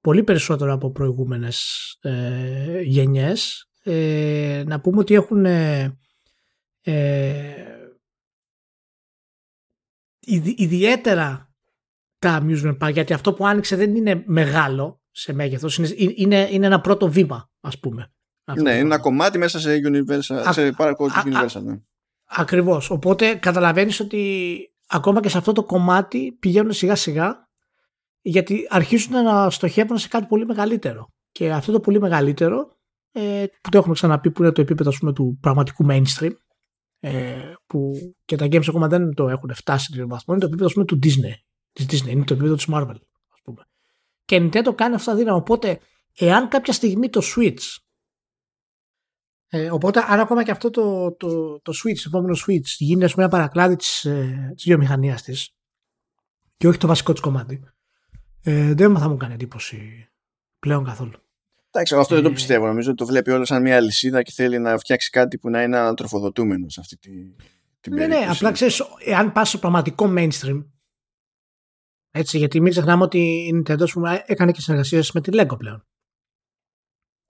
πολύ 0.00 0.22
περισσότερο 0.22 0.72
από 0.72 0.90
προηγούμενες 0.90 1.88
ε, 2.00 2.80
γενιές 2.80 3.68
ε, 3.82 4.62
να 4.66 4.80
πούμε 4.80 4.98
ότι 4.98 5.14
έχουν 5.14 5.44
ε, 5.44 5.98
ιδιαίτερα 10.56 11.54
τα 12.18 12.42
amusement 12.42 12.78
park 12.78 12.92
γιατί 12.92 13.12
αυτό 13.12 13.32
που 13.32 13.46
άνοιξε 13.46 13.76
δεν 13.76 13.94
είναι 13.94 14.22
μεγάλο 14.26 15.02
σε 15.10 15.32
μέγεθος 15.32 15.76
είναι, 15.76 15.88
είναι, 15.96 16.48
είναι 16.50 16.66
ένα 16.66 16.80
πρώτο 16.80 17.08
βήμα 17.10 17.50
ας 17.60 17.78
πούμε 17.78 18.14
ναι, 18.52 18.60
είναι 18.60 18.70
ένα 18.70 18.98
κομμάτι 18.98 19.38
μέσα 19.38 19.60
σε 19.60 19.80
Universal, 19.84 20.34
α, 20.48 20.52
σε 20.52 20.74
Universal. 20.78 21.62
Ναι. 21.62 21.80
Ακριβώς. 22.24 22.90
Οπότε 22.90 23.34
καταλαβαίνεις 23.34 24.00
ότι 24.00 24.58
ακόμα 24.86 25.20
και 25.20 25.28
σε 25.28 25.38
αυτό 25.38 25.52
το 25.52 25.64
κομμάτι 25.64 26.36
πηγαίνουν 26.40 26.72
σιγά 26.72 26.94
σιγά 26.94 27.48
γιατί 28.20 28.66
αρχίζουν 28.68 29.22
να 29.22 29.50
στοχεύουν 29.50 29.98
σε 29.98 30.08
κάτι 30.08 30.26
πολύ 30.26 30.46
μεγαλύτερο. 30.46 31.08
Και 31.32 31.52
αυτό 31.52 31.72
το 31.72 31.80
πολύ 31.80 32.00
μεγαλύτερο 32.00 32.76
ε, 33.12 33.44
που 33.60 33.70
το 33.70 33.78
έχουμε 33.78 33.94
ξαναπεί 33.94 34.30
που 34.30 34.42
είναι 34.42 34.52
το 34.52 34.60
επίπεδο 34.60 34.90
πούμε, 34.98 35.12
του 35.12 35.38
πραγματικού 35.40 35.86
mainstream 35.88 36.32
ε, 37.00 37.52
που 37.66 37.92
και 38.24 38.36
τα 38.36 38.46
games 38.46 38.68
ακόμα 38.68 38.88
δεν 38.88 39.14
το 39.14 39.28
έχουν 39.28 39.54
φτάσει 39.54 39.92
σε 39.92 40.04
βαθμό 40.04 40.34
είναι 40.34 40.42
το 40.42 40.46
επίπεδο 40.46 40.72
πούμε, 40.72 40.84
του 40.84 40.98
Disney. 41.02 41.34
Της 41.72 41.86
Disney, 41.90 42.08
είναι 42.08 42.24
το 42.24 42.34
επίπεδο 42.34 42.54
της 42.54 42.66
Marvel. 42.72 42.96
Ας 43.28 43.40
πούμε. 43.44 43.62
Και 44.24 44.34
η 44.34 44.50
Nintendo 44.52 44.74
κάνει 44.74 44.94
αυτά 44.94 45.14
δύναμα. 45.14 45.36
Οπότε 45.36 45.80
εάν 46.18 46.48
κάποια 46.48 46.72
στιγμή 46.72 47.08
το 47.08 47.20
Switch 47.36 47.76
ε, 49.56 49.70
οπότε, 49.70 50.04
αν 50.08 50.20
ακόμα 50.20 50.44
και 50.44 50.50
αυτό 50.50 50.70
το, 50.70 51.12
το, 51.12 51.60
το 51.60 51.72
switch, 51.72 51.96
το 51.96 52.04
επόμενο 52.06 52.36
switch, 52.46 52.66
γίνει 52.78 53.04
ας 53.04 53.12
πούμε, 53.12 53.24
ένα 53.24 53.32
παρακλάδι 53.32 53.76
της 53.76 54.04
ε, 54.04 54.52
της 54.54 54.64
βιομηχανίας 54.64 55.22
της 55.22 55.54
και 56.56 56.68
όχι 56.68 56.78
το 56.78 56.86
βασικό 56.86 57.12
της 57.12 57.20
κομμάτι, 57.20 57.62
ε, 58.42 58.74
δεν 58.74 58.98
θα 58.98 59.08
μου 59.08 59.16
κάνει 59.16 59.34
εντύπωση 59.34 60.08
πλέον 60.58 60.84
καθόλου. 60.84 61.12
Εντάξει, 61.70 61.94
αυτό 61.94 62.14
δεν 62.14 62.24
το 62.24 62.30
ε, 62.30 62.32
πιστεύω. 62.32 62.66
Νομίζω 62.66 62.88
ότι 62.88 62.98
το 62.98 63.06
βλέπει 63.06 63.30
όλος 63.30 63.48
σαν 63.48 63.62
μια 63.62 63.80
λυσίδα 63.80 64.22
και 64.22 64.32
θέλει 64.32 64.58
να 64.58 64.78
φτιάξει 64.78 65.10
κάτι 65.10 65.38
που 65.38 65.50
να 65.50 65.62
είναι 65.62 65.76
ανατροφοδοτούμενο 65.76 66.68
σε 66.68 66.80
αυτή 66.80 66.96
τη, 66.96 67.10
την 67.80 67.94
ναι, 67.94 68.00
ναι 68.00 68.06
περίπτωση. 68.06 68.24
Ναι, 68.24 68.30
απλά 68.30 68.52
ξέρεις, 68.52 68.82
εάν 69.04 69.32
πας 69.32 69.48
στο 69.48 69.58
πραγματικό 69.58 70.12
mainstream, 70.16 70.64
Έτσι, 72.10 72.38
γιατί 72.38 72.60
μην 72.60 72.70
ξεχνάμε 72.70 73.02
ότι 73.02 73.18
η 73.18 73.52
Nintendo 73.54 73.84
πούμε, 73.92 74.22
έκανε 74.26 74.52
και 74.52 74.60
συνεργασίες 74.60 75.12
με 75.12 75.20
τη 75.20 75.30
Lego 75.32 75.58
πλέον. 75.58 75.86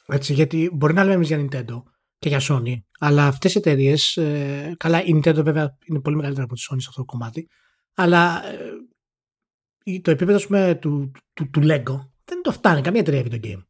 Έτσι, 0.07 0.33
γιατί 0.33 0.71
μπορεί 0.73 0.95
να 0.95 1.03
λέμε 1.03 1.15
εμείς 1.15 1.29
για 1.29 1.39
Nintendo 1.39 1.83
και 2.25 2.31
για 2.31 2.41
Sony, 2.43 2.81
αλλά 2.99 3.27
αυτές 3.27 3.55
οι 3.55 3.59
εταιρείες. 3.59 4.17
Ε, 4.17 4.75
καλά, 4.77 5.05
η 5.05 5.11
Nintendo 5.15 5.41
βέβαια 5.43 5.79
είναι 5.85 6.01
πολύ 6.01 6.17
μεγαλύτερη 6.17 6.47
από 6.47 6.55
τη 6.55 6.61
Sony 6.71 6.77
σε 6.79 6.87
αυτό 6.89 7.01
το 7.01 7.05
κομμάτι, 7.05 7.49
αλλά 7.95 8.43
ε, 9.85 10.01
το 10.01 10.11
επίπεδο 10.11 10.47
πούμε, 10.47 10.75
του, 10.75 11.11
του, 11.33 11.51
του, 11.51 11.61
Lego 11.63 12.09
δεν 12.25 12.43
το 12.43 12.53
φτάνει 12.53 12.81
καμία 12.81 13.01
εταιρεία 13.01 13.23
video 13.23 13.45
game. 13.45 13.63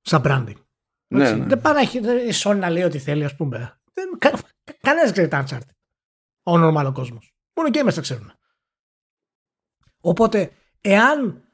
Σαν 0.00 0.22
branding. 0.24 0.60
Ναι, 1.14 1.32
ναι. 1.32 1.44
Δεν 1.44 1.60
πάει 1.60 1.74
να 1.74 1.80
έχει 1.80 1.98
η 1.98 2.32
Sony 2.34 2.56
να 2.58 2.70
λέει 2.70 2.82
ό,τι 2.82 2.98
θέλει, 2.98 3.24
ας 3.24 3.36
πούμε. 3.36 3.80
Κα, 4.18 4.38
Κανένας 4.80 5.12
ξέρει 5.12 5.28
τα 5.28 5.44
Uncharted. 5.44 5.70
Ο 6.42 6.58
νορμάλο 6.58 6.92
κόσμος. 6.92 7.34
Μόνο 7.56 7.70
και 7.70 7.84
gamers 7.84 7.94
τα 7.94 8.00
ξέρουν. 8.00 8.32
Οπότε, 10.00 10.52
εάν, 10.80 11.47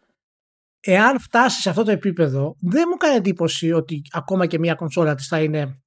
εάν 0.85 1.21
φτάσει 1.21 1.61
σε 1.61 1.71
αυτό 1.71 1.83
το 1.83 1.91
επίπεδο, 1.91 2.57
δεν 2.61 2.85
μου 2.91 2.97
κάνει 2.97 3.17
εντύπωση 3.17 3.73
ότι 3.73 4.03
ακόμα 4.13 4.47
και 4.47 4.59
μια 4.59 4.75
κονσόλα 4.75 5.15
της 5.15 5.27
θα 5.27 5.41
είναι 5.41 5.79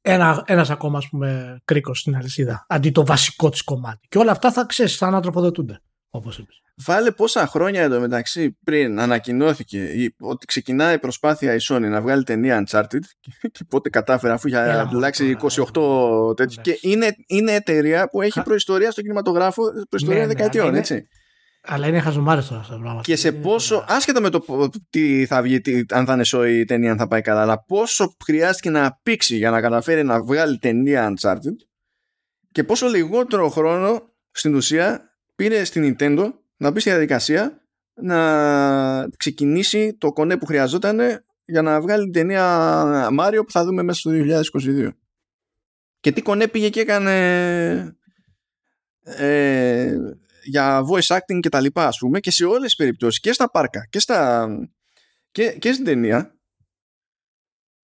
ένα, 0.00 0.42
ένας 0.46 0.70
ακόμα 0.70 0.98
ας 0.98 1.08
πούμε 1.08 1.60
κρίκος 1.64 1.98
στην 1.98 2.16
αλυσίδα 2.16 2.66
αντί 2.68 2.90
το 2.90 3.06
βασικό 3.06 3.48
της 3.48 3.62
κομμάτι 3.62 4.06
και 4.08 4.18
όλα 4.18 4.30
αυτά 4.30 4.52
θα 4.52 4.64
ξέρεις 4.66 4.96
θα 4.96 5.06
ανατροφοδοτούνται 5.06 5.80
όπως 6.10 6.38
είπες. 6.38 6.62
Βάλε 6.76 7.10
πόσα 7.10 7.46
χρόνια 7.46 7.82
εντωμεταξύ 7.82 8.58
πριν 8.64 9.00
ανακοινώθηκε 9.00 9.88
ότι 10.20 10.46
ξεκινάει 10.46 10.94
η 10.94 10.98
προσπάθεια 10.98 11.54
η 11.54 11.58
Sony 11.68 11.80
να 11.80 12.00
βγάλει 12.00 12.22
ταινία 12.22 12.64
Uncharted 12.66 13.00
και 13.52 13.64
πότε 13.68 13.90
κατάφερε 13.90 14.32
αφού 14.32 14.48
είχε 14.48 14.58
αλλάξει 14.58 15.36
28 15.40 16.36
τέτοιο. 16.36 16.62
Και 16.62 16.78
είναι, 16.80 17.14
είναι 17.26 17.52
εταιρεία 17.52 18.08
που 18.08 18.22
έχει 18.22 18.42
προϊστορία 18.42 18.90
στο 18.90 19.00
κινηματογράφο, 19.00 19.62
προϊστορία 19.88 20.20
ναι, 20.20 20.26
ναι 20.26 20.34
δεκαετιών, 20.34 20.72
ναι, 20.72 20.78
έτσι. 20.78 21.08
Αλλά 21.64 21.86
είναι 21.86 22.00
χαζομάρες 22.00 22.46
τώρα 22.48 22.60
αυτά 22.60 22.74
πράγματα. 22.74 23.00
Και 23.02 23.16
σε 23.16 23.32
πόσο, 23.32 23.84
άσχετα 23.88 24.20
με 24.20 24.30
το 24.30 24.70
τι 24.90 25.26
θα 25.26 25.42
βγει, 25.42 25.60
τι, 25.60 25.82
αν 25.90 26.06
θα 26.06 26.12
είναι 26.12 26.24
σοϊ 26.24 26.58
η 26.58 26.64
ταινία, 26.64 26.90
αν 26.90 26.98
θα 26.98 27.08
πάει 27.08 27.20
καλά, 27.20 27.40
αλλά 27.40 27.64
πόσο 27.64 28.16
χρειάστηκε 28.24 28.70
να 28.70 28.98
πήξει 29.02 29.36
για 29.36 29.50
να 29.50 29.60
καταφέρει 29.60 30.02
να 30.02 30.22
βγάλει 30.22 30.58
ταινία 30.58 31.14
Uncharted 31.14 31.56
και 32.52 32.64
πόσο 32.64 32.86
λιγότερο 32.86 33.48
χρόνο 33.48 34.02
στην 34.30 34.54
ουσία 34.54 35.16
πήρε 35.34 35.64
στην 35.64 35.96
Nintendo 35.98 36.32
να 36.56 36.70
μπει 36.70 36.80
στη 36.80 36.90
διαδικασία 36.90 37.60
να 37.94 39.08
ξεκινήσει 39.16 39.96
το 39.98 40.12
κονέ 40.12 40.36
που 40.36 40.46
χρειαζόταν 40.46 41.00
για 41.44 41.62
να 41.62 41.80
βγάλει 41.80 42.02
την 42.02 42.12
ταινία 42.12 43.08
Mario 43.20 43.40
που 43.44 43.50
θα 43.50 43.64
δούμε 43.64 43.82
μέσα 43.82 43.98
στο 43.98 44.10
2022. 44.60 44.88
Και 46.00 46.12
τι 46.12 46.22
κονέ 46.22 46.48
πήγε 46.48 46.68
και 46.68 46.80
έκανε 46.80 47.96
ε, 49.04 49.96
για 50.42 50.80
voice 50.90 51.16
acting 51.16 51.40
και 51.40 51.48
τα 51.48 51.60
λοιπά 51.60 51.86
ας 51.86 51.98
πούμε 51.98 52.20
και 52.20 52.30
σε 52.30 52.44
όλες 52.44 52.62
τις 52.62 52.76
περιπτώσεις 52.76 53.20
και 53.20 53.32
στα 53.32 53.50
πάρκα 53.50 53.86
και, 53.90 53.98
στα, 53.98 54.48
και, 55.30 55.50
και 55.58 55.72
στην 55.72 55.84
ταινία 55.84 56.36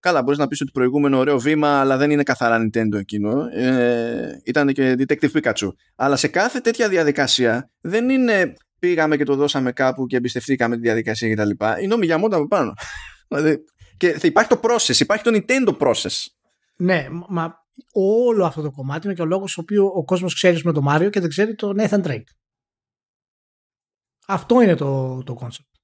Καλά, 0.00 0.22
μπορείς 0.22 0.38
να 0.38 0.46
πεις 0.46 0.61
ότι 0.61 0.70
προηγούμενο 0.70 1.18
ωραίο 1.18 1.38
βήμα, 1.38 1.80
αλλά 1.80 1.96
δεν 1.96 2.11
είναι 2.11 2.22
καθαρά 2.22 2.59
Nintendo 2.64 2.98
εκείνο. 2.98 3.48
Ε, 3.52 4.40
ήταν 4.44 4.72
και 4.72 4.96
Detective 4.98 5.30
Pikachu. 5.32 5.68
Αλλά 5.96 6.16
σε 6.16 6.28
κάθε 6.28 6.61
τέτοια 6.61 6.88
διαδικασία 6.88 7.70
δεν 7.80 8.09
είναι 8.09 8.54
πήγαμε 8.78 9.16
και 9.16 9.24
το 9.24 9.34
δώσαμε 9.34 9.72
κάπου 9.72 10.06
και 10.06 10.16
εμπιστευτήκαμε 10.16 10.74
τη 10.74 10.80
διαδικασία 10.80 11.34
κτλ. 11.34 11.50
Είναι 11.82 11.94
ο 11.94 11.98
Miyamoto 12.02 12.32
από 12.32 12.46
πάνω. 12.48 12.72
Δηλαδή, 13.28 13.59
και 13.96 14.12
θα 14.12 14.26
υπάρχει 14.26 14.50
το 14.50 14.61
process, 14.62 15.00
υπάρχει 15.00 15.24
το 15.24 15.30
Nintendo 15.34 15.76
process. 15.78 16.26
Ναι, 16.76 17.06
μα 17.28 17.66
όλο 17.92 18.44
αυτό 18.44 18.62
το 18.62 18.70
κομμάτι 18.70 19.06
είναι 19.06 19.16
και 19.16 19.22
ο 19.22 19.26
λόγος 19.26 19.59
ο 19.59 19.61
οποίος 19.61 19.90
ο 19.94 20.04
κόσμος 20.04 20.34
ξέρει 20.34 20.61
με 20.64 20.72
το 20.72 20.82
Mario 20.88 21.11
και 21.11 21.20
δεν 21.20 21.28
ξέρει 21.28 21.54
το 21.54 21.72
Nathan 21.78 22.02
Drake. 22.02 22.30
Αυτό 24.29 24.61
είναι 24.61 24.74
το, 24.74 25.22
το 25.22 25.39
concept. 25.41 25.79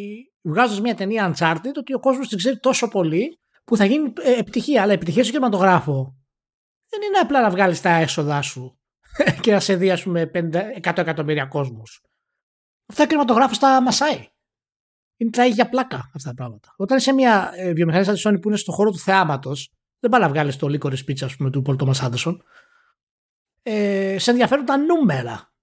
βγάζοντας 0.41 0.81
μια 0.81 0.95
ταινία 0.95 1.33
Uncharted, 1.33 1.71
ότι 1.77 1.93
ο 1.93 1.99
κόσμος 1.99 2.27
την 2.27 2.37
ξέρει 2.37 2.59
τόσο 2.59 2.87
πολύ 2.87 3.39
που 3.63 3.77
θα 3.77 3.85
γίνει 3.85 4.13
ε, 4.21 4.39
επιτυχία. 4.39 4.81
Αλλά 4.81 4.93
επιτυχία 4.93 5.23
στο 5.23 5.31
κινηματογράφο 5.31 6.15
δεν 6.89 7.01
είναι 7.01 7.17
απλά 7.17 7.41
να 7.41 7.49
βγάλεις 7.49 7.81
τα 7.81 7.89
έσοδά 7.89 8.41
σου 8.41 8.79
και 9.41 9.51
να 9.51 9.59
σε 9.59 9.75
δει, 9.75 9.91
ας 9.91 10.03
πούμε, 10.03 10.31
100 10.33 10.41
εκατομμύρια 10.81 11.45
κόσμου. 11.45 11.81
Αυτά 12.85 13.03
ο 13.03 13.07
κινηματογράφος 13.07 13.59
τα 13.59 13.81
μασάει. 13.81 14.27
Είναι 15.17 15.29
τα 15.29 15.45
για 15.45 15.69
πλάκα 15.69 16.11
αυτά 16.15 16.29
τα 16.29 16.33
πράγματα. 16.35 16.73
Όταν 16.77 16.97
είσαι 16.97 17.13
μια 17.13 17.51
ε, 17.55 17.73
βιομηχανία 17.73 18.05
σαν 18.05 18.15
τη 18.15 18.21
Sony 18.25 18.41
που 18.41 18.47
είναι 18.47 18.57
στον 18.57 18.73
χώρο 18.73 18.91
του 18.91 18.99
θεάματος, 18.99 19.73
δεν 19.99 20.11
πάει 20.11 20.21
να 20.21 20.29
βγάλεις 20.29 20.57
το 20.57 20.67
λίκορε 20.67 20.95
πίτσα, 20.95 21.25
ας 21.25 21.35
πούμε, 21.35 21.49
του 21.49 21.61
Πολ 21.61 21.75
Τόμα 21.75 21.93
Άντερσον. 22.01 22.43
Ε, 23.61 24.15
σε 24.19 24.31
ενδιαφέρουν 24.31 24.65
τα 24.65 24.77
νούμερα. 24.77 25.54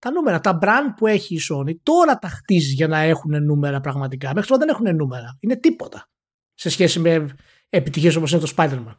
Τα 0.00 0.10
νούμερα, 0.10 0.40
τα 0.40 0.58
brand 0.62 0.94
που 0.96 1.06
έχει 1.06 1.34
η 1.34 1.40
Sony, 1.50 1.74
τώρα 1.82 2.18
τα 2.18 2.28
χτίζει 2.28 2.72
για 2.72 2.88
να 2.88 2.98
έχουν 2.98 3.44
νούμερα 3.44 3.80
πραγματικά. 3.80 4.30
Μέχρι 4.34 4.48
τώρα 4.48 4.66
δεν 4.66 4.68
έχουν 4.68 4.96
νούμερα. 4.96 5.36
Είναι 5.40 5.56
τίποτα 5.56 6.08
σε 6.54 6.68
σχέση 6.68 6.98
με 6.98 7.34
επιτυχίες 7.68 8.16
όπως 8.16 8.32
είναι 8.32 8.40
το 8.40 8.52
Spider-Man. 8.56 8.96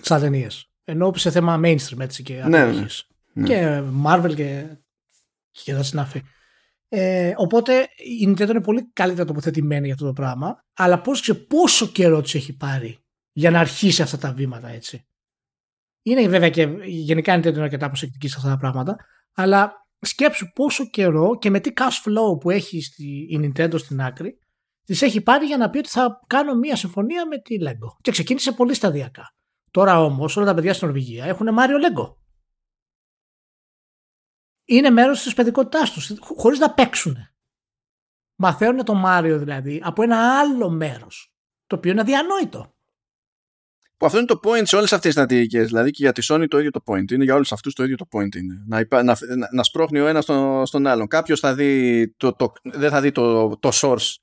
Σαν 0.00 0.20
ταινίες. 0.20 0.70
Ενώ 0.84 1.12
σε 1.14 1.30
θέμα 1.30 1.60
mainstream 1.64 1.98
έτσι 1.98 2.22
και 2.22 2.42
ναι, 2.44 2.64
ναι, 2.64 2.86
ναι. 3.32 3.46
Και 3.46 3.82
Marvel 4.06 4.32
και, 4.34 4.76
και 5.50 5.74
τα 5.74 5.82
συνάφη. 5.82 6.22
Ε, 6.88 7.32
οπότε 7.36 7.88
η 8.20 8.28
Nintendo 8.28 8.48
είναι 8.48 8.60
πολύ 8.60 8.90
καλύτερα 8.92 9.26
τοποθετημένη 9.26 9.84
για 9.84 9.94
αυτό 9.94 10.06
το 10.06 10.12
πράγμα. 10.12 10.64
Αλλά 10.74 11.00
πώς 11.00 11.20
ξέρει 11.20 11.38
πόσο 11.38 11.86
καιρό 11.86 12.20
της 12.20 12.34
έχει 12.34 12.56
πάρει 12.56 12.98
για 13.32 13.50
να 13.50 13.60
αρχίσει 13.60 14.02
αυτά 14.02 14.18
τα 14.18 14.32
βήματα 14.32 14.68
έτσι. 14.68 15.04
Είναι 16.02 16.28
βέβαια 16.28 16.50
και 16.50 16.62
γενικά 16.84 17.34
η 17.34 17.40
Nintendo 17.40 17.46
είναι 17.46 17.62
αρκετά 17.62 17.86
προσεκτική 17.86 18.28
σε 18.28 18.34
αυτά 18.36 18.48
τα 18.48 18.56
πράγματα. 18.56 18.96
Αλλά 19.34 19.86
σκέψου 20.00 20.52
πόσο 20.52 20.86
καιρό 20.86 21.38
και 21.38 21.50
με 21.50 21.60
τι 21.60 21.72
cash 21.76 22.08
flow 22.08 22.40
που 22.40 22.50
έχει 22.50 22.82
στη, 22.82 23.04
η 23.04 23.40
Nintendo 23.42 23.78
στην 23.78 24.00
άκρη 24.00 24.38
τη 24.84 25.06
έχει 25.06 25.20
πάρει 25.20 25.46
για 25.46 25.56
να 25.56 25.70
πει 25.70 25.78
ότι 25.78 25.88
θα 25.88 26.20
κάνω 26.26 26.54
μία 26.54 26.76
συμφωνία 26.76 27.26
με 27.26 27.38
τη 27.38 27.56
Lego. 27.60 27.96
Και 28.00 28.10
ξεκίνησε 28.10 28.52
πολύ 28.52 28.74
σταδιακά. 28.74 29.34
Τώρα 29.70 30.00
όμως 30.00 30.36
όλα 30.36 30.46
τα 30.46 30.54
παιδιά 30.54 30.74
στην 30.74 30.86
Νορβηγία 30.86 31.24
έχουν 31.24 31.52
Μάριο 31.52 31.78
Λέγκο. 31.78 32.18
Είναι 34.64 34.90
μέρος 34.90 35.22
της 35.22 35.34
παιδικότητάς 35.34 35.92
τους, 35.92 36.12
χωρίς 36.20 36.58
να 36.58 36.74
παίξουν. 36.74 37.16
Μαθαίνουν 38.36 38.84
το 38.84 38.94
Μάριο 38.94 39.38
δηλαδή 39.38 39.80
από 39.84 40.02
ένα 40.02 40.38
άλλο 40.38 40.70
μέρος. 40.70 41.34
Το 41.66 41.76
οποίο 41.76 41.90
είναι 41.90 42.00
αδιανόητο. 42.00 42.74
Που 44.00 44.06
αυτό 44.06 44.18
είναι 44.18 44.26
το 44.26 44.40
point 44.44 44.62
σε 44.62 44.76
όλες 44.76 44.92
αυτές 44.92 45.00
τις 45.00 45.12
στρατηγικές. 45.12 45.66
Δηλαδή 45.66 45.90
και 45.90 46.02
για 46.02 46.12
τη 46.12 46.26
Sony 46.28 46.44
το 46.48 46.58
ίδιο 46.58 46.70
το 46.70 46.82
point. 46.86 47.10
Είναι 47.10 47.24
για 47.24 47.34
όλους 47.34 47.52
αυτούς 47.52 47.74
το 47.74 47.84
ίδιο 47.84 47.96
το 47.96 48.06
point. 48.12 48.34
Είναι. 48.36 48.64
Να, 48.66 49.02
να, 49.02 49.16
να, 49.36 49.48
να 49.52 49.62
σπρώχνει 49.62 50.00
ο 50.00 50.06
ένας 50.06 50.24
στον, 50.24 50.66
στον 50.66 50.86
άλλον. 50.86 51.06
Κάποιος 51.06 51.40
θα 51.40 51.54
δει 51.54 52.14
το, 52.16 52.32
το, 52.32 52.52
δεν 52.62 52.90
θα 52.90 53.00
δει 53.00 53.12
το, 53.12 53.56
το 53.56 53.70
source 53.72 54.14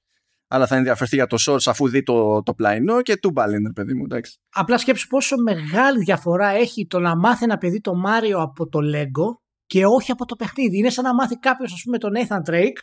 αλλά 0.47 0.67
θα 0.67 0.75
ενδιαφερθεί 0.75 1.15
για 1.15 1.27
το 1.27 1.37
source 1.39 1.61
αφού 1.65 1.87
δει 1.87 2.03
το, 2.03 2.43
το 2.43 2.53
πλαϊνό 2.53 3.01
και 3.01 3.17
του 3.17 3.33
είναι 3.55 3.73
παιδί 3.73 3.93
μου. 3.93 4.03
Εντάξει. 4.03 4.37
Απλά 4.49 4.77
σκέψου 4.77 5.07
πόσο 5.07 5.35
μεγάλη 5.37 6.03
διαφορά 6.03 6.47
έχει 6.47 6.87
το 6.87 6.99
να 6.99 7.15
μάθει 7.15 7.43
ένα 7.43 7.57
παιδί 7.57 7.81
το 7.81 7.95
Μάριο 7.95 8.39
από 8.39 8.67
το 8.67 8.79
Lego 8.83 9.39
και 9.65 9.85
όχι 9.85 10.11
από 10.11 10.25
το 10.25 10.35
παιχνίδι. 10.35 10.77
Είναι 10.77 10.89
σαν 10.89 11.03
να 11.03 11.13
μάθει 11.13 11.39
κάποιος, 11.39 11.73
ας 11.73 11.81
πούμε, 11.83 11.97
τον 11.97 12.11
Nathan 12.15 12.49
Drake 12.49 12.77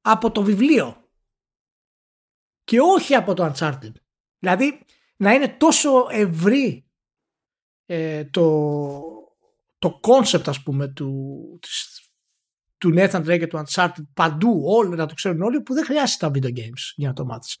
από 0.00 0.30
το 0.30 0.42
βιβλίο. 0.42 1.08
Και 2.64 2.80
όχι 2.80 3.14
από 3.14 3.34
το 3.34 3.52
Uncharted. 3.52 3.92
Δηλαδή, 4.38 4.84
να 5.20 5.32
είναι 5.32 5.48
τόσο 5.48 6.06
ευρύ 6.10 6.86
ε, 7.86 8.24
το, 8.24 9.00
το 9.78 10.00
concept, 10.02 10.42
ας 10.46 10.62
πούμε, 10.62 10.88
του, 10.88 11.58
της, 11.60 12.00
του 12.78 12.92
Nathan 12.96 13.20
Drake 13.20 13.38
και 13.38 13.46
του 13.46 13.62
Uncharted 13.64 14.06
παντού, 14.14 14.62
όλοι 14.64 14.96
να 14.96 15.06
το 15.06 15.14
ξέρουν 15.14 15.42
όλοι, 15.42 15.60
που 15.60 15.74
δεν 15.74 15.84
χρειάζεται 15.84 16.26
τα 16.26 16.32
video 16.34 16.58
games 16.58 16.92
για 16.94 17.08
να 17.08 17.14
το 17.14 17.24
μάθεις. 17.24 17.58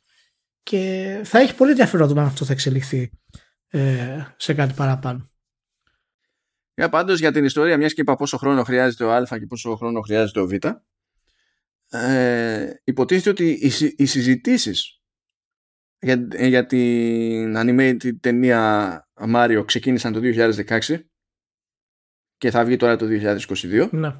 Και 0.62 1.20
θα 1.24 1.38
έχει 1.38 1.54
πολύ 1.54 1.70
ενδιαφέρον 1.70 2.18
αν 2.18 2.26
αυτό 2.26 2.44
θα 2.44 2.52
εξελιχθεί 2.52 3.10
ε, 3.68 4.24
σε 4.36 4.54
κάτι 4.54 4.74
παραπάνω. 4.74 5.30
Για 6.74 6.88
πάντως 6.88 7.18
για 7.18 7.32
την 7.32 7.44
ιστορία, 7.44 7.76
μιας 7.76 7.94
και 7.94 8.00
είπα 8.00 8.16
πόσο 8.16 8.36
χρόνο 8.36 8.64
χρειάζεται 8.64 9.04
ο 9.04 9.12
Α 9.12 9.38
και 9.38 9.46
πόσο 9.46 9.76
χρόνο 9.76 10.00
χρειάζεται 10.00 10.40
ο 10.40 10.46
Β, 10.46 10.52
ε, 11.96 12.80
υποτίθεται 12.84 13.30
ότι 13.30 13.50
οι, 13.50 13.94
οι 13.96 14.06
συζητήσεις 14.06 14.99
για, 16.00 16.28
για 16.38 16.66
την 16.66 17.54
animated 17.56 18.20
ταινία 18.20 19.08
Mario 19.34 19.62
ξεκίνησαν 19.66 20.12
το 20.12 20.20
2016 20.22 21.00
και 22.38 22.50
θα 22.50 22.64
βγει 22.64 22.76
τώρα 22.76 22.96
το 22.96 23.06
2022. 23.08 23.88
Ναι, 23.90 24.14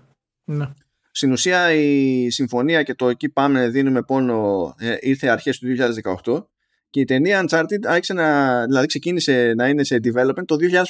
ναι. 0.44 0.68
Στην 1.10 1.32
ουσία 1.32 1.72
η 1.72 2.30
συμφωνία 2.30 2.82
και 2.82 2.94
το 2.94 3.08
εκεί 3.08 3.28
πάμε 3.28 3.68
δίνουμε 3.68 4.02
πόνο 4.02 4.74
ε, 4.78 4.96
ήρθε 5.00 5.28
αρχές 5.28 5.58
του 5.58 5.66
2018 6.24 6.44
και 6.90 7.00
η 7.00 7.04
ταινία 7.04 7.44
Uncharted 7.48 7.86
άρχισε 7.86 8.12
να, 8.12 8.60
δηλαδή 8.64 8.86
ξεκίνησε 8.86 9.52
να 9.56 9.68
είναι 9.68 9.84
σε 9.84 10.00
development 10.04 10.44
το 10.44 10.56
2008. 10.60 10.84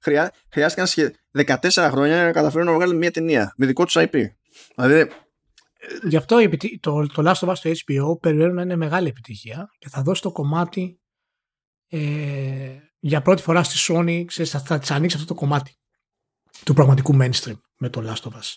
Χρειά, 0.00 0.32
χρειάστηκαν 0.52 1.12
14 1.46 1.88
χρόνια 1.90 2.24
να 2.24 2.32
καταφέρουν 2.32 2.66
να 2.66 2.72
βγάλουν 2.72 2.96
μια 2.96 3.10
ταινία 3.10 3.54
με 3.56 3.66
δικό 3.66 3.84
τους 3.84 3.96
IP. 3.98 4.24
Δηλαδή, 4.76 5.10
Γι' 6.08 6.16
αυτό 6.16 6.36
το, 6.80 7.06
το 7.06 7.30
Last 7.30 7.46
of 7.46 7.48
Us 7.48 7.56
στο 7.56 7.70
HBO 7.70 8.20
περιμένουν 8.20 8.54
να 8.54 8.62
είναι 8.62 8.76
μεγάλη 8.76 9.08
επιτυχία 9.08 9.68
και 9.78 9.88
θα 9.88 10.02
δώσει 10.02 10.22
το 10.22 10.32
κομμάτι 10.32 11.00
ε, 11.88 12.78
για 12.98 13.22
πρώτη 13.22 13.42
φορά 13.42 13.62
στη 13.62 13.92
Sony 13.92 14.24
ξέρεις, 14.26 14.50
θα, 14.50 14.60
θα 14.60 14.78
της 14.78 14.90
ανοίξει 14.90 15.16
αυτό 15.16 15.34
το 15.34 15.40
κομμάτι 15.40 15.78
του 16.64 16.74
πραγματικού 16.74 17.16
mainstream 17.20 17.58
με 17.78 17.88
το 17.88 18.02
Last 18.06 18.30
of 18.30 18.32
Us. 18.32 18.54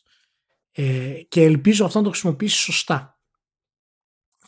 Ε, 0.72 1.22
και 1.28 1.44
ελπίζω 1.44 1.86
αυτό 1.86 1.98
να 1.98 2.04
το 2.04 2.10
χρησιμοποιήσει 2.10 2.58
σωστά. 2.58 3.20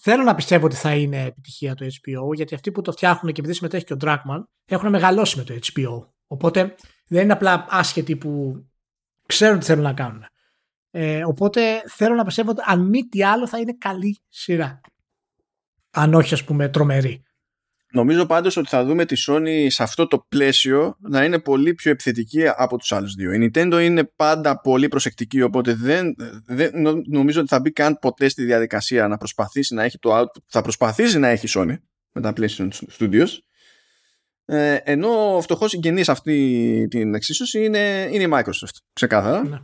Θέλω 0.01 0.23
να 0.23 0.35
πιστεύω 0.35 0.65
ότι 0.65 0.75
θα 0.75 0.95
είναι 0.95 1.23
επιτυχία 1.23 1.75
το 1.75 1.85
HBO, 1.85 2.35
γιατί 2.35 2.55
αυτοί 2.55 2.71
που 2.71 2.81
το 2.81 2.91
φτιάχνουν 2.91 3.33
και 3.33 3.39
επειδή 3.39 3.55
συμμετέχει 3.55 3.83
και 3.83 3.93
ο 3.93 3.97
Dragman 4.01 4.43
έχουν 4.65 4.89
μεγαλώσει 4.89 5.37
με 5.37 5.43
το 5.43 5.53
HBO. 5.53 6.07
Οπότε 6.27 6.75
δεν 7.07 7.23
είναι 7.23 7.33
απλά 7.33 7.65
άσχετοι 7.69 8.15
που 8.15 8.55
ξέρουν 9.25 9.59
τι 9.59 9.65
θέλουν 9.65 9.83
να 9.83 9.93
κάνουν. 9.93 10.25
Ε, 10.91 11.23
οπότε 11.25 11.81
θέλω 11.87 12.15
να 12.15 12.25
πιστεύω 12.25 12.49
ότι 12.51 12.61
αν 12.65 12.89
μη 12.89 13.07
τι 13.07 13.23
άλλο 13.23 13.47
θα 13.47 13.59
είναι 13.59 13.75
καλή 13.77 14.19
σειρά. 14.27 14.81
Αν 15.91 16.13
όχι 16.13 16.33
ας 16.33 16.43
πούμε 16.43 16.69
τρομερή. 16.69 17.23
Νομίζω 17.91 18.25
πάντως 18.25 18.57
ότι 18.57 18.69
θα 18.69 18.85
δούμε 18.85 19.05
τη 19.05 19.23
Sony 19.27 19.65
σε 19.67 19.83
αυτό 19.83 20.07
το 20.07 20.25
πλαίσιο 20.29 20.95
να 20.99 21.23
είναι 21.23 21.39
πολύ 21.39 21.73
πιο 21.73 21.91
επιθετική 21.91 22.47
από 22.47 22.77
τους 22.77 22.91
άλλους 22.91 23.13
δύο. 23.13 23.31
Η 23.31 23.51
Nintendo 23.53 23.79
είναι 23.81 24.03
πάντα 24.03 24.61
πολύ 24.61 24.87
προσεκτική 24.87 25.41
οπότε 25.41 25.73
δεν, 25.73 26.15
δεν 26.45 26.71
νομίζω 27.07 27.39
ότι 27.39 27.49
θα 27.49 27.59
μπει 27.59 27.71
καν 27.71 27.97
ποτέ 28.01 28.27
στη 28.27 28.43
διαδικασία 28.43 29.07
να 29.07 29.17
προσπαθήσει 29.17 29.73
να 29.73 29.83
έχει 29.83 29.99
το 29.99 30.19
output 30.19 30.41
θα 30.47 30.61
προσπαθήσει 30.61 31.19
να 31.19 31.27
έχει 31.27 31.45
η 31.45 31.49
Sony 31.53 31.75
με 32.11 32.21
τα 32.21 32.33
PlayStation 32.37 32.69
Studios 32.99 33.27
ε, 34.45 34.75
ενώ 34.83 35.35
ο 35.35 35.41
φτωχός 35.41 35.69
συγγενής 35.69 36.09
αυτή 36.09 36.87
την 36.89 37.13
εξίσωση 37.13 37.63
είναι, 37.63 38.09
είναι 38.11 38.23
η 38.23 38.29
Microsoft 38.31 38.77
ξεκάθαρα. 38.93 39.43
Ναι. 39.43 39.59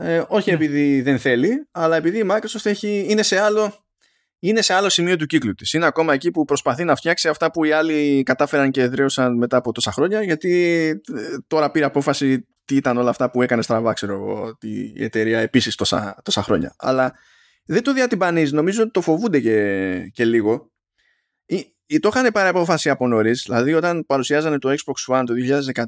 Ε, 0.00 0.22
όχι 0.28 0.48
ναι. 0.50 0.56
επειδή 0.56 1.02
δεν 1.02 1.18
θέλει, 1.18 1.68
αλλά 1.70 1.96
επειδή 1.96 2.18
η 2.18 2.26
Microsoft 2.30 2.64
έχει, 2.64 3.06
είναι 3.08 3.22
σε 3.22 3.38
άλλο 3.38 3.84
είναι 4.42 4.62
σε 4.62 4.74
άλλο 4.74 4.88
σημείο 4.88 5.16
του 5.16 5.26
κύκλου 5.26 5.54
της. 5.54 5.72
Είναι 5.72 5.86
ακόμα 5.86 6.12
εκεί 6.14 6.30
που 6.30 6.44
προσπαθεί 6.44 6.84
να 6.84 6.94
φτιάξει 6.94 7.28
αυτά 7.28 7.50
που 7.50 7.64
οι 7.64 7.72
άλλοι 7.72 8.22
κατάφεραν 8.22 8.70
και 8.70 8.82
εδραίωσαν 8.82 9.36
μετά 9.36 9.56
από 9.56 9.72
τόσα 9.72 9.92
χρόνια 9.92 10.22
γιατί 10.22 10.52
ε, 11.16 11.36
τώρα 11.46 11.70
πήρε 11.70 11.84
απόφαση 11.84 12.46
τι 12.64 12.76
ήταν 12.76 12.96
όλα 12.96 13.10
αυτά 13.10 13.30
που 13.30 13.42
έκανε 13.42 13.62
στραβά 13.62 13.92
ξέρω 13.92 14.12
εγώ 14.12 14.56
η 14.60 15.04
εταιρεία 15.04 15.38
επίσης 15.38 15.74
τόσα, 15.74 16.16
τόσα 16.22 16.42
χρόνια. 16.42 16.74
Αλλά 16.78 17.14
δεν 17.64 17.82
το 17.82 17.92
διατυμπανίζει. 17.92 18.54
Νομίζω 18.54 18.82
ότι 18.82 18.90
το 18.90 19.00
φοβούνται 19.00 19.40
και, 19.40 20.10
και 20.12 20.24
λίγο. 20.24 20.69
Ή, 21.92 21.98
το 21.98 22.08
είχαν 22.12 22.32
πάρει 22.32 22.48
απόφαση 22.48 22.90
από 22.90 23.06
νωρίς. 23.08 23.42
Δηλαδή, 23.46 23.74
όταν 23.74 24.06
παρουσιάζανε 24.06 24.58
το 24.58 24.70
Xbox 24.70 25.14
One 25.14 25.24
το 25.26 25.34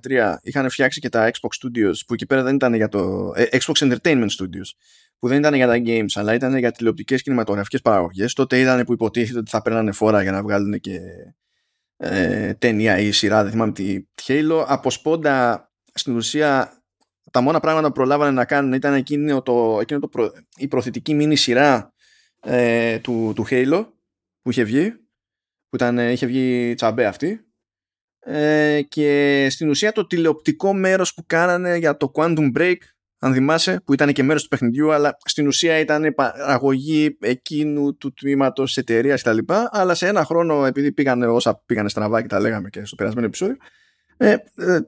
2013, 0.07 0.37
είχαν 0.43 0.71
φτιάξει 0.71 1.01
και 1.01 1.09
τα 1.09 1.31
Xbox 1.31 1.49
Studios 1.63 1.95
που 2.07 2.15
εκεί 2.15 2.27
πέρα 2.27 2.43
δεν 2.43 2.55
ήταν 2.55 2.75
για 2.75 2.89
το. 2.89 3.33
Ε, 3.37 3.47
Xbox 3.51 3.73
Entertainment 3.73 4.29
Studios 4.39 4.71
που 5.19 5.29
δεν 5.29 5.39
ήταν 5.39 5.55
για 5.55 5.67
τα 5.67 5.83
games 5.85 6.11
αλλά 6.15 6.35
ήταν 6.35 6.57
για 6.57 6.73
τηλεοπτικές 6.73 7.23
κινηματογραφικές 7.23 7.81
παραγωγές. 7.81 8.33
Τότε 8.33 8.61
ήταν 8.61 8.85
που 8.85 8.93
υποτίθεται 8.93 9.39
ότι 9.39 9.51
θα 9.51 9.63
παίρνανε 9.63 9.93
φόρα 9.93 10.23
για 10.23 10.33
να 10.33 10.43
βγάλουν 10.43 10.81
και 10.81 11.01
ε, 11.97 12.55
ταινία 12.55 12.99
ή 12.99 13.11
σειρά, 13.11 13.43
δεν 13.43 13.53
θυμάμαι 13.53 13.73
τι 13.73 14.03
Halo. 14.27 14.65
Από 14.67 14.91
σπόντα 14.91 15.71
στην 15.95 16.17
ουσία 16.17 16.83
τα 17.31 17.41
μόνα 17.41 17.61
πράγματα 17.61 17.87
που 17.87 17.95
προλάβανε 17.95 18.31
να 18.31 18.45
κάνουν 18.45 18.73
ήταν 18.73 18.95
εκείνο 18.95 19.43
το, 19.43 19.79
εκείνο 19.81 20.01
το 20.01 20.09
προ, 20.09 20.33
η 20.57 20.69
προθετική 20.69 21.15
μίνι 21.15 21.37
σειρά 21.37 21.93
ε, 22.41 22.99
του, 22.99 23.33
του 23.35 23.47
Halo 23.51 23.87
που 24.43 24.51
είχε 24.51 24.63
βγει 24.63 25.02
που 25.73 25.79
ήταν, 25.79 25.99
είχε 25.99 26.27
βγει 26.27 26.75
τσαμπέ 26.75 27.05
αυτή 27.05 27.41
ε, 28.21 28.81
και 28.89 29.47
στην 29.51 29.69
ουσία 29.69 29.93
το 29.93 30.07
τηλεοπτικό 30.07 30.75
μέρος 30.75 31.15
που 31.15 31.25
κάνανε 31.27 31.77
για 31.77 31.97
το 31.97 32.11
Quantum 32.15 32.53
Break 32.57 32.77
αν 33.19 33.33
θυμάσαι, 33.33 33.81
που 33.85 33.93
ήταν 33.93 34.13
και 34.13 34.23
μέρος 34.23 34.43
του 34.43 34.49
παιχνιδιού, 34.49 34.93
αλλά 34.93 35.17
στην 35.25 35.47
ουσία 35.47 35.79
ήταν 35.79 36.15
παραγωγή 36.15 37.17
εκείνου 37.21 37.97
του 37.97 38.13
τμήματος 38.13 38.75
τη 38.75 38.81
εταιρεία 38.81 39.17
κτλ. 39.17 39.39
Αλλά 39.71 39.95
σε 39.95 40.07
ένα 40.07 40.25
χρόνο, 40.25 40.65
επειδή 40.65 40.93
πήγανε 40.93 41.27
όσα 41.27 41.63
πήγανε 41.67 41.89
στραβά 41.89 42.21
και 42.21 42.29
τα 42.29 42.41
λέγαμε 42.41 42.69
και 42.69 42.85
στο 42.85 42.97
περασμένο 42.97 43.27
επεισόδιο, 43.27 43.57
ε, 44.17 44.31
ε, 44.57 44.81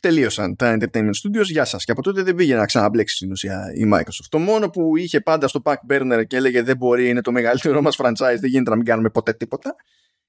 τελείωσαν 0.00 0.56
τα 0.56 0.76
Entertainment 0.78 1.10
Studios. 1.22 1.44
Γεια 1.44 1.64
σας. 1.64 1.84
Και 1.84 1.90
από 1.90 2.02
τότε 2.02 2.22
δεν 2.22 2.34
πήγε 2.34 2.54
να 2.54 2.66
ξαναμπλέξει 2.66 3.16
στην 3.16 3.30
ουσία 3.30 3.72
η 3.74 3.90
Microsoft. 3.94 4.26
Το 4.28 4.38
μόνο 4.38 4.70
που 4.70 4.96
είχε 4.96 5.20
πάντα 5.20 5.48
στο 5.48 5.60
back 5.64 5.74
burner 5.90 6.22
και 6.26 6.36
έλεγε 6.36 6.62
δεν 6.62 6.76
μπορεί, 6.76 7.08
είναι 7.08 7.20
το 7.20 7.32
μεγαλύτερό 7.32 7.82
μας 7.82 7.96
franchise, 7.98 8.36
δεν 8.40 8.50
γίνεται 8.50 8.70
να 8.70 8.76
μην 8.76 8.84
κάνουμε 8.84 9.10
ποτέ 9.10 9.32
τίποτα, 9.32 9.74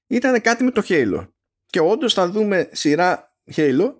ήταν 0.08 0.40
κάτι 0.40 0.64
με 0.64 0.70
το 0.70 0.82
Halo. 0.88 1.28
Και 1.66 1.80
όντως 1.80 2.14
θα 2.14 2.28
δούμε 2.30 2.68
σειρά 2.72 3.36
Halo 3.54 3.94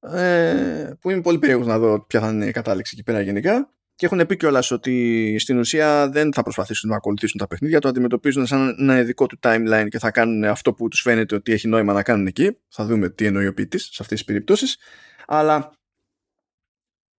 ε, 0.00 0.92
που 1.00 1.10
είμαι 1.10 1.20
πολύ 1.20 1.38
περίεργος 1.38 1.66
να 1.66 1.78
δω 1.78 2.04
ποια 2.06 2.20
θα 2.20 2.28
είναι 2.28 2.46
η 2.46 2.50
κατάληξη 2.50 2.94
εκεί 2.94 3.02
πέρα 3.04 3.20
γενικά 3.20 3.74
και 4.00 4.06
έχουν 4.06 4.26
πει 4.26 4.36
κιόλας 4.36 4.70
ότι 4.70 5.36
στην 5.38 5.58
ουσία 5.58 6.08
δεν 6.08 6.32
θα 6.32 6.42
προσπαθήσουν 6.42 6.90
να 6.90 6.96
ακολουθήσουν 6.96 7.38
τα 7.38 7.46
παιχνίδια, 7.46 7.80
το 7.80 7.88
αντιμετωπίζουν 7.88 8.46
σαν 8.46 8.76
ένα 8.78 8.98
ειδικό 8.98 9.26
του 9.26 9.38
timeline 9.42 9.86
και 9.88 9.98
θα 9.98 10.10
κάνουν 10.10 10.44
αυτό 10.44 10.72
που 10.72 10.88
τους 10.88 11.00
φαίνεται 11.00 11.34
ότι 11.34 11.52
έχει 11.52 11.68
νόημα 11.68 11.92
να 11.92 12.02
κάνουν 12.02 12.26
εκεί. 12.26 12.56
Θα 12.68 12.84
δούμε 12.84 13.10
τι 13.10 13.26
εννοεί 13.26 13.46
ο 13.46 13.54
ποιητής 13.54 13.82
σε 13.82 13.98
αυτές 14.00 14.18
τις 14.18 14.24
περιπτώσεις. 14.24 14.78
Αλλά 15.26 15.72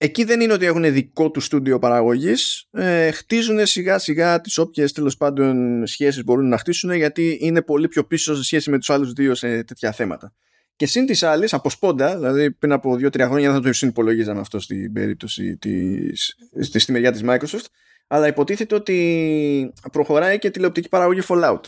εκεί 0.04 0.24
δεν 0.24 0.42
είναι 0.42 0.54
ότι 0.54 0.66
έχουν 0.66 0.94
δικό 0.94 1.32
του 1.32 1.40
στούντιο 1.40 1.80
παραγωγής. 1.80 2.68
Ε, 2.72 3.12
χτίζουν 3.12 3.66
σιγά 3.66 3.98
σιγά 3.98 4.42
τις 4.42 4.58
όποιες 4.58 4.92
τέλος 4.92 5.18
πάντων 5.18 5.86
σχέσεις 5.86 6.24
μπορούν 6.24 6.50
να 6.50 6.58
χτίσουν 6.58 6.92
γιατί 6.92 7.38
είναι 7.42 7.62
πολύ 7.62 7.88
πιο 7.88 8.04
πίσω 8.04 8.36
σε 8.36 8.44
σχέση 8.44 8.70
με 8.70 8.78
τους 8.78 8.90
άλλους 8.90 9.14
δύο 9.14 9.36
σε 9.36 9.64
τέτοια 9.64 9.92
θέματα. 9.92 10.34
Και 10.76 10.86
συν 10.86 11.06
της 11.06 11.24
άλλης, 11.24 11.54
από 11.54 11.70
σπόντα, 11.70 12.16
δηλαδή 12.16 12.52
πριν 12.52 12.72
από 12.72 12.94
2-3 12.94 13.20
χρόνια 13.20 13.52
δεν 13.52 13.62
θα 13.62 13.68
το 13.68 13.74
συνυπολογίζαμε 13.74 14.40
αυτό 14.40 14.60
στην 14.60 14.94
περίπτωση 14.94 15.58
της, 15.58 16.36
στη, 16.62 16.80
στη 16.80 16.92
μεριά 16.92 17.12
της 17.12 17.22
Microsoft, 17.26 17.66
αλλά 18.08 18.28
υποτίθεται 18.28 18.76
ότι 18.76 19.74
προχωράει 19.92 20.40
και 20.40 20.50
τηλεοπτική 20.50 20.90
παραγωγή 20.90 21.22
Fallout. 21.28 21.62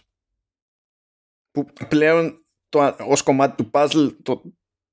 Που 1.51 1.65
πλέον 1.87 2.45
το, 2.69 2.95
ως 3.07 3.21
κομμάτι 3.21 3.63
του 3.63 3.69
puzzle 3.73 4.15
το, 4.23 4.41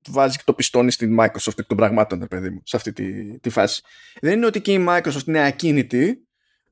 βάζεις 0.07 0.37
και 0.37 0.43
το 0.45 0.53
πιστώνει 0.53 0.91
στην 0.91 1.17
Microsoft 1.19 1.57
εκ 1.59 1.65
των 1.67 1.77
πραγμάτων, 1.77 2.27
παιδί 2.27 2.49
μου, 2.49 2.61
σε 2.63 2.75
αυτή 2.75 2.93
τη, 2.93 3.39
τη 3.39 3.49
φάση. 3.49 3.81
Δεν 4.21 4.33
είναι 4.33 4.45
ότι 4.45 4.61
και 4.61 4.73
η 4.73 4.85
Microsoft 4.89 5.27
είναι 5.27 5.45
ακίνητη, 5.45 6.27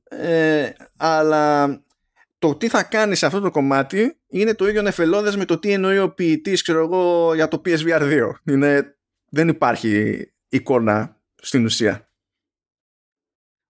ε, 0.08 0.70
αλλά 0.96 1.80
το 2.38 2.54
τι 2.54 2.68
θα 2.68 2.82
κάνει 2.82 3.14
σε 3.14 3.26
αυτό 3.26 3.40
το 3.40 3.50
κομμάτι 3.50 4.16
είναι 4.28 4.54
το 4.54 4.68
ίδιο 4.68 4.82
νεφελώδες 4.82 5.36
με 5.36 5.44
το 5.44 5.58
τι 5.58 5.72
εννοεί 5.72 5.98
ο 5.98 6.10
ποιητής 6.10 6.62
για 7.34 7.48
το 7.48 7.62
PSVR 7.64 8.00
2. 8.00 8.30
Είναι, 8.44 8.96
δεν 9.28 9.48
υπάρχει 9.48 10.24
εικόνα 10.48 11.16
στην 11.34 11.64
ουσία. 11.64 12.08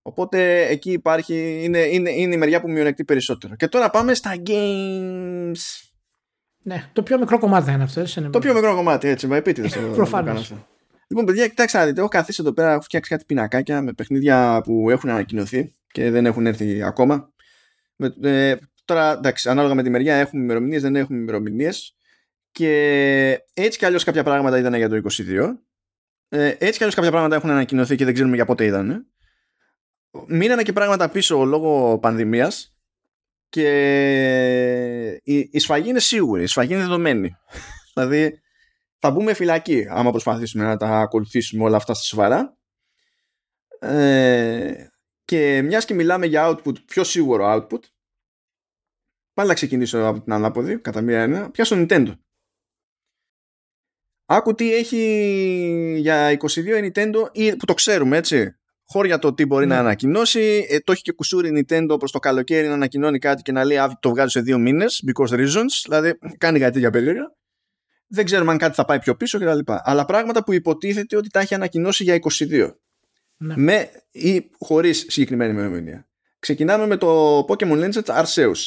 Οπότε 0.02 0.66
εκεί 0.66 0.92
υπάρχει, 0.92 1.60
είναι, 1.64 1.78
είναι, 1.78 2.10
είναι 2.10 2.34
η 2.34 2.38
μεριά 2.38 2.60
που 2.60 2.70
μειονεκτεί 2.70 3.04
περισσότερο. 3.04 3.56
Και 3.56 3.68
τώρα 3.68 3.90
πάμε 3.90 4.14
στα 4.14 4.42
games. 4.46 5.89
Ναι, 6.62 6.84
το 6.92 7.02
πιο 7.02 7.18
μικρό 7.18 7.38
κομμάτι 7.38 7.72
είναι 7.72 7.82
αυτό. 7.82 8.30
το 8.30 8.38
πιο 8.38 8.54
μικρό 8.54 8.74
κομμάτι, 8.74 9.08
έτσι, 9.08 9.26
μα 9.26 9.36
επίτηδες. 9.36 9.78
Προφανώς. 9.94 10.54
Λοιπόν, 11.06 11.24
παιδιά, 11.24 11.48
κοιτάξτε, 11.48 11.86
δείτε, 11.86 12.00
έχω 12.00 12.08
καθίσει 12.08 12.38
εδώ 12.40 12.52
πέρα, 12.52 12.72
έχω 12.72 12.80
φτιάξει 12.80 13.10
κάτι 13.10 13.24
πινακάκια 13.24 13.82
με 13.82 13.92
παιχνίδια 13.92 14.60
που 14.64 14.90
έχουν 14.90 15.10
ανακοινωθεί 15.10 15.74
και 15.92 16.10
δεν 16.10 16.26
έχουν 16.26 16.46
έρθει 16.46 16.82
ακόμα. 16.82 17.32
Ε, 18.22 18.56
τώρα, 18.84 19.12
εντάξει, 19.12 19.48
ανάλογα 19.48 19.74
με 19.74 19.82
τη 19.82 19.90
μεριά 19.90 20.14
έχουμε 20.16 20.42
ημερομηνίες, 20.42 20.82
δεν 20.82 20.96
έχουμε 20.96 21.18
ημερομηνίες. 21.18 21.96
Και 22.52 23.42
έτσι 23.54 23.78
κι 23.78 23.84
αλλιώς 23.84 24.04
κάποια 24.04 24.22
πράγματα 24.22 24.58
ήταν 24.58 24.74
για 24.74 24.88
το 24.88 24.96
22. 24.96 25.58
Ε, 26.28 26.48
έτσι 26.48 26.58
κι 26.58 26.78
αλλιώς 26.78 26.94
κάποια 26.94 27.10
πράγματα 27.10 27.34
έχουν 27.34 27.50
ανακοινωθεί 27.50 27.96
και 27.96 28.04
δεν 28.04 28.14
ξέρουμε 28.14 28.34
για 28.34 28.44
πότε 28.44 28.64
ήταν. 28.64 29.06
Μείνανε 30.26 30.62
και 30.62 30.72
πράγματα 30.72 31.08
πίσω 31.08 31.44
λόγω 31.44 31.98
πανδημίας. 31.98 32.69
Και 33.50 35.20
η, 35.22 35.48
η 35.52 35.58
σφαγή 35.58 35.88
είναι 35.88 36.00
σίγουρη, 36.00 36.42
η 36.42 36.46
σφαγή 36.46 36.72
είναι 36.72 36.82
δεδομένη. 36.82 37.36
δηλαδή 37.94 38.40
θα 38.98 39.10
μπούμε 39.10 39.34
φυλακή 39.34 39.86
άμα 39.88 40.10
προσπαθήσουμε 40.10 40.64
να 40.64 40.76
τα 40.76 41.00
ακολουθήσουμε 41.00 41.64
όλα 41.64 41.76
αυτά 41.76 41.94
στη 41.94 42.04
σοβαρά. 42.04 42.56
Ε, 43.78 44.86
και 45.24 45.62
μιας 45.62 45.84
και 45.84 45.94
μιλάμε 45.94 46.26
για 46.26 46.48
output, 46.48 46.84
πιο 46.84 47.04
σίγουρο 47.04 47.54
output, 47.54 47.80
πάλι 49.32 49.48
να 49.48 49.54
ξεκινήσω 49.54 49.98
από 49.98 50.20
την 50.20 50.32
ανάποδη, 50.32 50.78
κατά 50.78 51.00
μία 51.00 51.22
ένα, 51.22 51.50
πιάσω 51.50 51.76
Nintendo. 51.78 52.12
Άκου 54.26 54.54
τι 54.54 54.74
έχει 54.74 55.96
για 55.98 56.38
22 56.40 56.56
η 56.56 56.92
Nintendo, 56.94 57.32
που 57.58 57.64
το 57.64 57.74
ξέρουμε 57.74 58.16
έτσι. 58.16 58.59
Χώρια 58.92 59.18
το 59.18 59.34
τι 59.34 59.46
μπορεί 59.46 59.66
να 59.66 59.74
ναι. 59.74 59.80
ανακοινώσει. 59.80 60.66
Ε, 60.68 60.78
το 60.78 60.92
έχει 60.92 61.02
και 61.02 61.12
κουσούρι 61.12 61.50
Nintendo 61.54 61.98
προς 61.98 62.12
το 62.12 62.18
καλοκαίρι 62.18 62.66
να 62.66 62.74
ανακοινώνει 62.74 63.18
κάτι 63.18 63.42
και 63.42 63.52
να 63.52 63.64
λέει 63.64 63.78
το 64.00 64.10
βγάζει 64.10 64.30
σε 64.30 64.40
δύο 64.40 64.58
μήνες, 64.58 65.04
because 65.06 65.28
reasons. 65.28 65.82
Δηλαδή 65.84 66.18
κάνει 66.38 66.58
κάτι 66.58 66.78
για 66.78 66.90
περίεργα. 66.90 67.34
Δεν 68.06 68.24
ξέρουμε 68.24 68.50
αν 68.50 68.58
κάτι 68.58 68.74
θα 68.74 68.84
πάει 68.84 68.98
πιο 68.98 69.16
πίσω 69.16 69.38
κτλ. 69.38 69.58
Αλλά 69.66 70.04
πράγματα 70.04 70.44
που 70.44 70.52
υποτίθεται 70.52 71.16
ότι 71.16 71.28
τα 71.28 71.40
έχει 71.40 71.54
ανακοινώσει 71.54 72.02
για 72.02 72.18
22. 72.38 72.74
Ναι. 73.36 73.54
Με 73.56 73.90
ή 74.10 74.50
χωρίς 74.58 75.04
συγκεκριμένη 75.08 75.52
ημερομηνία. 75.52 76.08
Ξεκινάμε 76.38 76.86
με 76.86 76.96
το 76.96 77.38
Pokemon 77.38 77.84
Legends 77.84 78.24
Arceus. 78.24 78.58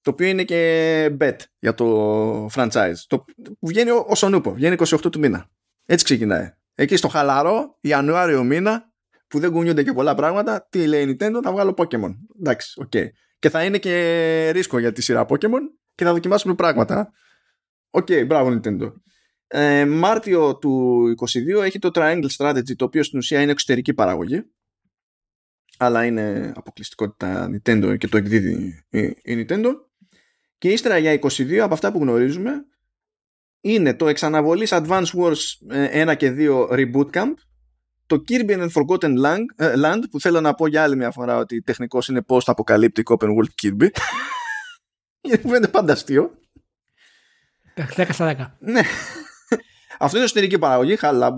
Το 0.00 0.10
οποίο 0.10 0.26
είναι 0.26 0.44
και 0.44 1.16
bet 1.20 1.36
για 1.58 1.74
το 1.74 2.46
franchise. 2.46 2.96
Το 3.06 3.24
που 3.44 3.66
βγαίνει 3.66 3.90
οσονούπω. 3.90 4.52
Βγαίνει 4.52 4.76
28 4.78 5.12
του 5.12 5.18
μήνα. 5.18 5.50
Έτσι 5.86 6.04
ξεκινάει. 6.04 6.52
Εκεί 6.74 6.96
στο 6.96 7.08
χαλαρό, 7.08 7.76
Ιανουάριο 7.80 8.44
μήνα, 8.44 8.92
που 9.28 9.38
δεν 9.38 9.50
κουνιούνται 9.50 9.82
και 9.82 9.92
πολλά 9.92 10.14
πράγματα, 10.14 10.66
τι 10.70 10.86
λέει 10.86 11.02
η 11.02 11.16
Nintendo, 11.20 11.40
θα 11.42 11.52
βγάλω 11.52 11.74
Pokemon. 11.76 12.14
Εντάξει, 12.38 12.80
OK. 12.80 12.90
Okay. 12.94 13.06
Και 13.38 13.50
θα 13.50 13.64
είναι 13.64 13.78
και 13.78 14.50
ρίσκο 14.50 14.78
για 14.78 14.92
τη 14.92 15.02
σειρά 15.02 15.26
Pokemon 15.28 15.60
και 15.94 16.04
θα 16.04 16.12
δοκιμάσουμε 16.12 16.54
πράγματα. 16.54 17.12
OK, 17.90 18.06
okay, 18.10 18.26
μπράβο 18.26 18.60
Nintendo. 18.60 18.92
Ε, 19.46 19.86
Μάρτιο 19.86 20.56
του 20.56 21.14
22 21.58 21.62
έχει 21.62 21.78
το 21.78 21.90
Triangle 21.94 22.28
Strategy, 22.36 22.76
το 22.76 22.84
οποίο 22.84 23.02
στην 23.02 23.18
ουσία 23.18 23.42
είναι 23.42 23.50
εξωτερική 23.50 23.94
παραγωγή. 23.94 24.42
Αλλά 25.78 26.04
είναι 26.04 26.52
αποκλειστικότητα 26.56 27.50
Nintendo 27.50 27.96
και 27.98 28.08
το 28.08 28.16
εκδίδει 28.16 28.84
η 29.22 29.46
Nintendo. 29.48 29.70
Και 30.58 30.68
ύστερα 30.68 30.98
για 30.98 31.18
22 31.20 31.56
από 31.56 31.74
αυτά 31.74 31.92
που 31.92 31.98
γνωρίζουμε 31.98 32.52
είναι 33.60 33.94
το 33.94 34.08
εξαναβολής 34.08 34.70
Advance 34.72 35.06
Wars 35.14 35.36
1 35.68 35.72
ε, 35.72 36.14
και 36.14 36.34
2 36.38 36.68
Reboot 36.70 37.10
Camp 37.10 37.34
το 38.08 38.24
Kirby 38.28 38.50
and 38.50 38.68
Forgotten 38.70 39.24
Land, 39.24 39.44
ε, 39.56 39.72
Land 39.76 40.02
που 40.10 40.20
θέλω 40.20 40.40
να 40.40 40.54
πω 40.54 40.66
για 40.66 40.82
άλλη 40.82 40.96
μια 40.96 41.10
φορά 41.10 41.36
ότι 41.36 41.62
τεχνικός 41.62 42.08
είναι 42.08 42.24
post-apocalyptic 42.26 43.02
open 43.04 43.28
world 43.28 43.50
Kirby 43.62 43.88
γιατί 45.28 45.46
μου 45.46 45.52
φαίνεται 45.52 45.68
πάντα 45.68 45.92
αστείο 45.92 46.30
10 47.96 48.06
στα 48.10 48.56
10 48.60 48.68
ναι 48.70 48.82
αυτό 49.98 50.16
είναι 50.16 50.26
εσωτερική 50.26 50.58
παραγωγή, 50.58 50.96
χαλά 50.96 51.34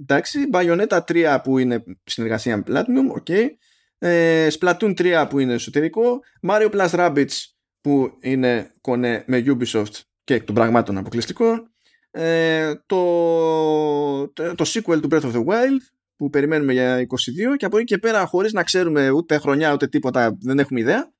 Εντάξει, 0.00 0.38
Bayonetta 0.52 1.00
3 1.06 1.38
που 1.42 1.58
είναι 1.58 1.84
συνεργασία 2.04 2.56
με 2.56 2.62
Platinum, 2.66 3.22
ok. 3.22 3.46
Ε, 3.98 4.48
Splatoon 4.58 4.94
3 5.00 5.26
που 5.30 5.38
είναι 5.38 5.52
εσωτερικό. 5.52 6.20
Mario 6.48 6.70
Plus 6.70 6.88
Rabbids 6.90 7.34
που 7.80 8.18
είναι 8.20 8.74
κονέ 8.80 9.24
με 9.26 9.44
Ubisoft 9.46 10.00
και 10.24 10.40
των 10.40 10.54
πραγμάτων 10.54 10.98
αποκλειστικό. 10.98 11.68
Ε, 12.10 12.74
το, 12.86 14.32
το 14.32 14.64
sequel 14.64 15.00
του 15.00 15.08
Breath 15.10 15.22
of 15.22 15.32
the 15.32 15.44
Wild 15.44 15.80
που 16.18 16.30
περιμένουμε 16.30 16.72
για 16.72 17.06
22 17.52 17.56
και 17.56 17.64
από 17.64 17.76
εκεί 17.76 17.86
και 17.86 17.98
πέρα 17.98 18.26
χωρίς 18.26 18.52
να 18.52 18.62
ξέρουμε 18.62 19.10
ούτε 19.10 19.38
χρονιά 19.38 19.72
ούτε 19.72 19.86
τίποτα 19.86 20.36
δεν 20.40 20.58
έχουμε 20.58 20.80
ιδέα 20.80 21.12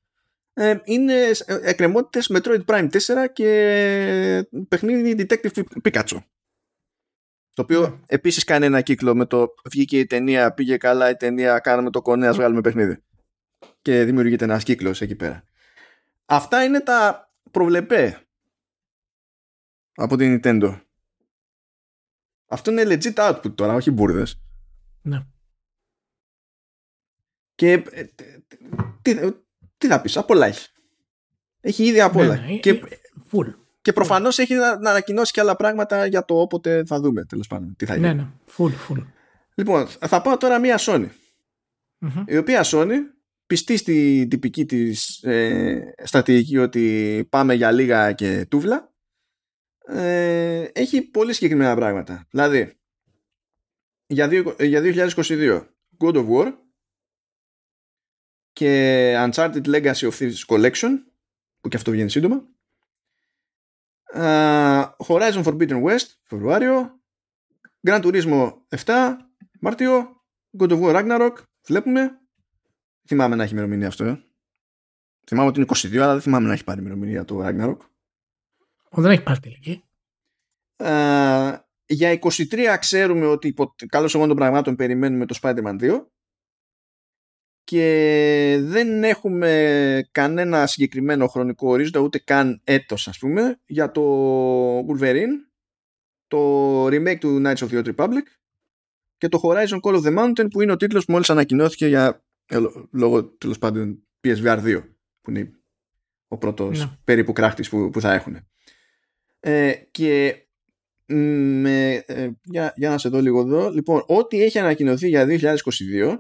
ε, 0.53 0.75
είναι 0.85 1.15
εκκρεμότητες 1.63 2.31
Metroid 2.35 2.65
Prime 2.65 2.89
4 2.91 2.99
και 3.33 4.49
παιχνίδι 4.69 5.27
Detective 5.29 5.63
Pikachu 5.83 6.19
το 7.59 7.65
οποίο 7.65 7.85
mm. 7.85 8.01
επίσης 8.07 8.45
κάνει 8.45 8.67
ένα 8.67 8.81
κύκλο 8.81 9.15
με 9.15 9.27
το 9.27 9.55
βγήκε 9.71 9.99
η 9.99 10.07
ταινία, 10.07 10.53
πήγε 10.53 10.77
καλά 10.77 11.11
η 11.11 11.17
ταινία, 11.17 11.59
κάναμε 11.59 11.91
το 11.91 12.03
κονέ, 12.03 12.27
ας 12.27 12.37
βγάλουμε 12.37 12.61
παιχνίδι. 12.61 13.03
Και 13.83 14.05
δημιουργείται 14.05 14.45
ένας 14.45 14.63
κύκλος 14.63 15.01
εκεί 15.01 15.15
πέρα. 15.15 15.45
Αυτά 16.27 16.65
είναι 16.65 16.81
τα 16.81 17.31
προβλεπέ 17.51 18.27
από 19.95 20.17
την 20.17 20.41
Nintendo. 20.43 20.81
Αυτό 22.49 22.71
είναι 22.71 22.83
legit 22.87 23.15
output 23.15 23.55
τώρα, 23.55 23.75
όχι 23.75 23.91
μπουρδες. 23.91 24.41
Ναι. 25.03 25.27
Και 27.55 27.73
ε, 27.73 28.05
τι, 29.03 29.15
τι 29.79 29.87
θα 29.87 30.01
πεις, 30.01 30.17
απ' 30.17 30.31
όλα 30.31 30.47
έχει. 30.47 30.69
Έχει 31.61 31.85
ήδη 31.85 32.01
απ' 32.01 32.17
όλα. 32.17 32.37
Ναι, 32.37 32.57
και, 32.57 32.83
full. 33.31 33.55
και 33.81 33.93
προφανώς 33.93 34.39
έχει 34.39 34.55
να, 34.55 34.79
να 34.79 34.91
ανακοινώσει 34.91 35.33
και 35.33 35.41
άλλα 35.41 35.57
πράγματα 35.57 36.07
για 36.07 36.25
το 36.25 36.41
όποτε 36.41 36.83
θα 36.87 37.01
δούμε 37.01 37.25
τέλος 37.25 37.47
πάντων 37.47 37.75
τι 37.77 37.85
θα 37.85 37.95
γίνει. 37.95 38.07
Ναι, 38.07 38.13
ναι, 38.13 38.27
full, 38.57 38.73
full. 38.89 39.07
Λοιπόν, 39.55 39.87
θα 39.87 40.23
πάω 40.23 40.37
τώρα 40.37 40.59
μία 40.59 40.79
Sony. 40.81 41.09
Mm-hmm. 42.01 42.25
Η 42.27 42.37
οποία 42.37 42.65
Sony 42.65 42.95
πιστή 43.47 43.77
στη 43.77 44.27
τυπική 44.31 44.67
της 44.67 45.23
ε, 45.23 45.95
στρατηγική 46.05 46.59
ότι 46.59 47.27
πάμε 47.31 47.55
για 47.55 47.71
λίγα 47.71 48.13
και 48.13 48.47
τούβλα 48.49 48.93
ε, 49.87 50.63
έχει 50.73 51.03
πολύ 51.03 51.33
συγκεκριμένα 51.33 51.75
πράγματα. 51.75 52.27
Δηλαδή, 52.31 52.78
για, 54.09 54.55
για 54.59 54.81
2022 54.85 55.67
God 55.99 56.15
of 56.15 56.29
War 56.29 56.53
και 58.53 59.15
Uncharted 59.17 59.65
Legacy 59.65 60.11
of 60.11 60.13
Thieves 60.19 60.47
Collection 60.47 60.91
που 61.61 61.69
και 61.69 61.77
αυτό 61.77 61.91
βγαίνει 61.91 62.11
σύντομα. 62.11 62.45
Uh, 64.15 64.91
Horizon 64.97 65.45
Forbidden 65.45 65.83
West 65.83 66.07
Φεβρουάριο. 66.23 67.01
Gran 67.87 68.03
Turismo 68.03 68.53
7 68.85 69.17
Μάρτιο. 69.61 70.23
God 70.59 70.71
of 70.71 70.81
War 70.81 70.95
Ragnarok 70.95 71.37
βλέπουμε. 71.67 72.21
Θυμάμαι 73.07 73.37
να 73.37 73.43
έχει 73.43 73.53
ημερομηνία 73.53 73.87
αυτό 73.87 74.05
ε. 74.05 74.25
θυμάμαι 75.27 75.49
ότι 75.49 75.61
είναι 75.61 75.69
22 75.75 75.97
αλλά 75.97 76.13
δεν 76.13 76.23
θυμάμαι 76.23 76.47
να 76.47 76.53
έχει 76.53 76.65
πάρει 76.65 76.81
ημερομηνία 76.81 77.25
το 77.25 77.47
Ragnarok. 77.47 77.79
Δεν 78.91 79.11
έχει 79.11 79.23
πάρει 79.23 79.41
τελική. 79.41 79.85
Uh, 80.77 81.59
για 81.89 82.19
23 82.21 82.77
ξέρουμε 82.79 83.27
ότι 83.27 83.49
υπό 83.49 83.75
καλώς 83.89 84.15
εγώ 84.15 84.27
των 84.27 84.37
πραγμάτων 84.37 84.77
περιμένουμε 84.77 85.27
το 85.27 85.39
Spider-Man 85.43 85.81
2 85.81 86.07
και 87.65 88.59
δεν 88.63 89.05
έχουμε 89.05 90.09
κανένα 90.13 90.67
συγκεκριμένο 90.67 91.27
χρονικό 91.27 91.69
ορίζοντα 91.69 92.01
ούτε 92.01 92.19
καν 92.19 92.61
έτος 92.65 93.09
ας 93.09 93.19
πούμε 93.19 93.61
για 93.67 93.91
το 93.91 94.03
Wolverine 94.79 95.37
το 96.27 96.87
remake 96.87 97.19
του 97.19 97.43
Knights 97.45 97.57
of 97.57 97.69
the 97.69 97.85
Old 97.85 97.95
Republic 97.95 98.23
και 99.17 99.29
το 99.29 99.41
Horizon 99.43 99.81
Call 99.81 100.03
of 100.03 100.03
the 100.03 100.19
Mountain 100.19 100.47
που 100.51 100.63
είναι 100.63 100.73
ο 100.73 100.77
τίτλος 100.77 101.05
που 101.05 101.13
μόλις 101.13 101.31
ανακοινώθηκε 101.31 101.87
για 101.87 102.25
ε, 102.47 102.59
λόγω 102.93 103.25
τέλος 103.25 103.59
πάντων 103.59 104.07
PSVR 104.21 104.63
2 104.65 104.83
που 105.21 105.31
είναι 105.31 105.51
ο 106.29 106.39
πρώτος 106.39 106.79
ναι. 106.79 106.99
περίπου 107.05 107.33
κράχτης 107.33 107.69
που, 107.69 107.91
που 107.91 108.01
θα 108.01 108.13
έχουν 108.13 108.37
ε, 109.41 109.73
και 109.91 110.43
με, 111.15 111.95
ε, 112.07 112.31
για, 112.43 112.73
για 112.77 112.89
να 112.91 112.99
σε 112.99 113.09
δω 113.09 113.21
λίγο 113.21 113.41
εδώ. 113.41 113.71
Λοιπόν, 113.71 114.05
ό,τι 114.07 114.43
έχει 114.43 114.59
ανακοινωθεί 114.59 115.09
για 115.09 115.27
2022 115.29 116.19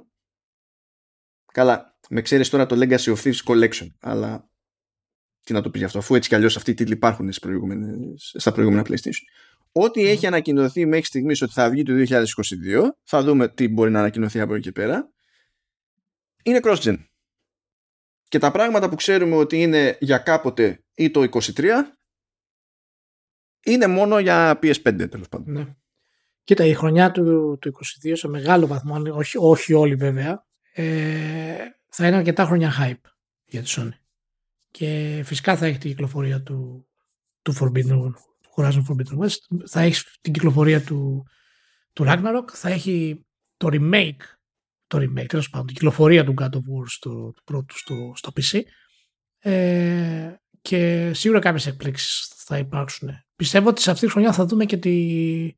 καλά, 1.52 1.97
με 2.09 2.23
ξέρεις 2.23 2.48
τώρα 2.48 2.66
το 2.66 2.77
Legacy 2.78 3.15
of 3.15 3.16
Thieves 3.23 3.43
Collection 3.44 3.86
αλλά 4.01 4.51
τι 5.44 5.52
να 5.52 5.62
το 5.62 5.70
πει 5.70 5.78
γι' 5.78 5.85
αυτό, 5.85 5.98
αφού 5.98 6.15
έτσι 6.15 6.28
κι 6.28 6.35
αλλιώς 6.35 6.56
αυτοί 6.56 6.70
οι 6.70 6.74
τίτλοι 6.74 6.94
υπάρχουν 6.94 7.32
στα 8.16 8.52
προηγούμενα 8.52 8.82
PlayStation. 8.89 9.24
Ό,τι 9.73 10.06
έχει 10.06 10.27
ανακοινωθεί 10.27 10.86
μέχρι 10.86 11.05
στιγμής 11.05 11.43
ότι 11.43 11.52
θα 11.52 11.70
βγει 11.70 11.82
το 11.82 11.93
2022, 12.09 12.89
θα 13.02 13.23
δούμε 13.23 13.48
τι 13.48 13.69
μπορεί 13.69 13.90
να 13.90 13.98
ανακοινωθεί 13.98 14.40
από 14.40 14.55
εκεί 14.55 14.62
και 14.62 14.73
πέρα, 14.73 15.10
είναι 16.43 16.60
cross-gen. 16.62 16.97
Και 18.28 18.39
τα 18.39 18.51
πράγματα 18.51 18.89
που 18.89 18.94
ξέρουμε 18.94 19.36
ότι 19.36 19.62
είναι 19.62 19.97
για 20.01 20.19
κάποτε 20.19 20.85
ή 20.94 21.10
το 21.10 21.28
23, 21.31 21.65
είναι 23.73 23.86
μόνο 23.86 24.19
για 24.19 24.59
PS5 24.62 25.11
τέλος 25.11 25.28
πάντων. 25.28 25.53
Ναι. 25.53 25.66
Κοίτα, 26.45 26.65
η 26.65 26.74
χρονιά 26.74 27.11
του, 27.11 27.59
του 27.61 27.73
22 28.05 28.12
σε 28.12 28.28
μεγάλο 28.28 28.66
βαθμό, 28.66 29.03
όχι, 29.12 29.36
όχι 29.40 29.73
όλοι 29.73 29.95
βέβαια, 29.95 30.47
ε, 30.73 31.57
θα 31.89 32.07
είναι 32.07 32.16
αρκετά 32.16 32.45
χρόνια 32.45 32.73
hype 32.81 33.11
για 33.45 33.62
τη 33.62 33.74
Sony. 33.77 33.99
Και 34.70 35.20
φυσικά 35.24 35.57
θα 35.57 35.66
έχει 35.66 35.78
την 35.78 35.90
κυκλοφορία 35.90 36.43
του, 36.43 36.89
του 37.43 37.55
Forbidden, 37.55 38.12
Horizon 38.57 38.82
Forbidden 38.89 39.19
West, 39.19 39.66
θα 39.66 39.81
έχει 39.81 40.03
την 40.20 40.32
κυκλοφορία 40.32 40.82
του, 40.82 41.27
του 41.93 42.05
Ragnarok, 42.07 42.49
θα 42.53 42.69
έχει 42.69 43.27
το 43.57 43.69
remake, 43.73 44.23
το 44.86 44.99
remake 44.99 45.27
τέλος 45.27 45.51
πάντων, 45.51 45.66
την 45.66 45.74
κυκλοφορία 45.74 46.24
του 46.24 46.35
God 46.39 46.51
of 46.51 46.59
War 46.59 46.85
στο, 46.86 47.32
του 47.36 47.43
πρώτου 47.45 47.78
στο, 47.78 48.12
στο 48.15 48.32
PC 48.36 48.61
ε, 49.39 50.35
και 50.62 51.11
σίγουρα 51.15 51.40
κάποιες 51.40 51.66
εκπλήξεις 51.66 52.32
θα 52.49 52.59
υπάρξουν. 52.59 53.11
Πιστεύω 53.37 53.69
ότι 53.69 53.81
σε 53.81 53.91
αυτή 53.91 54.07
τη 54.07 54.12
χρονιά 54.12 54.33
θα 54.33 54.47
δούμε 54.47 54.65
και 54.65 54.77
τη... 54.77 55.57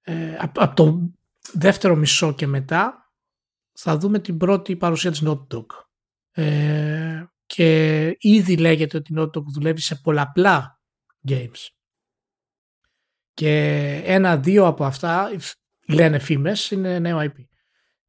Ε, 0.00 0.36
από, 0.38 0.74
το 0.74 1.12
δεύτερο 1.52 1.96
μισό 1.96 2.34
και 2.34 2.46
μετά 2.46 3.12
θα 3.72 3.98
δούμε 3.98 4.18
την 4.18 4.36
πρώτη 4.36 4.76
παρουσία 4.76 5.10
της 5.10 5.22
Naughty 5.24 5.46
Dog. 5.54 5.66
Ε, 6.30 7.24
και 7.46 8.16
ήδη 8.20 8.56
λέγεται 8.56 8.96
ότι 8.96 9.12
η 9.12 9.16
Naughty 9.18 9.38
Dog 9.38 9.44
δουλεύει 9.44 9.80
σε 9.80 9.94
πολλαπλά 9.94 10.80
games. 11.28 11.66
Και 13.34 13.92
ένα-δύο 14.04 14.66
από 14.66 14.84
αυτά 14.84 15.30
λένε 15.88 16.18
φήμες 16.18 16.70
είναι 16.70 16.98
νέο 16.98 17.18
IP. 17.20 17.44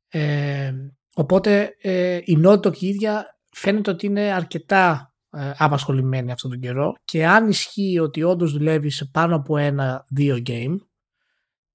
Ε, 0.08 0.74
οπότε 1.14 1.76
ε, 1.82 2.16
η 2.24 2.42
Naughty 2.44 2.62
Dog 2.62 2.78
η 2.78 2.88
ίδια 2.88 3.40
φαίνεται 3.50 3.92
ότι 3.92 4.06
είναι 4.06 4.34
αρκετά 4.34 5.09
ε, 5.32 5.52
απασχολημένη 5.58 6.32
αυτόν 6.32 6.52
τον 6.52 6.60
καιρό 6.60 6.94
και 7.04 7.26
αν 7.26 7.50
ισχύει 7.50 8.00
ότι 8.00 8.24
όντως 8.24 8.52
δουλεύει 8.52 8.90
σε 8.90 9.06
πάνω 9.06 9.36
από 9.36 9.58
ένα-δύο 9.58 10.42
game 10.46 10.76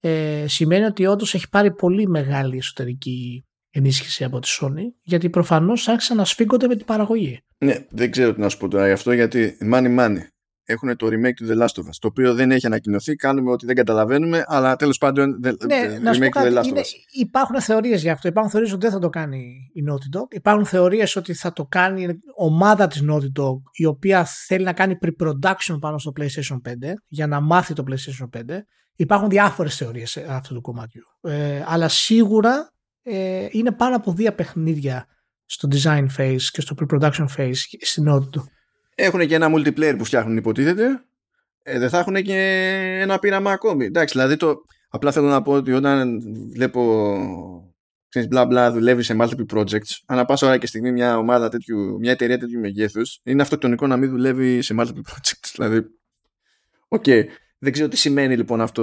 ε, 0.01 0.45
σημαίνει 0.49 0.85
ότι 0.85 1.07
όντως 1.07 1.35
έχει 1.35 1.49
πάρει 1.49 1.75
πολύ 1.75 2.09
μεγάλη 2.09 2.57
εσωτερική 2.57 3.47
ενίσχυση 3.71 4.25
από 4.25 4.39
τη 4.39 4.49
Sony 4.61 4.83
γιατί 5.03 5.31
προφανώς 5.31 5.89
άρχισαν 5.89 6.17
να 6.17 6.25
σφίγγονται 6.25 6.67
με 6.67 6.77
την 6.77 6.87
παραγωγή. 6.87 7.41
Ναι, 7.59 7.87
δεν 7.91 8.11
ξέρω 8.11 8.35
τι 8.35 8.41
να 8.41 8.49
σου 8.49 8.59
πω 8.59 8.69
τώρα 8.69 8.87
γι' 8.87 8.93
αυτό 8.93 9.13
γιατί 9.13 9.57
money 9.73 9.99
money 9.99 10.19
έχουν 10.65 10.97
το 10.97 11.07
remake 11.07 11.35
του 11.35 11.47
The 11.47 11.63
Last 11.63 11.83
of 11.83 11.87
Us, 11.87 11.97
το 12.01 12.09
οποίο 12.09 12.35
δεν 12.35 12.51
έχει 12.51 12.67
ανακοινωθεί, 12.67 13.15
κάνουμε 13.15 13.51
ότι 13.51 13.67
δεν 13.67 13.75
καταλαβαίνουμε, 13.75 14.45
αλλά 14.47 14.77
τέλος 14.77 14.99
πάντων 14.99 15.39
ναι, 15.41 15.51
remake 15.51 16.29
του 16.31 16.41
The 16.41 16.59
Last 16.59 16.65
of 16.65 16.77
Us. 16.77 16.85
Υπάρχουν 17.13 17.61
θεωρίες 17.61 18.03
για 18.03 18.13
αυτό, 18.13 18.29
υπάρχουν 18.29 18.53
θεωρίες 18.53 18.73
ότι 18.73 18.83
δεν 18.83 18.93
θα 18.93 18.99
το 18.99 19.09
κάνει 19.09 19.71
η 19.75 19.85
Naughty 19.89 20.19
Dog, 20.19 20.27
υπάρχουν 20.31 20.67
θεωρίες 20.67 21.17
ότι 21.17 21.35
θα 21.35 21.53
το 21.53 21.67
κάνει 21.67 22.03
η 22.03 22.19
ομάδα 22.37 22.87
της 22.87 23.05
Naughty 23.11 23.41
Dog, 23.41 23.57
η 23.73 23.85
οποία 23.85 24.25
θέλει 24.25 24.65
να 24.65 24.73
κάνει 24.73 24.99
pre-production 25.03 25.77
πάνω 25.81 25.99
στο 25.99 26.13
PlayStation 26.21 26.61
5, 26.69 26.73
για 27.09 27.27
να 27.27 27.41
μάθει 27.41 27.73
το 27.73 27.85
PlayStation 27.89 28.39
5. 28.39 28.41
Υπάρχουν 28.97 29.29
διάφορες 29.29 29.77
θεωρίες 29.77 30.17
αυτού 30.17 30.55
του 30.55 30.61
κομμάτιου, 30.61 31.03
ε, 31.21 31.63
αλλά 31.67 31.89
σίγουρα 31.89 32.73
ε, 33.03 33.47
είναι 33.51 33.73
πάνω 33.73 33.97
από 33.97 34.13
δύο 34.13 34.33
παιχνίδια 34.33 35.07
στο 35.45 35.69
design 35.73 36.07
phase 36.17 36.43
και 36.51 36.61
στο 36.61 36.75
pre-production 36.79 37.27
phase 37.37 37.53
στην 37.81 38.05
Naughty 38.09 38.39
Dog. 38.39 38.45
Έχουν 38.95 39.27
και 39.27 39.35
ένα 39.35 39.49
multiplayer 39.55 39.95
που 39.99 40.05
φτιάχνουν 40.05 40.37
υποτίθεται. 40.37 41.05
ε, 41.63 41.79
δεν 41.79 41.89
θα 41.89 41.99
έχουν 41.99 42.15
και 42.15 42.39
ένα 43.01 43.19
πείραμα 43.19 43.51
ακόμη. 43.51 43.85
Εντάξει, 43.85 44.15
δηλαδή 44.15 44.37
το, 44.37 44.65
απλά 44.89 45.13
θέλω 45.13 45.29
να 45.29 45.43
πω 45.43 45.53
ότι 45.53 45.73
όταν 45.73 46.21
βλέπω 46.53 47.17
ξέρεις, 48.09 48.29
μπλα 48.29 48.47
μπλα 48.47 48.73
δουλεύει 48.73 49.03
σε 49.03 49.17
multiple 49.19 49.57
projects, 49.57 50.01
ανά 50.07 50.25
πάσα 50.25 50.47
ώρα 50.47 50.59
και 50.59 50.67
στιγμή 50.67 50.93
μια 50.93 51.19
ομάδα 51.19 51.49
τέτοιου, 51.49 51.99
μια 51.99 52.11
εταιρεία 52.11 52.39
τέτοιου 52.39 52.61
μεγέθους, 52.61 53.21
είναι 53.25 53.43
αυτοκτονικό 53.43 53.87
να 53.87 53.97
μην 53.97 54.11
δουλεύει 54.11 54.63
σε 54.63 54.75
multiple 54.79 55.03
projects. 55.13 55.51
Δηλαδή, 55.55 55.85
OK. 56.89 57.03
Okay. 57.07 57.25
Δεν 57.59 57.73
ξέρω 57.73 57.89
τι 57.89 57.97
σημαίνει 57.97 58.37
λοιπόν 58.37 58.61
αυτό 58.61 58.83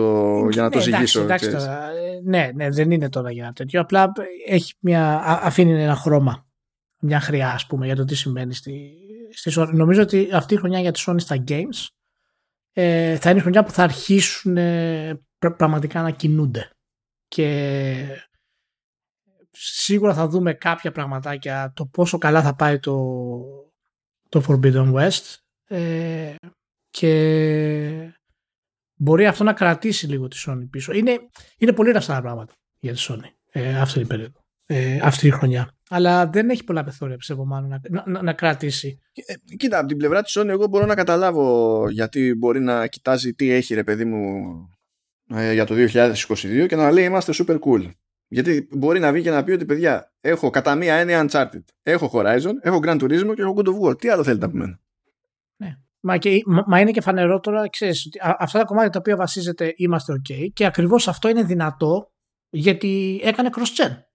για 0.51 0.61
να 0.61 0.69
το 0.69 0.77
ναι, 0.77 0.83
ζυγίσω. 0.83 1.21
Εντάξει, 1.21 1.51
τώρα, 1.51 1.89
ε, 1.89 2.19
ναι, 2.23 2.51
ναι, 2.55 2.69
δεν 2.69 2.91
είναι 2.91 3.09
τώρα 3.09 3.31
για 3.31 3.51
τέτοιο. 3.55 3.81
Απλά 3.81 4.11
έχει 4.47 4.73
μια, 4.79 5.21
αφήνει 5.25 5.83
ένα 5.83 5.95
χρώμα. 5.95 6.45
Μια 6.99 7.19
χρειά, 7.19 7.51
ας 7.51 7.67
πούμε, 7.67 7.85
για 7.85 7.95
το 7.95 8.05
τι 8.05 8.15
σημαίνει 8.15 8.53
στη, 8.53 8.93
στη 9.33 9.51
Sony. 9.55 9.69
Νομίζω 9.73 10.01
ότι 10.01 10.29
αυτή 10.33 10.53
η 10.53 10.57
χρονιά 10.57 10.79
για 10.79 10.91
τη 10.91 11.03
Sony 11.05 11.19
στα 11.19 11.43
games 11.47 11.87
ε, 12.73 13.17
θα 13.17 13.29
είναι 13.29 13.39
η 13.39 13.41
χρονιά 13.41 13.63
που 13.63 13.71
θα 13.71 13.83
αρχίσουν 13.83 14.57
ε, 14.57 15.21
πραγματικά 15.57 16.01
να 16.01 16.11
κινούνται. 16.11 16.69
Και 17.27 18.29
σίγουρα 19.51 20.13
θα 20.13 20.27
δούμε 20.27 20.53
κάποια 20.53 20.91
πραγματάκια 20.91 21.73
το 21.75 21.85
πόσο 21.85 22.17
καλά 22.17 22.41
θα 22.41 22.55
πάει 22.55 22.79
το, 22.79 22.97
το 24.29 24.43
Forbidden 24.47 24.93
West 24.93 25.35
ε, 25.67 26.35
και 26.89 28.15
μπορεί 28.95 29.27
αυτό 29.27 29.43
να 29.43 29.53
κρατήσει 29.53 30.07
λίγο 30.07 30.27
τη 30.27 30.43
Sony 30.47 30.67
πίσω. 30.69 30.93
Είναι, 30.93 31.19
είναι 31.57 31.73
πολύ 31.73 31.91
ρευστά 31.91 32.13
τα 32.13 32.21
πράγματα 32.21 32.53
για 32.79 32.93
τη 32.93 33.05
Sony 33.09 33.29
ε, 33.51 33.79
αυτή 33.79 33.99
την 33.99 34.07
περίοδο, 34.07 34.39
ε, 34.65 34.99
αυτή 35.03 35.27
η 35.27 35.31
χρονιά. 35.31 35.75
Αλλά 35.93 36.27
δεν 36.27 36.49
έχει 36.49 36.63
πολλά 36.63 36.84
περιθώρια 36.84 37.18
πιστεύω 37.18 37.45
μάλλον 37.45 37.69
να, 37.69 38.03
να, 38.05 38.22
να, 38.22 38.34
κρατήσει. 38.34 38.99
Ε, 39.26 39.55
κοίτα, 39.55 39.77
από 39.77 39.88
την 39.88 39.97
πλευρά 39.97 40.22
της 40.22 40.38
Sony 40.39 40.47
εγώ 40.47 40.68
μπορώ 40.68 40.85
να 40.85 40.95
καταλάβω 40.95 41.85
γιατί 41.89 42.35
μπορεί 42.35 42.59
να 42.59 42.88
κοιτάζει 42.88 43.34
τι 43.34 43.49
έχει 43.49 43.73
ρε 43.73 43.84
παιδί 43.84 44.05
μου 44.05 44.43
ε, 45.30 45.53
για 45.53 45.65
το 45.65 45.76
2022 45.77 46.65
και 46.68 46.76
να 46.76 46.91
λέει 46.91 47.05
είμαστε 47.05 47.34
super 47.35 47.59
cool. 47.59 47.91
Γιατί 48.27 48.68
μπορεί 48.72 48.99
να 48.99 49.11
βγει 49.11 49.23
και 49.23 49.30
να 49.30 49.43
πει 49.43 49.51
ότι 49.51 49.65
παιδιά, 49.65 50.13
έχω 50.22 50.49
κατά 50.49 50.76
μία 50.76 50.95
έννοια 50.95 51.27
Uncharted, 51.30 51.63
έχω 51.84 52.11
Horizon, 52.13 52.53
έχω 52.61 52.80
Gran 52.84 53.01
Turismo 53.01 53.34
και 53.35 53.41
έχω 53.41 53.53
God 53.57 53.68
of 53.68 53.89
War. 53.89 53.97
Τι 53.97 54.09
άλλο 54.09 54.23
θέλετε 54.23 54.45
από 54.45 54.57
μένα; 54.57 54.80
Ναι. 55.55 55.77
Μα, 55.99 56.18
και, 56.18 56.41
μα 56.45 56.80
είναι 56.80 56.91
και 56.91 57.01
φανερό 57.01 57.39
τώρα, 57.39 57.69
ξέρεις, 57.69 58.05
ότι 58.05 58.19
αυτά 58.38 58.59
τα 58.59 58.65
κομμάτια 58.65 58.89
τα 58.89 58.99
οποία 58.99 59.15
βασίζεται 59.15 59.73
είμαστε 59.76 60.13
ok 60.13 60.47
και 60.53 60.65
ακριβώς 60.65 61.07
αυτό 61.07 61.30
είναι 61.30 61.43
δυνατό 61.43 62.11
γιατί 62.49 63.22
έκανε 63.23 63.49
cross-gen 63.55 64.10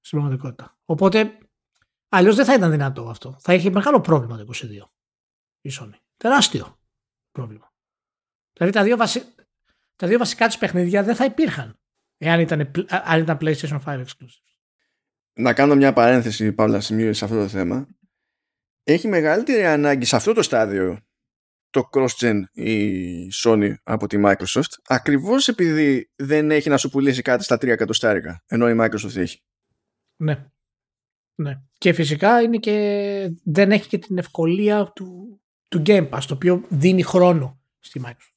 στην 0.00 0.18
πραγματικότητα. 0.18 0.78
Οπότε 0.84 1.38
αλλιώς 2.08 2.36
δεν 2.36 2.44
θα 2.44 2.54
ήταν 2.54 2.70
δυνατό 2.70 3.08
αυτό. 3.08 3.36
Θα 3.40 3.54
είχε 3.54 3.70
μεγάλο 3.70 4.00
πρόβλημα 4.00 4.36
το 4.36 4.50
22 4.54 4.68
η 5.60 5.70
Sony. 5.80 5.98
Τεράστιο 6.16 6.78
πρόβλημα. 7.30 7.72
Δηλαδή 8.52 8.74
τα 8.74 8.82
δύο, 8.82 8.96
βασι... 8.96 9.34
τα 9.96 10.06
δύο 10.06 10.18
βασικά 10.18 10.46
της 10.46 10.58
παιχνίδια 10.58 11.02
δεν 11.02 11.14
θα 11.14 11.24
υπήρχαν 11.24 11.80
εάν 12.16 12.40
ήταν, 12.40 12.72
αν 12.88 13.20
ήταν 13.20 13.38
PlayStation 13.40 13.80
5 13.84 14.04
exclusive. 14.04 14.46
Να 15.32 15.52
κάνω 15.52 15.74
μια 15.74 15.92
παρένθεση, 15.92 16.52
Παύλα, 16.52 16.80
σημείο 16.80 17.12
σε 17.12 17.24
αυτό 17.24 17.36
το 17.36 17.48
θέμα. 17.48 17.88
Έχει 18.82 19.08
μεγαλύτερη 19.08 19.66
ανάγκη 19.66 20.04
σε 20.04 20.16
αυτό 20.16 20.32
το 20.32 20.42
στάδιο 20.42 21.08
το 21.70 21.88
cross-gen 21.92 22.42
η 22.52 23.28
Sony 23.44 23.74
από 23.82 24.06
τη 24.06 24.20
Microsoft 24.24 24.72
ακριβώς 24.86 25.48
επειδή 25.48 26.10
δεν 26.16 26.50
έχει 26.50 26.68
να 26.68 26.76
σου 26.76 26.90
πουλήσει 26.90 27.22
κάτι 27.22 27.44
στα 27.44 27.56
3 27.56 27.66
εκατοστάρικα 27.66 28.42
ενώ 28.46 28.70
η 28.70 28.76
Microsoft 28.80 29.16
έχει. 29.16 29.42
Ναι. 30.20 30.50
ναι. 31.34 31.62
Και 31.78 31.92
φυσικά 31.92 32.42
είναι 32.42 32.56
και, 32.56 33.30
δεν 33.44 33.72
έχει 33.72 33.88
και 33.88 33.98
την 33.98 34.18
ευκολία 34.18 34.92
του, 34.94 35.40
του 35.68 35.82
Game 35.86 36.08
Pass 36.10 36.22
το 36.26 36.34
οποίο 36.34 36.64
δίνει 36.68 37.02
χρόνο 37.02 37.60
στη 37.78 38.00
Microsoft. 38.04 38.36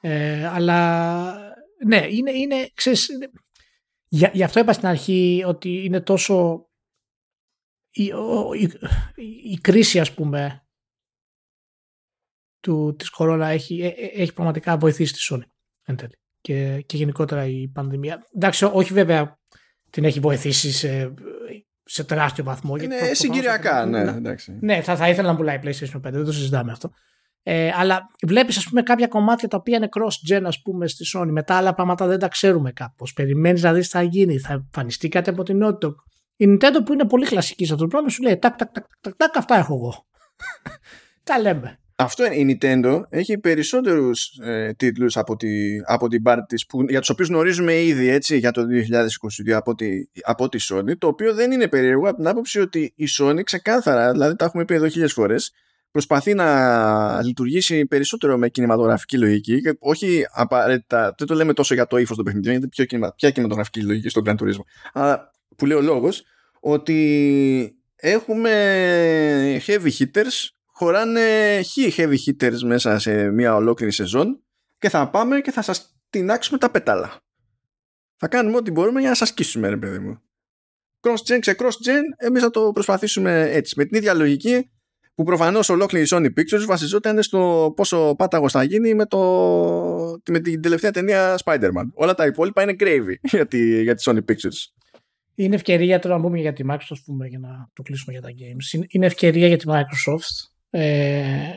Ε, 0.00 0.46
αλλά 0.46 1.52
ναι, 1.86 2.06
είναι, 2.10 2.30
είναι, 2.30 2.70
ξέρεις, 2.74 3.08
είναι, 3.08 3.30
για, 4.08 4.30
γι' 4.34 4.42
αυτό 4.42 4.60
είπα 4.60 4.72
στην 4.72 4.88
αρχή 4.88 5.42
ότι 5.46 5.84
είναι 5.84 6.00
τόσο 6.00 6.66
η, 7.90 8.04
η, 8.56 8.70
η 9.50 9.58
κρίση 9.60 10.00
ας 10.00 10.14
πούμε 10.14 10.66
του, 12.60 12.94
της 12.98 13.10
κορώνα 13.10 13.46
έχει, 13.48 13.80
ε, 13.80 13.86
ε, 13.86 14.06
έχει 14.06 14.32
πραγματικά 14.32 14.76
βοηθήσει 14.76 15.12
τη 15.12 15.20
Sony 15.30 15.50
εν 15.84 15.96
τέλει. 15.96 16.18
Και, 16.40 16.82
και 16.86 16.96
γενικότερα 16.96 17.46
η 17.46 17.68
πανδημία. 17.68 18.26
Εντάξει, 18.34 18.64
όχι 18.64 18.92
βέβαια 18.92 19.37
την 19.98 20.06
έχει 20.06 20.20
βοηθήσει 20.20 20.72
σε, 20.72 21.14
σε 21.84 22.04
τεράστιο 22.04 22.44
βαθμό. 22.44 22.76
Είναι 22.76 22.96
συγκυριακά, 23.12 23.86
ναι. 23.86 24.00
Εντάξει. 24.00 24.58
Ναι, 24.60 24.80
θα, 24.80 24.96
θα 24.96 25.08
ήθελα 25.08 25.28
να 25.30 25.36
πουλάει 25.36 25.58
PlayStation 25.62 25.96
5, 25.96 26.00
δεν 26.00 26.24
το 26.24 26.32
συζητάμε 26.32 26.72
αυτό. 26.72 26.90
Ε, 27.42 27.70
αλλά 27.74 28.06
βλέπεις, 28.26 28.56
ας 28.56 28.64
πούμε, 28.68 28.82
κάποια 28.82 29.06
κομμάτια 29.06 29.48
τα 29.48 29.56
οποία 29.56 29.76
είναι 29.76 29.88
cross-gen, 29.90 30.42
ας 30.44 30.62
πούμε, 30.62 30.86
στη 30.86 31.04
Sony. 31.14 31.28
Μετά 31.30 31.56
άλλα 31.56 31.74
πράγματα 31.74 32.06
δεν 32.06 32.18
τα 32.18 32.28
ξέρουμε 32.28 32.72
κάπως. 32.72 33.12
Περιμένεις 33.12 33.62
να 33.62 33.72
δεις 33.72 33.88
τι 33.88 33.96
θα 33.96 34.02
γίνει, 34.02 34.38
θα 34.38 34.52
εμφανιστεί 34.52 35.08
κάτι 35.08 35.30
από 35.30 35.42
την 35.42 35.60
Naughty 35.64 35.94
Η 36.36 36.46
Nintendo 36.48 36.84
που 36.84 36.92
είναι 36.92 37.06
πολύ 37.06 37.26
κλασική 37.26 37.64
σε 37.64 37.72
αυτό 37.72 37.84
το 37.84 37.90
πράγμα 37.90 38.08
σου 38.08 38.22
λέει 38.22 38.38
τάκ, 38.38 38.56
τάκ, 38.56 38.72
τάκ, 38.72 38.84
τάκ, 39.00 39.14
τάκ 39.16 39.36
αυτά 39.36 39.56
έχω 39.56 39.74
εγώ. 39.74 40.06
τα 41.28 41.38
λέμε. 41.38 41.78
Αυτό 42.00 42.24
είναι. 42.24 42.34
Η 42.34 42.58
Nintendo 42.60 43.00
έχει 43.08 43.38
περισσότερους 43.38 44.38
ε, 44.42 44.72
τίτλους 44.76 45.16
από, 45.16 45.36
τη, 45.36 45.48
από 45.84 46.08
την 46.08 46.22
πάρτη 46.22 46.46
της 46.46 46.66
που, 46.66 46.82
για 46.88 47.00
τους 47.00 47.08
οποίους 47.08 47.28
γνωρίζουμε 47.28 47.82
ήδη 47.82 48.08
έτσι 48.08 48.38
για 48.38 48.50
το 48.50 48.62
2022 49.46 49.50
από 49.50 49.74
τη, 49.74 49.88
από 50.22 50.48
τη 50.48 50.58
Sony 50.70 50.98
το 50.98 51.06
οποίο 51.06 51.34
δεν 51.34 51.50
είναι 51.50 51.68
περίεργο 51.68 52.08
από 52.08 52.16
την 52.16 52.26
άποψη 52.26 52.60
ότι 52.60 52.92
η 52.96 53.04
Sony 53.18 53.40
ξεκάθαρα, 53.44 54.12
δηλαδή 54.12 54.36
τα 54.36 54.44
έχουμε 54.44 54.64
πει 54.64 54.74
εδώ 54.74 54.88
χίλιες 54.88 55.12
φορές 55.12 55.52
προσπαθεί 55.90 56.34
να 56.34 57.22
λειτουργήσει 57.22 57.86
περισσότερο 57.86 58.38
με 58.38 58.48
κινηματογραφική 58.48 59.18
λογική 59.18 59.60
και 59.60 59.76
όχι 59.78 60.24
απαραίτητα, 60.32 61.14
δεν 61.18 61.26
το 61.26 61.34
λέμε 61.34 61.52
τόσο 61.52 61.74
για 61.74 61.86
το 61.86 61.96
ύφος 61.96 62.16
των 62.16 62.24
παιχνιδιών, 62.24 62.54
γιατί 62.54 62.68
πιο 62.68 62.84
κινημα, 62.84 63.14
ποια 63.16 63.30
κινηματογραφική 63.30 63.82
λογική 63.82 64.08
στον 64.08 64.22
Gran 64.26 64.34
Turismo. 64.34 64.64
Αλλά 64.92 65.32
που 65.56 65.66
λέει 65.66 65.78
ο 65.78 65.80
λόγος 65.80 66.22
ότι 66.60 67.76
έχουμε 67.96 68.52
heavy 69.66 69.90
hitters, 69.98 70.48
χωράνε 70.78 71.60
χι 71.62 71.92
heavy 71.96 72.16
hitters 72.26 72.60
μέσα 72.64 72.98
σε 72.98 73.30
μια 73.30 73.54
ολόκληρη 73.54 73.92
σεζόν 73.92 74.42
και 74.78 74.88
θα 74.88 75.10
πάμε 75.10 75.40
και 75.40 75.50
θα 75.50 75.62
σας 75.62 75.96
τεινάξουμε 76.10 76.58
τα 76.58 76.70
πέταλα. 76.70 77.20
Θα 78.16 78.28
κάνουμε 78.28 78.56
ό,τι 78.56 78.70
μπορούμε 78.70 79.00
για 79.00 79.08
να 79.08 79.14
σας 79.14 79.28
σκίσουμε 79.28 79.68
ρε 79.68 79.76
παιδί 79.76 79.98
μου. 79.98 80.22
Cross-gen, 81.00 81.38
σε 81.40 81.56
cross-gen, 81.58 82.02
εμείς 82.16 82.42
θα 82.42 82.50
το 82.50 82.70
προσπαθήσουμε 82.72 83.50
έτσι. 83.50 83.74
Με 83.76 83.84
την 83.84 83.96
ίδια 83.96 84.14
λογική 84.14 84.70
που 85.14 85.24
προφανώς 85.24 85.68
ολόκληρη 85.68 86.04
η 86.04 86.08
Sony 86.10 86.26
Pictures 86.26 86.64
βασιζόταν 86.66 87.22
στο 87.22 87.72
πόσο 87.76 88.14
πάταγος 88.18 88.52
θα 88.52 88.62
γίνει 88.62 88.94
με, 88.94 89.06
το, 89.06 89.18
με 90.30 90.40
την 90.40 90.62
τελευταία 90.62 90.90
ταινία 90.90 91.38
Spider-Man. 91.44 91.88
Όλα 91.94 92.14
τα 92.14 92.26
υπόλοιπα 92.26 92.62
είναι 92.62 92.76
gravy 92.80 93.14
για 93.36 93.46
τη, 93.46 93.82
για 93.82 93.94
τη 93.94 94.02
Sony 94.06 94.20
Pictures. 94.30 94.88
Είναι 95.34 95.54
ευκαιρία 95.54 95.98
τώρα 95.98 96.16
να 96.16 96.22
πούμε 96.22 96.38
για 96.38 96.52
τη 96.52 96.64
Microsoft 96.70 97.02
πούμε, 97.04 97.26
για 97.26 97.38
να 97.38 97.70
το 97.72 97.82
κλείσουμε 97.82 98.12
για 98.12 98.22
τα 98.22 98.28
games. 98.28 98.84
Είναι 98.88 99.06
ευκαιρία 99.06 99.46
για 99.46 99.56
τη 99.56 99.64
Microsoft 99.68 100.57
ε, 100.70 101.52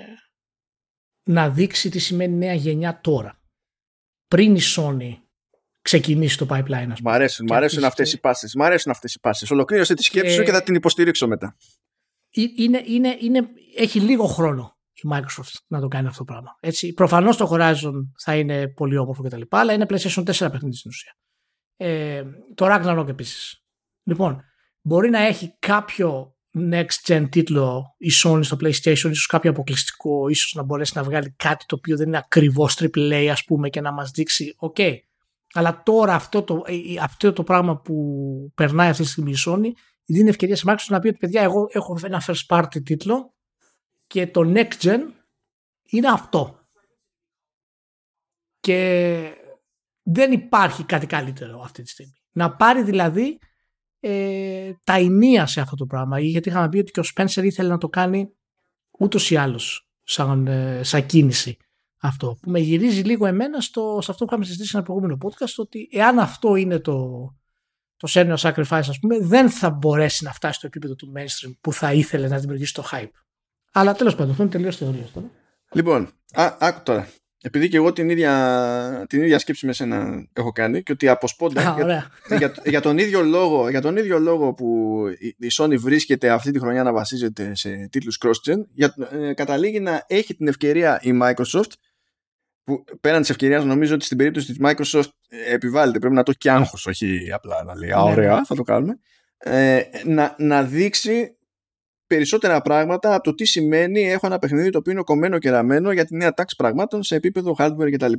να 1.23 1.49
δείξει 1.49 1.89
τι 1.89 1.99
σημαίνει 1.99 2.35
νέα 2.35 2.53
γενιά 2.53 3.01
τώρα. 3.01 3.41
Πριν 4.27 4.55
η 4.55 4.61
Sony 4.75 5.15
ξεκινήσει 5.81 6.37
το 6.37 6.47
pipeline. 6.49 6.93
Μ' 7.01 7.09
αρέσουν, 7.09 7.45
μ 7.49 7.53
αρέσουν 7.53 7.83
αυτές 7.83 8.13
οι 8.13 8.19
πάσεις. 8.19 8.55
Μ' 8.55 8.61
αρέσουν 8.61 8.91
αυτές 8.91 9.13
οι 9.13 9.19
πάσεις. 9.19 9.51
Ολοκλήρωσε 9.51 9.93
τη 9.93 10.03
σκέψη 10.03 10.33
σου 10.33 10.43
και 10.43 10.51
θα 10.51 10.63
την 10.63 10.75
υποστηρίξω 10.75 11.27
μετά 11.27 11.55
είναι, 12.31 12.81
είναι, 12.85 13.17
είναι, 13.19 13.49
έχει 13.77 13.99
λίγο 13.99 14.25
χρόνο 14.25 14.77
η 14.93 15.09
Microsoft 15.11 15.53
να 15.67 15.79
το 15.79 15.87
κάνει 15.87 16.07
αυτό 16.07 16.23
το 16.23 16.31
πράγμα. 16.31 16.57
Έτσι, 16.59 16.93
προφανώς 16.93 17.37
το 17.37 17.49
Horizon 17.51 17.93
θα 18.17 18.35
είναι 18.35 18.67
πολύ 18.67 18.97
όμορφο 18.97 19.23
κτλ. 19.23 19.41
Αλλά 19.49 19.73
είναι 19.73 19.85
PlayStation 19.89 20.23
4 20.23 20.51
παιχνίδι 20.51 20.75
στην 20.75 20.89
ουσία. 20.89 21.17
Ε, 21.75 22.23
το 22.55 22.65
Ragnarok 22.69 23.07
επίσης. 23.07 23.65
Λοιπόν, 24.03 24.43
μπορεί 24.81 25.09
να 25.09 25.19
έχει 25.19 25.55
κάποιο 25.59 26.30
next 26.55 27.07
gen 27.07 27.27
τίτλο 27.31 27.95
η 27.97 28.09
Sony 28.23 28.39
στο 28.43 28.57
PlayStation, 28.61 29.09
ίσως 29.09 29.25
κάποιο 29.25 29.49
αποκλειστικό, 29.49 30.27
ίσως 30.27 30.53
να 30.53 30.63
μπορέσει 30.63 30.91
να 30.95 31.03
βγάλει 31.03 31.33
κάτι 31.37 31.65
το 31.65 31.75
οποίο 31.75 31.97
δεν 31.97 32.07
είναι 32.07 32.17
ακριβώς 32.17 32.77
AAA 32.79 33.27
ας 33.31 33.43
πούμε 33.43 33.69
και 33.69 33.81
να 33.81 33.91
μας 33.91 34.11
δείξει, 34.11 34.55
OK, 34.57 34.75
okay. 34.77 34.95
αλλά 35.53 35.83
τώρα 35.83 36.13
αυτό 36.13 36.43
το, 36.43 36.63
αυτό 37.01 37.33
το 37.33 37.43
πράγμα 37.43 37.77
που 37.81 37.95
περνάει 38.55 38.89
αυτή 38.89 39.03
τη 39.03 39.09
στιγμή 39.09 39.31
η 39.31 39.37
Sony 39.45 39.71
δίνει 40.05 40.29
ευκαιρία 40.29 40.55
σε 40.55 40.63
Microsoft 40.67 40.87
να 40.87 40.99
πει 40.99 41.07
ότι 41.07 41.17
παιδιά 41.17 41.41
εγώ 41.41 41.67
έχω 41.71 41.99
ένα 42.03 42.23
first 42.27 42.57
party 42.57 42.83
τίτλο 42.83 43.33
και 44.07 44.27
το 44.27 44.41
next 44.55 44.81
gen 44.81 44.99
είναι 45.83 46.07
αυτό. 46.07 46.59
Και 48.59 49.21
δεν 50.01 50.31
υπάρχει 50.31 50.83
κάτι 50.83 51.05
καλύτερο 51.05 51.61
αυτή 51.61 51.81
τη 51.81 51.89
στιγμή. 51.89 52.13
Να 52.31 52.55
πάρει 52.55 52.83
δηλαδή 52.83 53.39
ε, 54.03 54.71
τα 54.83 54.93
ενία 54.93 55.45
σε 55.45 55.61
αυτό 55.61 55.75
το 55.75 55.85
πράγμα. 55.85 56.19
Γιατί 56.19 56.49
είχαμε 56.49 56.69
πει 56.69 56.77
ότι 56.77 56.91
και 56.91 56.99
ο 56.99 57.03
Spencer 57.15 57.43
ήθελε 57.43 57.69
να 57.69 57.77
το 57.77 57.89
κάνει 57.89 58.31
ούτως 58.99 59.31
ή 59.31 59.35
άλλως 59.35 59.89
σαν, 60.03 60.47
ε, 60.47 60.83
σαν 60.83 61.05
κίνηση 61.05 61.57
αυτό. 62.01 62.37
Που 62.41 62.49
με 62.49 62.59
γυρίζει 62.59 63.01
λίγο 63.01 63.25
εμένα 63.25 63.61
στο, 63.61 63.99
σε 64.01 64.11
αυτό 64.11 64.25
που 64.25 64.29
είχαμε 64.31 64.45
συζητήσει 64.45 64.69
σε 64.69 64.77
ένα 64.77 64.85
προηγούμενο 64.85 65.17
podcast 65.21 65.53
ότι 65.57 65.89
εάν 65.91 66.19
αυτό 66.19 66.55
είναι 66.55 66.79
το, 66.79 67.27
το 67.97 68.07
Senior 68.11 68.37
Sacrifice, 68.37 68.65
ας 68.69 68.99
πούμε, 68.99 69.19
δεν 69.19 69.49
θα 69.49 69.69
μπορέσει 69.69 70.23
να 70.23 70.33
φτάσει 70.33 70.57
στο 70.57 70.67
επίπεδο 70.67 70.95
του 70.95 71.13
mainstream 71.15 71.51
που 71.61 71.73
θα 71.73 71.93
ήθελε 71.93 72.27
να 72.27 72.37
δημιουργήσει 72.37 72.73
το 72.73 72.83
hype. 72.91 73.11
Αλλά 73.71 73.93
τέλος 73.93 74.15
πάντων, 74.15 74.31
αυτό 74.31 74.43
είναι 74.43 74.51
τελείως 74.51 74.77
θεωρία 74.77 75.07
τώρα. 75.13 75.29
Λοιπόν, 75.71 76.09
α, 76.33 76.55
άκου 76.59 76.83
τώρα. 76.83 77.07
Επειδή 77.41 77.69
και 77.69 77.77
εγώ 77.77 77.93
την 77.93 78.09
ίδια, 78.09 79.05
την 79.09 79.21
ίδια 79.21 79.39
σκέψη 79.39 79.65
με 79.65 79.73
σένα 79.73 80.27
έχω 80.33 80.51
κάνει 80.51 80.83
και 80.83 80.91
ότι 80.91 81.07
από 81.07 81.27
σπόντα 81.27 81.75
για, 81.77 82.11
για, 82.37 82.53
για, 82.65 82.81
τον 82.81 82.97
ίδιο 82.97 83.21
λόγο, 83.21 83.69
για 83.69 83.81
τον 83.81 83.97
ίδιο 83.97 84.19
λόγο 84.19 84.53
που 84.53 84.97
η 85.19 85.47
Sony 85.57 85.77
βρίσκεται 85.77 86.29
αυτή 86.29 86.51
τη 86.51 86.59
χρονιά 86.59 86.83
να 86.83 86.93
βασίζεται 86.93 87.55
σε 87.55 87.87
τίτλους 87.91 88.19
cross-gen 88.25 88.57
για, 88.73 88.95
ε, 89.11 89.33
καταλήγει 89.33 89.79
να 89.79 90.05
έχει 90.07 90.35
την 90.35 90.47
ευκαιρία 90.47 90.99
η 91.01 91.19
Microsoft 91.21 91.71
που 92.63 92.83
πέραν 93.01 93.21
της 93.21 93.29
ευκαιρίας 93.29 93.65
νομίζω 93.65 93.95
ότι 93.95 94.05
στην 94.05 94.17
περίπτωση 94.17 94.47
της 94.47 94.57
Microsoft 94.61 95.09
ε, 95.29 95.53
επιβάλλεται 95.53 95.99
πρέπει 95.99 96.15
να 96.15 96.23
το 96.23 96.29
έχει 96.29 96.39
και 96.39 96.51
άγχος 96.51 96.85
όχι 96.85 97.31
απλά 97.33 97.63
να 97.63 97.77
λέει 97.77 97.89
ναι, 97.89 97.95
ωραία 97.95 98.35
ναι. 98.35 98.45
θα 98.45 98.55
το 98.55 98.63
κάνουμε 98.63 98.99
ε, 99.37 99.81
να, 100.05 100.35
να 100.37 100.63
δείξει 100.63 101.35
περισσότερα 102.15 102.61
πράγματα 102.61 103.13
από 103.13 103.23
το 103.23 103.33
τι 103.33 103.45
σημαίνει 103.45 104.11
έχω 104.11 104.27
ένα 104.27 104.39
παιχνίδι 104.39 104.69
το 104.69 104.77
οποίο 104.77 104.91
είναι 104.91 105.01
κομμένο 105.01 105.37
και 105.37 105.49
ραμμένο 105.49 105.91
για 105.91 106.05
τη 106.05 106.15
νέα 106.15 106.33
τάξη 106.33 106.55
πραγμάτων 106.55 107.03
σε 107.03 107.15
επίπεδο 107.15 107.55
hardware 107.57 107.91
κτλ. 107.91 108.13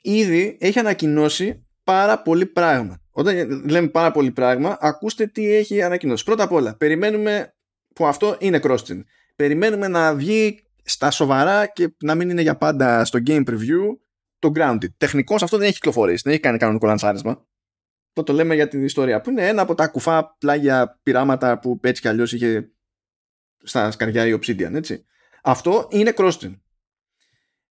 Ήδη 0.00 0.56
έχει 0.60 0.78
ανακοινώσει 0.78 1.66
πάρα 1.84 2.22
πολύ 2.22 2.46
πράγμα. 2.46 3.00
Όταν 3.10 3.62
λέμε 3.68 3.88
πάρα 3.88 4.10
πολύ 4.10 4.30
πράγμα, 4.30 4.76
ακούστε 4.80 5.26
τι 5.26 5.54
έχει 5.54 5.82
ανακοινώσει. 5.82 6.24
Πρώτα 6.24 6.42
απ' 6.42 6.52
όλα, 6.52 6.76
περιμένουμε 6.76 7.54
που 7.94 8.06
αυτό 8.06 8.36
είναι 8.38 8.60
cross 8.62 8.78
Περιμένουμε 9.36 9.88
να 9.88 10.14
βγει 10.14 10.64
στα 10.84 11.10
σοβαρά 11.10 11.66
και 11.66 11.94
να 12.02 12.14
μην 12.14 12.30
είναι 12.30 12.42
για 12.42 12.56
πάντα 12.56 13.04
στο 13.04 13.18
game 13.26 13.44
preview 13.48 13.96
το 14.38 14.52
grounded. 14.54 14.88
Τεχνικώς 14.96 15.42
αυτό 15.42 15.56
δεν 15.56 15.66
έχει 15.66 15.74
κυκλοφορήσει, 15.74 16.22
δεν 16.24 16.32
έχει 16.32 16.42
κάνει 16.42 16.58
κανονικό 16.58 16.86
λανσάρισμα. 16.86 17.46
Το 18.12 18.22
το 18.22 18.32
λέμε 18.32 18.54
για 18.54 18.68
την 18.68 18.84
ιστορία 18.84 19.20
που 19.20 19.30
είναι 19.30 19.48
ένα 19.48 19.62
από 19.62 19.74
τα 19.74 19.86
κουφά 19.86 20.36
πλάγια 20.38 21.00
πειράματα 21.02 21.58
που 21.58 21.78
έτσι 21.82 22.02
κι 22.02 22.08
αλλιώς 22.08 22.32
είχε 22.32 22.70
στα 23.62 23.90
σκαριά 23.90 24.26
η 24.26 24.38
Obsidian, 24.40 24.74
έτσι. 24.74 25.04
Αυτό 25.42 25.88
είναι 25.90 26.12
cross 26.16 26.56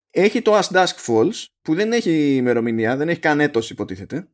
Έχει 0.09 0.41
το 0.41 0.57
As 0.57 0.67
Dusk 0.71 1.05
Falls 1.07 1.45
που 1.61 1.75
δεν 1.75 1.91
έχει 1.91 2.35
ημερομηνία, 2.35 2.97
δεν 2.97 3.09
έχει 3.09 3.19
καν 3.19 3.39
έτος 3.39 3.69
υποτίθεται 3.69 4.27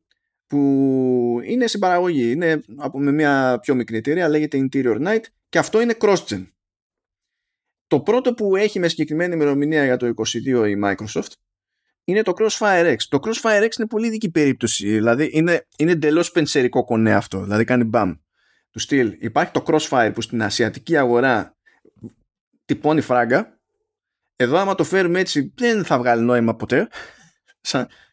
που 0.49 1.39
είναι 1.43 1.67
συμπαραγωγή, 1.67 2.31
είναι 2.31 2.63
από 2.77 2.99
με 2.99 3.11
μια 3.11 3.59
πιο 3.61 3.75
μικρή 3.75 3.97
εταιρεία, 3.97 4.29
λέγεται 4.29 4.67
Interior 4.71 5.07
Night 5.07 5.23
και 5.49 5.57
αυτό 5.57 5.81
είναι 5.81 5.95
cross-gen. 5.99 6.47
Το 7.87 7.99
πρώτο 7.99 8.33
που 8.33 8.55
έχει 8.55 8.79
με 8.79 8.87
συγκεκριμένη 8.87 9.33
ημερομηνία 9.33 9.85
για 9.85 9.97
το 9.97 10.13
22 10.15 10.67
η 10.67 10.75
Microsoft 10.83 11.31
είναι 12.03 12.21
το 12.21 12.33
Crossfire 12.37 12.95
X. 12.95 12.97
Το 13.09 13.19
Crossfire 13.21 13.63
X 13.63 13.77
είναι 13.77 13.87
πολύ 13.87 14.09
δική 14.09 14.31
περίπτωση, 14.31 14.87
δηλαδή 14.87 15.29
είναι, 15.33 15.67
είναι 15.77 15.91
εντελώς 15.91 16.31
πενσερικό 16.31 16.83
κονέ 16.83 17.13
αυτό, 17.13 17.43
δηλαδή 17.43 17.63
κάνει 17.63 17.83
μπαμ 17.83 18.15
του 18.71 18.79
στυλ 18.79 19.15
υπάρχει 19.19 19.51
το 19.51 19.63
Crossfire 19.67 20.11
που 20.13 20.21
στην 20.21 20.43
ασιατική 20.43 20.97
αγορά 20.97 21.57
τυπώνει 22.65 23.01
φράγκα 23.01 23.59
εδώ 24.35 24.57
άμα 24.57 24.75
το 24.75 24.83
φέρουμε 24.83 25.19
έτσι 25.19 25.53
δεν 25.57 25.85
θα 25.85 25.97
βγάλει 25.97 26.21
νόημα 26.21 26.55
ποτέ 26.55 26.87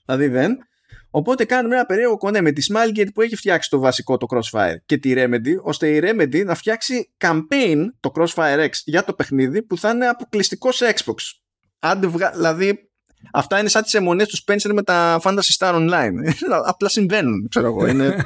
δηλαδή 0.05 0.27
δεν 0.27 0.59
οπότε 1.11 1.45
κάνουμε 1.45 1.75
ένα 1.75 1.87
περίεργο 1.87 2.17
κονέ 2.17 2.41
με 2.41 2.53
τη 2.53 2.67
Smilegate 2.71 3.13
που 3.15 3.21
έχει 3.21 3.37
φτιάξει 3.37 3.71
το 3.71 3.79
βασικό 3.79 4.17
το 4.17 4.27
Crossfire 4.31 4.77
και 4.87 4.97
τη 4.99 5.13
Remedy 5.17 5.57
ώστε 5.63 5.89
η 5.89 6.01
Remedy 6.03 6.45
να 6.45 6.55
φτιάξει 6.55 7.13
campaign 7.19 7.85
το 8.01 8.11
Crossfire 8.15 8.65
X 8.65 8.71
για 8.85 9.05
το 9.05 9.13
παιχνίδι 9.13 9.63
που 9.63 9.79
θα 9.79 9.91
είναι 9.91 10.07
αποκλειστικό 10.07 10.73
σε 10.73 10.95
Xbox 10.97 11.15
Άντε 11.79 12.07
βγα... 12.07 12.31
δηλαδή 12.31 12.91
Αυτά 13.33 13.59
είναι 13.59 13.69
σαν 13.69 13.83
τις 13.83 13.95
αιμονές 13.95 14.29
τους 14.29 14.45
Spencer 14.47 14.71
με 14.73 14.83
τα 14.83 15.21
Fantasy 15.23 15.57
Star 15.59 15.75
Online. 15.75 16.13
Απλά 16.65 16.89
συμβαίνουν, 16.89 17.49
ξέρω 17.49 17.67
εγώ. 17.67 17.87
Είναι... 17.87 18.17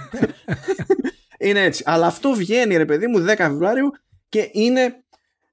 είναι 1.41 1.63
έτσι. 1.63 1.83
Αλλά 1.87 2.07
αυτό 2.07 2.33
βγαίνει, 2.33 2.77
ρε 2.77 2.85
παιδί 2.85 3.07
μου, 3.07 3.25
10 3.29 3.35
Φεβρουάριου 3.37 3.91
και 4.29 4.51
είναι, 4.53 5.05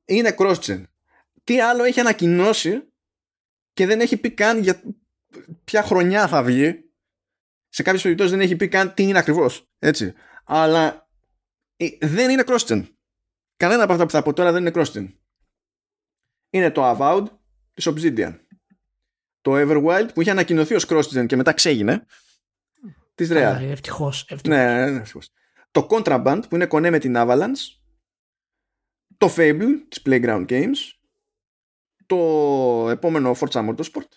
είναι 0.05 0.35
cross-gen. 0.37 0.83
Τι 1.43 1.61
άλλο 1.61 1.83
έχει 1.83 1.99
ανακοινώσει 1.99 2.83
και 3.73 3.85
δεν 3.85 4.01
έχει 4.01 4.17
πει 4.17 4.31
καν 4.31 4.59
για 4.59 4.81
ποια 5.63 5.83
χρονιά 5.83 6.27
θα 6.27 6.43
βγει. 6.43 6.91
Σε 7.69 7.83
κάποιες 7.83 8.03
περιπτώσεις 8.03 8.31
δεν 8.31 8.41
έχει 8.41 8.55
πει 8.55 8.67
καν 8.67 8.93
τι 8.93 9.03
είναι 9.03 9.17
ακριβώς. 9.17 9.69
Έτσι. 9.79 10.13
Αλλά 10.45 11.09
ε, 11.77 11.87
δεν 12.01 12.29
είναι 12.29 12.43
cross-gen. 12.47 12.87
Κανένα 13.57 13.83
από 13.83 13.91
αυτά 13.91 14.05
που 14.05 14.11
θα 14.11 14.23
πω 14.23 14.33
τώρα 14.33 14.51
δεν 14.51 14.65
είναι 14.65 14.71
cross-gen. 14.75 15.13
Είναι 16.49 16.71
το 16.71 16.91
Avowed 16.91 17.25
της 17.73 17.87
Obsidian. 17.89 18.39
Το 19.41 19.51
Everwild 19.55 20.07
που 20.13 20.21
είχε 20.21 20.31
ανακοινωθεί 20.31 20.75
ως 20.75 20.85
cross-gen 20.89 21.25
και 21.27 21.35
μετά 21.35 21.53
ξέγινε. 21.53 22.05
Της 23.15 23.29
Real. 23.31 23.57
Ευτυχώς. 23.61 24.27
Ναι, 24.47 24.89
ναι, 24.89 24.99
ευτυχώς 24.99 25.31
το 25.71 25.87
Contraband 25.89 26.41
που 26.49 26.55
είναι 26.55 26.65
κονέ 26.65 26.89
με 26.89 26.99
την 26.99 27.13
Avalanche. 27.17 27.77
Το 29.17 29.33
Fable 29.35 29.69
της 29.87 30.01
Playground 30.05 30.45
Games. 30.49 30.77
Το 32.05 32.17
επόμενο 32.89 33.35
Forza 33.39 33.69
Motorsport. 33.69 34.09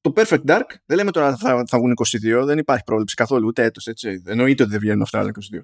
Το 0.00 0.12
Perfect 0.16 0.44
Dark 0.44 0.66
δεν 0.86 0.96
λέμε 0.96 1.10
τώρα 1.10 1.36
θα, 1.36 1.64
θα 1.66 1.78
βγουν 1.78 1.94
22 2.40 2.42
δεν 2.44 2.58
υπάρχει 2.58 2.84
πρόβλεψη 2.84 3.14
καθόλου 3.14 3.46
ούτε 3.46 3.62
έτος 3.62 3.86
έτσι. 3.86 4.22
Εννοείται 4.26 4.62
ότι 4.62 4.72
δεν 4.72 4.80
βγαίνουν 4.80 5.02
αυτά 5.02 5.18
αλλά 5.18 5.30
22 5.52 5.60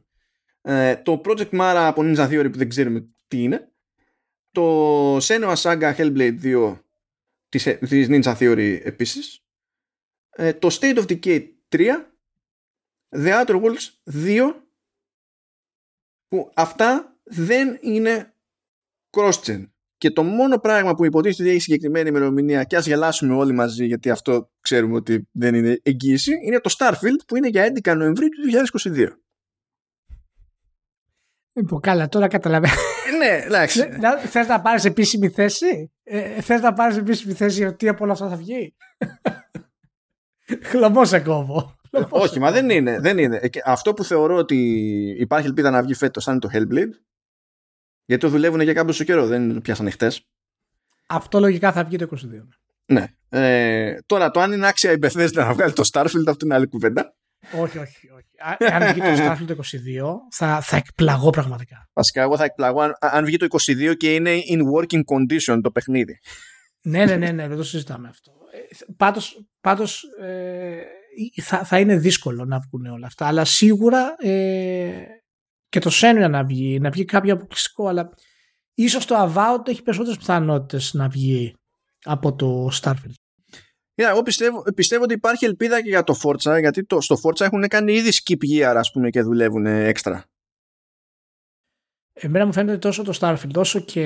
ε, 0.69 0.97
το 0.97 1.21
Project 1.25 1.51
Mara 1.51 1.85
από 1.87 2.03
Ninja 2.05 2.29
Theory 2.29 2.49
που 2.53 2.59
δεν 2.59 2.69
ξέρουμε 2.69 3.09
τι 3.29 3.43
είναι. 3.43 3.73
Το 4.51 5.17
Senua 5.17 5.55
Saga 5.55 5.95
Hellblade 5.97 6.41
2 6.43 6.81
της, 7.49 7.63
της 7.63 8.07
Ninja 8.11 8.37
Theory 8.37 8.81
επίσης. 8.83 9.41
Ε, 10.31 10.53
το 10.53 10.79
State 10.81 10.97
of 10.97 11.05
Decay 11.07 11.49
3 11.69 11.91
The 13.17 13.45
Outer 13.45 13.63
Worlds 13.63 14.15
2 14.25 14.55
που 16.29 16.51
αυτά 16.55 17.17
δεν 17.25 17.79
είναι 17.81 18.35
cross-gen. 19.17 19.69
Και 19.99 20.11
το 20.11 20.23
μόνο 20.23 20.59
πράγμα 20.59 20.95
που 20.95 21.05
υποτίθεται 21.05 21.43
ότι 21.43 21.51
έχει 21.51 21.61
συγκεκριμένη 21.61 22.09
ημερομηνία 22.09 22.65
και 22.65 22.77
ας 22.77 22.87
γελάσουμε 22.87 23.35
όλοι 23.35 23.53
μαζί 23.53 23.87
γιατί 23.87 24.11
αυτό 24.11 24.51
ξέρουμε 24.61 24.95
ότι 24.95 25.29
δεν 25.33 25.55
είναι 25.55 25.81
εγγύηση 25.83 26.33
είναι 26.45 26.61
το 26.61 26.75
Starfield 26.79 27.21
που 27.27 27.37
είναι 27.37 27.49
για 27.49 27.73
11 27.85 27.97
Νοεμβρίου 27.97 28.29
του 28.29 28.69
2022. 28.83 29.09
Λοιπόν, 31.53 31.81
καλά, 31.81 32.09
τώρα 32.09 32.29
καταλαβαίνω. 32.29 32.75
ναι, 33.19 33.43
εντάξει. 33.45 33.89
Θες 34.27 34.47
να 34.47 34.61
πάρεις 34.61 34.85
επίσημη 34.85 35.29
θέση; 35.29 35.93
Ε, 36.03 36.41
Θες 36.41 36.61
να 36.61 36.73
πάρεις 36.73 36.97
επίσημη 36.97 37.33
θέση 37.33 37.65
ότι 37.65 37.77
τι 37.77 37.89
από 37.89 38.05
όλα 38.05 38.13
αυτά 38.13 38.29
θα 38.29 38.37
βγει; 38.37 38.77
Χλωμό 40.71 41.05
σε 41.05 41.21
κόβω. 41.21 41.77
Όχι, 42.09 42.39
μα 42.39 42.51
δεν 42.51 42.71
είναι. 42.71 43.01
Δεν 43.01 43.19
είναι. 43.19 43.41
Αυτό 43.65 43.95
που 43.95 44.05
θεωρώ 44.05 44.37
ότι 44.37 44.57
υπάρχει 45.19 45.47
ελπίδα 45.47 45.71
να 45.71 45.83
βγει 45.83 45.95
φέτος, 45.95 46.23
σαν 46.23 46.41
το 46.41 46.49
Hellblade. 46.53 46.93
Γιατί 48.05 48.23
το 48.23 48.29
δουλεύουν 48.29 48.61
για 48.61 48.73
κάποιο 48.73 49.05
καιρό, 49.05 49.27
δεν 49.27 49.61
πιάσανε 49.61 49.91
χτες. 49.91 50.27
Αυτό 51.07 51.41
λογικά 51.41 51.73
θα 51.73 51.85
βγει 51.85 51.97
το 51.97 52.09
22. 52.17 52.17
Ναι. 52.87 53.07
Ε, 53.29 53.99
τώρα, 54.07 54.31
το 54.31 54.41
αν 54.41 54.53
είναι 54.53 54.67
άξια 54.67 54.93
η 54.93 54.97
Bethesda 55.03 55.33
να 55.33 55.53
βγάλει 55.53 55.73
το 55.73 55.89
Starfield, 55.93 56.27
αυτό 56.29 56.45
είναι 56.45 56.55
άλλη 56.55 56.67
κουβέντα. 56.67 57.15
Όχι, 57.53 57.79
όχι, 57.79 58.11
όχι. 58.11 58.27
Αν 58.73 58.93
βγει 58.93 59.01
το 59.01 59.07
Starfield 59.07 59.47
το 59.47 59.55
22, 59.55 59.61
θα, 60.31 60.61
θα 60.61 60.77
εκπλαγώ 60.77 61.31
πραγματικά. 61.31 61.89
Βασικά, 61.93 62.23
εγώ 62.23 62.37
θα 62.37 62.45
εκπλαγώ 62.45 62.81
αν, 62.81 62.97
αν 63.01 63.25
βγει 63.25 63.37
το 63.37 63.47
22 63.51 63.97
και 63.97 64.15
είναι 64.15 64.31
in 64.51 64.59
working 64.59 65.01
condition 65.15 65.61
το 65.63 65.71
παιχνίδι. 65.71 66.19
ναι, 66.83 67.05
ναι, 67.05 67.17
ναι, 67.17 67.31
ναι, 67.31 67.49
δεν 67.49 67.57
το 67.57 67.63
συζητάμε 67.63 68.09
αυτό. 68.09 68.33
Ε, 68.53 68.85
πάντως, 68.97 69.47
πάντως 69.61 70.03
ε, 70.21 70.83
θα, 71.43 71.65
θα 71.65 71.79
είναι 71.79 71.97
δύσκολο 71.97 72.45
να 72.45 72.59
βγουν 72.59 72.87
όλα 72.87 73.07
αυτά. 73.07 73.27
Αλλά 73.27 73.45
σίγουρα 73.45 74.15
ε, 74.19 75.05
και 75.69 75.79
το 75.79 75.91
Σένια 75.91 76.29
να 76.29 76.45
βγει, 76.45 76.81
να 76.81 76.91
βγει 76.91 77.05
κάποιο 77.05 77.35
αποκλειστικό, 77.35 77.87
αλλά 77.87 78.11
ίσως 78.75 79.05
το 79.07 79.15
Avowed 79.19 79.69
έχει 79.69 79.83
περισσότερες 79.83 80.19
πιθανότητες 80.19 80.95
να 80.95 81.09
βγει 81.09 81.55
από 82.05 82.35
το 82.35 82.69
Starfield. 82.83 83.15
Yeah, 83.99 84.09
εγώ 84.09 84.23
πιστεύω, 84.23 84.63
πιστεύω 84.75 85.03
ότι 85.03 85.15
υπάρχει 85.15 85.45
ελπίδα 85.45 85.83
και 85.83 85.89
για 85.89 86.05
το 86.05 86.19
Forza, 86.23 86.59
γιατί 86.61 86.85
το, 86.85 87.01
στο 87.01 87.17
Forza 87.23 87.41
έχουν 87.41 87.69
κάνει 87.69 87.93
ήδη 87.93 88.11
skip 88.13 88.45
year, 88.45 88.75
ας 88.77 88.91
πούμε, 88.91 89.11
και 89.11 89.23
δουλεύουν 89.23 89.67
έξτρα. 89.67 90.25
Εμένα 92.13 92.47
μου 92.47 92.53
φαίνεται 92.53 92.79
τόσο 92.79 93.03
το 93.03 93.19
Starfield, 93.21 93.55
όσο 93.55 93.81
και 93.81 94.03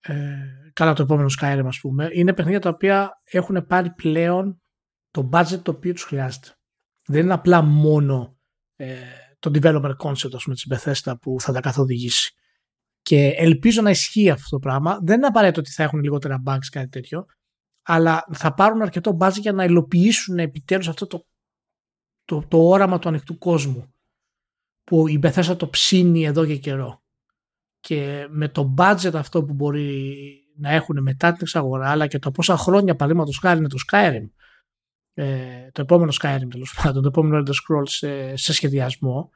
ε, 0.00 0.36
καλά 0.72 0.92
το 0.92 1.02
επόμενο 1.02 1.28
Skyrim, 1.40 1.64
ας 1.66 1.78
πούμε, 1.80 2.08
είναι 2.12 2.32
παιχνίδια 2.32 2.60
τα 2.60 2.68
οποία 2.68 3.10
έχουν 3.24 3.66
πάρει 3.66 3.90
πλέον 3.90 4.62
το 5.10 5.28
budget 5.32 5.60
το 5.62 5.70
οποίο 5.70 5.92
τους 5.92 6.02
χρειάζεται. 6.02 6.48
Δεν 7.06 7.22
είναι 7.22 7.32
απλά 7.32 7.62
μόνο 7.62 8.38
ε, 8.76 8.96
το 9.38 9.50
developer 9.54 9.96
concept 9.96 10.34
ας 10.34 10.42
πούμε, 10.44 10.54
της 10.54 10.66
Bethesda 10.70 11.14
που 11.20 11.36
θα 11.40 11.52
τα 11.52 11.60
καθοδηγήσει. 11.60 12.32
Και 13.02 13.26
ελπίζω 13.26 13.82
να 13.82 13.90
ισχύει 13.90 14.30
αυτό 14.30 14.48
το 14.48 14.58
πράγμα. 14.58 14.98
Δεν 15.02 15.16
είναι 15.16 15.26
απαραίτητο 15.26 15.60
ότι 15.60 15.70
θα 15.70 15.82
έχουν 15.82 16.00
λιγότερα 16.00 16.42
bugs 16.46 16.66
κάτι 16.70 16.88
τέτοιο, 16.88 17.26
αλλά 17.82 18.24
θα 18.32 18.54
πάρουν 18.54 18.82
αρκετό 18.82 19.16
budget 19.20 19.40
για 19.40 19.52
να 19.52 19.64
υλοποιήσουν 19.64 20.38
επιτέλους 20.38 20.88
αυτό 20.88 21.06
το, 21.06 21.26
το, 22.24 22.44
το 22.48 22.68
όραμα 22.68 22.98
του 22.98 23.08
ανοιχτού 23.08 23.38
κόσμου 23.38 23.94
που 24.84 25.08
η 25.08 25.20
Bethesda 25.22 25.56
το 25.58 25.68
ψήνει 25.68 26.24
εδώ 26.24 26.46
και 26.46 26.56
καιρό. 26.56 27.02
Και 27.80 28.26
με 28.30 28.48
το 28.48 28.74
budget 28.78 29.14
αυτό 29.14 29.44
που 29.44 29.54
μπορεί 29.54 30.14
να 30.56 30.70
έχουν 30.70 31.02
μετά 31.02 31.28
την 31.28 31.38
εξαγορά, 31.40 31.90
αλλά 31.90 32.06
και 32.06 32.18
το 32.18 32.30
πόσα 32.30 32.56
χρόνια 32.56 32.96
παραδείγματος 32.96 33.38
χάρη 33.38 33.58
είναι 33.58 33.68
το 33.68 33.78
Skyrim, 33.90 34.26
ε, 35.18 35.70
το 35.72 35.80
επόμενο 35.80 36.12
Skyrim 36.20 36.48
τέλος 36.50 36.78
πάντων, 36.82 37.02
το 37.02 37.08
επόμενο 37.08 37.42
Elder 37.42 37.50
Scrolls 37.50 37.88
σε, 37.88 38.36
σε 38.36 38.52
σχεδιασμό, 38.52 39.30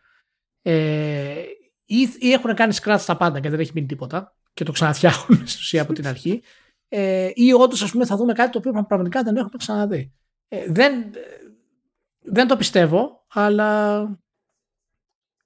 ε, 0.63 1.43
ή, 1.85 2.09
ή 2.19 2.33
έχουν 2.33 2.55
κάνει 2.55 2.75
scratch 2.83 2.97
στα 2.99 3.17
πάντα 3.17 3.41
και 3.41 3.51
δεν 3.51 3.61
έχει 3.61 3.71
μείνει 3.75 3.87
τίποτα 3.87 4.37
και 4.55 4.65
το 4.65 4.73
ξαναφτιάχνουν 4.73 5.39
στην 5.47 5.61
ουσία 5.61 5.83
από 5.83 5.93
την 5.93 6.07
αρχή, 6.07 6.43
ε, 6.89 7.31
ή 7.35 7.53
όντως 7.53 7.91
θα 7.91 8.17
δούμε 8.17 8.33
κάτι 8.33 8.51
το 8.51 8.59
οποίο 8.59 8.73
πραγματικά 8.73 9.23
δεν 9.23 9.37
έχουμε 9.37 9.57
ξαναδεί. 9.57 10.13
Ε, 10.49 10.65
δεν, 10.69 11.11
δεν 12.21 12.47
το 12.47 12.57
πιστεύω, 12.57 13.25
αλλά 13.29 14.01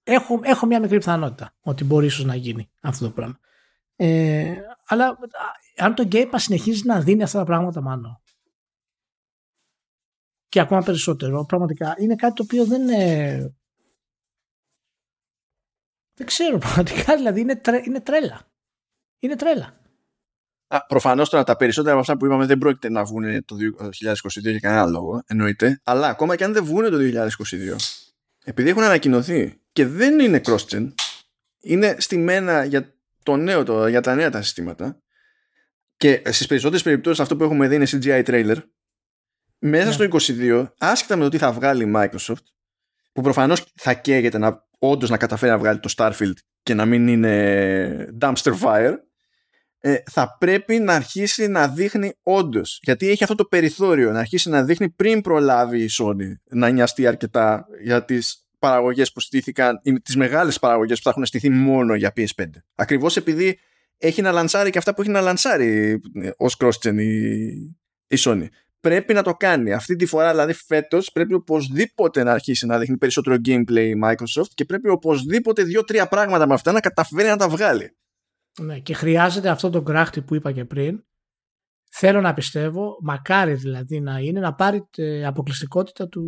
έχω, 0.03 0.41
έχω 0.43 0.67
μια 0.67 0.81
μικρή 0.81 0.99
πιθανότητα 0.99 1.55
ότι 1.61 1.85
μπορεί 1.85 2.07
ίσως 2.07 2.25
να 2.25 2.35
γίνει 2.35 2.71
αυτό 2.81 3.05
το 3.05 3.11
πράγμα. 3.11 3.39
Ε, 3.97 4.55
αλλά 4.87 5.19
αν 5.77 5.95
το 5.95 6.09
Game 6.13 6.31
Pass 6.31 6.37
συνεχίζει 6.37 6.87
να 6.87 7.01
δίνει 7.01 7.23
αυτά 7.23 7.39
τα 7.39 7.45
πράγματα 7.45 7.81
μάλλον 7.81 8.21
και 10.57 10.63
ακόμα 10.63 10.83
περισσότερο 10.83 11.45
πραγματικά 11.45 11.95
είναι 11.99 12.15
κάτι 12.15 12.35
το 12.35 12.43
οποίο 12.43 12.65
δεν 12.65 12.83
είναι 12.83 13.55
δεν 16.15 16.27
ξέρω 16.27 16.59
πραγματικά 16.59 17.17
δηλαδή 17.17 17.41
είναι, 17.41 17.61
είναι 17.85 18.01
τρέλα 18.01 18.51
είναι 19.19 19.37
τρέλα 19.37 19.81
Προφανώς 20.89 21.29
τώρα 21.29 21.45
τα 21.45 21.57
περισσότερα 21.57 21.93
από 21.93 22.01
αυτά 22.01 22.17
που 22.17 22.27
είπαμε 22.27 22.47
δεν 22.47 22.59
πρόκειται 22.59 22.91
να 22.91 23.05
βγουν 23.05 23.45
το 23.45 23.57
2022 23.57 24.41
για 24.41 24.59
κανένα 24.59 24.87
λόγο, 24.87 25.23
εννοείται. 25.27 25.81
Αλλά 25.85 26.09
ακόμα 26.09 26.37
και 26.37 26.45
αν 26.45 26.53
δεν 26.53 26.65
βγουν 26.65 26.91
το 26.91 26.97
2022, 26.99 27.77
επειδή 28.45 28.69
έχουν 28.69 28.83
ανακοινωθεί 28.83 29.61
και 29.73 29.87
δεν 29.87 30.21
είναι 30.21 30.41
cross-gen, 30.45 30.93
είναι 31.61 31.97
στημένα 31.99 32.65
για 32.65 32.95
το 33.23 33.37
νέο 33.37 33.63
τώρα, 33.63 33.89
για 33.89 34.01
τα 34.01 34.15
νέα 34.15 34.31
τα 34.31 34.43
συστήματα. 34.43 35.03
Και 35.97 36.23
στις 36.25 36.47
περισσότερες 36.47 36.83
περιπτώσεις 36.83 37.21
αυτό 37.21 37.37
που 37.37 37.45
έχουμε 37.45 37.69
δει 37.69 37.75
είναι 37.75 37.87
CGI 37.91 38.25
trailer. 38.25 38.57
Μέσα 39.59 39.93
στο 39.93 40.07
2022, 40.11 40.67
άσχετα 40.79 41.17
με 41.17 41.23
το 41.23 41.29
τι 41.29 41.39
θα 41.39 41.53
βγάλει 41.53 41.85
η 41.85 41.93
Microsoft, 41.97 42.45
που 43.13 43.23
προφανώς 43.23 43.65
θα 43.75 43.95
καίγεται 43.95 44.39
να 44.39 44.67
όντως 44.79 45.11
να 45.11 45.17
καταφέρει 45.17 45.53
να 45.53 45.59
βγάλει 45.59 45.81
το 45.81 45.95
Starfield 45.97 46.37
και 46.63 46.75
να 46.75 46.85
μην 46.85 47.09
είναι 47.09 48.09
dumpster 48.21 48.53
fire, 48.63 48.95
ε, 49.79 49.97
θα 50.11 50.37
πρέπει 50.39 50.79
να 50.79 50.95
αρχίσει 50.95 51.49
να 51.49 51.69
δείχνει 51.69 52.13
όντως. 52.23 52.79
Γιατί 52.83 53.09
έχει 53.09 53.23
αυτό 53.23 53.35
το 53.35 53.45
περιθώριο 53.45 54.13
να 54.13 54.19
αρχίσει 54.19 54.49
να 54.49 54.65
δείχνει 54.65 54.89
πριν 54.89 55.21
προλάβει 55.21 55.83
η 55.83 55.91
Sony 55.99 56.35
να 56.45 56.69
νοιαστεί 56.69 57.07
αρκετά 57.07 57.67
για 57.83 58.05
τις 58.05 58.49
παραγωγές 58.59 59.13
που 59.13 59.21
στήθηκαν, 59.21 59.81
τις 60.03 60.17
μεγάλες 60.17 60.59
παραγωγές 60.59 60.97
που 60.97 61.05
θα 61.05 61.11
έχουν 61.11 61.27
στηθεί 61.27 61.51
μόνο 61.51 61.95
για 61.95 62.13
PS5. 62.17 62.45
Ακριβώς 62.75 63.17
επειδή 63.17 63.59
έχει 63.99 64.23
να 64.23 64.33
λανσάρει 64.33 64.71
και 64.71 64.79
αυτά 64.79 64.95
που 64.95 65.01
έχει 65.01 65.11
να 65.11 65.21
λανσάρει 65.21 66.01
ε, 66.15 66.31
ως 66.37 66.57
cross-gen 66.59 66.97
η, 66.99 67.47
η 68.07 68.17
Sony. 68.19 68.47
Πρέπει 68.87 69.15
να 69.15 69.23
το 69.23 69.35
κάνει. 69.35 69.73
Αυτή 69.73 69.97
τη 69.97 70.07
φορά, 70.07 70.31
δηλαδή 70.31 70.53
φέτος, 70.53 71.13
πρέπει 71.13 71.35
οπωσδήποτε 71.35 72.23
να 72.23 72.33
αρχίσει 72.33 72.67
να 72.67 72.79
δείχνει 72.79 72.97
περισσότερο 72.97 73.37
gameplay 73.45 73.93
η 73.95 74.01
Microsoft 74.05 74.49
και 74.55 74.65
πρέπει 74.65 74.89
οπωσδήποτε 74.89 75.63
δύο-τρία 75.63 76.09
πράγματα 76.09 76.47
με 76.47 76.55
αυτά 76.55 76.73
να 76.73 76.81
καταφέρει 76.81 77.29
να 77.29 77.37
τα 77.37 77.49
βγάλει. 77.49 77.97
Ναι, 78.61 78.79
και 78.79 78.95
χρειάζεται 78.95 79.49
αυτό 79.49 79.71
το 79.71 79.83
γκράχτη 79.83 80.23
που 80.23 80.35
είπα 80.35 80.53
και 80.53 80.65
πριν. 80.65 81.05
Θέλω 81.91 82.21
να 82.21 82.35
πιστεύω, 82.35 82.99
μακάρι 83.03 83.55
δηλαδή 83.55 84.01
να 84.01 84.19
είναι, 84.19 84.41
να 84.41 84.55
πάρει 84.55 84.89
αποκλειστικότητα 85.27 86.09
του, 86.09 86.25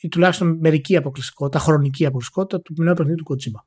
ή 0.00 0.08
τουλάχιστον 0.08 0.58
μερική 0.60 0.96
αποκλειστικότητα, 0.96 1.58
χρονική 1.58 2.06
αποκλειστικότητα 2.06 2.60
του 2.60 2.82
νέου 2.82 2.94
παιχνίδι 2.94 3.22
του 3.22 3.34
Kojima. 3.34 3.64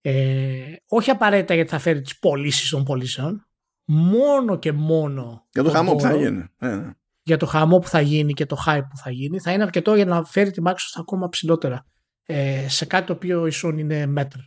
Ε, 0.00 0.74
όχι 0.88 1.10
απαραίτητα 1.10 1.54
γιατί 1.54 1.70
θα 1.70 1.78
φέρει 1.78 2.00
τις 2.00 2.18
πωλήσεις 2.18 2.70
των 2.70 2.84
πωλήσεων, 2.84 3.46
μόνο 3.84 4.58
και 4.58 4.72
μόνο. 4.72 5.46
Για 5.52 5.62
το 5.62 5.70
χαμό 5.70 5.92
που 5.92 6.00
θα 6.00 6.16
γίνει. 6.16 6.44
Ε, 6.58 6.76
ναι. 6.76 6.92
Για 7.28 7.36
το 7.36 7.46
χαμό 7.46 7.78
που 7.78 7.88
θα 7.88 8.00
γίνει 8.00 8.32
και 8.32 8.46
το 8.46 8.56
hype 8.66 8.86
που 8.90 8.96
θα 8.96 9.10
γίνει, 9.10 9.40
θα 9.40 9.52
είναι 9.52 9.62
αρκετό 9.62 9.94
για 9.94 10.04
να 10.04 10.24
φέρει 10.24 10.50
τη 10.50 10.62
Microsoft 10.64 10.98
ακόμα 10.98 11.28
ψηλότερα 11.28 11.86
ε, 12.26 12.68
σε 12.68 12.84
κάτι 12.84 13.06
το 13.06 13.12
οποίο 13.12 13.46
η 13.46 13.52
Sony 13.62 13.78
είναι 13.78 14.06
μέτρ. 14.06 14.38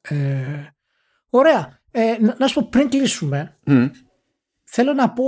Ε, 0.00 0.66
Ωραία. 1.30 1.80
Ε, 1.90 2.16
να, 2.20 2.36
να 2.38 2.46
σου 2.46 2.60
πω 2.60 2.68
πριν 2.70 2.88
κλείσουμε, 2.88 3.58
θέλω 4.64 4.92
να 4.92 5.12
πω 5.12 5.24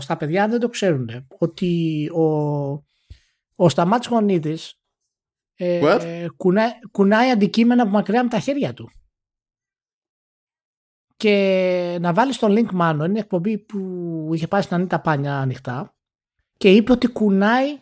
στα 0.00 0.16
παιδιά, 0.16 0.44
αν 0.44 0.50
δεν 0.50 0.60
το 0.60 0.68
ξέρουν, 0.68 1.26
ότι 1.38 2.06
ο, 2.14 2.24
ο 3.56 3.68
Σταμάτης 3.68 4.08
Γονίδης 4.08 4.74
ε, 5.56 6.26
κουνά, 6.36 6.70
κουνάει 6.90 7.30
αντικείμενα 7.30 7.82
από 7.82 7.90
μακριά 7.90 8.22
με 8.22 8.28
τα 8.28 8.38
χέρια 8.38 8.74
του. 8.74 8.90
Και 11.20 11.98
να 12.00 12.12
βάλεις 12.12 12.38
το 12.38 12.46
link 12.50 12.70
μάνο, 12.72 13.04
είναι 13.04 13.18
εκπομπή 13.18 13.58
που 13.58 13.78
είχε 14.32 14.46
πάει 14.46 14.62
στην 14.62 14.76
Ανίτα 14.76 15.00
Πάνια 15.00 15.38
ανοιχτά 15.38 15.94
και 16.56 16.70
είπε 16.70 16.92
ότι 16.92 17.06
κουνάει 17.06 17.78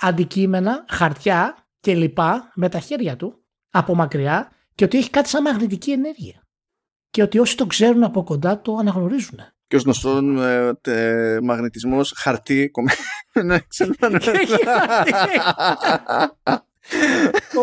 αντικείμενα, 0.00 0.84
χαρτιά 0.88 1.66
και 1.80 1.94
λοιπά 1.94 2.52
με 2.54 2.68
τα 2.68 2.78
χέρια 2.78 3.16
του 3.16 3.44
από 3.70 3.94
μακριά 3.94 4.52
και 4.74 4.84
ότι 4.84 4.98
έχει 4.98 5.10
κάτι 5.10 5.28
σαν 5.28 5.42
μαγνητική 5.42 5.90
ενέργεια 5.90 6.46
και 7.10 7.22
ότι 7.22 7.38
όσοι 7.38 7.56
το 7.56 7.66
ξέρουν 7.66 8.04
από 8.04 8.24
κοντά 8.24 8.60
το 8.60 8.76
αναγνωρίζουν. 8.76 9.38
Και 9.66 9.76
ως 9.76 9.82
γνωστόν 9.82 10.38
ε, 10.82 11.38
μαγνητισμός 11.42 12.12
χαρτί. 12.16 12.70
ναι, 13.44 13.58
ξέρω. 13.58 13.92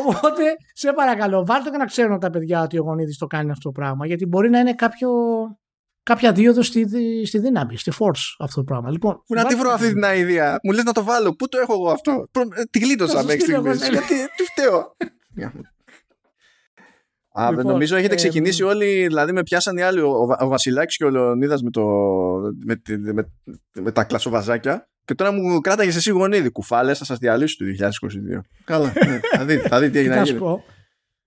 Οπότε, 0.05 0.43
σε 0.73 0.93
παρακαλώ, 0.93 1.45
βάλτε 1.45 1.69
και 1.69 1.77
να 1.77 1.85
ξέρουν 1.85 2.19
τα 2.19 2.29
παιδιά 2.29 2.61
ότι 2.61 2.79
ο 2.79 2.81
Γονίδης 2.81 3.17
το 3.17 3.27
κάνει 3.27 3.51
αυτό 3.51 3.69
το 3.69 3.71
πράγμα. 3.71 4.05
Γιατί 4.05 4.25
μπορεί 4.25 4.49
να 4.49 4.59
είναι 4.59 4.73
κάποιο, 4.73 5.09
κάποια 6.03 6.31
δίωδο 6.31 6.61
στη, 6.61 6.85
στη 7.25 7.39
δύναμη, 7.39 7.77
στη 7.77 7.91
force 7.99 8.35
αυτό 8.39 8.55
το 8.55 8.63
πράγμα. 8.63 8.91
Λοιπόν, 8.91 9.23
Πού 9.25 9.33
να 9.33 9.45
τη 9.45 9.55
βρω 9.55 9.69
αυτή 9.69 9.93
την 9.93 10.03
ιδέα. 10.15 10.59
Μου 10.63 10.71
λες 10.71 10.83
να 10.83 10.91
το 10.91 11.03
βάλω. 11.03 11.35
Πού 11.35 11.47
το 11.47 11.57
έχω 11.57 11.73
εγώ 11.73 11.89
αυτό; 11.89 12.27
Ε, 12.55 12.63
τη 12.69 12.79
γλίτωσα 12.79 13.23
μέχρι 13.23 13.41
στιγμής. 13.41 13.89
Γιατί 13.89 14.15
τι 14.35 14.43
φταίω. 14.43 14.95
Α, 17.41 17.49
λοιπόν, 17.49 17.65
νομίζω 17.65 17.95
έχετε 17.95 18.15
ξεκινήσει 18.15 18.63
ε, 18.63 18.65
όλοι, 18.65 19.07
δηλαδή 19.07 19.31
με 19.31 19.43
πιάσαν 19.43 19.77
οι 19.77 19.81
άλλοι, 19.81 19.99
ο, 19.99 20.35
ο 20.39 20.47
Βασιλάκης 20.47 20.97
και 20.97 21.05
ο 21.05 21.09
Λεωνίδας 21.09 21.61
με, 21.61 21.69
το, 21.69 21.83
με, 22.65 22.81
με, 23.13 23.31
με, 23.81 23.91
τα 23.91 24.03
κλασοβαζάκια 24.03 24.89
και 25.05 25.15
τώρα 25.15 25.31
μου 25.31 25.59
κράταγες 25.59 25.95
εσύ 25.95 26.11
γονίδι. 26.11 26.49
Κουφάλες, 26.49 26.97
θα 26.97 27.05
σας 27.05 27.17
διαλύσω 27.17 27.55
το 27.57 27.65
2022. 28.35 28.41
Καλά. 28.63 28.93
ναι, 29.05 29.19
θα, 29.37 29.45
δείτε, 29.45 29.67
θα 29.67 29.79
δείτε 29.79 29.91
τι 29.91 29.99
έγινε. 29.99 30.15
Να 30.19 30.25
σου 30.25 30.35
πω, 30.35 30.63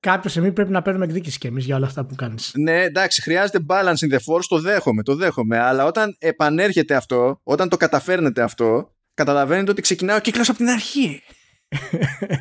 κάποια 0.00 0.30
στιγμή 0.30 0.52
πρέπει 0.52 0.70
να 0.70 0.82
παίρνουμε 0.82 1.04
εκδίκηση 1.04 1.38
κι 1.38 1.46
εμείς 1.46 1.64
για 1.64 1.76
όλα 1.76 1.86
αυτά 1.86 2.04
που 2.04 2.14
κάνεις. 2.14 2.52
Ναι, 2.54 2.82
εντάξει, 2.82 3.22
χρειάζεται 3.22 3.58
balance 3.68 4.08
in 4.08 4.12
the 4.12 4.18
force, 4.32 4.44
το 4.48 4.60
δέχομαι, 4.60 5.02
το 5.02 5.14
δέχομαι. 5.14 5.58
Αλλά 5.58 5.84
όταν 5.84 6.16
επανέρχεται 6.18 6.94
αυτό, 6.94 7.40
όταν 7.42 7.68
το 7.68 7.76
καταφέρνετε 7.76 8.42
αυτό, 8.42 8.94
καταλαβαίνετε 9.14 9.70
ότι 9.70 9.80
ξεκινάει 9.80 10.16
ο 10.16 10.20
κύκλος 10.20 10.48
από 10.48 10.58
την 10.58 10.68
αρχή. 10.68 11.22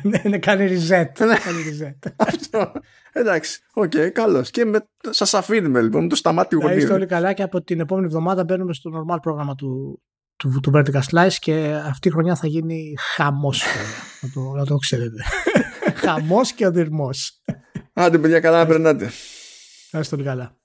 Ναι, 0.02 0.22
ναι, 0.24 0.38
κάνει 0.38 0.68
reset. 0.68 1.06
κάνει 1.16 1.62
reset. 1.70 2.10
αυτό. 2.28 2.72
Εντάξει, 3.12 3.60
ok, 3.72 3.92
okay, 3.94 4.10
καλώς. 4.12 4.50
Και 4.50 4.64
με, 4.64 4.88
σας 5.10 5.34
αφήνουμε 5.34 5.80
λοιπόν, 5.80 6.08
το 6.08 6.16
Σταμάτη 6.16 6.54
Γονίδη. 6.54 6.80
είστε 6.80 6.92
όλοι 6.92 7.06
καλά 7.06 7.32
και 7.32 7.42
από 7.42 7.62
την 7.62 7.80
επόμενη 7.80 8.06
εβδομάδα 8.06 8.44
μπαίνουμε 8.44 8.72
στο 8.72 8.90
normal 8.94 9.18
πρόγραμμα 9.22 9.54
του, 9.54 10.02
του, 10.36 10.60
του 10.62 10.72
Vertical 10.74 11.02
Slice 11.10 11.34
και 11.38 11.80
αυτή 11.84 12.08
η 12.08 12.10
χρονιά 12.10 12.36
θα 12.36 12.46
γίνει 12.46 12.94
χαμός. 13.14 13.64
να, 14.20 14.30
το, 14.30 14.40
να 14.40 14.64
το 14.64 14.76
ξέρετε. 14.76 15.22
χαμός 16.04 16.52
και 16.52 16.66
ο 16.66 16.70
δυρμός. 16.70 17.42
Άντε 17.92 18.18
παιδιά, 18.18 18.40
καλά 18.40 18.58
να 18.58 18.66
περνάτε. 18.66 19.10
Ευχαριστώ 19.84 20.16
πολύ 20.16 20.28
καλά. 20.28 20.57